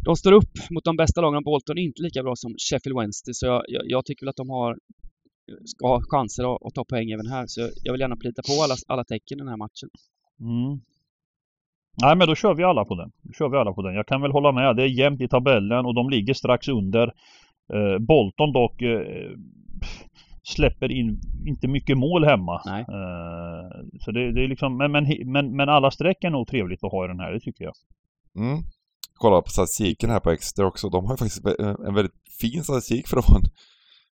de 0.05 0.15
står 0.15 0.31
upp 0.31 0.53
mot 0.69 0.83
de 0.83 0.95
bästa 0.95 1.21
lagen. 1.21 1.43
Bolton 1.43 1.77
är 1.77 1.81
inte 1.81 2.01
lika 2.01 2.23
bra 2.23 2.35
som 2.35 2.55
Sheffield 2.69 2.99
Wednesday 2.99 3.33
så 3.33 3.45
jag, 3.45 3.63
jag, 3.67 3.83
jag 3.85 4.05
tycker 4.05 4.25
väl 4.25 4.29
att 4.29 4.43
de 4.43 4.49
har 4.49 4.77
ska 5.65 5.87
ha 5.87 6.01
chanser 6.01 6.55
att, 6.55 6.65
att, 6.65 6.73
ta 6.73 6.85
poäng 6.85 7.11
även 7.11 7.27
här. 7.27 7.45
Så 7.47 7.69
jag 7.83 7.93
vill 7.93 8.01
gärna 8.01 8.15
plita 8.15 8.41
på 8.41 8.63
alla, 8.63 8.75
alla 8.87 9.03
tecken 9.03 9.37
i 9.37 9.41
den 9.41 9.47
här 9.47 9.57
matchen. 9.57 9.89
Mm. 10.39 10.79
Nej 12.01 12.15
men 12.15 12.27
då 12.27 12.35
kör 12.35 12.53
vi 12.53 12.63
alla 12.63 12.85
på 12.85 12.95
den. 12.95 13.11
Då 13.21 13.33
kör 13.33 13.49
vi 13.49 13.57
alla 13.57 13.73
på 13.73 13.81
den. 13.81 13.95
Jag 13.95 14.07
kan 14.07 14.21
väl 14.21 14.31
hålla 14.31 14.51
med. 14.51 14.75
Det 14.75 14.83
är 14.83 14.87
jämnt 14.87 15.21
i 15.21 15.27
tabellen 15.27 15.85
och 15.85 15.95
de 15.95 16.09
ligger 16.09 16.33
strax 16.33 16.67
under. 16.67 17.13
Eh, 17.73 17.97
Bolton 17.99 18.53
dock 18.53 18.81
eh, 18.81 19.31
släpper 20.43 20.91
in 20.91 21.19
inte 21.45 21.67
mycket 21.67 21.97
mål 21.97 22.23
hemma. 22.25 22.61
Eh, 22.67 23.85
så 23.99 24.11
det, 24.11 24.31
det, 24.31 24.43
är 24.43 24.47
liksom, 24.47 24.77
men, 24.77 24.91
men, 24.91 25.05
men, 25.25 25.55
men 25.55 25.69
alla 25.69 25.91
streck 25.91 26.23
är 26.23 26.29
nog 26.29 26.47
trevligt 26.47 26.83
att 26.83 26.91
ha 26.91 27.05
i 27.05 27.07
den 27.07 27.19
här, 27.19 27.31
det 27.31 27.39
tycker 27.39 27.63
jag. 27.63 27.73
Mm 28.37 28.63
kolla 29.19 29.41
på 29.41 29.49
statistiken 29.49 30.09
här 30.09 30.19
på 30.19 30.31
Exeter 30.31 30.65
också. 30.65 30.89
De 30.89 31.05
har 31.05 31.13
ju 31.13 31.17
faktiskt 31.17 31.45
en 31.87 31.93
väldigt 31.93 32.15
fin 32.41 32.63
statistik 32.63 33.07
för 33.07 33.17
att 33.17 33.29
vara 33.29 33.39
en, 33.39 33.45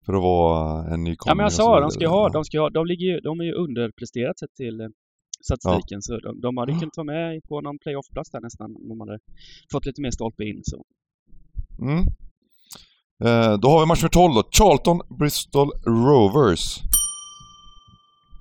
för 0.07 0.13
att 0.13 0.23
vara 0.23 0.95
en 0.95 1.05
nykomling. 1.05 1.31
Ja 1.31 1.35
men 1.35 1.43
jag 1.43 1.53
sa 1.53 1.81
de 1.81 1.91
ska 1.91 2.05
ju 2.05 2.09
ha, 2.09 2.29
de 2.29 2.45
ska 2.45 2.61
ha, 2.61 2.71
de 2.71 2.87
ligger 2.87 3.07
ju, 3.07 3.21
de 3.21 3.41
är 3.41 3.45
ju 3.45 3.53
underpresterat 3.53 4.39
sett 4.39 4.55
till 4.55 4.81
eh, 4.81 4.87
statistiken. 5.45 5.99
Ja. 5.99 6.01
Så 6.01 6.19
de, 6.19 6.41
de 6.41 6.57
hade 6.57 6.73
kunnat 6.73 6.97
vara 6.97 7.05
med 7.05 7.43
på 7.49 7.61
någon 7.61 7.79
playoff-plats 7.79 8.31
där 8.31 8.41
nästan 8.41 8.77
om 8.77 8.89
de 8.89 9.01
hade 9.01 9.19
fått 9.73 9.87
lite 9.87 10.01
mer 10.03 10.11
stolpe 10.11 10.45
in 10.45 10.61
så. 10.65 10.85
Mm. 11.83 12.05
Eh, 13.25 13.59
då 13.59 13.69
har 13.69 13.81
vi 13.81 13.87
match 13.87 14.01
för 14.01 14.09
12 14.09 14.35
då. 14.35 14.43
Charlton 14.51 15.01
Bristol 15.19 15.71
Rovers. 15.87 16.81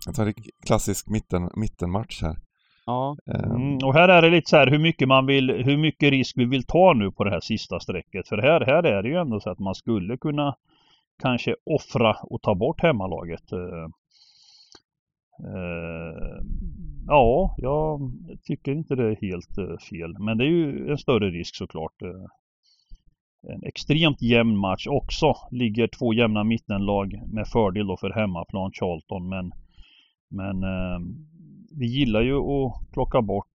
En 0.08 0.34
klassisk 0.66 1.10
mitten, 1.10 1.50
mittenmatch 1.56 2.22
här. 2.22 2.38
Ja. 2.90 3.18
Ehm. 3.34 3.52
Mm, 3.52 3.78
och 3.84 3.94
här 3.94 4.10
är 4.10 4.22
det 4.22 4.30
lite 4.30 4.50
så 4.50 4.58
här 4.58 4.68
hur 4.68 4.80
mycket 4.80 5.08
man 5.08 5.26
vill, 5.26 5.50
hur 5.50 5.78
mycket 5.78 6.10
risk 6.10 6.38
vi 6.38 6.46
vill 6.46 6.64
ta 6.64 6.94
nu 6.94 7.12
på 7.12 7.24
det 7.24 7.30
här 7.30 7.40
sista 7.40 7.80
strecket. 7.80 8.28
För 8.28 8.38
här, 8.38 8.62
här 8.62 8.84
är 8.84 9.04
det 9.04 9.10
ju 9.10 9.16
ändå 9.16 9.40
så 9.40 9.50
att 9.50 9.60
man 9.60 9.76
skulle 9.76 10.18
kunna 10.18 10.56
kanske 11.22 11.56
offra 11.66 12.16
och 12.24 12.42
ta 12.42 12.56
bort 12.56 12.82
hemmalaget. 12.82 13.54
Uh, 13.54 13.88
uh, 15.56 16.42
ja, 17.08 17.56
jag 17.58 18.12
tycker 18.44 18.72
inte 18.72 18.96
det 18.96 19.06
är 19.06 19.22
helt 19.22 19.58
uh, 19.58 19.78
fel. 19.78 20.16
Men 20.20 20.38
det 20.38 20.44
är 20.44 20.50
ju 20.50 20.92
en 20.92 20.98
större 20.98 21.30
risk 21.30 21.56
såklart. 21.56 22.02
en 23.48 23.64
extremt 23.64 24.22
jämn 24.22 24.58
match 24.58 24.88
också. 24.88 25.34
Ligger 25.52 25.88
två 25.88 26.14
jämna 26.14 26.44
mittenlag 26.44 27.22
med 27.34 27.48
fördel 27.48 27.88
då 27.88 27.98
för 27.98 28.10
hemmaplan 28.10 28.72
Charlton. 28.72 29.30
Men, 29.30 29.52
men 30.30 30.64
ehm, 30.64 31.30
vi 31.80 31.86
gillar 31.86 32.22
ju 32.22 32.36
att 32.36 32.92
plocka 32.92 33.22
bort 33.22 33.54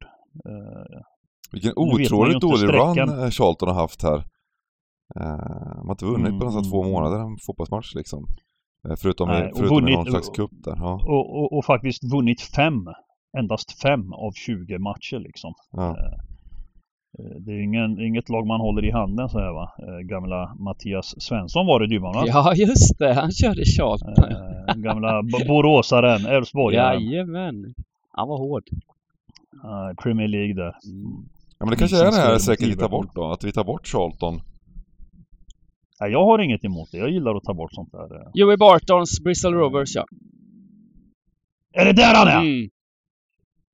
eh, 0.49 1.01
Vilken 1.53 1.73
otroligt 1.77 2.41
dålig 2.41 2.69
run 2.69 2.99
eh, 2.99 3.31
Charlton 3.31 3.69
har 3.69 3.75
haft 3.75 4.03
här. 4.03 4.17
Eh, 5.17 5.77
de 5.77 5.87
har 5.87 5.91
inte 5.91 6.05
vunnit 6.05 6.29
mm. 6.29 6.39
på 6.39 6.45
nästan 6.45 6.71
två 6.71 6.81
mm. 6.83 6.93
månader 6.93 7.19
en 7.19 7.37
fotbollsmatch 7.47 7.95
liksom. 7.95 8.27
Eh, 8.89 8.97
förutom, 9.03 9.29
Nej, 9.29 9.51
förutom 9.57 9.77
vunnit, 9.77 9.91
i 9.91 9.97
någon 9.97 10.07
slags 10.07 10.29
cup 10.29 10.51
där. 10.53 10.77
Ja. 10.77 10.93
Och, 11.07 11.39
och, 11.39 11.59
och, 11.59 11.65
faktiskt 11.65 12.05
vunnit 12.13 12.41
fem. 12.41 12.87
Endast 13.39 13.83
fem 13.83 14.13
av 14.13 14.33
20 14.33 14.79
matcher 14.79 15.19
liksom. 15.19 15.55
Ja. 15.73 15.89
Eh, 15.89 16.13
eh, 17.19 17.37
det 17.41 17.53
är 17.53 17.63
ingen, 17.63 18.01
inget 18.01 18.29
lag 18.29 18.47
man 18.47 18.61
håller 18.61 18.85
i 18.85 18.91
handen 18.91 19.29
så 19.29 19.39
här 19.39 19.53
va. 19.53 19.73
Gamla 20.03 20.55
Mattias 20.59 21.15
Svensson 21.19 21.67
var 21.67 21.81
det 21.81 21.87
du 21.87 21.99
va? 21.99 22.25
Ja 22.27 22.55
just 22.55 22.99
det, 22.99 23.15
han 23.15 23.31
körde 23.33 23.65
Charlton. 23.65 24.15
Gamla 24.83 25.23
boråsaren, 25.49 26.27
Elfsborgaren. 26.37 27.01
Jajamän. 27.01 27.75
Han 28.17 28.29
var 28.29 28.39
hård. 28.39 28.65
Uh, 29.65 30.03
Premier 30.03 30.29
League 30.29 30.55
där. 30.55 30.75
Mm. 30.85 31.29
Ja 31.59 31.67
men 31.67 31.71
det 31.71 31.77
kanske 31.77 31.97
är 31.97 32.05
det 32.05 32.17
här 32.17 32.39
säkert 32.39 32.69
vi 32.69 32.77
tar 32.77 32.89
bort 32.89 33.15
då, 33.15 33.33
att 33.33 33.45
vi 33.45 33.53
tar 33.53 33.65
bort 33.65 33.87
Charlton. 33.87 34.41
Nej, 36.01 36.11
jag 36.13 36.25
har 36.25 36.39
inget 36.39 36.65
emot 36.65 36.89
det. 36.93 36.99
Jag 36.99 37.11
gillar 37.11 37.35
att 37.35 37.45
ta 37.45 37.55
bort 37.55 37.75
sånt 37.75 37.93
där. 37.93 38.17
Eh. 38.17 38.31
Joey 38.35 38.57
Bartons 38.57 39.21
Bristol 39.25 39.55
Rovers, 39.55 39.95
ja. 39.95 40.05
Är 41.73 41.85
det 41.85 41.93
där 41.93 42.15
han 42.15 42.29
är? 42.29 42.41
Mm. 42.41 42.69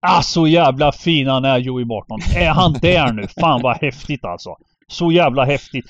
Ah, 0.01 0.22
så 0.22 0.47
jävla 0.47 0.93
fin 0.93 1.26
han 1.26 1.45
är, 1.45 1.59
Joey 1.59 1.84
Barton. 1.84 2.20
Är 2.36 2.51
han 2.51 2.72
där 2.72 3.12
nu? 3.12 3.22
Fan 3.41 3.61
vad 3.62 3.76
häftigt 3.76 4.24
alltså. 4.24 4.57
Så 4.88 5.12
jävla 5.12 5.45
häftigt. 5.45 5.84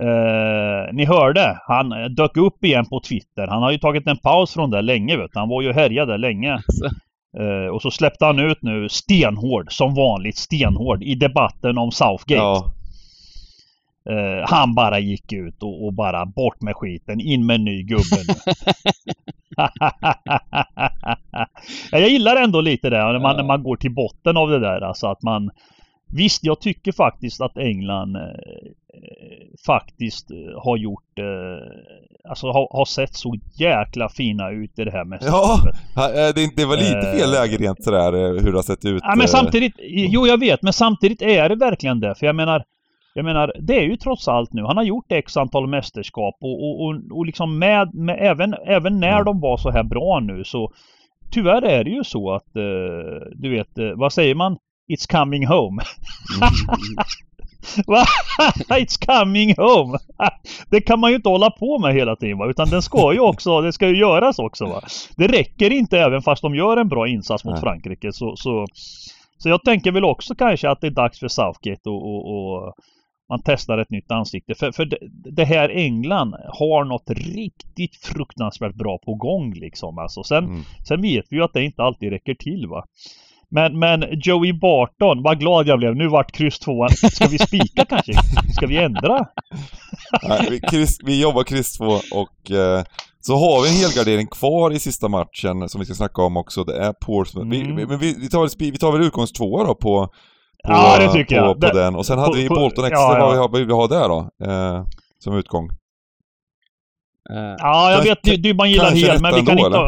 Eh, 0.00 0.94
ni 0.94 1.04
hörde, 1.04 1.60
han 1.66 2.14
dök 2.14 2.36
upp 2.36 2.64
igen 2.64 2.86
på 2.86 3.00
Twitter. 3.00 3.46
Han 3.46 3.62
har 3.62 3.72
ju 3.72 3.78
tagit 3.78 4.06
en 4.06 4.18
paus 4.18 4.52
från 4.52 4.70
det 4.70 4.82
länge 4.82 5.16
vet 5.16 5.32
du. 5.32 5.38
Han 5.38 5.48
var 5.48 5.62
ju 5.62 5.72
härjad 5.72 6.08
där 6.08 6.18
länge. 6.18 6.58
Uh, 7.40 7.66
och 7.66 7.82
så 7.82 7.90
släppte 7.90 8.24
han 8.24 8.38
ut 8.38 8.62
nu 8.62 8.88
stenhård, 8.88 9.72
som 9.72 9.94
vanligt 9.94 10.36
stenhård, 10.36 11.02
i 11.02 11.14
debatten 11.14 11.78
om 11.78 11.92
Southgate. 11.92 12.34
Ja. 12.34 12.72
Uh, 14.10 14.44
han 14.46 14.74
bara 14.74 14.98
gick 14.98 15.32
ut 15.32 15.62
och, 15.62 15.86
och, 15.86 15.92
bara 15.92 16.26
bort 16.26 16.62
med 16.62 16.76
skiten, 16.76 17.20
in 17.20 17.46
med 17.46 17.54
en 17.54 17.64
ny 17.64 17.82
gubbe 17.82 18.16
nu. 18.28 18.54
jag 21.98 22.08
gillar 22.08 22.36
ändå 22.36 22.60
lite 22.60 22.90
det, 22.90 22.96
när 22.96 23.18
man, 23.18 23.30
ja. 23.30 23.36
när 23.36 23.44
man 23.46 23.62
går 23.62 23.76
till 23.76 23.94
botten 23.94 24.36
av 24.36 24.50
det 24.50 24.58
där. 24.58 24.80
Alltså 24.80 25.06
att 25.06 25.22
man 25.22 25.50
Visst, 26.10 26.44
jag 26.44 26.60
tycker 26.60 26.92
faktiskt 26.92 27.40
att 27.40 27.56
England 27.56 28.16
eh, 28.16 28.22
faktiskt 29.66 30.30
eh, 30.30 30.62
har 30.62 30.76
gjort, 30.76 31.18
eh, 31.18 32.30
alltså 32.30 32.46
har, 32.46 32.68
har, 32.70 32.84
sett 32.84 33.14
så 33.14 33.34
jäkla 33.58 34.08
fina 34.08 34.50
ut 34.50 34.78
i 34.78 34.84
det 34.84 34.90
här 34.90 35.04
mästerskapet. 35.04 35.76
Ja, 35.94 36.08
eh, 36.08 36.34
det, 36.34 36.56
det 36.56 36.64
var 36.64 36.76
lite 36.76 37.12
fel 37.16 37.30
läge 37.30 37.56
rent 37.56 37.84
sådär 37.84 38.40
hur 38.42 38.52
det 38.52 38.58
har 38.58 38.62
sett 38.62 38.84
ut. 38.84 39.02
Ja, 39.04 39.14
men 39.16 39.28
samtidigt, 39.28 39.74
jo 39.88 40.26
jag 40.26 40.40
vet, 40.40 40.62
men 40.62 40.72
samtidigt 40.72 41.22
är 41.22 41.48
det 41.48 41.56
verkligen 41.56 42.00
det. 42.00 42.14
För 42.14 42.26
jag 42.26 42.36
menar, 42.36 42.64
jag 43.14 43.24
menar, 43.24 43.52
det 43.60 43.76
är 43.76 43.82
ju 43.82 43.96
trots 43.96 44.28
allt 44.28 44.52
nu. 44.52 44.62
Han 44.62 44.76
har 44.76 44.84
gjort 44.84 45.12
x 45.12 45.36
antal 45.36 45.66
mästerskap 45.66 46.36
och, 46.40 46.64
och, 46.64 46.84
och, 46.84 47.18
och 47.18 47.26
liksom 47.26 47.58
med, 47.58 47.94
med 47.94 48.18
även, 48.20 48.54
även 48.66 49.00
när 49.00 49.12
mm. 49.12 49.24
de 49.24 49.40
var 49.40 49.56
så 49.56 49.70
här 49.70 49.82
bra 49.82 50.20
nu 50.20 50.44
så 50.44 50.72
Tyvärr 51.30 51.62
är 51.62 51.84
det 51.84 51.90
ju 51.90 52.04
så 52.04 52.34
att, 52.34 52.46
du 53.32 53.50
vet, 53.50 53.68
vad 53.96 54.12
säger 54.12 54.34
man? 54.34 54.56
It's 54.92 55.10
coming 55.10 55.46
home. 55.46 55.82
It's 58.68 59.06
coming 59.06 59.54
home! 59.56 59.98
det 60.70 60.80
kan 60.80 61.00
man 61.00 61.10
ju 61.10 61.16
inte 61.16 61.28
hålla 61.28 61.50
på 61.50 61.78
med 61.78 61.94
hela 61.94 62.16
tiden 62.16 62.38
va? 62.38 62.50
utan 62.50 62.68
den 62.68 62.82
ska 62.82 63.12
ju 63.12 63.20
också, 63.20 63.60
det 63.60 63.72
ska 63.72 63.88
ju 63.88 63.98
göras 63.98 64.38
också 64.38 64.64
va. 64.64 64.80
Det 65.16 65.26
räcker 65.26 65.72
inte 65.72 65.98
även 65.98 66.22
fast 66.22 66.42
de 66.42 66.54
gör 66.54 66.76
en 66.76 66.88
bra 66.88 67.08
insats 67.08 67.44
mot 67.44 67.54
Nej. 67.54 67.62
Frankrike 67.62 68.12
så, 68.12 68.36
så, 68.36 68.66
så 69.38 69.48
jag 69.48 69.64
tänker 69.64 69.92
väl 69.92 70.04
också 70.04 70.34
kanske 70.34 70.70
att 70.70 70.80
det 70.80 70.86
är 70.86 70.90
dags 70.90 71.18
för 71.18 71.28
Southgate 71.28 71.90
och, 71.90 72.02
och, 72.02 72.34
och 72.34 72.74
man 73.28 73.42
testar 73.44 73.78
ett 73.78 73.90
nytt 73.90 74.10
ansikte. 74.10 74.54
För, 74.54 74.72
för 74.72 74.84
det, 74.84 74.98
det, 75.10 75.44
här 75.44 75.68
England 75.68 76.34
har 76.48 76.84
något 76.84 77.10
riktigt 77.10 77.96
fruktansvärt 77.96 78.74
bra 78.74 78.98
på 78.98 79.14
gång 79.14 79.54
liksom. 79.54 79.98
Alltså. 79.98 80.22
Sen, 80.22 80.44
mm. 80.44 80.62
sen 80.88 81.02
vet 81.02 81.24
vi 81.30 81.36
ju 81.36 81.42
att 81.42 81.52
det 81.52 81.64
inte 81.64 81.82
alltid 81.82 82.10
räcker 82.10 82.34
till 82.34 82.66
va. 82.66 82.84
Men, 83.50 83.78
men 83.78 84.04
Joey 84.10 84.52
Barton, 84.52 85.22
vad 85.22 85.38
glad 85.40 85.66
jag 85.66 85.78
blev. 85.78 85.96
Nu 85.96 86.08
vart 86.08 86.32
kryss 86.32 86.58
tvåan. 86.58 86.90
Ska 86.90 87.26
vi 87.28 87.38
spika 87.38 87.84
kanske? 87.84 88.12
Ska 88.56 88.66
vi 88.66 88.76
ändra? 88.76 89.26
Nej, 90.22 90.46
vi, 90.50 90.60
kryss, 90.60 90.98
vi 91.04 91.22
jobbar 91.22 91.42
kryss 91.42 91.78
två 91.78 91.92
och 92.12 92.50
eh, 92.50 92.82
så 93.20 93.36
har 93.36 93.62
vi 93.62 93.68
en 93.68 93.74
helgardering 93.74 94.26
kvar 94.26 94.70
i 94.70 94.78
sista 94.78 95.08
matchen 95.08 95.68
som 95.68 95.78
vi 95.80 95.84
ska 95.84 95.94
snacka 95.94 96.22
om 96.22 96.36
också. 96.36 96.64
Det 96.64 96.76
är 96.76 96.92
Portsmouth. 96.92 97.56
Mm. 97.56 97.76
Vi, 97.76 97.96
vi, 97.96 98.14
vi, 98.20 98.28
tar 98.28 98.40
väl, 98.40 98.72
vi 98.72 98.78
tar 98.78 98.92
väl 98.92 99.02
utgångstvåa 99.02 99.64
då 99.64 99.74
på, 99.74 100.06
på, 100.06 100.12
ja, 100.62 100.98
det 100.98 101.12
tycker 101.12 101.40
på, 101.40 101.46
jag. 101.46 101.60
på 101.60 101.66
det, 101.66 101.72
den. 101.72 101.94
Och 101.94 102.06
sen 102.06 102.18
hade 102.18 102.36
vi 102.36 102.48
Bolton 102.48 102.84
Extra. 102.84 103.18
Ja, 103.18 103.34
ja. 103.34 103.40
Vad 103.40 103.58
vill 103.58 103.66
vi 103.66 103.72
ha 103.72 103.86
där 103.86 104.08
då? 104.08 104.30
Eh, 104.44 104.84
som 105.18 105.36
utgång? 105.36 105.68
Uh, 107.30 107.54
ja, 107.58 107.92
jag 107.92 108.02
vet. 108.02 108.18
Du, 108.22 108.36
du 108.36 108.54
man 108.54 108.70
gillar 108.70 108.90
hel, 108.90 109.22
men 109.22 109.34
vi 109.34 109.40
kan 109.40 109.58
ändå, 109.58 109.66
inte... 109.66 109.78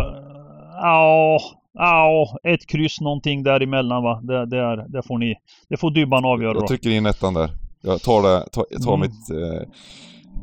Ja, 0.82 1.40
Ja, 1.72 2.38
ett 2.42 2.66
kryss 2.66 3.00
någonting 3.00 3.42
däremellan 3.42 4.02
va. 4.02 4.20
Det, 4.22 4.46
det, 4.46 4.58
är, 4.58 4.88
det 4.88 5.02
får 5.02 5.18
ni... 5.18 5.34
Det 5.68 5.76
får 5.76 5.90
Dybban 5.90 6.24
avgöra 6.24 6.54
Jag 6.54 6.68
trycker 6.68 6.90
in 6.90 7.06
ettan 7.06 7.34
där. 7.34 7.50
Jag 7.82 8.02
tar 8.02 8.22
det, 8.22 8.48
tar, 8.50 8.64
tar 8.84 8.94
mm. 8.94 9.00
mitt 9.00 9.30
eh, 9.30 9.68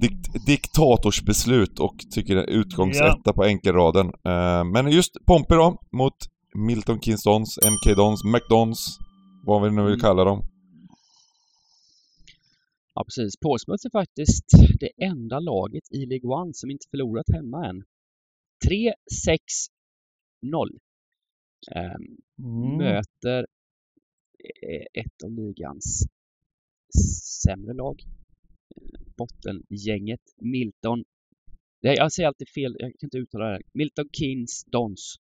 dikt, 0.01 0.45
diktatorsbeslut 0.45 1.79
och 1.79 1.95
tycker 2.11 2.35
det 2.35 2.43
är 2.43 2.49
utgångsetta 2.49 3.05
yeah. 3.25 3.35
på 3.35 3.43
enkelraden. 3.43 4.05
Eh, 4.05 4.63
men 4.63 4.91
just 4.91 5.25
Pompey 5.25 5.57
då, 5.57 5.77
mot 5.91 6.13
Milton 6.55 7.01
Keynes 7.01 7.23
Dons, 7.23 7.59
MK 7.65 7.95
Dons, 7.95 8.23
McDons, 8.23 8.97
vad 9.45 9.61
vi 9.61 9.71
nu 9.71 9.83
vill 9.83 10.01
kalla 10.01 10.23
dem. 10.23 10.43
Ja 12.95 13.03
precis. 13.03 13.39
Portsmouth 13.39 13.85
är 13.85 13.89
faktiskt 13.89 14.45
det 14.79 15.05
enda 15.05 15.39
laget 15.39 15.83
i 15.91 16.05
League 16.05 16.29
One 16.29 16.53
som 16.53 16.71
inte 16.71 16.85
förlorat 16.91 17.25
hemma 17.33 17.65
än. 17.65 17.83
3-6-0. 20.43 20.79
Ehm, 21.75 22.17
mm. 22.39 22.77
Möter 22.77 23.45
eh, 24.63 25.01
ett 25.03 25.23
av 25.23 25.31
ligans 25.31 26.07
sämre 27.43 27.73
lag. 27.73 27.95
Bottengänget 29.17 30.21
Milton. 30.41 31.03
Jag 31.79 32.11
säger 32.11 32.27
alltid 32.27 32.49
fel, 32.49 32.75
jag 32.79 32.91
kan 32.99 33.07
inte 33.07 33.17
uttala 33.17 33.45
det 33.45 33.51
här. 33.51 33.61
Milton 33.73 34.05
Keynes 34.11 34.63
Dons. 34.65 35.15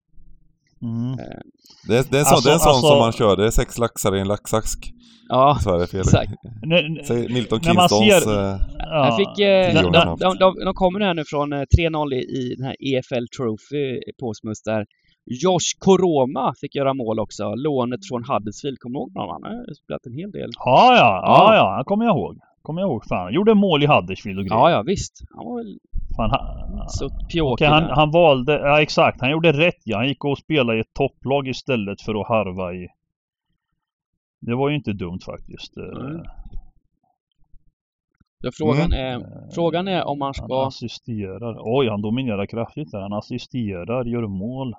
Mm. 0.81 1.11
Ehm. 1.11 1.49
Det, 1.87 1.97
är, 1.97 2.03
det 2.11 2.17
är 2.17 2.19
en 2.19 2.25
sån, 2.25 2.33
alltså, 2.33 2.49
det 2.49 2.51
är 2.51 2.53
en 2.53 2.59
sån 2.59 2.69
alltså, 2.69 2.87
som 2.87 2.99
man 2.99 3.11
kör, 3.11 3.37
det 3.37 3.45
är 3.45 3.51
sex 3.51 3.77
laxar 3.77 4.15
i 4.15 4.19
en 4.19 4.27
laxask. 4.27 4.91
Ja, 5.27 5.57
så 5.61 5.75
är 5.75 5.79
det 5.79 5.87
fel. 5.87 5.99
exakt. 5.99 6.31
Säg 7.07 7.33
Milton 7.33 7.61
Keynes 7.63 7.89
Dons. 7.89 8.23
Ser, 8.23 8.53
äh, 8.53 8.59
ja, 8.77 9.05
jag 9.07 9.17
fick, 9.17 9.39
eh, 9.39 9.73
de, 9.73 9.91
de, 9.91 10.37
de, 10.39 10.65
de, 10.65 10.73
kommer 10.73 10.99
här 10.99 11.13
nu 11.13 11.23
från 11.25 11.53
3-0 11.53 12.13
i, 12.13 12.17
i 12.17 12.55
den 12.55 12.65
här 12.65 12.75
EFL 12.79 13.25
Trophy 13.37 13.99
på 14.19 14.33
Smus 14.33 14.61
där 14.61 14.85
Josh 15.25 15.69
Koroma 15.79 16.53
fick 16.61 16.75
göra 16.75 16.93
mål 16.93 17.19
också. 17.19 17.55
Lånet 17.55 17.99
från 18.09 18.23
Huddersfield. 18.23 18.79
Kommer 18.79 18.93
du 18.93 18.99
ihåg 18.99 19.11
honom? 19.15 19.43
Han 19.43 19.53
har 19.53 19.73
spelat 19.73 20.05
en 20.05 20.13
hel 20.13 20.31
del. 20.31 20.49
Ja, 20.57 20.95
ja, 20.97 21.21
ja, 21.25 21.55
ja. 21.55 21.73
Han 21.75 21.85
kommer 21.85 22.05
jag 22.05 22.17
ihåg. 22.17 22.39
Kommer 22.61 22.81
jag 22.81 22.89
ihåg. 22.89 23.05
Fan, 23.05 23.33
gjorde 23.33 23.53
mål 23.53 23.83
i 23.83 23.87
Huddersfield 23.87 24.39
och 24.39 24.45
grejer. 24.45 24.61
Ja, 24.61 24.71
ja 24.71 24.81
visst. 24.81 25.21
Han 25.35 25.45
var 25.45 25.57
väl... 25.57 25.79
Fan, 26.17 26.29
han... 26.29 26.89
Så 26.89 27.05
okay, 27.41 27.67
han, 27.67 27.83
han 27.83 28.11
valde... 28.11 28.53
Ja, 28.53 28.81
exakt. 28.81 29.21
Han 29.21 29.31
gjorde 29.31 29.51
rätt 29.51 29.81
ja. 29.83 29.97
Han 29.97 30.07
gick 30.07 30.25
och 30.25 30.37
spelade 30.37 30.77
i 30.77 30.81
ett 30.81 30.93
topplag 30.93 31.47
istället 31.47 32.01
för 32.01 32.21
att 32.21 32.27
harva 32.27 32.73
i... 32.73 32.87
Det 34.39 34.55
var 34.55 34.69
ju 34.69 34.75
inte 34.75 34.93
dumt 34.93 35.19
faktiskt. 35.25 35.77
Mm. 35.77 36.23
Så 38.43 38.51
frågan, 38.51 38.93
mm. 38.93 39.21
är, 39.21 39.51
frågan 39.55 39.87
är 39.87 40.03
om 40.07 40.19
man 40.19 40.33
ska... 40.33 40.57
Han 40.57 40.67
assisterar. 40.67 41.57
Oj, 41.59 41.89
han 41.89 42.01
dominerar 42.01 42.45
kraftigt 42.45 42.91
där. 42.91 43.01
Han 43.01 43.13
assisterar, 43.13 44.05
gör 44.05 44.27
mål. 44.27 44.75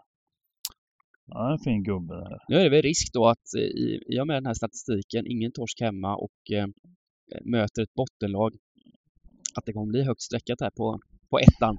Ja, 1.27 1.53
en 1.53 1.59
fin 1.59 1.83
gubbe. 1.83 2.15
Här. 2.15 2.39
Nu 2.49 2.57
är 2.57 2.65
det 2.65 2.71
väl 2.71 2.83
risk 2.83 3.13
då 3.13 3.27
att 3.27 3.55
eh, 3.59 3.63
i, 3.63 4.03
i 4.09 4.21
och 4.21 4.27
med 4.27 4.37
den 4.37 4.47
här 4.47 4.55
statistiken, 4.55 5.27
ingen 5.27 5.53
torsk 5.53 5.81
hemma 5.81 6.17
och 6.17 6.53
eh, 6.53 6.67
möter 7.45 7.83
ett 7.83 7.95
bottenlag, 7.95 8.53
att 9.59 9.67
det 9.67 9.73
kommer 9.73 9.93
bli 9.93 10.03
högt 10.05 10.23
sträckat 10.23 10.61
här 10.61 10.71
på, 10.71 11.01
på 11.31 11.39
ettan. 11.39 11.79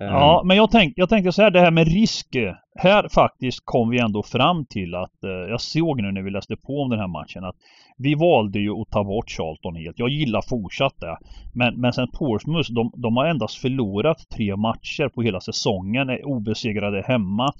Ja, 0.00 0.42
men 0.44 0.56
jag, 0.56 0.70
tänk, 0.70 0.92
jag 0.96 1.08
tänkte 1.08 1.32
så 1.32 1.42
här, 1.42 1.50
det 1.50 1.60
här 1.60 1.70
med 1.70 1.88
risk. 1.88 2.36
Här 2.78 3.08
faktiskt 3.08 3.60
kom 3.64 3.90
vi 3.90 3.98
ändå 3.98 4.22
fram 4.22 4.66
till 4.66 4.94
att, 4.94 5.24
eh, 5.24 5.30
jag 5.30 5.60
såg 5.60 6.02
nu 6.02 6.12
när 6.12 6.22
vi 6.22 6.30
läste 6.30 6.56
på 6.56 6.82
om 6.82 6.90
den 6.90 6.98
här 6.98 7.08
matchen, 7.08 7.44
att 7.44 7.56
vi 7.96 8.14
valde 8.14 8.58
ju 8.58 8.70
att 8.70 8.90
ta 8.90 9.04
bort 9.04 9.30
Charlton 9.30 9.76
helt. 9.76 9.98
Jag 9.98 10.08
gillar 10.08 10.42
fortsatt 10.42 11.00
det. 11.00 11.18
Men, 11.54 11.80
men 11.80 11.92
sen 11.92 12.08
Portsmouth, 12.18 12.72
de, 12.72 12.92
de 12.96 13.16
har 13.16 13.26
endast 13.26 13.56
förlorat 13.58 14.28
tre 14.36 14.56
matcher 14.56 15.08
på 15.08 15.22
hela 15.22 15.40
säsongen, 15.40 16.08
är 16.08 16.26
obesegrade 16.26 17.02
hemma 17.06 17.52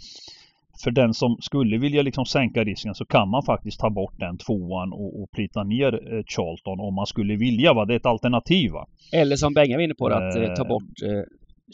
för 0.82 0.90
den 0.90 1.14
som 1.14 1.36
skulle 1.40 1.78
vilja 1.78 2.02
liksom 2.02 2.26
sänka 2.26 2.64
risken 2.64 2.94
så 2.94 3.04
kan 3.04 3.28
man 3.30 3.42
faktiskt 3.42 3.80
ta 3.80 3.90
bort 3.90 4.14
den 4.18 4.38
tvåan 4.38 4.92
och, 4.92 5.22
och 5.22 5.30
plita 5.30 5.64
ner 5.64 5.92
eh, 5.94 6.22
Charlton 6.26 6.80
om 6.80 6.94
man 6.94 7.06
skulle 7.06 7.36
vilja. 7.36 7.74
Va? 7.74 7.84
Det 7.84 7.94
är 7.94 7.96
ett 7.96 8.06
alternativ. 8.06 8.70
Va? 8.72 8.86
Eller 9.12 9.36
som 9.36 9.54
Benga 9.54 9.76
var 9.76 9.82
inne 9.82 9.94
på, 9.94 10.06
att 10.06 10.36
eh, 10.36 10.54
ta 10.54 10.64
bort, 10.64 10.82
eh, 10.82 11.22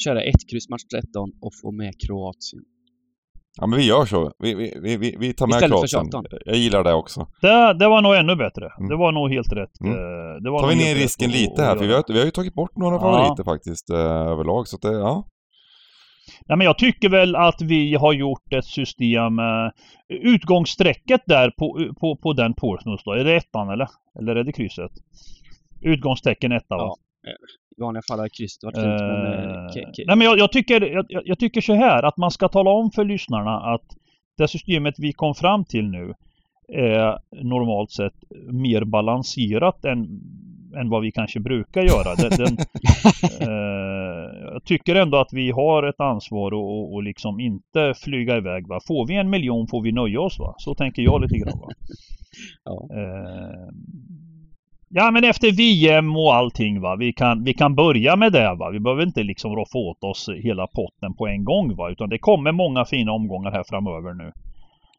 köra 0.05 0.23
ett 0.23 0.51
kryss 0.51 0.69
match 0.69 0.85
13 0.85 1.33
och 1.41 1.53
få 1.63 1.71
med 1.73 1.93
Kroatien. 2.07 2.65
Ja 3.61 3.67
men 3.67 3.79
vi 3.79 3.87
gör 3.87 4.05
så. 4.05 4.33
Vi, 4.39 4.55
vi, 4.55 4.97
vi, 4.97 5.17
vi 5.19 5.35
tar 5.35 5.47
med 5.47 5.57
Istället 5.57 5.91
Kroatien. 5.91 6.25
Jag 6.45 6.57
gillar 6.57 6.85
det 6.85 6.95
också. 6.95 7.27
Det, 7.41 7.75
det 7.79 7.89
var 7.89 8.03
nog 8.03 8.15
ännu 8.15 8.37
bättre. 8.37 8.71
Mm. 8.79 8.89
Det 8.89 8.97
var 8.97 9.13
nog 9.13 9.31
helt 9.31 9.53
rätt. 9.53 9.81
Mm. 9.81 9.93
Eh, 9.93 10.43
det 10.43 10.51
var 10.51 10.61
tar 10.61 10.69
vi 10.69 10.77
ner 10.77 10.95
risken 10.95 11.31
lite 11.31 11.63
här, 11.63 11.77
för 11.77 11.87
vi 11.87 11.95
har, 11.95 12.05
vi 12.09 12.19
har 12.19 12.25
ju 12.25 12.31
tagit 12.31 12.55
bort 12.55 12.77
några 12.77 12.95
ja. 12.95 13.01
favoriter 13.01 13.45
faktiskt 13.45 13.91
eh, 13.91 13.99
överlag. 14.33 14.69
Så 14.69 14.77
att 14.77 14.83
det, 14.83 14.93
ja. 14.93 15.25
Nej, 16.47 16.59
men 16.59 16.65
jag 16.65 16.79
tycker 16.79 17.09
väl 17.09 17.37
att 17.37 17.63
vi 17.63 17.95
har 17.95 18.13
gjort 18.13 18.53
ett 18.53 18.65
system. 18.65 19.39
Eh, 19.39 19.71
utgångssträcket 20.09 21.21
där 21.27 21.51
på, 21.51 21.95
på, 22.01 22.17
på 22.17 22.33
den 22.33 22.55
Portsmouth 22.55 23.03
då, 23.05 23.13
är 23.13 23.25
det 23.25 23.37
ettan 23.37 23.71
eller? 23.71 23.89
Eller 24.19 24.37
är 24.37 24.45
det 24.45 24.53
krysset? 24.53 24.93
Utgångstecken 25.81 26.53
etta 26.53 26.77
va? 26.77 26.95
Ja. 27.23 27.31
I 27.77 27.81
vanliga 27.81 28.03
fall 28.09 28.19
har 28.19 28.29
krysset 28.29 28.63
varit 28.63 28.75
fint 28.75 28.87
men... 28.87 29.35
Eh, 29.57 30.07
nej 30.07 30.17
men 30.17 30.21
jag, 30.21 30.39
jag 30.39 30.53
tycker, 30.53 30.81
jag, 30.81 31.07
jag, 31.09 31.39
tycker 31.39 31.61
så 31.61 31.75
här 31.75 32.03
att 32.03 32.17
man 32.17 32.31
ska 32.31 32.49
tala 32.49 32.71
om 32.71 32.91
för 32.91 33.05
lyssnarna 33.05 33.75
att 33.75 33.85
det 34.37 34.49
systemet 34.49 34.95
vi 34.99 35.13
kom 35.13 35.35
fram 35.35 35.65
till 35.65 35.89
nu 35.89 36.15
är 36.69 37.19
normalt 37.45 37.91
sett 37.91 38.15
mer 38.53 38.85
balanserat 38.85 39.85
än 39.85 40.21
än 40.81 40.89
vad 40.89 41.03
vi 41.03 41.13
kanske 41.13 41.41
brukar 41.41 41.83
göra. 41.83 42.15
Den, 42.15 42.31
den, 42.31 42.57
eh, 43.49 44.51
jag 44.53 44.65
tycker 44.65 44.95
ändå 44.95 45.19
att 45.19 45.33
vi 45.33 45.51
har 45.51 45.83
ett 45.83 46.01
ansvar 46.01 46.55
och, 46.55 46.95
och 46.95 47.03
liksom 47.03 47.41
inte 47.41 47.95
flyga 48.05 48.37
iväg. 48.37 48.67
Va? 48.67 48.81
Får 48.87 49.07
vi 49.07 49.15
en 49.17 49.31
miljon 49.31 49.67
får 49.67 49.83
vi 49.83 49.93
nöja 49.93 50.21
oss. 50.21 50.39
Va? 50.39 50.55
Så 50.59 50.75
tänker 50.75 51.03
jag 51.03 51.23
lite 51.23 51.39
grann. 51.39 51.59
Va? 51.61 51.69
ja. 52.65 52.89
Eh, 52.91 53.69
ja 54.89 55.11
men 55.11 55.25
efter 55.25 55.53
VM 55.53 56.17
och 56.17 56.35
allting 56.35 56.81
va. 56.81 56.97
Vi 56.97 57.13
kan, 57.13 57.45
vi 57.45 57.55
kan 57.55 57.75
börja 57.75 58.17
med 58.17 58.33
det 58.33 58.55
va. 58.55 58.71
Vi 58.71 58.81
behöver 58.81 59.03
inte 59.03 59.23
liksom 59.23 59.57
roffa 59.57 59.79
åt 59.79 60.05
oss 60.05 60.29
hela 60.43 60.67
potten 60.67 61.15
på 61.15 61.27
en 61.27 61.45
gång 61.45 61.77
va. 61.77 61.91
Utan 61.91 62.09
det 62.09 62.19
kommer 62.19 62.53
många 62.53 62.85
fina 62.85 63.13
omgångar 63.13 63.51
här 63.51 63.65
framöver 63.69 64.15
nu. 64.15 64.33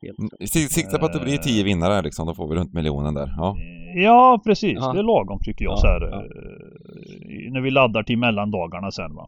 Mm, 0.10 0.70
sikta 0.70 1.00
på 1.00 1.06
att 1.06 1.14
det 1.14 1.20
blir 1.20 1.38
tio 1.38 1.64
vinnare 1.64 2.02
liksom, 2.02 2.28
då 2.28 2.36
får 2.36 2.50
vi 2.50 2.56
runt 2.56 2.74
miljonen 2.74 3.14
där. 3.14 3.34
Ja, 3.38 3.56
ja 3.96 4.42
precis. 4.44 4.78
Ja. 4.80 4.94
Det 4.94 5.00
är 5.00 5.04
lagom 5.04 5.40
tycker 5.44 5.66
jag 5.66 5.72
ja, 5.72 5.78
så 5.78 5.88
här, 5.88 6.02
ja. 6.02 6.22
Eh, 6.22 7.52
när 7.52 7.62
vi 7.62 7.72
laddar 7.72 8.04
till 8.04 8.18
mellandagarna 8.18 8.92
sen 8.92 9.16
va. 9.16 9.26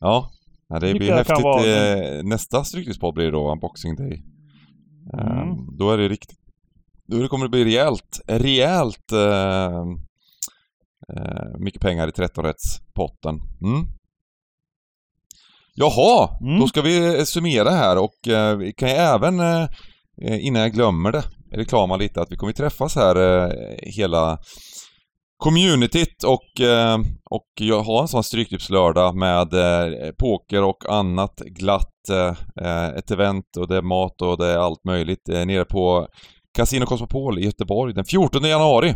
Ja, 0.00 0.30
ja 0.68 0.78
det 0.78 0.94
blir 0.94 1.12
häftigt. 1.12 1.42
Vara... 1.42 1.64
Eh, 1.64 2.22
nästa 2.24 2.64
Stryktipspodd 2.64 3.14
blir 3.14 3.32
då 3.32 3.52
Unboxing 3.52 3.96
Day. 3.96 4.22
Mm. 5.12 5.50
Um, 5.50 5.76
då 5.78 5.90
är 5.90 5.98
det 5.98 6.08
riktigt... 6.08 6.38
Då 7.06 7.28
kommer 7.28 7.44
det 7.44 7.50
bli 7.50 7.64
rejält, 7.64 8.20
rejält 8.26 9.12
uh, 9.12 9.82
uh, 11.16 11.58
mycket 11.58 11.82
pengar 11.82 12.08
i 12.08 12.10
13-rättspotten. 12.10 13.40
Mm. 13.62 13.86
Jaha, 15.74 16.38
mm. 16.40 16.60
då 16.60 16.66
ska 16.66 16.82
vi 16.82 17.26
summera 17.26 17.70
här 17.70 17.98
och 17.98 18.28
uh, 18.28 18.56
vi 18.56 18.72
kan 18.72 18.88
ju 18.88 18.94
även 18.94 19.40
Eh, 19.40 19.68
Eh, 20.22 20.46
innan 20.46 20.62
jag 20.62 20.72
glömmer 20.72 21.12
det, 21.12 21.24
reklama 21.52 21.96
lite 21.96 22.20
att 22.20 22.32
vi 22.32 22.36
kommer 22.36 22.52
träffas 22.52 22.96
här 22.96 23.16
eh, 23.16 23.52
hela 23.82 24.38
communityt 25.36 26.24
och, 26.24 26.60
eh, 26.60 26.98
och 27.30 27.48
jag 27.60 27.82
har 27.82 28.02
en 28.02 28.08
sån 28.08 28.24
stryktipslördag 28.24 29.16
med 29.16 29.48
poker 30.18 30.62
och 30.62 30.84
annat 30.88 31.40
glatt. 31.46 31.90
Ett 32.96 33.10
event 33.10 33.56
och 33.58 33.68
det 33.68 33.76
är 33.76 33.82
mat 33.82 34.22
och 34.22 34.38
det 34.38 34.46
är 34.46 34.58
allt 34.58 34.84
möjligt 34.84 35.26
nere 35.26 35.64
på 35.64 36.06
Casino 36.56 36.86
Cosmopol 36.86 37.38
i 37.38 37.44
Göteborg 37.44 37.94
den 37.94 38.04
14 38.04 38.44
januari. 38.44 38.94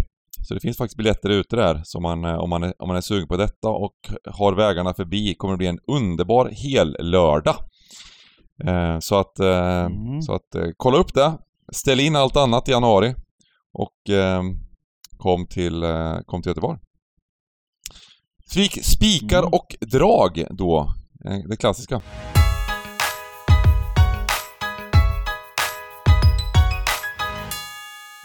Så 0.48 0.54
det 0.54 0.60
finns 0.60 0.76
faktiskt 0.76 0.96
biljetter 0.96 1.28
ute 1.28 1.56
där, 1.56 1.80
så 1.84 2.00
man, 2.00 2.24
om, 2.24 2.50
man 2.50 2.62
är, 2.62 2.82
om 2.82 2.88
man 2.88 2.96
är 2.96 3.00
sugen 3.00 3.28
på 3.28 3.36
detta 3.36 3.68
och 3.68 3.94
har 4.30 4.52
vägarna 4.52 4.94
förbi 4.94 5.34
kommer 5.34 5.54
det 5.54 5.58
bli 5.58 5.66
en 5.66 5.80
underbar 5.86 6.50
hel 6.52 6.96
lördag. 7.00 7.56
Eh, 8.64 8.98
så 8.98 9.18
att, 9.18 9.38
eh, 9.38 9.84
mm. 9.84 10.22
så 10.22 10.34
att 10.34 10.54
eh, 10.54 10.66
kolla 10.76 10.98
upp 10.98 11.14
det. 11.14 11.38
Ställ 11.72 12.00
in 12.00 12.16
allt 12.16 12.36
annat 12.36 12.68
i 12.68 12.72
januari 12.72 13.14
och 13.72 14.10
eh, 14.14 14.42
kom, 15.16 15.46
till, 15.46 15.82
eh, 15.82 16.18
kom 16.26 16.42
till 16.42 16.50
Göteborg. 16.50 16.78
Fik, 18.52 18.84
spikar 18.84 19.38
mm. 19.38 19.52
och 19.52 19.76
drag 19.80 20.44
då, 20.50 20.88
det 21.48 21.56
klassiska. 21.56 22.00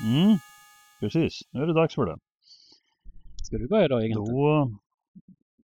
Mm, 0.03 0.37
precis. 0.99 1.41
Nu 1.51 1.61
är 1.61 1.67
det 1.67 1.73
dags 1.73 1.95
för 1.95 2.05
det. 2.05 2.17
Ska 3.43 3.57
du 3.57 3.67
börja 3.67 3.87
då 3.87 4.01
egentligen? 4.01 4.35
Då... 4.35 4.82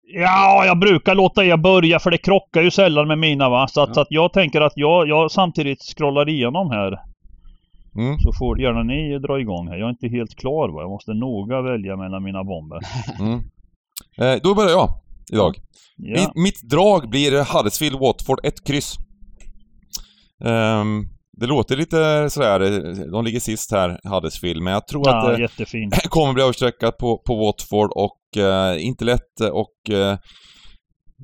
Ja, 0.05 0.65
jag 0.65 0.79
brukar 0.79 1.15
låta 1.15 1.45
er 1.45 1.57
börja 1.57 1.99
för 1.99 2.11
det 2.11 2.17
krockar 2.17 2.61
ju 2.61 2.71
sällan 2.71 3.07
med 3.07 3.19
mina 3.19 3.49
va. 3.49 3.67
Så 3.67 3.81
att, 3.81 3.89
ja. 3.89 3.93
så 3.93 4.01
att 4.01 4.07
jag 4.09 4.33
tänker 4.33 4.61
att 4.61 4.73
jag, 4.75 5.07
jag 5.07 5.31
samtidigt 5.31 5.81
scrollar 5.81 6.29
igenom 6.29 6.69
här. 6.69 6.99
Mm. 7.95 8.19
Så 8.19 8.33
får 8.39 8.61
gärna 8.61 8.83
ni 8.83 9.19
dra 9.19 9.39
igång 9.39 9.67
här. 9.67 9.77
Jag 9.77 9.85
är 9.85 9.89
inte 9.89 10.07
helt 10.07 10.35
klar 10.35 10.69
va. 10.69 10.81
Jag 10.81 10.89
måste 10.89 11.13
noga 11.13 11.61
välja 11.61 11.97
mellan 11.97 12.23
mina 12.23 12.43
bomber. 12.43 12.79
Mm. 13.19 13.39
Eh, 14.17 14.41
då 14.43 14.55
börjar 14.55 14.69
jag 14.69 14.89
idag. 15.31 15.55
Ja. 15.97 16.19
Mitt, 16.19 16.35
mitt, 16.35 16.69
drag 16.69 17.09
blir 17.09 17.53
Huddersfield 17.53 17.99
Watford 17.99 18.39
1 18.43 18.63
kryss. 18.63 18.95
Um, 20.39 21.09
det 21.37 21.45
låter 21.47 21.77
lite 21.77 22.29
sådär, 22.29 22.59
de 23.11 23.25
ligger 23.25 23.39
sist 23.39 23.71
här, 23.71 23.99
Huddersfield, 24.03 24.61
men 24.61 24.73
jag 24.73 24.87
tror 24.87 25.07
ja, 25.07 25.17
att 25.17 25.35
det 25.35 25.41
jättefin. 25.41 25.91
kommer 26.09 26.33
bli 26.33 26.43
överstreckat 26.43 26.97
på, 26.97 27.17
på 27.17 27.35
Watford 27.35 27.91
och 27.91 28.17
eh, 28.37 28.85
inte 28.85 29.05
lätt 29.05 29.41
och 29.51 29.89
eh, 29.89 30.17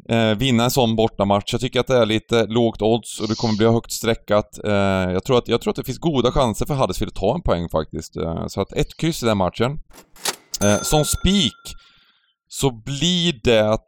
eh, 0.10 0.38
vinna 0.38 0.64
en 0.64 0.72
sån 0.72 0.96
bortamatch. 0.96 1.52
Jag 1.52 1.62
tycker 1.62 1.80
att 1.80 1.88
det 1.88 1.98
är 1.98 2.06
lite 2.06 2.46
lågt 2.46 2.82
odds 2.82 3.20
och 3.20 3.28
det 3.28 3.36
kommer 3.36 3.58
bli 3.58 3.68
högt 3.68 3.92
streckat. 3.92 4.60
Eh, 4.66 4.74
jag, 5.12 5.24
tror 5.24 5.38
att, 5.38 5.48
jag 5.48 5.62
tror 5.62 5.72
att 5.72 5.76
det 5.76 5.84
finns 5.84 6.00
goda 6.00 6.32
chanser 6.32 6.66
för 6.66 6.74
Huddersfield 6.74 7.12
att 7.12 7.22
ta 7.22 7.36
en 7.36 7.42
poäng 7.42 7.70
faktiskt. 7.70 8.18
Eh, 8.18 8.48
så 8.48 8.62
att 8.62 8.74
ett 8.74 8.98
kryss 8.98 9.24
i 9.24 9.26
den 9.26 9.38
matchen. 9.38 9.80
Eh, 10.64 10.82
som 10.82 11.06
spik 11.06 11.76
så 12.48 12.72
blir 12.72 13.40
det 13.44 13.80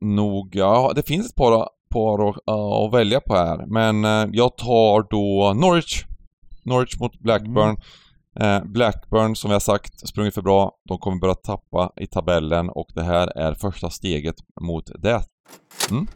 nog, 0.00 0.50
ja 0.52 0.92
det 0.96 1.02
finns 1.02 1.26
ett 1.26 1.36
par 1.36 1.68
par 1.90 2.28
att, 2.28 2.36
uh, 2.50 2.86
att 2.86 2.94
välja 2.94 3.20
på 3.20 3.34
här. 3.34 3.66
Men 3.66 4.04
jag 4.32 4.56
tar 4.56 5.06
då 5.10 5.52
Norwich. 5.60 6.04
Norwich 6.64 6.98
mot 7.00 7.20
Blackburn. 7.20 7.68
Mm. 7.68 7.76
Uh, 8.42 8.64
Blackburn, 8.64 9.36
som 9.36 9.50
vi 9.50 9.52
har 9.52 9.60
sagt, 9.60 10.08
sprungit 10.08 10.34
för 10.34 10.42
bra. 10.42 10.78
De 10.88 10.98
kommer 10.98 11.20
börja 11.20 11.34
tappa 11.34 11.92
i 11.96 12.06
tabellen 12.06 12.68
och 12.68 12.88
det 12.94 13.02
här 13.02 13.26
är 13.38 13.54
första 13.54 13.90
steget 13.90 14.36
mot 14.60 14.86
det. 15.02 15.20
Mm. 15.90 16.06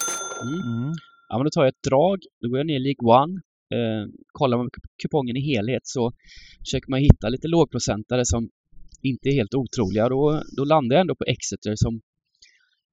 Mm. 0.42 0.92
Ja, 1.28 1.38
men 1.38 1.44
då 1.44 1.50
tar 1.50 1.62
jag 1.62 1.68
ett 1.68 1.82
drag. 1.88 2.18
Då 2.40 2.48
går 2.48 2.58
jag 2.58 2.66
ner 2.66 2.76
i 2.76 2.78
League 2.78 3.22
One. 3.22 3.40
Eh, 3.74 4.08
kollar 4.32 4.56
man 4.56 4.70
kupongen 5.02 5.36
i 5.36 5.40
helhet 5.40 5.82
så 5.84 6.12
försöker 6.60 6.90
man 6.90 7.00
hitta 7.00 7.28
lite 7.28 7.48
lågprocentare 7.48 8.24
som 8.24 8.50
inte 9.02 9.28
är 9.28 9.32
helt 9.32 9.54
otroliga. 9.54 10.08
Då, 10.08 10.42
då 10.56 10.64
landar 10.64 10.96
jag 10.96 11.00
ändå 11.00 11.14
på 11.14 11.24
Exeter 11.24 11.72
som 11.76 12.00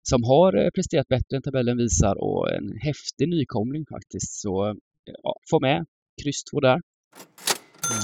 som 0.10 0.24
har 0.24 0.66
eh, 0.66 0.70
presterat 0.76 1.08
bättre 1.08 1.38
än 1.38 1.42
tabellen 1.42 1.78
visar 1.78 2.16
och 2.24 2.52
en 2.52 2.78
häftig 2.82 3.30
nykomling 3.30 3.86
faktiskt. 3.90 4.42
Så 4.42 4.76
ja, 5.24 5.36
få 5.50 5.60
med 5.60 5.86
kryss 6.24 6.44
2 6.44 6.60
där. 6.60 6.82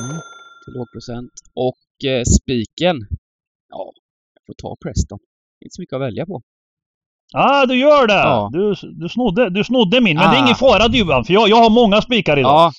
Mm. 0.02 0.22
Till 0.64 0.74
lågprocent. 0.74 1.32
Och 1.54 2.10
eh, 2.10 2.24
spiken. 2.24 2.98
Ja, 3.70 3.92
jag 4.36 4.42
får 4.48 4.54
ta 4.54 4.76
Preston. 4.84 5.20
Inte 5.66 5.74
så 5.76 5.82
mycket 5.82 5.96
att 5.96 6.02
välja 6.02 6.26
på. 6.26 6.42
Ja, 7.34 7.62
ah, 7.62 7.66
du 7.66 7.76
gör 7.80 8.08
det! 8.08 8.14
Ja. 8.14 8.50
Du, 8.54 8.76
du, 9.02 9.10
snodde, 9.10 9.50
du 9.50 9.64
snodde 9.64 10.02
min, 10.02 10.18
men 10.18 10.28
ah. 10.28 10.32
det 10.32 10.38
är 10.38 10.44
ingen 10.44 10.56
fara 10.56 10.88
Duvan, 10.88 11.26
för 11.26 11.34
jag, 11.34 11.50
jag 11.50 11.56
har 11.56 11.70
många 11.70 12.02
spikar 12.02 12.40
idag. 12.40 12.52
Ja, 12.52 12.72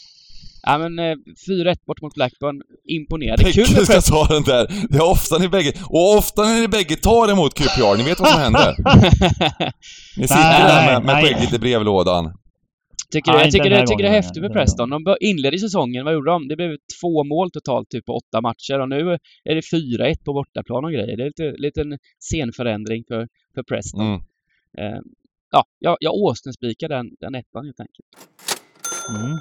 Ja 0.62 0.78
men 0.78 0.98
eh, 0.98 1.14
4-1 1.48 1.76
bort 1.86 2.02
mot 2.02 2.14
Blackburn. 2.14 2.62
Imponerande. 2.88 3.52
Kul 3.52 3.66
med 3.74 3.86
ska 3.86 4.00
ta 4.00 4.26
den 4.34 4.42
där. 4.42 4.66
Det 4.88 4.98
är 4.98 5.10
ofta 5.10 5.38
ni 5.38 5.48
bägge, 5.48 5.72
och 5.88 6.16
ofta 6.18 6.42
när 6.42 6.60
ni 6.60 6.68
bägge 6.68 6.96
tar 6.96 7.30
emot 7.32 7.54
QPR, 7.54 7.96
ni 7.96 8.02
vet 8.02 8.20
vad 8.20 8.28
som 8.28 8.40
händer. 8.46 8.74
ni 10.16 10.28
sitter 10.28 10.42
nej, 10.42 10.62
där 10.62 10.92
med, 10.92 11.04
med 11.04 11.24
skägget 11.24 11.52
i 11.52 11.58
brevlådan. 11.58 12.32
Tycker, 13.10 13.32
nej, 13.32 13.40
jag 13.42 13.52
tycker, 13.52 13.70
det, 13.70 13.86
tycker 13.86 14.02
det 14.02 14.08
är 14.08 14.12
häftigt 14.12 14.42
med 14.42 14.52
Preston. 14.52 14.90
De 14.90 15.16
inledde 15.20 15.58
säsongen, 15.58 16.04
vad 16.04 16.14
gjorde 16.14 16.30
de? 16.30 16.48
Det 16.48 16.56
blev 16.56 16.76
två 17.00 17.24
mål 17.24 17.50
totalt 17.50 17.90
typ 17.90 18.04
på 18.06 18.12
åtta 18.12 18.40
matcher 18.40 18.80
och 18.80 18.88
nu 18.88 19.18
är 19.44 19.54
det 19.54 19.60
4-1 19.60 20.24
på 20.24 20.32
bortaplan 20.32 20.84
och 20.84 20.92
grejer. 20.92 21.16
Det 21.16 21.22
är 21.22 21.26
lite 21.26 21.52
liten 21.58 21.98
scenförändring 22.20 23.04
för, 23.08 23.28
för 23.54 23.62
Preston. 23.62 24.06
Mm. 24.06 24.20
Eh, 24.78 25.00
ja, 25.50 25.64
jag, 25.78 25.96
jag 26.00 26.12
Austin-spikar 26.14 26.88
den, 26.88 27.10
den 27.20 27.34
ettan 27.34 27.64
helt 27.64 27.80
enkelt. 27.80 28.08
Mm. 29.08 29.38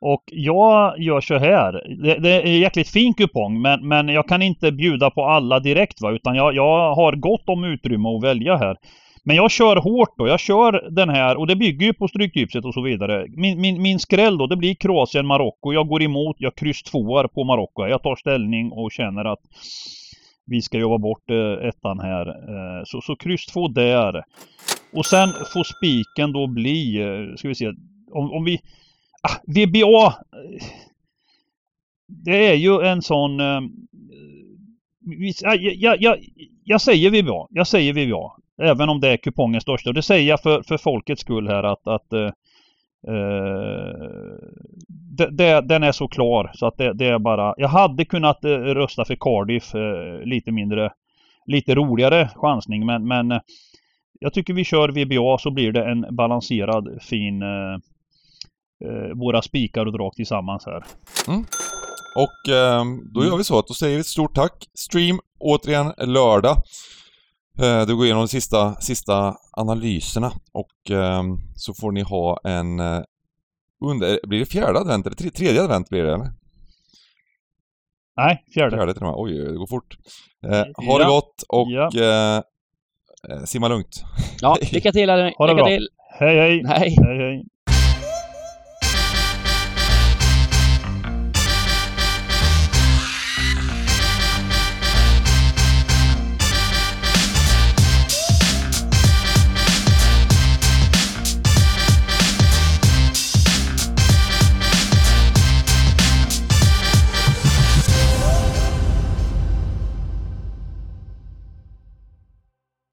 Och 0.00 0.22
jag 0.26 0.98
gör 0.98 1.20
så 1.20 1.38
här. 1.38 1.72
Det, 2.02 2.18
det 2.18 2.30
är 2.30 2.42
en 2.42 2.60
jäkligt 2.60 2.88
fin 2.88 3.14
kupong 3.14 3.62
men, 3.62 3.88
men 3.88 4.08
jag 4.08 4.28
kan 4.28 4.42
inte 4.42 4.72
bjuda 4.72 5.10
på 5.10 5.24
alla 5.24 5.60
direkt 5.60 6.00
va. 6.00 6.12
Utan 6.12 6.34
jag, 6.34 6.54
jag 6.54 6.94
har 6.94 7.12
gott 7.12 7.48
om 7.48 7.64
utrymme 7.64 8.08
att 8.08 8.24
välja 8.24 8.56
här. 8.56 8.76
Men 9.24 9.36
jag 9.36 9.50
kör 9.50 9.76
hårt 9.76 10.14
då. 10.18 10.28
Jag 10.28 10.40
kör 10.40 10.90
den 10.90 11.08
här 11.08 11.36
och 11.36 11.46
det 11.46 11.56
bygger 11.56 11.86
ju 11.86 11.92
på 11.92 12.08
Stryktipset 12.08 12.64
och 12.64 12.74
så 12.74 12.82
vidare. 12.82 13.26
Min, 13.28 13.60
min, 13.60 13.82
min 13.82 13.98
skräll 13.98 14.38
då, 14.38 14.46
det 14.46 14.56
blir 14.56 14.74
Kroatien-Marocko. 14.74 15.72
Jag 15.72 15.88
går 15.88 16.02
emot, 16.02 16.36
jag 16.38 16.54
kryss 16.54 16.82
tvåar 16.82 17.26
på 17.26 17.44
Marocko. 17.44 17.86
Jag 17.86 18.02
tar 18.02 18.16
ställning 18.16 18.72
och 18.72 18.92
känner 18.92 19.24
att 19.24 19.40
vi 20.46 20.62
ska 20.62 20.78
jobba 20.78 20.98
bort 20.98 21.30
eh, 21.30 21.68
ettan 21.68 22.00
här. 22.00 22.26
Eh, 22.28 22.84
så, 22.84 23.00
så 23.00 23.16
kryss 23.16 23.46
två 23.46 23.68
där. 23.68 24.24
Och 24.92 25.06
sen 25.06 25.28
får 25.52 25.64
spiken 25.64 26.32
då 26.32 26.46
bli, 26.46 27.00
eh, 27.00 27.36
ska 27.36 27.48
vi 27.48 27.54
se, 27.54 27.68
om, 28.12 28.32
om 28.32 28.44
vi 28.44 28.60
Ah, 29.22 29.36
VBA. 29.46 30.14
Det 32.06 32.46
är 32.46 32.54
ju 32.54 32.80
en 32.80 33.02
sån... 33.02 33.40
Eh, 33.40 33.60
ah, 35.44 35.54
jag, 35.54 35.74
jag, 35.74 36.02
jag, 36.02 36.18
jag 36.64 36.80
säger 36.80 37.10
VBA. 37.10 37.46
Jag 37.50 37.66
säger 37.66 37.92
VBA. 37.92 38.41
Även 38.62 38.88
om 38.88 39.00
det 39.00 39.08
är 39.08 39.16
kupongens 39.16 39.62
största. 39.62 39.90
Och 39.90 39.94
det 39.94 40.02
säger 40.02 40.28
jag 40.28 40.42
för, 40.42 40.62
för 40.62 40.76
folkets 40.76 41.20
skull 41.20 41.48
här 41.48 41.62
att, 41.62 41.86
att 41.86 42.12
eh, 42.12 42.30
eh, 43.08 43.14
uh, 43.14 44.36
de, 45.16 45.26
de, 45.26 45.60
den 45.60 45.82
är 45.82 45.92
så 45.92 46.08
klar 46.08 46.50
så 46.54 46.66
att 46.66 46.76
det, 46.76 46.92
det, 46.92 47.06
är 47.06 47.18
bara... 47.18 47.54
Jag 47.56 47.68
hade 47.68 48.04
kunnat 48.04 48.44
eh, 48.44 48.50
rösta 48.50 49.04
för 49.04 49.16
Cardiff 49.20 49.74
uh, 49.74 50.24
lite 50.24 50.52
mindre... 50.52 50.92
Lite 51.46 51.74
roligare 51.74 52.30
chansning 52.34 52.86
men, 52.86 53.08
men 53.08 53.40
jag 54.20 54.32
tycker 54.32 54.54
vi 54.54 54.64
kör 54.64 54.88
VBA 54.88 55.38
så 55.38 55.50
blir 55.50 55.72
det 55.72 55.90
en 55.90 56.16
balanserad 56.16 57.02
fin 57.02 57.42
uh, 57.42 57.78
eh, 58.84 59.16
våra 59.16 59.42
spikar 59.42 59.86
och 59.86 59.92
drag 59.92 60.12
tillsammans 60.14 60.66
här. 60.66 60.84
Mm. 61.28 61.44
Och 62.16 62.54
eh, 62.54 62.84
då 63.14 63.24
gör 63.24 63.36
vi 63.36 63.44
så 63.44 63.58
att 63.58 63.66
då 63.66 63.74
säger 63.74 63.94
vi 63.94 64.00
ett 64.00 64.06
stort 64.06 64.34
tack. 64.34 64.68
Stream 64.74 65.20
återigen 65.38 65.92
lördag. 65.98 66.56
Eh, 67.58 67.86
du 67.86 67.96
går 67.96 68.04
igenom 68.04 68.22
de 68.22 68.28
sista, 68.28 68.74
sista 68.74 69.36
analyserna 69.52 70.32
och 70.52 70.90
eh, 70.90 71.22
så 71.56 71.74
får 71.74 71.92
ni 71.92 72.02
ha 72.02 72.40
en 72.44 72.80
eh, 72.80 73.02
under, 73.84 74.20
blir 74.26 74.38
det 74.38 74.46
fjärde 74.46 74.78
advent 74.78 75.06
eller 75.06 75.30
tredje 75.30 75.62
advent 75.62 75.88
blir 75.88 76.04
det 76.04 76.14
eller? 76.14 76.32
Nej, 78.16 78.44
fjärde. 78.54 78.76
Fjärde 78.76 78.94
till 78.94 79.02
och 79.02 79.08
med. 79.08 79.14
Oj, 79.16 79.52
det 79.52 79.58
går 79.58 79.66
fort. 79.66 79.96
Eh, 80.46 80.86
ha 80.86 80.98
det 80.98 81.04
gott 81.04 81.44
och 81.48 81.68
ja. 81.70 81.90
Eh, 81.96 82.42
eh, 83.30 83.44
simma 83.44 83.68
lugnt. 83.68 84.04
Ja, 84.40 84.56
lycka 84.72 84.92
till. 84.92 85.10
Ha 85.10 85.16
det 85.16 85.24
lycka 85.24 85.54
bra. 85.54 85.66
till. 85.66 85.88
Hej, 86.18 86.36
hej. 86.36 86.62
hej. 86.66 86.96
hej, 87.04 87.18
hej. 87.18 87.44